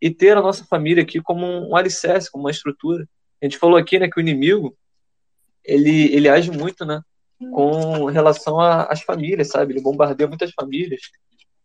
e 0.00 0.10
ter 0.10 0.36
a 0.36 0.42
nossa 0.42 0.64
família 0.64 1.02
aqui 1.02 1.20
como 1.20 1.46
um 1.46 1.76
alicerce, 1.76 2.30
como 2.30 2.44
uma 2.44 2.50
estrutura. 2.50 3.06
A 3.40 3.44
gente 3.44 3.58
falou 3.58 3.76
aqui, 3.76 3.98
né, 3.98 4.08
que 4.08 4.18
o 4.18 4.20
inimigo 4.20 4.76
ele, 5.66 6.14
ele 6.14 6.28
age 6.28 6.50
muito, 6.50 6.84
né, 6.84 7.02
com 7.52 8.06
relação 8.06 8.60
às 8.60 9.02
famílias, 9.02 9.48
sabe? 9.48 9.72
Ele 9.72 9.82
bombardeia 9.82 10.28
muitas 10.28 10.52
famílias. 10.52 11.00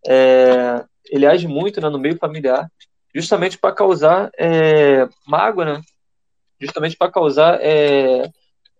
É, 0.05 0.83
ele 1.09 1.25
age 1.25 1.47
muito 1.47 1.79
né, 1.79 1.89
no 1.89 1.99
meio 1.99 2.17
familiar 2.17 2.69
justamente 3.13 3.57
para 3.57 3.73
causar 3.73 4.31
é, 4.37 5.07
mágoa, 5.27 5.65
né? 5.65 5.81
Justamente 6.59 6.95
para 6.95 7.11
causar 7.11 7.59
é, 7.61 8.29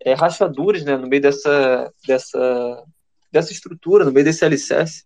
é, 0.00 0.14
rachaduras, 0.14 0.84
né? 0.84 0.96
No 0.96 1.06
meio 1.06 1.22
dessa, 1.22 1.92
dessa, 2.06 2.84
dessa 3.30 3.52
estrutura, 3.52 4.04
no 4.04 4.12
meio 4.12 4.24
desse 4.24 4.44
alicerce, 4.44 5.04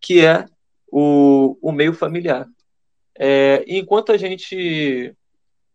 que 0.00 0.24
é 0.24 0.44
o, 0.90 1.56
o 1.62 1.72
meio 1.72 1.92
familiar. 1.92 2.46
É, 3.18 3.64
enquanto 3.66 4.12
a 4.12 4.16
gente 4.16 5.14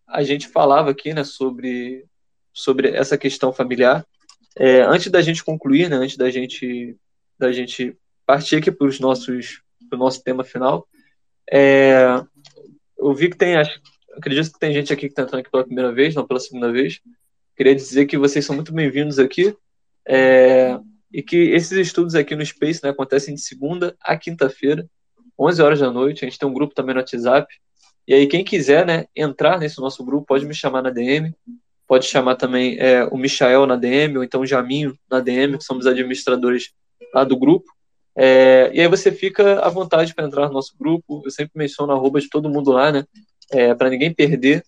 a 0.07 0.21
gente 0.21 0.47
falava 0.47 0.91
aqui, 0.91 1.13
né, 1.13 1.24
sobre 1.24 2.05
sobre 2.54 2.89
essa 2.89 3.18
questão 3.18 3.51
familiar, 3.51 4.06
é, 4.56 4.82
antes 4.82 5.10
da 5.12 5.22
gente 5.22 5.43
concluir, 5.43 5.89
né, 5.89 5.95
antes 5.95 6.18
da 6.18 6.30
gente 6.30 6.95
da 7.38 7.51
gente 7.51 7.97
partir 8.26 8.58
aqui 8.58 8.72
para 8.72 8.88
os 8.88 8.99
nossos 8.99 9.62
para 9.89 9.97
o 9.97 9.99
nosso 9.99 10.24
tema 10.24 10.43
final, 10.43 10.88
É, 11.51 12.24
eu 12.97 13.14
vi 13.14 13.30
que 13.30 13.38
tem, 13.38 13.56
acho, 13.56 13.82
acredito 14.16 14.54
que 14.54 14.60
tem 14.60 14.74
gente 14.74 14.93
aqui 14.93 15.01
que 15.01 15.08
está 15.08 15.24
entrando 15.24 15.41
aqui 15.41 15.51
pela 15.51 15.66
primeira 15.66 15.91
vez, 15.91 16.16
não 16.16 16.26
pela 16.26 16.39
segunda 16.39 16.72
vez. 16.72 17.01
Queria 17.56 17.76
dizer 17.76 18.06
que 18.06 18.18
vocês 18.18 18.45
são 18.45 18.56
muito 18.56 18.74
bem-vindos 18.74 19.20
aqui. 19.20 19.56
É, 20.08 20.80
e 21.12 21.22
que 21.22 21.38
esses 21.51 21.72
estudos 21.74 22.16
aqui 22.16 22.36
no 22.36 22.45
Space 22.45 22.82
né, 22.84 22.89
acontecem 22.89 23.36
de 23.36 23.41
segunda 23.41 23.95
a 24.01 24.18
quinta-feira, 24.18 24.89
11 25.39 25.62
horas 25.62 25.80
da 25.80 25.91
noite. 25.91 26.26
A 26.26 26.30
gente 26.30 26.39
tem 26.39 26.47
um 26.47 26.54
grupo 26.54 26.74
também 26.74 26.95
no 26.95 27.01
WhatsApp. 27.01 27.54
E 28.08 28.14
aí, 28.14 28.26
quem 28.28 28.43
quiser 28.43 28.86
né, 28.86 29.06
entrar 29.16 29.60
nesse 29.60 29.80
nosso 29.80 30.04
grupo, 30.04 30.26
pode 30.26 30.45
me 30.45 30.54
chamar 30.54 30.82
na 30.82 30.89
DM. 30.89 31.34
Pode 31.94 32.08
chamar 32.08 32.38
também 32.38 32.76
é, 32.80 33.04
o 33.12 33.16
Michael 33.16 33.68
na 33.68 33.76
DM, 33.76 34.18
ou 34.18 34.24
então 34.24 34.41
o 34.41 34.48
Jaminho 34.48 34.98
na 35.08 35.20
DM, 35.20 35.60
que 35.60 35.64
somos 35.64 35.86
administradores 35.86 36.74
lá 37.14 37.24
do 37.24 37.38
grupo. 37.38 37.72
É, 38.16 38.72
e 38.74 38.82
aí 38.82 38.88
você 38.88 39.12
fica 39.12 39.60
à 39.60 39.70
vontade 39.70 40.12
para 40.16 40.26
entrar 40.26 40.48
no 40.48 40.54
nosso 40.54 40.76
grupo. 40.76 41.22
Eu 41.24 41.30
sempre 41.30 41.52
menciono 41.54 41.94
arroba 41.94 42.20
de 42.20 42.30
todo 42.30 42.50
mundo 42.50 42.72
lá, 42.72 42.91
né? 42.91 43.06
É, 43.52 43.76
para 43.76 43.91
ninguém 43.91 44.12
perder, 44.12 44.66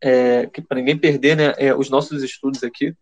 é, 0.00 0.46
para 0.46 0.78
ninguém 0.78 0.96
perder 0.96 1.36
né, 1.36 1.54
é, 1.58 1.74
os 1.74 1.90
nossos 1.90 2.22
estudos 2.22 2.62
aqui. 2.62 2.94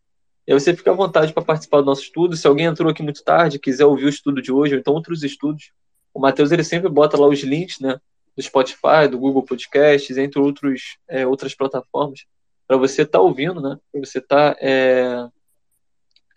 E 0.47 0.53
aí 0.55 0.59
você 0.59 0.75
fica 0.75 0.91
à 0.91 0.95
vontade 0.95 1.35
para 1.35 1.45
participar 1.45 1.81
do 1.83 1.87
nosso 1.87 2.05
estudo. 2.05 2.35
Se 2.35 2.47
alguém 2.47 2.65
entrou 2.65 2.91
aqui 2.91 3.03
muito 3.03 3.23
tarde, 3.23 3.59
quiser 3.59 3.85
ouvir 3.85 4.07
o 4.07 4.09
estudo 4.09 4.41
de 4.41 4.51
hoje, 4.51 4.77
ou 4.77 4.81
então 4.81 4.95
outros 4.95 5.23
estudos, 5.23 5.73
o 6.15 6.21
Matheus 6.21 6.53
ele 6.53 6.65
sempre 6.65 6.89
bota 6.89 7.19
lá 7.19 7.29
os 7.29 7.41
links, 7.41 7.81
né? 7.81 8.01
Do 8.35 8.43
Spotify, 8.43 9.07
do 9.11 9.19
Google 9.19 9.43
Podcasts, 9.43 10.17
entre 10.17 10.41
outros, 10.41 10.97
é, 11.07 11.27
outras 11.27 11.55
plataformas, 11.55 12.21
para 12.71 12.77
você 12.77 13.03
estar 13.03 13.19
tá 13.19 13.21
ouvindo, 13.21 13.61
né? 13.61 13.77
Para 13.91 14.01
você 14.01 14.19
estar 14.19 14.55
tá, 14.55 14.61
é, 14.61 15.29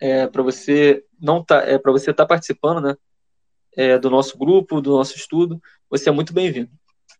é, 0.00 0.26
para 0.26 0.42
você 0.42 1.04
não 1.20 1.44
tá, 1.44 1.62
é, 1.62 1.78
para 1.78 1.92
você 1.92 2.10
estar 2.10 2.24
tá 2.24 2.28
participando, 2.28 2.80
né? 2.80 2.96
É, 3.76 3.96
do 4.00 4.10
nosso 4.10 4.36
grupo, 4.36 4.80
do 4.80 4.96
nosso 4.96 5.16
estudo, 5.16 5.62
você 5.88 6.08
é 6.08 6.12
muito 6.12 6.32
bem-vindo. 6.32 6.72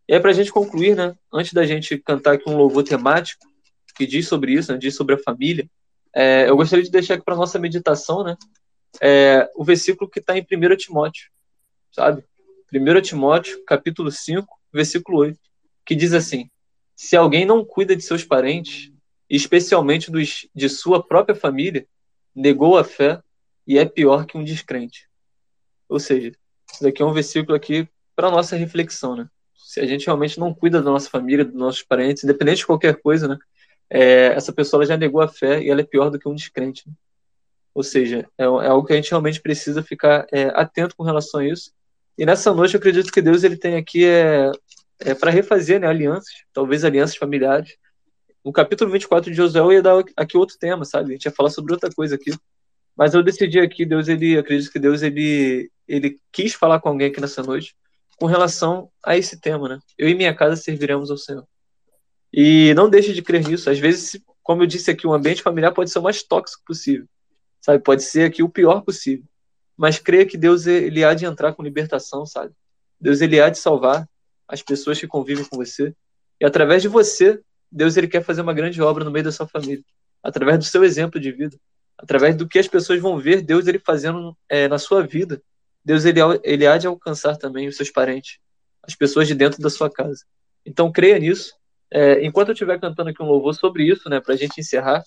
E 0.09 0.15
aí, 0.15 0.21
para 0.21 0.33
a 0.33 0.35
gente 0.35 0.51
concluir, 0.51 0.97
né? 0.97 1.15
Antes 1.33 1.53
da 1.53 1.65
gente 1.65 1.97
cantar 1.99 2.35
aqui 2.35 2.51
um 2.51 2.57
louvor 2.57 2.83
temático 2.83 3.47
que 3.95 4.05
diz 4.05 4.27
sobre 4.27 4.55
isso, 4.55 4.73
né, 4.73 4.79
diz 4.79 4.97
sobre 4.97 5.15
a 5.15 5.19
família, 5.19 5.71
é, 6.12 6.51
eu 6.51 6.57
gostaria 6.57 6.85
de 6.85 6.91
deixar 6.91 7.15
aqui 7.15 7.25
para 7.25 7.37
nossa 7.37 7.57
meditação, 7.57 8.25
né? 8.25 8.37
É, 9.01 9.49
o 9.55 9.62
versículo 9.62 10.11
que 10.11 10.19
está 10.19 10.37
em 10.37 10.43
1 10.43 10.77
Timóteo, 10.77 11.31
sabe? 11.93 12.25
1 12.73 13.01
Timóteo, 13.01 13.65
capítulo 13.65 14.11
5, 14.11 14.45
versículo 14.73 15.19
8, 15.19 15.39
que 15.87 15.95
diz 15.95 16.12
assim: 16.12 16.51
Se 16.97 17.17
alguém 17.17 17.47
não 17.47 17.65
cuida 17.65 17.95
de 17.95 18.03
seus 18.03 18.25
parentes, 18.25 18.93
especialmente 19.29 20.11
dos, 20.11 20.49
de 20.55 20.68
sua 20.68 21.03
própria 21.03 21.35
família, 21.35 21.87
negou 22.35 22.77
a 22.77 22.85
fé 22.85 23.22
e 23.66 23.79
é 23.79 23.85
pior 23.85 24.27
que 24.27 24.37
um 24.37 24.45
descrente. 24.45 25.09
Ou 25.89 25.99
seja, 25.99 26.33
isso 26.72 26.83
daqui 26.83 27.03
é 27.03 27.05
um 27.05 27.12
versículo 27.12 27.57
aqui 27.57 27.89
para 28.14 28.31
nossa 28.31 28.57
reflexão, 28.57 29.16
né? 29.16 29.29
Se 29.57 29.81
a 29.81 29.87
gente 29.87 30.07
realmente 30.07 30.39
não 30.39 30.55
cuida 30.55 30.83
da 30.83 30.91
nossa 30.91 31.09
família, 31.09 31.45
dos 31.45 31.55
nossos 31.55 31.83
parentes, 31.83 32.22
independente 32.22 32.59
de 32.59 32.66
qualquer 32.66 33.01
coisa, 33.01 33.27
né? 33.29 33.39
É, 33.91 34.27
essa 34.29 34.53
pessoa 34.53 34.85
já 34.85 34.97
negou 34.97 35.20
a 35.20 35.29
fé 35.29 35.62
e 35.62 35.70
ela 35.70 35.81
é 35.81 35.85
pior 35.85 36.11
do 36.11 36.18
que 36.18 36.29
um 36.29 36.35
descrente. 36.35 36.89
Né? 36.89 36.95
Ou 37.75 37.83
seja, 37.83 38.29
é, 38.39 38.45
é, 38.45 38.47
algo 38.47 38.87
que 38.87 38.93
a 38.93 38.97
gente 38.97 39.11
realmente 39.11 39.41
precisa 39.41 39.83
ficar 39.83 40.27
é, 40.33 40.45
atento 40.55 40.97
com 40.97 41.03
relação 41.03 41.41
a 41.41 41.47
isso. 41.47 41.72
E 42.16 42.25
nessa 42.25 42.55
noite 42.55 42.75
eu 42.75 42.79
acredito 42.79 43.12
que 43.12 43.20
Deus 43.20 43.43
ele 43.43 43.57
tem 43.57 43.77
aqui 43.77 44.05
é, 44.05 44.51
é 45.01 45.14
para 45.14 45.31
refazer 45.31 45.81
né, 45.81 45.89
alianças, 45.89 46.33
talvez 46.53 46.85
alianças 46.85 47.16
familiares, 47.16 47.77
no 48.45 48.53
capítulo 48.53 48.90
24 48.90 49.30
de 49.30 49.36
Josué 49.36 49.61
eu 49.61 49.72
ia 49.72 49.82
dar 49.82 50.05
aqui 50.16 50.36
outro 50.36 50.59
tema, 50.59 50.84
sabe? 50.84 51.11
A 51.11 51.12
gente 51.12 51.24
ia 51.24 51.32
falar 51.32 51.51
sobre 51.51 51.72
outra 51.72 51.90
coisa 51.90 52.14
aqui. 52.14 52.30
Mas 52.97 53.14
eu 53.14 53.22
decidi 53.22 53.59
aqui, 53.59 53.84
Deus, 53.84 54.07
ele, 54.07 54.38
acredito 54.38 54.70
que 54.70 54.78
Deus, 54.78 55.03
ele, 55.03 55.70
ele 55.88 56.20
quis 56.30 56.55
falar 56.55 56.80
com 56.80 56.90
alguém 56.90 57.09
aqui 57.09 57.20
nessa 57.20 57.42
noite 57.42 57.74
com 58.16 58.26
relação 58.26 58.90
a 59.05 59.16
esse 59.16 59.40
tema, 59.40 59.68
né? 59.68 59.78
Eu 59.99 60.09
e 60.09 60.14
minha 60.14 60.34
casa 60.34 60.57
serviremos 60.57 61.11
ao 61.11 61.16
Senhor. 61.16 61.47
E 62.32 62.72
não 62.74 62.88
deixe 62.88 63.12
de 63.12 63.22
crer 63.22 63.47
nisso. 63.47 63.68
Às 63.68 63.78
vezes, 63.78 64.20
como 64.42 64.62
eu 64.62 64.66
disse 64.66 64.90
aqui, 64.90 65.07
o 65.07 65.12
ambiente 65.12 65.42
familiar 65.42 65.72
pode 65.72 65.90
ser 65.90 65.99
o 65.99 66.03
mais 66.03 66.22
tóxico 66.22 66.62
possível, 66.66 67.07
sabe? 67.61 67.82
Pode 67.82 68.03
ser 68.05 68.24
aqui 68.24 68.42
o 68.42 68.49
pior 68.49 68.82
possível. 68.82 69.24
Mas 69.76 69.99
creia 69.99 70.24
que 70.24 70.36
Deus, 70.36 70.66
ele 70.66 71.03
há 71.03 71.14
de 71.14 71.24
entrar 71.24 71.53
com 71.55 71.62
libertação, 71.62 72.24
sabe? 72.24 72.53
Deus, 73.01 73.20
ele 73.20 73.40
há 73.40 73.49
de 73.49 73.59
salvar 73.59 74.09
as 74.47 74.62
pessoas 74.62 75.01
que 75.01 75.07
convivem 75.07 75.45
com 75.45 75.57
você. 75.57 75.95
E 76.40 76.45
através 76.45 76.82
de 76.82 76.88
você, 76.88 77.40
Deus 77.75 77.97
ele 77.97 78.07
quer 78.07 78.22
fazer 78.22 78.41
uma 78.41 78.55
grande 78.55 78.81
obra 78.81 79.05
no 79.05 79.11
meio 79.11 79.25
da 79.25 79.33
sua 79.33 79.49
família, 79.49 79.85
através 80.22 80.59
do 80.59 80.64
seu 80.64 80.85
exemplo 80.85 81.18
de 81.18 81.33
vida, 81.33 81.59
através 81.99 82.37
do 82.37 82.47
que 82.47 82.59
as 82.59 82.68
pessoas 82.68 83.01
vão 83.01 83.18
ver 83.18 83.43
Deus 83.43 83.66
ele 83.66 83.81
fazendo 83.81 84.37
é, 84.49 84.68
na 84.68 84.79
sua 84.79 85.05
vida. 85.05 85.43
Deus 85.85 86.05
ele, 86.05 86.20
ele 86.45 86.66
há 86.66 86.79
de 86.79 86.87
alcançar 86.87 87.37
também 87.37 87.66
os 87.66 87.77
seus 87.77 87.91
parentes, 87.91 88.39
as 88.81 88.95
pessoas 88.95 89.27
de 89.27 89.35
dentro 89.35 89.61
da 89.61 89.68
sua 89.68 89.91
casa. 89.91 90.25
Então 90.64 90.93
creia 90.93 91.18
nisso. 91.18 91.53
É, 91.91 92.25
enquanto 92.25 92.49
eu 92.49 92.53
estiver 92.53 92.79
cantando 92.81 93.11
aqui 93.11 93.22
um 93.22 93.27
louvor 93.27 93.55
sobre 93.55 93.85
isso, 93.85 94.09
né, 94.09 94.20
para 94.20 94.35
a 94.35 94.37
gente 94.37 94.61
encerrar, 94.61 95.03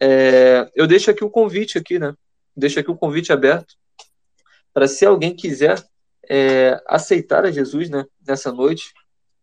é, 0.00 0.70
eu 0.74 0.86
deixo 0.86 1.10
aqui 1.10 1.22
o 1.22 1.30
convite 1.30 1.76
aqui, 1.76 1.98
né? 1.98 2.14
Deixo 2.56 2.80
aqui 2.80 2.90
o 2.90 2.96
convite 2.96 3.32
aberto 3.32 3.74
para 4.72 4.88
se 4.88 5.04
alguém 5.04 5.34
quiser 5.34 5.82
é, 6.28 6.80
aceitar 6.86 7.44
a 7.44 7.50
Jesus, 7.50 7.88
né, 7.88 8.04
nessa 8.26 8.52
noite 8.52 8.92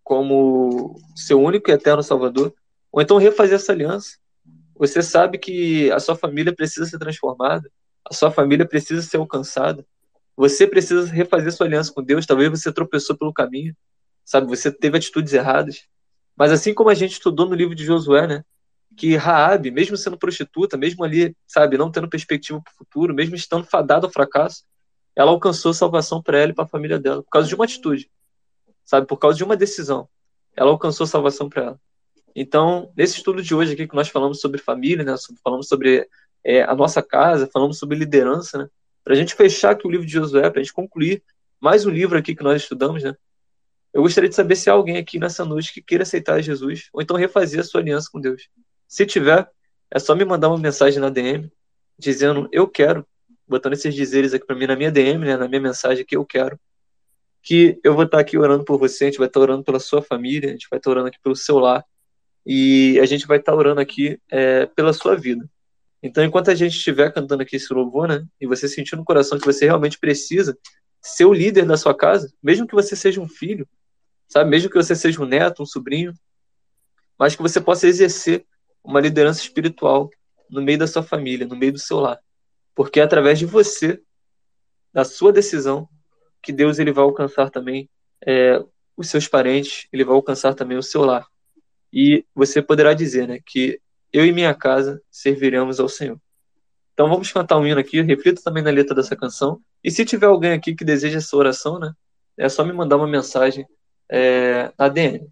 como 0.03 0.99
seu 1.15 1.41
único 1.41 1.71
e 1.71 1.73
eterno 1.73 2.03
Salvador, 2.03 2.53
ou 2.93 3.01
então 3.01 3.17
refazer 3.17 3.55
essa 3.55 3.71
aliança. 3.71 4.17
Você 4.75 5.01
sabe 5.01 5.39
que 5.39 5.91
a 5.91 5.99
sua 5.99 6.15
família 6.15 6.53
precisa 6.53 6.85
ser 6.85 6.99
transformada, 6.99 7.69
a 8.05 8.13
sua 8.13 8.29
família 8.29 8.67
precisa 8.67 9.01
ser 9.01 9.17
alcançada. 9.17 9.83
Você 10.37 10.67
precisa 10.67 11.11
refazer 11.11 11.51
sua 11.51 11.65
aliança 11.65 11.91
com 11.91 12.03
Deus. 12.03 12.25
Talvez 12.25 12.49
você 12.51 12.71
tropeçou 12.71 13.17
pelo 13.17 13.33
caminho, 13.33 13.75
sabe? 14.23 14.47
Você 14.47 14.71
teve 14.71 14.97
atitudes 14.97 15.33
erradas. 15.33 15.87
Mas 16.35 16.51
assim 16.51 16.73
como 16.73 16.89
a 16.89 16.93
gente 16.93 17.13
estudou 17.13 17.47
no 17.47 17.55
livro 17.55 17.73
de 17.73 17.83
Josué, 17.83 18.27
né? 18.27 18.45
Que 18.95 19.15
Raabe, 19.15 19.71
mesmo 19.71 19.97
sendo 19.97 20.17
prostituta, 20.17 20.77
mesmo 20.77 21.03
ali, 21.03 21.35
sabe, 21.47 21.77
não 21.77 21.91
tendo 21.91 22.07
perspectiva 22.07 22.61
para 22.61 22.71
o 22.71 22.75
futuro, 22.75 23.13
mesmo 23.13 23.35
estando 23.35 23.65
fadada 23.65 24.05
ao 24.05 24.11
fracasso, 24.11 24.63
ela 25.15 25.31
alcançou 25.31 25.73
salvação 25.73 26.21
para 26.21 26.37
ela 26.37 26.51
e 26.51 26.55
para 26.55 26.65
a 26.65 26.67
família 26.67 26.99
dela 26.99 27.23
por 27.23 27.29
causa 27.29 27.47
de 27.47 27.55
uma 27.55 27.65
atitude, 27.65 28.09
sabe? 28.85 29.07
Por 29.07 29.17
causa 29.17 29.37
de 29.37 29.43
uma 29.43 29.57
decisão, 29.57 30.07
ela 30.55 30.69
alcançou 30.69 31.07
salvação 31.07 31.49
para 31.49 31.63
ela. 31.63 31.79
Então, 32.35 32.91
nesse 32.97 33.17
estudo 33.17 33.41
de 33.41 33.53
hoje 33.53 33.73
aqui 33.73 33.87
que 33.87 33.95
nós 33.95 34.09
falamos 34.09 34.39
sobre 34.39 34.59
família, 34.59 35.03
né, 35.03 35.15
falamos 35.43 35.67
sobre 35.67 36.07
é, 36.43 36.63
a 36.63 36.75
nossa 36.75 37.01
casa, 37.01 37.49
falamos 37.51 37.77
sobre 37.77 37.97
liderança, 37.97 38.57
né, 38.57 38.67
para 39.03 39.13
a 39.13 39.15
gente 39.15 39.35
fechar 39.35 39.71
aqui 39.71 39.87
o 39.87 39.91
livro 39.91 40.05
de 40.05 40.11
Josué, 40.11 40.49
para 40.49 40.59
a 40.59 40.63
gente 40.63 40.73
concluir 40.73 41.23
mais 41.59 41.85
um 41.85 41.89
livro 41.89 42.17
aqui 42.17 42.35
que 42.35 42.43
nós 42.43 42.63
estudamos, 42.63 43.03
né, 43.03 43.15
eu 43.93 44.01
gostaria 44.01 44.27
de 44.27 44.35
saber 44.35 44.55
se 44.55 44.69
há 44.69 44.73
alguém 44.73 44.97
aqui 44.97 45.19
nessa 45.19 45.45
noite 45.45 45.71
que 45.71 45.81
queira 45.81 46.01
aceitar 46.01 46.41
Jesus, 46.41 46.89
ou 46.91 47.01
então 47.01 47.15
refazer 47.15 47.59
a 47.59 47.63
sua 47.63 47.79
aliança 47.79 48.09
com 48.11 48.19
Deus. 48.19 48.49
Se 48.87 49.05
tiver, 49.05 49.47
é 49.91 49.99
só 49.99 50.15
me 50.15 50.25
mandar 50.25 50.49
uma 50.49 50.57
mensagem 50.57 50.99
na 50.99 51.09
DM, 51.09 51.51
dizendo 51.97 52.49
eu 52.51 52.67
quero, 52.67 53.05
botando 53.47 53.73
esses 53.73 53.93
dizeres 53.93 54.33
aqui 54.33 54.47
para 54.47 54.55
mim 54.55 54.65
na 54.65 54.75
minha 54.75 54.91
DM, 54.91 55.23
né, 55.23 55.37
na 55.37 55.47
minha 55.47 55.61
mensagem 55.61 56.03
que 56.03 56.17
eu 56.17 56.25
quero, 56.25 56.59
que 57.43 57.79
eu 57.83 57.93
vou 57.93 58.05
estar 58.05 58.19
aqui 58.19 58.35
orando 58.35 58.63
por 58.63 58.79
você, 58.79 59.03
a 59.03 59.07
gente 59.07 59.19
vai 59.19 59.27
estar 59.27 59.39
orando 59.39 59.63
pela 59.63 59.79
sua 59.79 60.01
família, 60.01 60.49
a 60.49 60.53
gente 60.53 60.67
vai 60.71 60.79
estar 60.79 60.89
orando 60.89 61.09
aqui 61.09 61.19
pelo 61.21 61.35
seu 61.35 61.59
lar, 61.59 61.85
e 62.45 62.99
a 62.99 63.05
gente 63.05 63.25
vai 63.25 63.37
estar 63.37 63.55
orando 63.55 63.79
aqui 63.79 64.19
é, 64.29 64.65
pela 64.65 64.93
sua 64.93 65.15
vida. 65.15 65.49
Então, 66.01 66.23
enquanto 66.23 66.51
a 66.51 66.55
gente 66.55 66.75
estiver 66.75 67.13
cantando 67.13 67.43
aqui 67.43 67.55
esse 67.55 67.73
louvor, 67.73 68.07
né, 68.09 68.25
e 68.39 68.45
você 68.45 68.67
sentir 68.67 68.97
no 68.97 69.05
coração 69.05 69.39
que 69.39 69.45
você 69.45 69.65
realmente 69.65 69.97
precisa 69.97 70.57
ser 71.01 71.25
o 71.25 71.33
líder 71.33 71.65
da 71.65 71.77
sua 71.77 71.95
casa, 71.95 72.31
mesmo 72.41 72.67
que 72.67 72.75
você 72.75 72.95
seja 72.95 73.21
um 73.21 73.27
filho, 73.27 73.67
sabe, 74.27 74.49
mesmo 74.49 74.69
que 74.69 74.75
você 74.75 74.95
seja 74.95 75.21
um 75.21 75.25
neto, 75.25 75.63
um 75.63 75.65
sobrinho, 75.65 76.13
mas 77.17 77.35
que 77.35 77.41
você 77.41 77.61
possa 77.61 77.87
exercer 77.87 78.45
uma 78.83 78.99
liderança 78.99 79.41
espiritual 79.41 80.09
no 80.49 80.61
meio 80.61 80.77
da 80.77 80.87
sua 80.87 81.03
família, 81.03 81.47
no 81.47 81.55
meio 81.55 81.71
do 81.71 81.79
seu 81.79 81.99
lar, 81.99 82.19
porque 82.75 82.99
é 82.99 83.03
através 83.03 83.39
de 83.39 83.45
você, 83.45 84.01
da 84.91 85.05
sua 85.05 85.31
decisão, 85.31 85.87
que 86.41 86.51
Deus 86.51 86.79
ele 86.79 86.91
vai 86.91 87.03
alcançar 87.03 87.49
também 87.49 87.89
é, 88.25 88.61
os 88.97 89.09
seus 89.09 89.27
parentes, 89.27 89.87
ele 89.91 90.03
vai 90.03 90.15
alcançar 90.15 90.53
também 90.53 90.77
o 90.77 90.83
seu 90.83 91.05
lar 91.05 91.27
e 91.93 92.25
você 92.33 92.61
poderá 92.61 92.93
dizer, 92.93 93.27
né, 93.27 93.39
que 93.45 93.79
eu 94.11 94.25
e 94.25 94.31
minha 94.31 94.53
casa 94.55 94.99
serviremos 95.11 95.79
ao 95.79 95.87
Senhor. 95.87 96.19
Então 96.93 97.07
vamos 97.07 97.31
cantar 97.31 97.57
um 97.57 97.65
hino 97.67 97.79
aqui, 97.79 98.01
reflita 98.01 98.41
também 98.43 98.63
na 98.63 98.71
letra 98.71 98.95
dessa 98.95 99.15
canção. 99.15 99.61
E 99.83 99.91
se 99.91 100.03
tiver 100.03 100.25
alguém 100.27 100.53
aqui 100.53 100.75
que 100.75 100.83
deseja 100.83 101.19
essa 101.19 101.37
oração, 101.37 101.79
né, 101.79 101.93
é 102.37 102.49
só 102.49 102.65
me 102.65 102.73
mandar 102.73 102.97
uma 102.97 103.07
mensagem 103.07 103.65
é, 104.09 104.71
na 104.77 104.89
DM. 104.89 105.31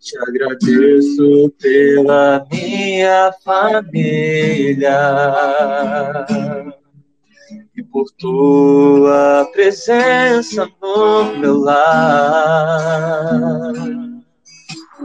Te 0.00 0.18
agradeço 0.18 1.52
pela 1.60 2.46
minha 2.50 3.30
família 3.44 4.96
e 7.76 7.82
por 7.82 8.06
tua 8.18 9.46
presença 9.52 10.66
no 10.80 11.36
meu 11.36 11.58
lar. 11.58 13.72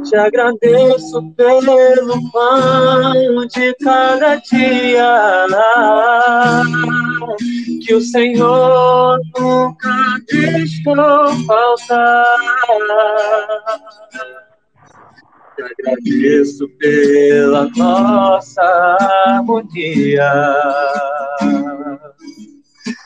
Te 0.04 0.16
agradeço 0.16 1.22
pelo 1.32 2.32
pão 2.32 3.48
de 3.48 3.74
cada 3.84 4.36
dia 4.36 5.48
que 7.38 7.94
o 7.94 8.02
Senhor 8.02 9.20
nunca 9.38 10.18
deixou 10.30 10.96
faltar. 11.46 12.26
Te 15.56 15.64
agradeço 15.64 16.68
pela 16.80 17.70
nossa 17.76 18.62
harmonia. 19.28 20.32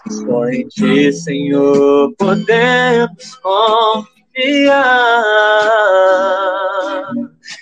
Só 0.10 0.50
em 0.50 0.68
ti, 0.68 1.12
Senhor, 1.14 2.14
podemos 2.18 3.36
confiar. 3.36 4.19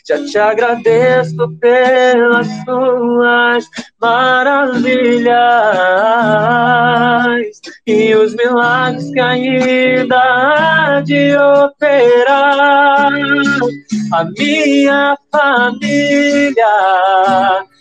Já 0.07 0.23
te 0.25 0.37
agradeço 0.37 1.49
pelas 1.59 2.47
suas 2.63 3.65
maravilhas 4.01 5.31
e 7.85 8.15
os 8.15 8.33
milagres 8.35 9.11
que 9.11 9.19
ainda 9.19 10.17
há 10.17 11.01
de 11.01 11.35
operar. 11.35 13.11
A 14.13 14.23
minha 14.37 15.17
família 15.31 16.65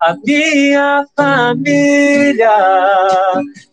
A 0.00 0.14
minha 0.24 1.04
família 1.16 2.50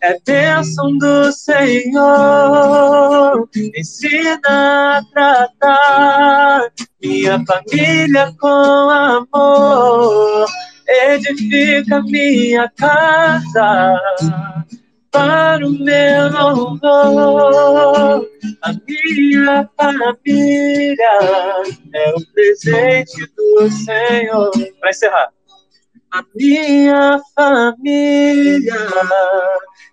é 0.01 0.17
bênção 0.25 0.97
do 0.97 1.31
Senhor. 1.31 3.47
Ensina 3.75 4.39
a 4.45 5.01
tratar 5.13 6.71
minha 7.01 7.43
família 7.45 8.33
com 8.39 8.47
amor 8.47 10.47
edifica 10.87 12.01
minha 12.03 12.71
casa 12.77 14.01
para 15.11 15.65
o 15.65 15.71
meu 15.71 16.31
louvor. 16.31 18.27
A 18.61 18.73
minha 18.87 19.69
família 19.75 21.19
é 21.93 22.13
o 22.15 22.33
presente 22.33 23.29
do 23.35 23.69
Senhor. 23.69 24.51
Para 24.79 24.89
encerrar. 24.89 25.36
A 26.11 26.23
minha 26.35 27.19
família 27.35 28.75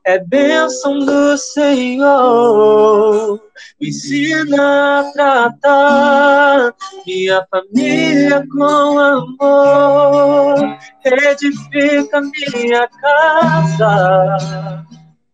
é 0.05 0.19
bênção 0.19 0.99
do 1.01 1.37
Senhor. 1.37 3.41
Me 3.81 3.89
ensina 3.89 5.01
a 5.01 5.13
tratar 5.13 6.75
minha 7.05 7.45
família 7.51 8.47
com 8.49 8.99
amor. 8.99 10.79
Edifica 11.05 12.21
minha 12.21 12.89
casa 13.01 14.85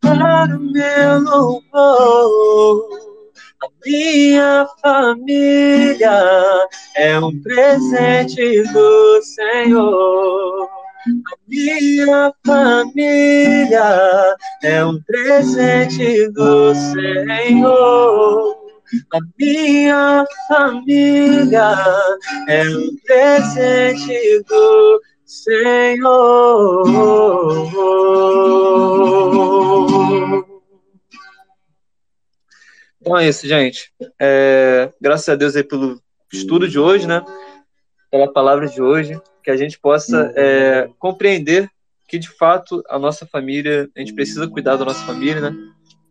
para 0.01 0.57
o 0.57 0.61
meu 0.61 1.20
louvor. 1.20 3.10
Minha 3.85 4.66
família 4.81 6.66
é 6.97 7.19
um 7.19 7.43
presente 7.43 8.62
do 8.73 9.23
Senhor. 9.23 10.69
Minha 11.47 12.32
família 12.47 14.37
é 14.62 14.85
um 14.85 14.99
presente 15.03 16.28
do 16.31 16.74
Senhor. 16.74 18.57
A 19.12 19.19
minha 19.39 20.24
família 20.49 21.77
é 22.49 22.62
um 22.62 22.97
presente 23.07 24.43
do 24.49 25.01
Senhor. 25.27 26.85
Então 33.11 33.19
é 33.19 33.28
isso, 33.28 33.45
gente. 33.45 33.93
É, 34.20 34.89
graças 35.01 35.28
a 35.28 35.35
Deus 35.35 35.57
aí 35.57 35.65
pelo 35.65 36.01
estudo 36.32 36.69
de 36.69 36.78
hoje, 36.78 37.09
né? 37.09 37.24
Pela 38.09 38.32
palavra 38.32 38.69
de 38.69 38.81
hoje 38.81 39.20
que 39.43 39.51
a 39.51 39.57
gente 39.57 39.81
possa 39.81 40.32
é, 40.37 40.89
compreender 40.97 41.69
que 42.09 42.20
de 42.20 42.28
fato 42.28 42.85
a 42.89 43.01
nossa 43.01 43.27
família, 43.27 43.91
a 43.97 43.99
gente 43.99 44.15
precisa 44.15 44.47
cuidar 44.47 44.77
da 44.77 44.85
nossa 44.85 45.05
família, 45.05 45.41
né? 45.41 45.57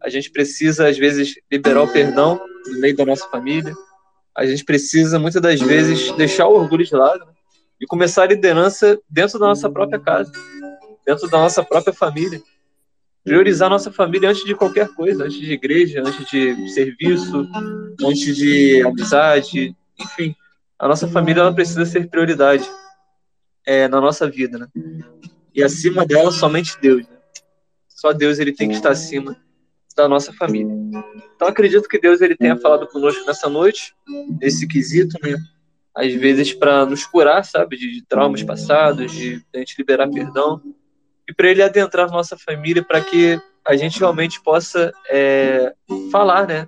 A 0.04 0.10
gente 0.10 0.30
precisa 0.30 0.90
às 0.90 0.98
vezes 0.98 1.36
liberar 1.50 1.84
o 1.84 1.88
perdão 1.88 2.38
no 2.68 2.80
meio 2.82 2.98
da 2.98 3.06
nossa 3.06 3.30
família. 3.30 3.74
A 4.36 4.46
gente 4.46 4.66
precisa 4.66 5.18
muitas 5.18 5.42
das 5.42 5.62
vezes 5.62 6.12
deixar 6.18 6.48
o 6.48 6.56
orgulho 6.56 6.84
de 6.84 6.94
lado 6.94 7.26
né? 7.26 7.32
e 7.80 7.86
começar 7.86 8.24
a 8.24 8.28
liderança 8.28 9.00
dentro 9.10 9.40
da 9.40 9.48
nossa 9.48 9.70
própria 9.70 10.02
casa, 10.02 10.34
dentro 11.08 11.30
da 11.30 11.38
nossa 11.38 11.64
própria 11.64 11.94
família. 11.94 12.42
Priorizar 13.24 13.70
nossa 13.70 13.92
família 13.92 14.30
antes 14.30 14.44
de 14.44 14.56
qualquer 14.56 14.88
coisa, 14.90 15.26
antes 15.26 15.38
de 15.38 15.52
igreja, 15.52 16.02
antes 16.06 16.26
de 16.30 16.70
serviço, 16.70 17.48
antes 18.02 18.36
de 18.36 18.82
amizade, 18.82 19.76
enfim, 20.00 20.36
a 20.78 20.88
nossa 20.88 21.08
família 21.08 21.42
ela 21.42 21.54
precisa 21.54 21.86
ser 21.86 22.10
prioridade 22.10 22.68
é, 23.66 23.88
na 23.88 24.00
nossa 24.00 24.30
vida, 24.30 24.58
né? 24.58 24.68
E 25.54 25.62
acima 25.62 26.06
dela 26.06 26.32
somente 26.32 26.80
Deus, 26.82 27.06
né? 27.08 27.18
Só 27.88 28.14
Deus 28.14 28.40
ele 28.40 28.54
tem 28.54 28.70
que 28.70 28.76
estar 28.76 28.92
acima 28.92 29.36
da 29.96 30.08
nossa 30.08 30.32
família. 30.32 30.74
Então 31.36 31.48
acredito 31.48 31.90
que 31.90 32.00
Deus 32.00 32.22
ele 32.22 32.38
tenha 32.38 32.56
falado 32.56 32.88
conosco 32.88 33.26
nessa 33.26 33.50
noite, 33.50 33.94
nesse 34.42 34.66
quesito, 34.66 35.18
né? 35.22 35.36
Às 35.94 36.14
vezes 36.14 36.54
para 36.54 36.86
nos 36.86 37.06
curar, 37.06 37.44
sabe, 37.44 37.76
de, 37.76 37.92
de 37.92 38.06
traumas 38.06 38.42
passados, 38.42 39.12
de, 39.12 39.40
de, 39.40 39.46
a 39.54 39.58
gente 39.60 39.76
liberar 39.78 40.10
perdão 40.10 40.62
e 41.30 41.34
para 41.34 41.48
ele 41.48 41.62
adentrar 41.62 42.10
nossa 42.10 42.36
família 42.36 42.84
para 42.84 43.02
que 43.02 43.40
a 43.66 43.76
gente 43.76 44.00
realmente 44.00 44.42
possa 44.42 44.92
é, 45.08 45.74
falar, 46.12 46.48
né? 46.48 46.68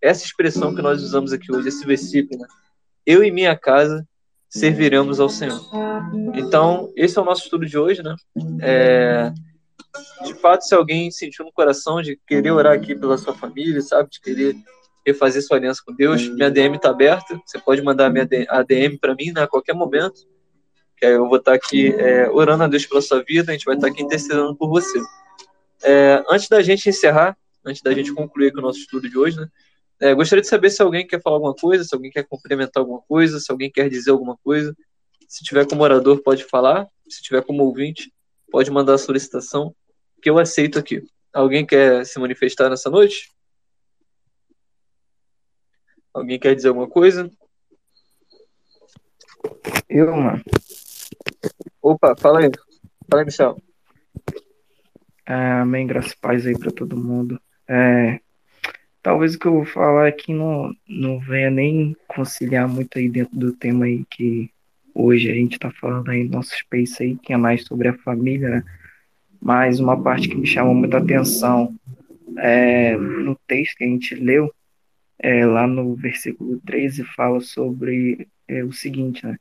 Essa 0.00 0.24
expressão 0.24 0.72
que 0.72 0.80
nós 0.80 1.02
usamos 1.02 1.32
aqui 1.32 1.52
hoje, 1.52 1.66
esse 1.66 1.84
versículo, 1.84 2.40
né? 2.40 2.46
Eu 3.04 3.24
e 3.24 3.32
minha 3.32 3.56
casa 3.56 4.06
serviremos 4.48 5.18
ao 5.18 5.28
Senhor. 5.28 5.60
Então, 6.34 6.92
esse 6.94 7.18
é 7.18 7.20
o 7.20 7.24
nosso 7.24 7.42
estudo 7.42 7.66
de 7.66 7.76
hoje, 7.76 8.00
né? 8.00 8.14
É, 8.62 9.32
de 10.24 10.34
fato, 10.34 10.62
se 10.62 10.74
alguém 10.76 11.10
sentiu 11.10 11.44
no 11.44 11.52
coração 11.52 12.00
de 12.00 12.16
querer 12.24 12.52
orar 12.52 12.74
aqui 12.74 12.94
pela 12.94 13.18
sua 13.18 13.34
família, 13.34 13.80
sabe, 13.80 14.10
de 14.10 14.20
querer 14.20 14.54
refazer 15.04 15.42
sua 15.42 15.56
aliança 15.56 15.82
com 15.84 15.92
Deus, 15.92 16.28
minha 16.28 16.50
DM 16.50 16.76
está 16.76 16.90
aberta. 16.90 17.40
Você 17.44 17.58
pode 17.58 17.82
mandar 17.82 18.12
a 18.48 18.62
DM 18.62 18.96
para 18.98 19.16
mim 19.16 19.32
né, 19.32 19.42
a 19.42 19.48
qualquer 19.48 19.74
momento. 19.74 20.20
Que 20.98 21.06
eu 21.06 21.28
vou 21.28 21.36
estar 21.36 21.54
aqui 21.54 21.92
é, 21.94 22.28
orando 22.30 22.64
a 22.64 22.66
Deus 22.68 22.86
pela 22.86 23.00
sua 23.00 23.22
vida, 23.22 23.50
a 23.50 23.54
gente 23.54 23.64
vai 23.64 23.76
estar 23.76 23.88
aqui 23.88 24.02
intercedendo 24.02 24.56
por 24.56 24.68
você. 24.68 24.98
É, 25.82 26.24
antes 26.28 26.48
da 26.48 26.60
gente 26.62 26.88
encerrar, 26.88 27.36
antes 27.64 27.82
da 27.82 27.92
gente 27.92 28.12
concluir 28.12 28.52
com 28.52 28.58
o 28.58 28.62
nosso 28.62 28.80
estudo 28.80 29.08
de 29.08 29.16
hoje, 29.16 29.38
né? 29.38 29.48
É, 30.00 30.14
gostaria 30.14 30.42
de 30.42 30.48
saber 30.48 30.70
se 30.70 30.80
alguém 30.80 31.06
quer 31.06 31.20
falar 31.20 31.36
alguma 31.36 31.54
coisa, 31.54 31.82
se 31.82 31.94
alguém 31.94 32.10
quer 32.10 32.24
complementar 32.24 32.80
alguma 32.80 33.00
coisa, 33.02 33.40
se 33.40 33.50
alguém 33.50 33.70
quer 33.70 33.88
dizer 33.90 34.12
alguma 34.12 34.36
coisa. 34.38 34.76
Se 35.28 35.42
tiver 35.44 35.66
como 35.66 35.82
orador, 35.82 36.22
pode 36.22 36.44
falar. 36.44 36.88
Se 37.08 37.22
tiver 37.22 37.42
como 37.44 37.64
ouvinte, 37.64 38.12
pode 38.50 38.70
mandar 38.70 38.94
a 38.94 38.98
solicitação, 38.98 39.74
que 40.22 40.30
eu 40.30 40.38
aceito 40.38 40.78
aqui. 40.78 41.02
Alguém 41.32 41.66
quer 41.66 42.06
se 42.06 42.18
manifestar 42.18 42.70
nessa 42.70 42.88
noite? 42.88 43.30
Alguém 46.14 46.38
quer 46.38 46.54
dizer 46.54 46.68
alguma 46.68 46.88
coisa? 46.88 47.30
Eu, 49.88 50.14
mano. 50.14 50.42
Opa, 51.80 52.16
fala 52.16 52.40
aí. 52.40 52.50
Fala 53.08 53.22
aí, 53.22 53.26
Michel. 53.26 53.56
É, 55.26 55.34
amém, 55.34 55.86
graças 55.86 56.12
e 56.12 56.16
paz 56.16 56.46
aí 56.46 56.58
para 56.58 56.70
todo 56.70 56.96
mundo. 56.96 57.40
É, 57.68 58.20
talvez 59.02 59.34
o 59.34 59.38
que 59.38 59.46
eu 59.46 59.52
vou 59.52 59.64
falar 59.64 60.08
aqui 60.08 60.32
não, 60.32 60.72
não 60.88 61.20
venha 61.20 61.50
nem 61.50 61.96
conciliar 62.08 62.66
muito 62.68 62.98
aí 62.98 63.08
dentro 63.08 63.38
do 63.38 63.52
tema 63.52 63.84
aí 63.84 64.04
que 64.10 64.50
hoje 64.94 65.30
a 65.30 65.34
gente 65.34 65.52
está 65.52 65.70
falando 65.70 66.10
aí 66.10 66.24
no 66.24 66.30
nosso 66.30 66.56
space 66.56 67.02
aí, 67.02 67.16
que 67.16 67.32
é 67.32 67.36
mais 67.36 67.64
sobre 67.64 67.88
a 67.88 67.98
família, 67.98 68.48
né? 68.48 68.64
Mas 69.40 69.78
uma 69.78 70.02
parte 70.02 70.28
que 70.28 70.34
me 70.34 70.46
chamou 70.46 70.74
muita 70.74 70.98
atenção 70.98 71.72
é, 72.38 72.96
no 72.96 73.36
texto 73.46 73.76
que 73.76 73.84
a 73.84 73.86
gente 73.86 74.14
leu, 74.16 74.52
é, 75.18 75.46
lá 75.46 75.66
no 75.66 75.94
versículo 75.94 76.60
13, 76.66 77.04
fala 77.04 77.40
sobre 77.40 78.26
é, 78.48 78.64
o 78.64 78.72
seguinte, 78.72 79.24
né? 79.24 79.38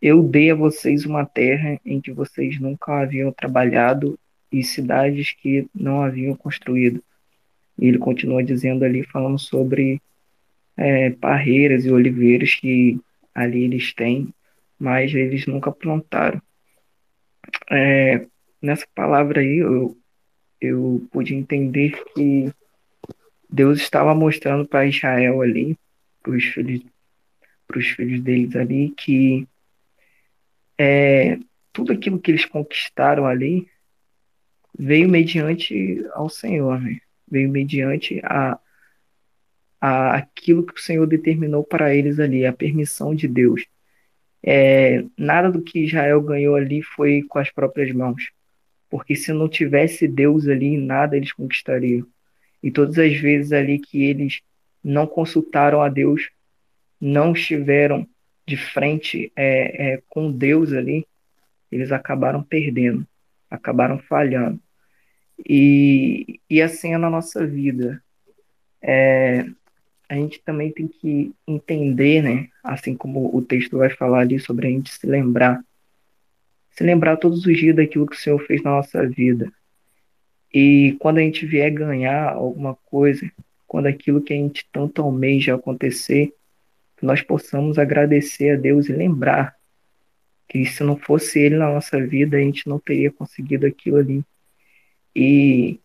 Eu 0.00 0.22
dei 0.22 0.50
a 0.50 0.54
vocês 0.54 1.04
uma 1.04 1.26
terra 1.26 1.78
em 1.84 2.00
que 2.00 2.10
vocês 2.10 2.58
nunca 2.58 3.02
haviam 3.02 3.30
trabalhado 3.32 4.18
e 4.50 4.64
cidades 4.64 5.32
que 5.32 5.68
não 5.74 6.02
haviam 6.02 6.34
construído. 6.34 7.02
E 7.78 7.86
ele 7.86 7.98
continua 7.98 8.42
dizendo 8.42 8.84
ali, 8.84 9.04
falando 9.04 9.38
sobre 9.38 10.00
é, 10.76 11.10
parreiras 11.10 11.84
e 11.84 11.90
oliveiras 11.90 12.54
que 12.54 12.98
ali 13.34 13.64
eles 13.64 13.92
têm, 13.92 14.32
mas 14.78 15.14
eles 15.14 15.46
nunca 15.46 15.70
plantaram. 15.70 16.40
É, 17.70 18.26
nessa 18.60 18.86
palavra 18.94 19.40
aí, 19.40 19.58
eu, 19.58 19.96
eu 20.60 21.06
pude 21.12 21.34
entender 21.34 22.02
que 22.14 22.50
Deus 23.48 23.80
estava 23.80 24.14
mostrando 24.14 24.66
para 24.66 24.86
Israel 24.86 25.42
ali, 25.42 25.76
para 26.22 26.32
os 26.32 26.44
filhos, 26.44 26.82
os 27.74 27.86
filhos 27.88 28.20
deles 28.20 28.56
ali, 28.56 28.90
que 28.96 29.46
é, 30.82 31.38
tudo 31.74 31.92
aquilo 31.92 32.18
que 32.18 32.30
eles 32.30 32.46
conquistaram 32.46 33.26
ali 33.26 33.68
veio 34.78 35.10
mediante 35.10 36.02
ao 36.14 36.30
Senhor, 36.30 36.80
né? 36.80 37.00
veio 37.30 37.50
mediante 37.50 38.18
a, 38.24 38.58
a 39.78 40.16
aquilo 40.16 40.64
que 40.64 40.72
o 40.72 40.82
Senhor 40.82 41.06
determinou 41.06 41.62
para 41.62 41.94
eles 41.94 42.18
ali, 42.18 42.46
a 42.46 42.52
permissão 42.52 43.14
de 43.14 43.28
Deus. 43.28 43.66
É, 44.42 45.04
nada 45.18 45.52
do 45.52 45.60
que 45.60 45.84
Israel 45.84 46.22
ganhou 46.22 46.56
ali 46.56 46.80
foi 46.82 47.24
com 47.28 47.38
as 47.38 47.50
próprias 47.50 47.92
mãos, 47.92 48.30
porque 48.88 49.14
se 49.14 49.34
não 49.34 49.50
tivesse 49.50 50.08
Deus 50.08 50.48
ali, 50.48 50.78
nada 50.78 51.14
eles 51.14 51.30
conquistariam. 51.30 52.06
E 52.62 52.70
todas 52.70 52.98
as 52.98 53.14
vezes 53.18 53.52
ali 53.52 53.78
que 53.78 54.02
eles 54.02 54.40
não 54.82 55.06
consultaram 55.06 55.82
a 55.82 55.90
Deus, 55.90 56.30
não 56.98 57.32
estiveram 57.34 58.08
de 58.50 58.56
frente 58.56 59.32
é, 59.36 59.92
é, 59.92 60.02
com 60.08 60.32
Deus 60.32 60.72
ali, 60.72 61.06
eles 61.70 61.92
acabaram 61.92 62.42
perdendo, 62.42 63.06
acabaram 63.48 64.00
falhando. 64.00 64.60
E, 65.48 66.40
e 66.50 66.60
assim 66.60 66.92
é 66.92 66.98
na 66.98 67.08
nossa 67.08 67.46
vida. 67.46 68.02
É, 68.82 69.46
a 70.08 70.16
gente 70.16 70.42
também 70.42 70.72
tem 70.72 70.88
que 70.88 71.32
entender, 71.46 72.22
né? 72.22 72.48
Assim 72.64 72.96
como 72.96 73.34
o 73.34 73.40
texto 73.40 73.78
vai 73.78 73.88
falar 73.88 74.22
ali 74.22 74.40
sobre 74.40 74.66
a 74.66 74.70
gente 74.70 74.90
se 74.90 75.06
lembrar. 75.06 75.64
Se 76.72 76.82
lembrar 76.82 77.18
todos 77.18 77.46
os 77.46 77.56
dias 77.56 77.76
daquilo 77.76 78.06
que 78.06 78.16
o 78.16 78.18
Senhor 78.18 78.44
fez 78.46 78.62
na 78.62 78.72
nossa 78.72 79.06
vida. 79.06 79.52
E 80.52 80.96
quando 80.98 81.18
a 81.18 81.20
gente 81.20 81.46
vier 81.46 81.70
ganhar 81.70 82.32
alguma 82.32 82.74
coisa, 82.74 83.30
quando 83.68 83.86
aquilo 83.86 84.20
que 84.20 84.32
a 84.32 84.36
gente 84.36 84.66
tanto 84.72 85.00
almeja 85.02 85.54
acontecer, 85.54 86.34
que 87.00 87.06
nós 87.06 87.22
possamos 87.22 87.78
agradecer 87.78 88.50
a 88.50 88.56
Deus 88.56 88.86
e 88.86 88.92
lembrar 88.92 89.56
que 90.46 90.66
se 90.66 90.84
não 90.84 90.98
fosse 90.98 91.40
Ele 91.40 91.56
na 91.56 91.72
nossa 91.72 91.98
vida, 91.98 92.36
a 92.36 92.40
gente 92.40 92.68
não 92.68 92.78
teria 92.78 93.10
conseguido 93.10 93.66
aquilo 93.66 93.96
ali. 93.96 94.22
E 95.16 95.80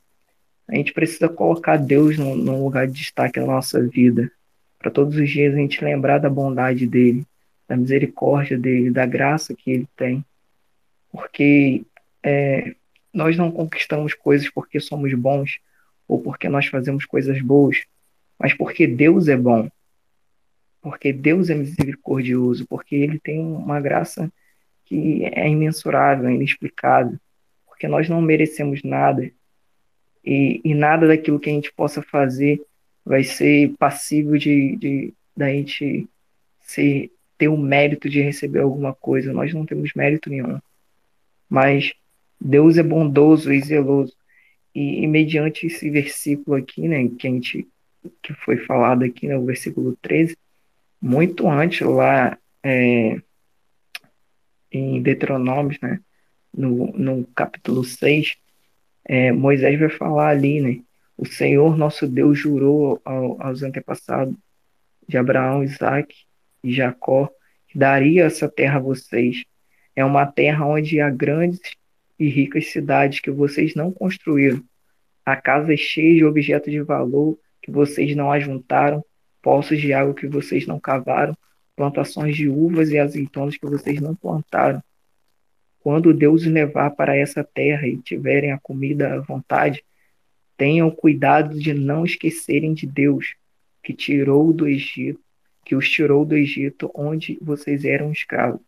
a 0.67 0.75
gente 0.75 0.91
precisa 0.91 1.29
colocar 1.29 1.77
Deus 1.77 2.17
num, 2.17 2.63
lugar 2.63 2.85
de 2.85 2.93
destaque 2.93 3.39
na 3.39 3.45
nossa 3.45 3.81
vida. 3.81 4.29
Para 4.77 4.91
todos 4.91 5.15
os 5.15 5.29
dias 5.29 5.53
a 5.53 5.57
gente 5.57 5.83
lembrar 5.83 6.17
da 6.17 6.29
bondade 6.29 6.85
dele, 6.85 7.25
da 7.65 7.77
misericórdia 7.77 8.57
dele, 8.57 8.91
da 8.91 9.05
graça 9.05 9.55
que 9.55 9.71
ele 9.71 9.87
tem. 9.95 10.23
Porque 11.09 11.85
é, 12.21 12.75
nós 13.13 13.37
não 13.37 13.49
conquistamos 13.49 14.13
coisas 14.13 14.49
porque 14.49 14.81
somos 14.81 15.13
bons 15.13 15.59
ou 16.09 16.21
porque 16.21 16.49
nós 16.49 16.65
fazemos 16.65 17.05
coisas 17.05 17.41
boas, 17.41 17.83
mas 18.37 18.53
porque 18.53 18.85
Deus 18.85 19.29
é 19.29 19.37
bom. 19.37 19.69
Porque 20.85 21.11
Deus 21.11 21.49
é 21.49 21.55
misericordioso, 21.55 22.65
porque 22.67 22.95
ele 22.95 23.19
tem 23.19 23.39
uma 23.39 23.81
graça 23.81 24.31
que 24.85 25.25
é 25.25 25.49
imensurável, 25.49 26.29
inexplicável 26.29 27.17
porque 27.75 27.89
nós 27.89 28.07
não 28.07 28.21
merecemos 28.21 28.81
nada 28.83 29.29
e, 30.23 30.61
e 30.63 30.73
nada 30.73 31.07
daquilo 31.07 31.39
que 31.39 31.49
a 31.49 31.53
gente 31.53 31.73
possa 31.73 32.01
fazer 32.01 32.61
vai 33.03 33.21
ser 33.23 33.73
passível 33.77 34.37
de, 34.37 34.77
de 34.77 35.13
da 35.35 35.49
gente 35.49 36.07
ser, 36.61 37.11
ter 37.37 37.49
o 37.49 37.57
mérito 37.57 38.09
de 38.09 38.21
receber 38.21 38.59
alguma 38.59 38.93
coisa. 38.93 39.33
Nós 39.33 39.53
não 39.53 39.65
temos 39.65 39.93
mérito 39.93 40.29
nenhum. 40.29 40.57
Mas 41.49 41.93
Deus 42.39 42.77
é 42.77 42.83
bondoso 42.83 43.51
e 43.51 43.61
zeloso. 43.61 44.15
E, 44.73 45.03
e 45.03 45.07
mediante 45.07 45.67
esse 45.67 45.89
versículo 45.89 46.55
aqui, 46.55 46.87
né, 46.87 47.09
que 47.19 47.27
a 47.27 47.31
gente 47.31 47.67
que 48.21 48.33
foi 48.33 48.57
falado 48.57 49.03
aqui 49.03 49.27
né, 49.27 49.37
versículo 49.39 49.97
13, 50.01 50.37
muito 51.05 51.47
antes 51.47 51.81
lá 51.81 52.35
é, 52.63 53.21
em 54.71 54.99
Deuteronômio, 55.03 55.77
né, 55.79 55.99
no, 56.51 56.91
no 56.93 57.25
capítulo 57.27 57.83
6, 57.83 58.35
é, 59.05 59.31
Moisés 59.31 59.79
vai 59.79 59.89
falar 59.89 60.29
ali, 60.29 60.61
né? 60.61 60.81
O 61.15 61.23
Senhor 61.27 61.77
nosso 61.77 62.07
Deus 62.07 62.39
jurou 62.39 62.99
ao, 63.05 63.39
aos 63.39 63.61
antepassados 63.61 64.35
de 65.07 65.15
Abraão, 65.15 65.63
Isaac 65.63 66.13
e 66.63 66.73
Jacó 66.73 67.29
que 67.67 67.77
daria 67.77 68.25
essa 68.25 68.49
terra 68.49 68.77
a 68.77 68.81
vocês. 68.81 69.43
É 69.95 70.03
uma 70.03 70.25
terra 70.25 70.65
onde 70.65 70.99
há 70.99 71.09
grandes 71.11 71.61
e 72.17 72.27
ricas 72.27 72.71
cidades 72.71 73.19
que 73.19 73.29
vocês 73.29 73.75
não 73.75 73.91
construíram. 73.91 74.63
Há 75.23 75.35
casas 75.35 75.79
cheias 75.79 76.17
de 76.17 76.25
objetos 76.25 76.71
de 76.71 76.81
valor 76.81 77.37
que 77.61 77.69
vocês 77.69 78.15
não 78.15 78.31
ajuntaram, 78.31 79.05
poços 79.45 79.79
de 79.79 79.93
água 79.93 80.15
que 80.15 80.25
vocês 80.25 80.65
não 80.65 80.79
cavaram, 80.79 81.37
plantações 81.75 82.35
de 82.35 82.49
uvas 82.49 82.89
e 82.89 82.97
azeitonas 82.97 83.55
que 83.55 83.67
vocês 83.67 84.01
não 84.01 84.15
plantaram 84.15 84.81
quando 85.85 86.15
Deus 86.15 86.41
os 86.41 86.47
levar 86.47 86.89
para 86.89 87.15
essa 87.15 87.43
terra 87.43 87.87
e 87.87 87.95
tiverem 87.97 88.51
a 88.51 88.57
comida 88.57 89.13
à 89.13 89.19
vontade, 89.19 89.85
tenham 90.57 90.89
cuidado 90.89 91.59
de 91.59 91.75
não 91.75 92.03
esquecerem 92.03 92.73
de 92.73 92.87
Deus, 92.87 93.35
que 93.83 93.93
tirou 93.93 94.51
do 94.51 94.67
Egito, 94.67 95.19
que 95.63 95.75
os 95.75 95.87
tirou 95.87 96.25
do 96.25 96.35
Egito, 96.35 96.89
onde 96.95 97.37
vocês 97.39 97.85
eram 97.85 98.11
escravos. 98.11 98.61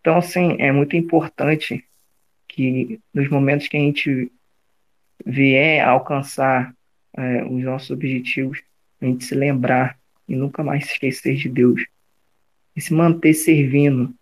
Então, 0.00 0.16
assim, 0.16 0.56
é 0.58 0.72
muito 0.72 0.96
importante 0.96 1.84
que 2.48 2.98
nos 3.14 3.28
momentos 3.28 3.68
que 3.68 3.76
a 3.76 3.80
gente 3.80 4.32
vier 5.24 5.86
alcançar 5.86 6.74
é, 7.16 7.44
os 7.44 7.62
nossos 7.62 7.92
objetivos, 7.92 8.60
a 9.00 9.06
gente 9.06 9.24
se 9.24 9.34
lembrar 9.34 9.98
e 10.28 10.34
nunca 10.36 10.62
mais 10.62 10.86
se 10.86 10.92
esquecer 10.92 11.36
de 11.36 11.48
Deus. 11.48 11.84
E 12.74 12.80
se 12.80 12.92
manter 12.92 13.34
servindo 13.34 14.14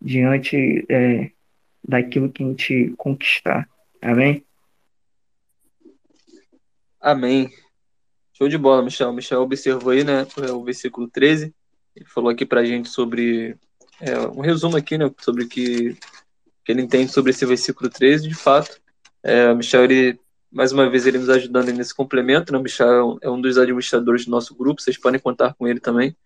diante 0.00 0.84
é, 0.88 1.30
daquilo 1.86 2.30
que 2.30 2.42
a 2.42 2.46
gente 2.46 2.94
conquistar. 2.96 3.68
Amém? 4.00 4.44
Amém. 7.00 7.50
Show 8.32 8.48
de 8.48 8.58
bola, 8.58 8.82
Michel. 8.82 9.12
Michel 9.12 9.40
observou 9.40 9.92
aí, 9.92 10.04
né, 10.04 10.26
o 10.52 10.64
versículo 10.64 11.08
13. 11.08 11.54
Ele 11.94 12.04
falou 12.04 12.30
aqui 12.30 12.44
pra 12.44 12.64
gente 12.64 12.88
sobre 12.88 13.56
é, 14.00 14.18
um 14.28 14.40
resumo 14.40 14.76
aqui, 14.76 14.98
né, 14.98 15.10
sobre 15.20 15.44
o 15.44 15.48
que, 15.48 15.96
que 16.64 16.72
ele 16.72 16.82
entende 16.82 17.10
sobre 17.10 17.30
esse 17.30 17.46
versículo 17.46 17.88
13. 17.88 18.28
De 18.28 18.34
fato, 18.34 18.80
é, 19.22 19.54
Michel, 19.54 19.84
ele, 19.84 20.20
mais 20.56 20.72
uma 20.72 20.88
vez, 20.88 21.06
ele 21.06 21.18
nos 21.18 21.28
ajudando 21.28 21.70
nesse 21.70 21.94
complemento. 21.94 22.50
Né? 22.50 22.58
O 22.58 22.62
Michel 22.62 23.18
é 23.20 23.28
um 23.28 23.38
dos 23.38 23.58
administradores 23.58 24.24
do 24.24 24.30
nosso 24.30 24.54
grupo. 24.54 24.80
Vocês 24.80 24.96
podem 24.96 25.20
contar 25.20 25.52
com 25.52 25.68
ele 25.68 25.78
também. 25.78 26.16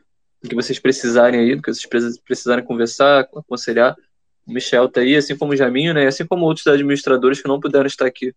Do 0.40 0.48
que 0.48 0.54
vocês 0.54 0.78
precisarem 0.78 1.40
aí, 1.40 1.56
do 1.56 1.60
que 1.60 1.74
vocês 1.74 2.16
precisarem 2.18 2.64
conversar, 2.64 3.28
aconselhar. 3.36 3.96
O 4.46 4.52
Michel 4.52 4.84
está 4.84 5.00
aí, 5.00 5.16
assim 5.16 5.36
como 5.36 5.52
o 5.52 5.56
Jaminho, 5.56 5.92
né? 5.92 6.06
Assim 6.06 6.24
como 6.24 6.44
outros 6.44 6.64
administradores 6.68 7.42
que 7.42 7.48
não 7.48 7.58
puderam 7.58 7.86
estar 7.86 8.06
aqui 8.06 8.32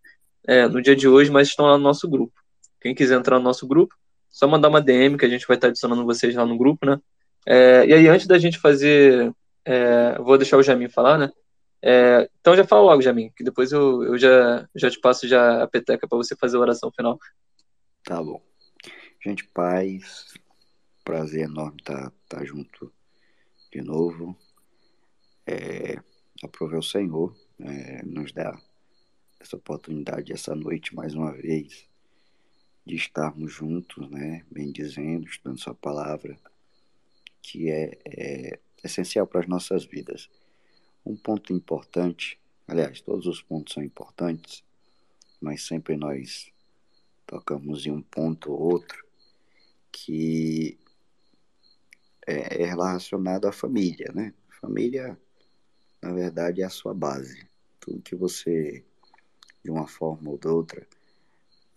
é, 0.48 0.66
no 0.66 0.82
dia 0.82 0.96
de 0.96 1.06
hoje, 1.06 1.30
mas 1.30 1.48
estão 1.48 1.66
lá 1.66 1.78
no 1.78 1.84
nosso 1.84 2.08
grupo. 2.08 2.34
Quem 2.80 2.92
quiser 2.92 3.16
entrar 3.16 3.38
no 3.38 3.44
nosso 3.44 3.64
grupo, 3.64 3.94
só 4.28 4.48
mandar 4.48 4.68
uma 4.68 4.80
DM 4.80 5.16
que 5.16 5.24
a 5.24 5.28
gente 5.28 5.46
vai 5.46 5.56
estar 5.56 5.68
adicionando 5.68 6.04
vocês 6.04 6.34
lá 6.34 6.44
no 6.44 6.58
grupo, 6.58 6.84
né? 6.84 6.98
É, 7.46 7.86
e 7.86 7.94
aí, 7.94 8.08
antes 8.08 8.26
da 8.26 8.36
gente 8.36 8.58
fazer. 8.58 9.32
É, 9.64 10.18
vou 10.18 10.36
deixar 10.36 10.56
o 10.56 10.62
Jamin 10.62 10.88
falar, 10.88 11.18
né? 11.18 11.30
É, 11.86 12.30
então 12.40 12.56
já 12.56 12.64
fala 12.64 12.80
logo, 12.80 13.02
Jamin, 13.02 13.30
que 13.36 13.44
depois 13.44 13.70
eu, 13.70 14.02
eu 14.04 14.16
já, 14.16 14.66
já 14.74 14.90
te 14.90 14.98
passo 14.98 15.28
já 15.28 15.62
a 15.62 15.68
peteca 15.68 16.08
para 16.08 16.16
você 16.16 16.34
fazer 16.34 16.56
a 16.56 16.60
oração 16.60 16.90
final. 16.90 17.20
Tá 18.02 18.22
bom. 18.22 18.42
Gente, 19.22 19.44
paz. 19.48 20.32
Prazer 21.04 21.42
enorme 21.42 21.76
estar 21.78 22.10
tá, 22.10 22.38
tá 22.38 22.44
junto 22.44 22.90
de 23.70 23.82
novo. 23.82 24.34
É, 25.46 25.98
aprove 26.42 26.74
o 26.78 26.82
Senhor 26.82 27.36
é, 27.60 28.02
nos 28.02 28.32
dar 28.32 28.58
essa 29.38 29.56
oportunidade 29.56 30.32
essa 30.32 30.54
noite 30.54 30.94
mais 30.94 31.14
uma 31.14 31.32
vez 31.32 31.86
de 32.86 32.94
estarmos 32.94 33.52
juntos, 33.52 34.08
né, 34.10 34.42
bem 34.50 34.72
dizendo, 34.72 35.26
estudando 35.26 35.60
Sua 35.60 35.74
palavra, 35.74 36.38
que 37.42 37.70
é, 37.70 37.98
é 38.06 38.58
essencial 38.82 39.26
para 39.26 39.40
as 39.40 39.46
nossas 39.46 39.84
vidas. 39.84 40.30
Um 41.04 41.16
ponto 41.16 41.52
importante, 41.52 42.40
aliás, 42.66 43.00
todos 43.00 43.26
os 43.26 43.42
pontos 43.42 43.74
são 43.74 43.82
importantes, 43.82 44.64
mas 45.40 45.66
sempre 45.66 45.96
nós 45.96 46.50
tocamos 47.26 47.86
em 47.86 47.90
um 47.90 48.02
ponto 48.02 48.52
ou 48.52 48.72
outro 48.72 49.04
que 49.92 50.78
é, 52.26 52.62
é 52.62 52.66
relacionado 52.66 53.46
à 53.46 53.52
família, 53.52 54.10
né? 54.14 54.32
Família, 54.60 55.18
na 56.00 56.12
verdade, 56.12 56.62
é 56.62 56.64
a 56.64 56.70
sua 56.70 56.94
base. 56.94 57.46
Tudo 57.78 58.00
que 58.00 58.16
você, 58.16 58.82
de 59.62 59.70
uma 59.70 59.86
forma 59.86 60.30
ou 60.30 60.38
de 60.38 60.48
outra, 60.48 60.86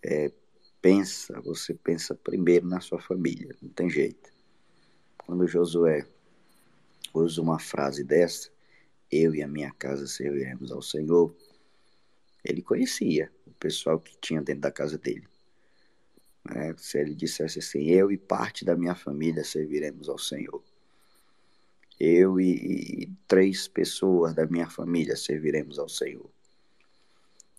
é, 0.02 0.32
pensa, 0.80 1.40
você 1.42 1.74
pensa 1.74 2.14
primeiro 2.14 2.66
na 2.66 2.80
sua 2.80 3.00
família, 3.00 3.54
não 3.60 3.68
tem 3.70 3.90
jeito. 3.90 4.32
Quando 5.18 5.46
Josué 5.46 6.06
usa 7.12 7.42
uma 7.42 7.58
frase 7.58 8.02
dessa, 8.02 8.50
eu 9.10 9.34
e 9.34 9.42
a 9.42 9.48
minha 9.48 9.72
casa 9.72 10.06
serviremos 10.06 10.70
ao 10.70 10.82
Senhor, 10.82 11.34
ele 12.44 12.62
conhecia 12.62 13.30
o 13.46 13.52
pessoal 13.52 13.98
que 13.98 14.16
tinha 14.20 14.40
dentro 14.40 14.62
da 14.62 14.70
casa 14.70 14.98
dele. 14.98 15.26
É, 16.50 16.74
se 16.76 16.98
ele 16.98 17.14
dissesse 17.14 17.58
assim, 17.58 17.90
eu 17.90 18.10
e 18.10 18.16
parte 18.16 18.64
da 18.64 18.76
minha 18.76 18.94
família 18.94 19.44
serviremos 19.44 20.08
ao 20.08 20.18
Senhor. 20.18 20.62
Eu 21.98 22.40
e, 22.40 23.02
e 23.02 23.12
três 23.26 23.66
pessoas 23.66 24.34
da 24.34 24.46
minha 24.46 24.68
família 24.68 25.16
serviremos 25.16 25.78
ao 25.78 25.88
Senhor. 25.88 26.30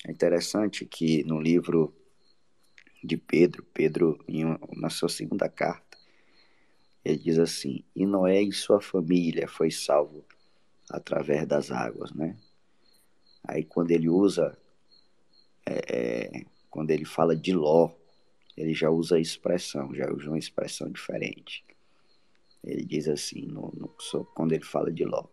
É 0.08 0.12
interessante 0.12 0.86
que 0.86 1.24
no 1.24 1.42
livro 1.42 1.94
de 3.04 3.18
Pedro, 3.18 3.64
Pedro, 3.74 4.24
em, 4.28 4.46
na 4.78 4.90
sua 4.90 5.10
segunda 5.10 5.50
carta, 5.50 5.98
ele 7.04 7.18
diz 7.18 7.38
assim: 7.38 7.84
E 7.96 8.06
Noé 8.06 8.42
e 8.42 8.52
sua 8.52 8.82
família 8.82 9.48
foi 9.48 9.72
salvo 9.72 10.26
através 10.90 11.46
das 11.48 11.72
águas, 11.72 12.12
né? 12.14 12.38
Aí 13.44 13.64
quando 13.64 13.92
ele 13.92 14.10
usa, 14.10 14.58
é, 15.66 15.96
é, 15.96 16.46
quando 16.70 16.92
ele 16.92 17.06
fala 17.06 17.36
de 17.36 17.54
Ló, 17.54 17.92
ele 18.58 18.74
já 18.74 18.90
usa 18.90 19.16
a 19.16 19.20
expressão, 19.20 19.94
já 19.94 20.12
usa 20.12 20.28
uma 20.28 20.38
expressão 20.38 20.90
diferente. 20.90 21.64
Ele 22.64 22.84
diz 22.84 23.08
assim, 23.08 23.46
no, 23.46 23.72
no, 23.76 23.94
quando 24.34 24.52
ele 24.52 24.66
fala 24.66 24.92
de 24.92 25.06
Ló, 25.06 25.26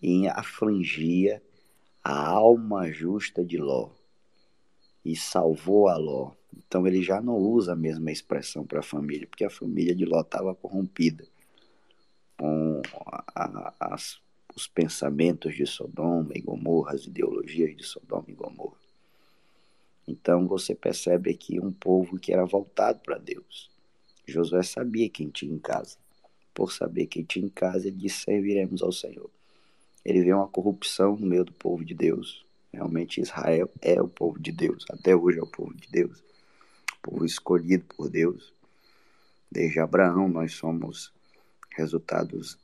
e 0.00 0.26
afligia 0.28 1.42
a 2.02 2.28
alma 2.28 2.90
justa 2.90 3.44
de 3.44 3.58
Ló 3.58 3.90
e 5.04 5.14
salvou 5.14 5.88
a 5.88 5.96
Ló 5.96 6.32
então 6.56 6.86
ele 6.86 7.02
já 7.02 7.20
não 7.20 7.36
usa 7.36 7.72
a 7.72 7.76
mesma 7.76 8.10
expressão 8.10 8.64
para 8.64 8.80
a 8.80 8.82
família, 8.82 9.26
porque 9.26 9.44
a 9.44 9.50
família 9.50 9.94
de 9.94 10.04
Ló 10.04 10.20
estava 10.20 10.54
corrompida 10.54 11.26
com 12.38 12.80
a, 13.06 13.24
a, 13.34 13.74
as, 13.94 14.20
os 14.54 14.66
pensamentos 14.66 15.54
de 15.54 15.66
Sodoma 15.66 16.32
e 16.34 16.40
Gomorra, 16.40 16.94
as 16.94 17.06
ideologias 17.06 17.76
de 17.76 17.84
Sodoma 17.84 18.24
e 18.28 18.32
Gomorra. 18.32 18.76
Então 20.06 20.46
você 20.46 20.74
percebe 20.74 21.30
aqui 21.30 21.60
um 21.60 21.72
povo 21.72 22.18
que 22.18 22.32
era 22.32 22.44
voltado 22.44 23.00
para 23.00 23.18
Deus. 23.18 23.70
Josué 24.26 24.62
sabia 24.62 25.08
quem 25.08 25.28
tinha 25.28 25.54
em 25.54 25.58
casa. 25.58 25.96
Por 26.54 26.72
saber 26.72 27.06
quem 27.06 27.24
tinha 27.24 27.46
em 27.46 27.48
casa, 27.48 27.88
ele 27.88 27.96
disse: 27.96 28.24
serviremos 28.24 28.82
ao 28.82 28.92
Senhor. 28.92 29.30
Ele 30.04 30.22
vê 30.22 30.32
uma 30.32 30.48
corrupção 30.48 31.16
no 31.16 31.26
meio 31.26 31.44
do 31.44 31.52
povo 31.52 31.84
de 31.84 31.94
Deus. 31.94 32.44
Realmente 32.72 33.20
Israel 33.20 33.70
é 33.80 34.00
o 34.00 34.08
povo 34.08 34.38
de 34.38 34.50
Deus, 34.50 34.84
até 34.90 35.14
hoje 35.14 35.38
é 35.38 35.42
o 35.42 35.46
povo 35.46 35.74
de 35.74 35.88
Deus 35.88 36.22
povo 37.02 37.26
escolhido 37.26 37.84
por 37.96 38.08
Deus. 38.08 38.54
Desde 39.50 39.80
Abraão, 39.80 40.28
nós 40.28 40.54
somos 40.54 41.12
resultados 41.76 42.56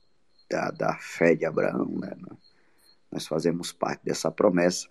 da, 0.49 0.71
da 0.71 0.97
fé 0.97 1.35
de 1.35 1.45
Abraão, 1.45 1.87
né? 1.99 2.15
Nós 3.11 3.27
fazemos 3.27 3.71
parte 3.71 4.03
dessa 4.03 4.31
promessa. 4.31 4.87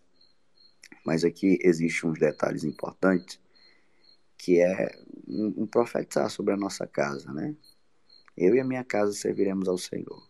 Mas 1.05 1.25
aqui 1.25 1.59
existem 1.63 2.11
uns 2.11 2.19
detalhes 2.19 2.65
importantes, 2.65 3.41
que 4.37 4.61
é 4.61 4.91
um, 5.27 5.63
um 5.63 5.67
profetizar 5.67 6.31
sobre 6.31 6.55
a 6.55 6.57
nossa 6.57 6.87
casa, 6.87 7.33
né? 7.33 7.55
Eu 8.37 8.55
e 8.55 8.61
a 8.61 8.65
minha 8.65 8.85
casa 8.85 9.13
serviremos 9.13 9.69
ao 9.69 9.79
Senhor. 9.79 10.29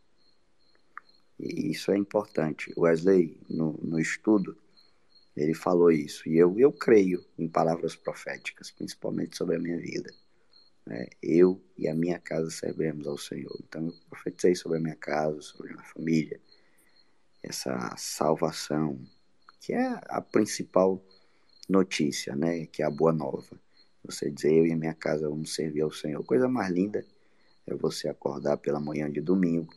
E 1.39 1.71
isso 1.71 1.93
é 1.93 1.97
importante. 1.97 2.73
Wesley, 2.77 3.41
no, 3.49 3.73
no 3.83 4.01
estudo, 4.01 4.57
ele 5.37 5.55
falou 5.55 5.91
isso. 5.91 6.29
E 6.29 6.37
eu, 6.37 6.59
eu 6.59 6.73
creio 6.73 7.25
em 7.39 7.49
palavras 7.49 7.95
proféticas, 7.95 8.71
principalmente 8.71 9.37
sobre 9.37 9.57
a 9.57 9.59
minha 9.59 9.79
vida. 9.79 10.13
Né? 10.89 11.07
Eu 11.23 11.61
e 11.77 11.87
a 11.87 11.95
minha 11.95 12.19
casa 12.19 12.51
serviremos 12.51 13.07
ao 13.07 13.19
Senhor. 13.19 13.55
Então 13.63 13.87
eu 13.87 13.95
profetizei 14.09 14.55
sobre 14.55 14.79
a 14.79 14.81
minha 14.81 14.97
casa, 14.97 15.43
sobre 15.43 15.69
a 15.69 15.75
minha 15.75 15.85
família, 15.85 16.41
essa 17.43 17.95
salvação, 17.99 18.99
que 19.61 19.75
é 19.75 20.01
a 20.09 20.23
principal 20.23 21.05
notícia, 21.69 22.35
né? 22.35 22.65
que 22.65 22.83
é 22.83 22.87
a 22.87 22.91
boa 22.91 23.13
nova. 23.13 23.61
Você 24.03 24.31
dizer, 24.31 24.55
eu 24.55 24.67
e 24.67 24.73
a 24.73 24.77
minha 24.77 24.95
casa 24.95 25.29
vamos 25.29 25.55
servir 25.55 25.83
ao 25.83 25.93
Senhor. 25.93 26.25
Coisa 26.25 26.49
mais 26.49 26.73
linda 26.73 27.05
é 27.67 27.75
você 27.75 28.09
acordar 28.09 28.57
pela 28.57 28.81
manhã 28.81 29.11
de 29.11 29.21
domingo, 29.21 29.75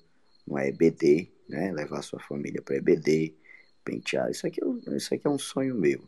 no 0.48 0.58
EBD, 0.58 1.30
né? 1.50 1.74
levar 1.74 2.02
sua 2.04 2.22
família 2.22 2.62
para 2.62 2.78
EBD, 2.78 3.36
pentear. 3.84 4.32
Isso 4.32 4.48
aqui, 4.48 4.62
é 4.64 4.96
isso 4.96 5.14
aqui 5.14 5.28
é 5.28 5.30
um 5.30 5.38
sonho 5.38 5.76
meu. 5.76 6.02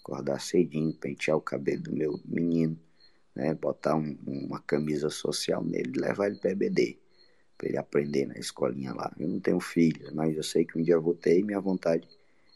Acordar 0.00 0.40
cedinho, 0.40 0.92
pentear 0.94 1.36
o 1.36 1.40
cabelo 1.40 1.84
do 1.84 1.92
meu 1.92 2.20
menino, 2.24 2.76
né? 3.38 3.54
Botar 3.54 3.94
um, 3.94 4.18
uma 4.26 4.60
camisa 4.60 5.08
social 5.08 5.64
nele 5.64 5.92
levar 5.94 6.26
ele 6.26 6.36
para 6.36 6.50
EBD. 6.50 6.98
Para 7.56 7.68
ele 7.68 7.78
aprender 7.78 8.26
na 8.26 8.36
escolinha 8.36 8.92
lá. 8.92 9.14
Eu 9.18 9.28
não 9.28 9.40
tenho 9.40 9.60
filho, 9.60 10.14
mas 10.14 10.36
eu 10.36 10.42
sei 10.42 10.64
que 10.64 10.76
um 10.76 10.82
dia 10.82 10.94
eu 10.94 11.02
vou 11.02 11.14
ter 11.14 11.38
e 11.38 11.42
minha 11.44 11.60
vontade 11.60 12.08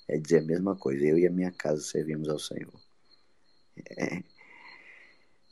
é 0.09 0.19
dizer 0.19 0.39
a 0.39 0.43
mesma 0.43 0.77
coisa. 0.77 1.05
Eu 1.05 1.19
e 1.19 1.27
a 1.27 1.31
minha 1.31 1.53
casa 1.53 1.81
servimos 1.81 2.29
ao 2.29 2.39
Senhor. 2.39 2.73
É, 3.97 4.23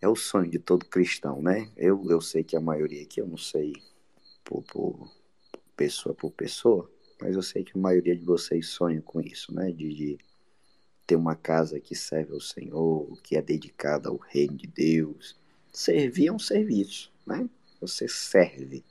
é 0.03 0.09
o 0.09 0.17
sonho 0.17 0.51
de 0.51 0.59
todo 0.59 0.85
cristão, 0.85 1.41
né? 1.41 1.71
Eu, 1.77 2.05
eu 2.11 2.21
sei 2.21 2.43
que 2.43 2.57
a 2.57 2.61
maioria 2.61 3.03
aqui, 3.03 3.21
eu 3.21 3.27
não 3.27 3.37
sei 3.37 3.73
por, 4.45 4.63
por 4.65 5.13
pessoa 5.77 6.15
por 6.15 6.31
pessoa, 6.33 6.91
mas 7.21 7.35
eu 7.35 7.43
sei 7.43 7.65
que 7.65 7.77
a 7.77 7.81
maioria 7.81 8.17
de 8.17 8.25
vocês 8.25 8.69
sonha 8.69 9.01
com 9.01 9.21
isso, 9.21 9.55
né? 9.55 9.71
De, 9.71 9.95
de 9.95 10.19
ter 11.11 11.17
uma 11.17 11.35
casa 11.35 11.81
que 11.81 11.97
serve 11.97 12.35
ao 12.35 12.41
Senhor, 12.41 13.21
que 13.21 13.37
é 13.37 13.43
dedicada 13.43 14.09
ao 14.09 14.17
reino 14.17 14.57
de 14.57 14.69
Deus. 14.69 15.37
Servir 15.73 16.29
é 16.29 16.33
um 16.33 16.39
serviço, 16.39 17.13
né? 17.27 17.51
Você 17.81 18.07
serve. 18.07 18.85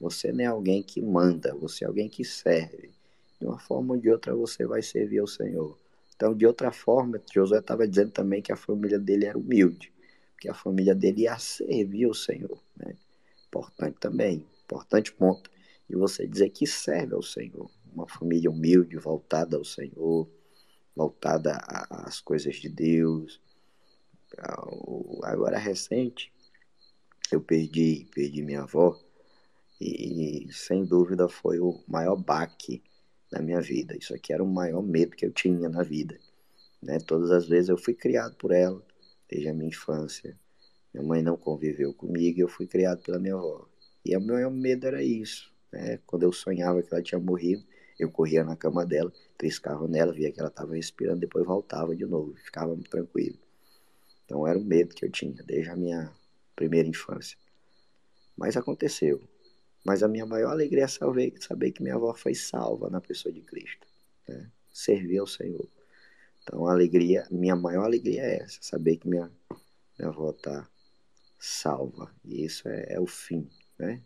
Você 0.00 0.32
não 0.32 0.40
é 0.40 0.46
alguém 0.46 0.82
que 0.82 1.02
manda, 1.02 1.54
você 1.54 1.84
é 1.84 1.86
alguém 1.86 2.08
que 2.08 2.24
serve. 2.24 2.90
De 3.38 3.46
uma 3.46 3.58
forma 3.58 3.92
ou 3.92 4.00
de 4.00 4.08
outra 4.08 4.34
você 4.34 4.64
vai 4.64 4.80
servir 4.80 5.18
ao 5.18 5.26
Senhor. 5.26 5.78
Então, 6.16 6.34
de 6.34 6.46
outra 6.46 6.72
forma, 6.72 7.20
Josué 7.30 7.58
estava 7.58 7.86
dizendo 7.86 8.12
também 8.12 8.40
que 8.40 8.50
a 8.50 8.56
família 8.56 8.98
dele 8.98 9.26
era 9.26 9.36
humilde, 9.36 9.92
que 10.40 10.48
a 10.48 10.54
família 10.54 10.94
dele 10.94 11.24
ia 11.24 11.38
servir 11.38 12.06
ao 12.06 12.14
Senhor. 12.14 12.58
Né? 12.78 12.96
Importante 13.46 13.98
também, 14.00 14.46
importante 14.64 15.12
ponto. 15.12 15.50
E 15.86 15.94
você 15.94 16.26
dizer 16.26 16.48
que 16.48 16.66
serve 16.66 17.14
ao 17.14 17.22
Senhor. 17.22 17.70
Uma 17.92 18.08
família 18.08 18.50
humilde, 18.50 18.96
voltada 18.96 19.58
ao 19.58 19.64
Senhor, 19.64 20.26
voltada 20.98 21.56
às 21.88 22.20
coisas 22.20 22.56
de 22.56 22.68
Deus. 22.68 23.40
Agora, 25.22 25.56
recente, 25.56 26.32
eu 27.30 27.40
perdi, 27.40 28.08
perdi 28.12 28.42
minha 28.42 28.62
avó 28.62 28.98
e, 29.80 30.48
sem 30.50 30.84
dúvida 30.84 31.28
foi 31.28 31.60
o 31.60 31.80
maior 31.86 32.16
baque 32.16 32.82
da 33.30 33.40
minha 33.40 33.60
vida. 33.60 33.96
Isso 33.96 34.12
aqui 34.12 34.32
era 34.32 34.42
o 34.42 34.52
maior 34.52 34.82
medo 34.82 35.14
que 35.14 35.24
eu 35.24 35.30
tinha 35.30 35.68
na 35.68 35.84
vida. 35.84 36.18
Né? 36.82 36.98
Todas 36.98 37.30
as 37.30 37.46
vezes 37.46 37.68
eu 37.68 37.78
fui 37.78 37.94
criado 37.94 38.34
por 38.34 38.50
ela, 38.50 38.84
desde 39.30 39.48
a 39.48 39.54
minha 39.54 39.68
infância. 39.68 40.36
Minha 40.92 41.06
mãe 41.06 41.22
não 41.22 41.36
conviveu 41.36 41.94
comigo 41.94 42.38
e 42.38 42.42
eu 42.42 42.48
fui 42.48 42.66
criado 42.66 43.02
pela 43.02 43.20
minha 43.20 43.34
avó. 43.34 43.68
E 44.04 44.16
o 44.16 44.20
meu 44.20 44.50
medo 44.50 44.86
era 44.88 45.00
isso. 45.00 45.52
Né? 45.70 46.00
Quando 46.06 46.24
eu 46.24 46.32
sonhava 46.32 46.82
que 46.82 46.92
ela 46.92 47.02
tinha 47.02 47.20
morrido, 47.20 47.64
eu 47.98 48.10
corria 48.10 48.44
na 48.44 48.56
cama 48.56 48.86
dela, 48.86 49.12
triscava 49.36 49.88
nela, 49.88 50.12
via 50.12 50.30
que 50.30 50.38
ela 50.38 50.48
estava 50.48 50.74
respirando, 50.74 51.20
depois 51.20 51.44
voltava 51.44 51.96
de 51.96 52.06
novo, 52.06 52.34
ficava 52.36 52.76
tranquilo. 52.88 53.38
Então 54.24 54.46
era 54.46 54.58
o 54.58 54.64
medo 54.64 54.94
que 54.94 55.04
eu 55.04 55.10
tinha 55.10 55.42
desde 55.42 55.70
a 55.70 55.76
minha 55.76 56.12
primeira 56.54 56.88
infância. 56.88 57.36
Mas 58.36 58.56
aconteceu. 58.56 59.20
Mas 59.84 60.02
a 60.02 60.08
minha 60.08 60.26
maior 60.26 60.50
alegria 60.50 60.84
é 60.84 60.88
saber, 60.88 61.34
saber 61.40 61.72
que 61.72 61.82
minha 61.82 61.94
avó 61.94 62.12
foi 62.14 62.34
salva 62.34 62.90
na 62.90 63.00
pessoa 63.00 63.32
de 63.32 63.40
Cristo. 63.40 63.86
Né? 64.28 64.50
Servir 64.72 65.18
ao 65.18 65.26
Senhor. 65.26 65.66
Então, 66.42 66.66
a 66.66 66.72
alegria, 66.72 67.26
minha 67.30 67.56
maior 67.56 67.84
alegria 67.84 68.22
é 68.22 68.42
essa, 68.42 68.58
saber 68.60 68.96
que 68.96 69.08
minha, 69.08 69.30
minha 69.98 70.08
avó 70.08 70.30
está 70.30 70.68
salva. 71.38 72.14
E 72.24 72.44
isso 72.44 72.68
é, 72.68 72.94
é, 72.94 73.00
o 73.00 73.06
fim, 73.06 73.48
né? 73.78 74.02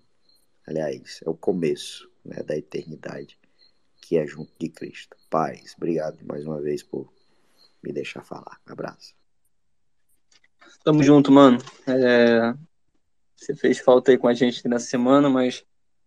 Aliás, 0.66 1.20
é 1.24 1.28
o 1.28 1.34
começo 1.34 2.10
né, 2.24 2.42
da 2.42 2.56
eternidade, 2.56 3.38
que 4.02 4.18
é 4.18 4.26
junto 4.26 4.52
de 4.58 4.68
Cristo. 4.68 5.16
Paz, 5.30 5.74
obrigado 5.76 6.18
mais 6.26 6.44
uma 6.44 6.60
vez 6.60 6.82
por 6.82 7.10
me 7.82 7.92
deixar 7.92 8.22
falar. 8.22 8.60
Abraço. 8.66 9.14
Tamo 10.84 11.02
junto, 11.02 11.30
mano. 11.30 11.58
É, 11.86 12.52
você 13.36 13.54
fez 13.54 13.78
falta 13.78 14.10
aí 14.10 14.18
com 14.18 14.26
a 14.26 14.34
gente 14.34 14.66
nessa 14.68 14.86
semana, 14.86 15.30
mas 15.30 15.64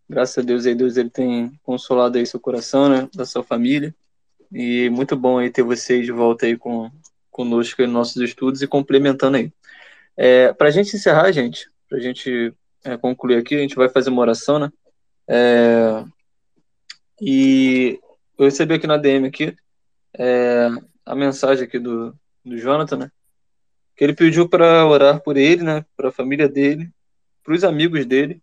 graças 0.07 0.38
a 0.38 0.41
Deus 0.41 0.65
aí, 0.65 0.76
Deus 0.76 0.97
ele 0.97 1.09
tem 1.09 1.57
consolado 1.63 2.17
aí 2.17 2.26
seu 2.26 2.39
coração, 2.39 2.89
né, 2.89 3.09
da 3.15 3.26
sua 3.26 3.43
família. 3.43 3.95
E 4.51 4.89
muito 4.89 5.15
bom 5.15 5.39
aí 5.39 5.49
ter 5.49 5.63
vocês 5.63 6.05
de 6.05 6.11
volta 6.11 6.45
aí 6.45 6.57
com, 6.57 6.91
conosco 7.31 7.81
nos 7.81 7.91
nossos 7.91 8.22
estudos 8.22 8.61
e 8.61 8.67
complementando 8.67 9.38
aí. 9.38 9.51
É, 10.17 10.53
para 10.53 10.67
a 10.67 10.72
gente 10.72 10.95
encerrar, 10.95 11.31
gente, 11.31 11.69
para 11.89 11.97
a 11.97 12.01
gente 12.01 12.53
é, 12.84 12.97
concluir 12.97 13.38
aqui, 13.38 13.55
a 13.55 13.59
gente 13.59 13.76
vai 13.76 13.89
fazer 13.89 14.09
uma 14.09 14.22
oração, 14.22 14.59
né? 14.59 14.72
É, 15.27 16.05
e 17.22 18.00
eu 18.38 18.46
recebi 18.46 18.74
aqui 18.74 18.88
na 18.88 18.98
DM 18.98 19.28
aqui 19.28 19.56
é, 20.18 20.68
a 21.06 21.16
mensagem 21.16 21.66
aqui 21.66 21.80
do, 21.80 22.18
do 22.44 22.58
Jonathan, 22.58 22.98
né? 22.98 23.12
Que 23.96 24.04
ele 24.04 24.14
pediu 24.14 24.50
para 24.50 24.86
orar 24.86 25.22
por 25.22 25.38
ele, 25.38 25.64
né? 25.64 25.86
Para 25.96 26.10
a 26.10 26.12
família 26.12 26.50
dele 26.50 26.92
para 27.46 27.54
os 27.54 27.64
amigos 27.64 28.06
dele. 28.06 28.42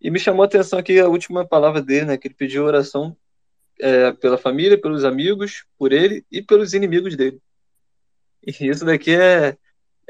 E 0.00 0.10
me 0.10 0.18
chamou 0.18 0.42
a 0.42 0.46
atenção 0.46 0.78
aqui 0.78 0.98
a 0.98 1.08
última 1.08 1.46
palavra 1.46 1.80
dele, 1.80 2.06
né? 2.06 2.18
Que 2.18 2.26
ele 2.28 2.34
pediu 2.34 2.64
oração 2.64 3.16
é, 3.78 4.12
pela 4.12 4.36
família, 4.36 4.80
pelos 4.80 5.04
amigos, 5.04 5.64
por 5.78 5.92
ele 5.92 6.26
e 6.30 6.42
pelos 6.42 6.74
inimigos 6.74 7.16
dele. 7.16 7.40
E 8.44 8.66
isso 8.66 8.84
daqui 8.84 9.14
é, 9.14 9.56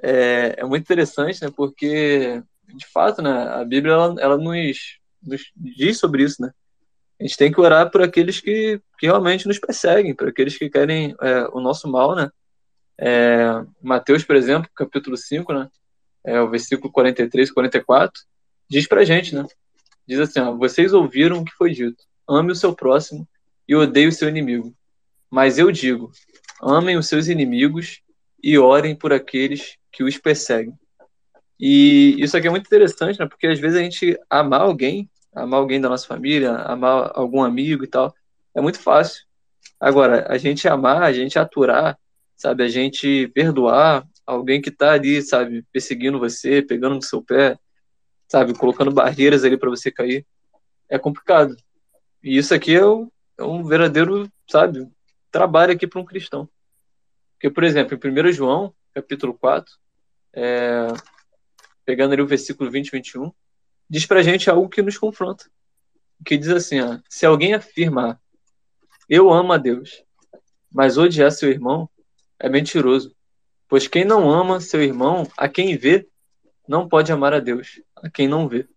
é, 0.02 0.54
é 0.58 0.64
muito 0.64 0.82
interessante, 0.82 1.42
né? 1.42 1.52
Porque, 1.54 2.42
de 2.74 2.86
fato, 2.86 3.20
né? 3.20 3.30
A 3.30 3.64
Bíblia, 3.64 3.92
ela, 3.92 4.14
ela 4.20 4.38
nos, 4.38 4.98
nos 5.22 5.42
diz 5.54 5.98
sobre 5.98 6.22
isso, 6.22 6.40
né? 6.40 6.50
A 7.20 7.22
gente 7.22 7.36
tem 7.36 7.52
que 7.52 7.60
orar 7.60 7.90
por 7.90 8.02
aqueles 8.02 8.40
que, 8.40 8.80
que 8.98 9.06
realmente 9.06 9.46
nos 9.46 9.58
perseguem, 9.58 10.14
por 10.14 10.28
aqueles 10.28 10.56
que 10.56 10.70
querem 10.70 11.14
é, 11.20 11.48
o 11.52 11.60
nosso 11.60 11.86
mal, 11.86 12.16
né? 12.16 12.30
É, 12.98 13.62
Mateus, 13.82 14.24
por 14.24 14.36
exemplo, 14.36 14.70
capítulo 14.74 15.16
5, 15.16 15.52
né? 15.52 15.68
é, 16.24 16.40
o 16.40 16.48
versículo 16.48 16.92
43, 16.92 17.50
44, 17.50 18.22
diz 18.68 18.86
pra 18.86 19.04
gente, 19.04 19.34
né? 19.34 19.46
Diz 20.06 20.18
assim, 20.20 20.40
ó, 20.40 20.54
vocês 20.54 20.92
ouviram 20.92 21.38
o 21.38 21.44
que 21.44 21.52
foi 21.52 21.72
dito, 21.72 22.04
ame 22.28 22.52
o 22.52 22.56
seu 22.56 22.74
próximo 22.74 23.28
e 23.66 23.74
odeie 23.74 24.08
o 24.08 24.12
seu 24.12 24.28
inimigo. 24.28 24.74
Mas 25.30 25.58
eu 25.58 25.70
digo, 25.70 26.10
amem 26.60 26.96
os 26.96 27.08
seus 27.08 27.28
inimigos 27.28 28.00
e 28.42 28.58
orem 28.58 28.94
por 28.94 29.12
aqueles 29.12 29.76
que 29.92 30.02
os 30.02 30.18
perseguem. 30.18 30.74
E 31.58 32.16
isso 32.18 32.36
aqui 32.36 32.46
é 32.46 32.50
muito 32.50 32.66
interessante, 32.66 33.18
né? 33.18 33.26
Porque 33.26 33.46
às 33.46 33.58
vezes 33.58 33.78
a 33.78 33.82
gente 33.82 34.18
amar 34.28 34.62
alguém, 34.62 35.08
amar 35.34 35.60
alguém 35.60 35.80
da 35.80 35.88
nossa 35.88 36.06
família, 36.06 36.52
amar 36.52 37.12
algum 37.14 37.42
amigo 37.42 37.84
e 37.84 37.86
tal, 37.86 38.14
é 38.54 38.60
muito 38.60 38.80
fácil. 38.80 39.24
Agora, 39.78 40.26
a 40.28 40.36
gente 40.36 40.68
amar, 40.68 41.02
a 41.02 41.12
gente 41.12 41.38
aturar, 41.38 41.98
sabe? 42.36 42.62
A 42.62 42.68
gente 42.68 43.28
perdoar, 43.28 44.06
alguém 44.26 44.60
que 44.60 44.68
está 44.68 44.92
ali, 44.92 45.22
sabe, 45.22 45.64
perseguindo 45.72 46.18
você, 46.18 46.62
pegando 46.62 46.96
no 46.96 47.02
seu 47.02 47.22
pé, 47.22 47.58
sabe, 48.28 48.54
colocando 48.54 48.92
barreiras 48.92 49.44
ali 49.44 49.56
para 49.56 49.70
você 49.70 49.90
cair, 49.90 50.24
é 50.88 50.98
complicado. 50.98 51.56
E 52.22 52.36
isso 52.36 52.54
aqui 52.54 52.74
é 52.74 52.86
um, 52.86 53.10
é 53.38 53.44
um 53.44 53.64
verdadeiro, 53.64 54.30
sabe, 54.48 54.86
trabalho 55.30 55.72
aqui 55.72 55.86
para 55.86 56.00
um 56.00 56.04
cristão. 56.04 56.48
Porque, 57.34 57.50
por 57.50 57.64
exemplo, 57.64 57.98
em 57.98 58.28
1 58.28 58.32
João, 58.32 58.74
capítulo 58.94 59.34
4, 59.34 59.72
é, 60.34 60.86
pegando 61.84 62.12
ali 62.12 62.22
o 62.22 62.26
versículo 62.26 62.70
20 62.70 62.88
e 62.88 62.90
21, 62.92 63.32
diz 63.90 64.06
pra 64.06 64.22
gente 64.22 64.48
algo 64.48 64.68
que 64.68 64.80
nos 64.80 64.96
confronta. 64.96 65.50
Que 66.24 66.38
diz 66.38 66.48
assim, 66.48 66.80
ó, 66.80 66.98
se 67.08 67.26
alguém 67.26 67.54
afirma, 67.54 68.20
eu 69.08 69.32
amo 69.32 69.52
a 69.52 69.58
Deus, 69.58 70.04
mas 70.72 70.96
odiar 70.96 71.32
seu 71.32 71.50
irmão 71.50 71.90
é 72.38 72.48
mentiroso. 72.48 73.14
Pois 73.68 73.88
quem 73.88 74.04
não 74.04 74.30
ama 74.30 74.60
seu 74.60 74.82
irmão, 74.82 75.26
a 75.36 75.48
quem 75.48 75.76
vê, 75.76 76.06
não 76.68 76.88
pode 76.88 77.10
amar 77.10 77.34
a 77.34 77.40
Deus, 77.40 77.80
a 77.96 78.08
quem 78.08 78.28
não 78.28 78.48
vê. 78.48 78.68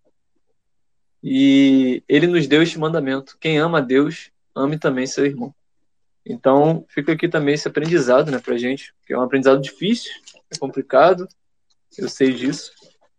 E 1.22 2.02
ele 2.08 2.26
nos 2.26 2.46
deu 2.46 2.62
este 2.62 2.78
mandamento: 2.78 3.36
quem 3.40 3.58
ama 3.58 3.78
a 3.78 3.80
Deus, 3.80 4.30
ame 4.54 4.78
também 4.78 5.06
seu 5.06 5.24
irmão. 5.24 5.54
Então, 6.26 6.84
fica 6.88 7.12
aqui 7.12 7.28
também 7.28 7.54
esse 7.54 7.68
aprendizado 7.68 8.30
né, 8.30 8.38
para 8.38 8.56
gente, 8.56 8.94
que 9.06 9.12
é 9.12 9.18
um 9.18 9.22
aprendizado 9.22 9.60
difícil, 9.60 10.10
é 10.50 10.58
complicado, 10.58 11.28
eu 11.98 12.08
sei 12.08 12.32
disso, 12.32 12.72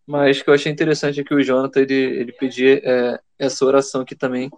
mas 0.06 0.42
que 0.42 0.50
eu 0.50 0.54
achei 0.54 0.72
interessante 0.72 1.24
que 1.24 1.34
o 1.34 1.44
Jonathan 1.44 1.82
ele, 1.82 1.94
ele 1.94 2.32
pedir 2.32 2.82
é, 2.84 3.20
essa 3.40 3.66
oração 3.66 4.02
aqui 4.02 4.16
também 4.16 4.50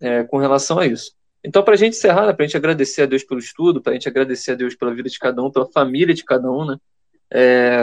é, 0.00 0.24
com 0.24 0.38
relação 0.38 0.78
a 0.78 0.86
isso. 0.86 1.12
Então, 1.44 1.62
para 1.62 1.74
a 1.74 1.76
gente 1.76 1.96
encerrar, 1.96 2.26
né, 2.26 2.32
para 2.32 2.44
a 2.44 2.46
gente 2.46 2.56
agradecer 2.56 3.02
a 3.02 3.06
Deus 3.06 3.22
pelo 3.22 3.38
estudo, 3.38 3.80
para 3.80 3.92
a 3.92 3.94
gente 3.94 4.08
agradecer 4.08 4.52
a 4.52 4.54
Deus 4.54 4.74
pela 4.74 4.94
vida 4.94 5.08
de 5.08 5.18
cada 5.18 5.42
um, 5.42 5.50
pela 5.50 5.70
família 5.70 6.14
de 6.14 6.24
cada 6.24 6.50
um, 6.50 6.66
né? 6.66 6.76
É... 7.30 7.80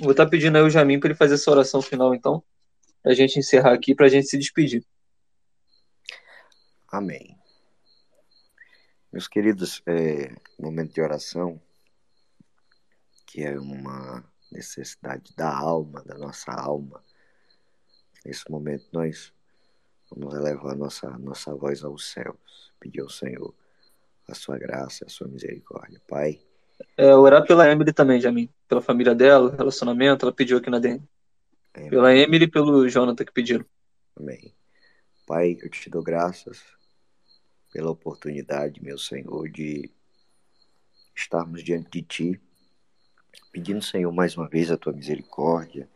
Vou 0.00 0.10
estar 0.10 0.24
tá 0.24 0.30
pedindo 0.30 0.56
aí 0.56 0.62
o 0.62 0.70
Jamin 0.70 0.98
para 0.98 1.08
ele 1.08 1.16
fazer 1.16 1.34
essa 1.34 1.50
oração 1.50 1.80
final, 1.80 2.14
então, 2.14 2.42
para 3.02 3.12
a 3.12 3.14
gente 3.14 3.38
encerrar 3.38 3.72
aqui, 3.72 3.94
para 3.94 4.06
a 4.06 4.08
gente 4.08 4.26
se 4.26 4.38
despedir. 4.38 4.84
Amém. 6.90 7.36
Meus 9.12 9.26
queridos, 9.26 9.82
é, 9.86 10.34
momento 10.58 10.94
de 10.94 11.00
oração, 11.00 11.60
que 13.26 13.42
é 13.42 13.58
uma 13.58 14.24
necessidade 14.52 15.34
da 15.36 15.54
alma, 15.54 16.02
da 16.04 16.16
nossa 16.16 16.52
alma. 16.52 17.02
Nesse 18.24 18.50
momento, 18.50 18.86
nós 18.92 19.32
Vamos 20.10 20.34
elevar 20.34 20.76
nossa, 20.76 21.08
nossa 21.18 21.54
voz 21.54 21.84
aos 21.84 22.10
céus, 22.10 22.72
pedir 22.80 23.00
ao 23.00 23.08
Senhor 23.08 23.54
a 24.28 24.34
sua 24.34 24.58
graça, 24.58 25.04
a 25.06 25.08
sua 25.08 25.28
misericórdia. 25.28 26.00
Pai. 26.08 26.40
É, 26.96 27.14
orar 27.14 27.46
pela 27.46 27.70
Emily 27.70 27.92
também, 27.92 28.20
Jamin. 28.20 28.48
Pela 28.68 28.80
família 28.80 29.14
dela, 29.14 29.54
relacionamento, 29.54 30.24
ela 30.24 30.34
pediu 30.34 30.58
aqui 30.58 30.68
na. 30.68 30.78
Amém. 30.78 31.00
Pela 31.88 32.14
Emily 32.14 32.44
e 32.44 32.50
pelo 32.50 32.88
Jonathan 32.88 33.24
que 33.24 33.32
pediram. 33.32 33.64
Amém. 34.18 34.52
Pai, 35.26 35.56
eu 35.62 35.70
te 35.70 35.88
dou 35.88 36.02
graças 36.02 36.60
pela 37.72 37.90
oportunidade, 37.90 38.82
meu 38.82 38.98
Senhor, 38.98 39.48
de 39.48 39.88
estarmos 41.14 41.62
diante 41.62 41.88
de 41.90 42.02
Ti, 42.02 42.40
pedindo, 43.52 43.82
Senhor, 43.82 44.12
mais 44.12 44.36
uma 44.36 44.48
vez 44.48 44.70
a 44.70 44.76
Tua 44.76 44.92
misericórdia 44.92 45.88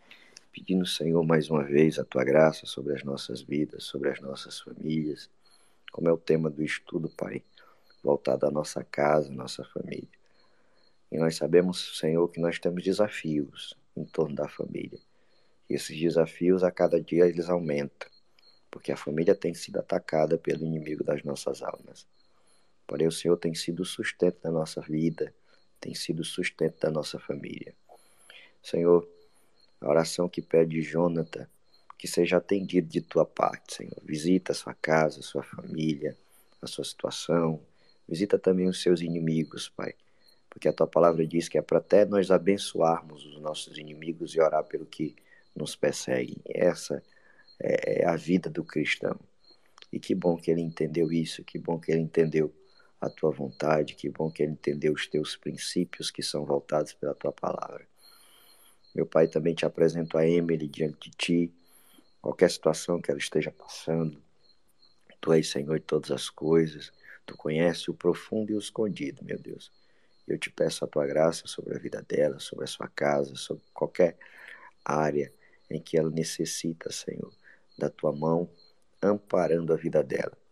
pedindo, 0.55 0.87
Senhor, 0.87 1.25
mais 1.27 1.51
uma 1.51 1.65
vez 1.65 1.99
a 1.99 2.05
tua 2.05 2.23
graça 2.23 2.65
sobre 2.65 2.95
as 2.95 3.03
nossas 3.03 3.43
vidas, 3.43 3.83
sobre 3.83 4.09
as 4.09 4.21
nossas 4.21 4.61
famílias, 4.61 5.29
como 5.91 6.09
é 6.09 6.13
o 6.13 6.17
tema 6.17 6.49
do 6.49 6.63
estudo, 6.63 7.11
Pai, 7.11 7.43
voltado 8.05 8.47
à 8.47 8.53
nossa 8.53 8.85
casa, 8.85 9.33
nossa 9.33 9.65
família. 9.65 10.09
E 11.11 11.19
nós 11.19 11.35
sabemos, 11.35 11.99
Senhor, 11.99 12.29
que 12.29 12.39
nós 12.39 12.61
temos 12.61 12.85
desafios 12.85 13.77
em 13.97 14.05
torno 14.05 14.37
da 14.37 14.49
família. 14.49 15.01
E 15.69 15.75
esses 15.75 15.99
desafios, 15.99 16.63
a 16.63 16.71
cada 16.71 17.01
dia, 17.01 17.27
eles 17.27 17.49
aumentam. 17.49 18.09
porque 18.71 18.93
a 18.93 18.97
família 18.97 19.35
tem 19.35 19.55
sido 19.55 19.79
atacada 19.79 20.37
pelo 20.37 20.65
inimigo 20.65 21.05
das 21.05 21.23
nossas 21.23 21.63
almas. 21.63 22.07
Porém, 22.87 23.07
o 23.07 23.13
Senhor 23.13 23.37
tem 23.37 23.55
sido 23.55 23.81
o 23.81 23.85
sustento 23.85 24.41
da 24.43 24.51
nossa 24.51 24.81
vida, 24.81 25.33
tem 25.81 25.95
sido 25.95 26.21
o 26.21 26.25
sustento 26.25 26.81
da 26.81 26.91
nossa 26.91 27.19
família. 27.19 27.75
Senhor, 28.63 29.07
a 29.81 29.89
oração 29.89 30.29
que 30.29 30.41
pede 30.41 30.81
Jonathan, 30.81 31.47
que 31.99 32.09
seja 32.09 32.39
atendido 32.39 32.89
de 32.89 33.01
tua 33.01 33.25
parte, 33.25 33.77
Senhor. 33.77 33.97
Visita 34.03 34.53
a 34.53 34.55
sua 34.55 34.75
casa, 34.75 35.21
a 35.21 35.23
sua 35.23 35.43
família, 35.43 36.17
a 36.61 36.67
sua 36.67 36.85
situação. 36.85 37.61
Visita 38.09 38.39
também 38.39 38.69
os 38.69 38.83
seus 38.83 39.01
inimigos, 39.01 39.69
Pai. 39.69 39.95
Porque 40.49 40.69
a 40.69 40.73
tua 40.73 40.87
palavra 40.87 41.27
diz 41.27 41.49
que 41.49 41.59
é 41.59 41.63
para 41.63 41.79
até 41.79 42.05
nós 42.05 42.31
abençoarmos 42.31 43.27
os 43.27 43.41
nossos 43.41 43.77
inimigos 43.77 44.35
e 44.35 44.41
orar 44.41 44.65
pelo 44.65 44.87
que 44.87 45.15
nos 45.55 45.77
perseguem. 45.77 46.37
Essa 46.47 47.03
é, 47.61 48.03
é 48.03 48.07
a 48.07 48.17
vida 48.17 48.49
do 48.49 48.65
cristão. 48.65 49.19
E 49.93 50.01
que 50.01 50.15
bom 50.15 50.37
que 50.37 50.51
ele 50.51 50.61
entendeu 50.61 51.13
isso, 51.13 51.45
que 51.45 51.59
bom 51.59 51.79
que 51.79 51.93
ele 51.93 52.01
entendeu 52.01 52.53
a 53.01 53.09
tua 53.11 53.31
vontade, 53.31 53.95
que 53.95 54.09
bom 54.09 54.31
que 54.31 54.43
ele 54.43 54.53
entendeu 54.53 54.93
os 54.93 55.07
teus 55.07 55.37
princípios 55.37 56.11
que 56.11 56.23
são 56.23 56.45
voltados 56.45 56.93
pela 56.93 57.15
tua 57.15 57.33
palavra. 57.33 57.87
Meu 58.95 59.05
pai 59.05 59.27
também 59.27 59.55
te 59.55 59.67
apresento 59.67 60.17
a 60.17 60.27
Emily 60.27 60.69
diante 60.69 61.11
de 61.11 61.17
ti, 61.17 61.55
qualquer 62.23 62.51
situação 62.51 63.01
que 63.01 63.11
ela 63.11 63.19
esteja 63.19 63.51
passando. 63.51 64.23
Tu 65.21 65.33
és 65.33 65.49
Senhor 65.49 65.79
de 65.79 65.85
todas 65.85 66.11
as 66.11 66.31
coisas, 66.31 66.93
tu 67.27 67.37
conheces 67.37 67.89
o 67.89 67.95
profundo 67.95 68.53
e 68.53 68.55
o 68.55 68.59
escondido, 68.59 69.25
meu 69.25 69.39
Deus. 69.39 69.73
Eu 70.27 70.39
te 70.39 70.51
peço 70.51 70.85
a 70.85 70.89
tua 70.89 71.07
graça 71.07 71.47
sobre 71.47 71.75
a 71.75 71.79
vida 71.79 72.03
dela, 72.09 72.39
sobre 72.39 72.65
a 72.65 72.69
sua 72.69 72.89
casa, 72.89 73.35
sobre 73.35 73.65
qualquer 73.75 74.17
área 74.85 75.33
em 75.71 75.81
que 75.81 75.99
ela 75.99 76.11
necessita, 76.11 76.91
Senhor, 76.93 77.33
da 77.77 77.91
tua 77.91 78.13
mão 78.13 78.49
amparando 79.03 79.73
a 79.73 79.77
vida 79.77 80.03
dela. 80.03 80.44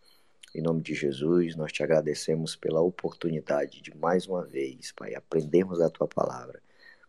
Em 0.55 0.61
nome 0.61 0.83
de 0.83 0.93
Jesus, 0.93 1.57
nós 1.57 1.73
te 1.73 1.83
agradecemos 1.83 2.55
pela 2.55 2.83
oportunidade 2.83 3.81
de 3.81 3.97
mais 3.97 4.27
uma 4.27 4.45
vez, 4.45 4.93
Pai, 4.93 5.15
aprendermos 5.15 5.81
a 5.81 5.89
tua 5.89 6.07
palavra, 6.07 6.61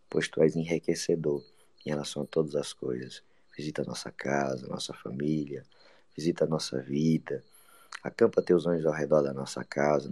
pois 0.10 0.30
tu 0.30 0.42
és 0.42 0.56
enriquecedor 0.56 1.44
em 1.86 1.90
relação 1.90 2.24
a 2.24 2.26
todas 2.26 2.56
as 2.56 2.72
coisas. 2.72 3.22
Visita 3.58 3.84
nossa 3.84 4.10
casa, 4.12 4.66
nossa 4.68 4.94
família, 4.94 5.66
visita 6.16 6.46
nossa 6.46 6.82
vida, 6.82 7.44
acampa 8.02 8.42
teus 8.42 8.66
anjos 8.66 8.86
ao 8.86 8.94
redor 8.94 9.22
da 9.22 9.34
nossa 9.34 9.62
casa, 9.62 10.10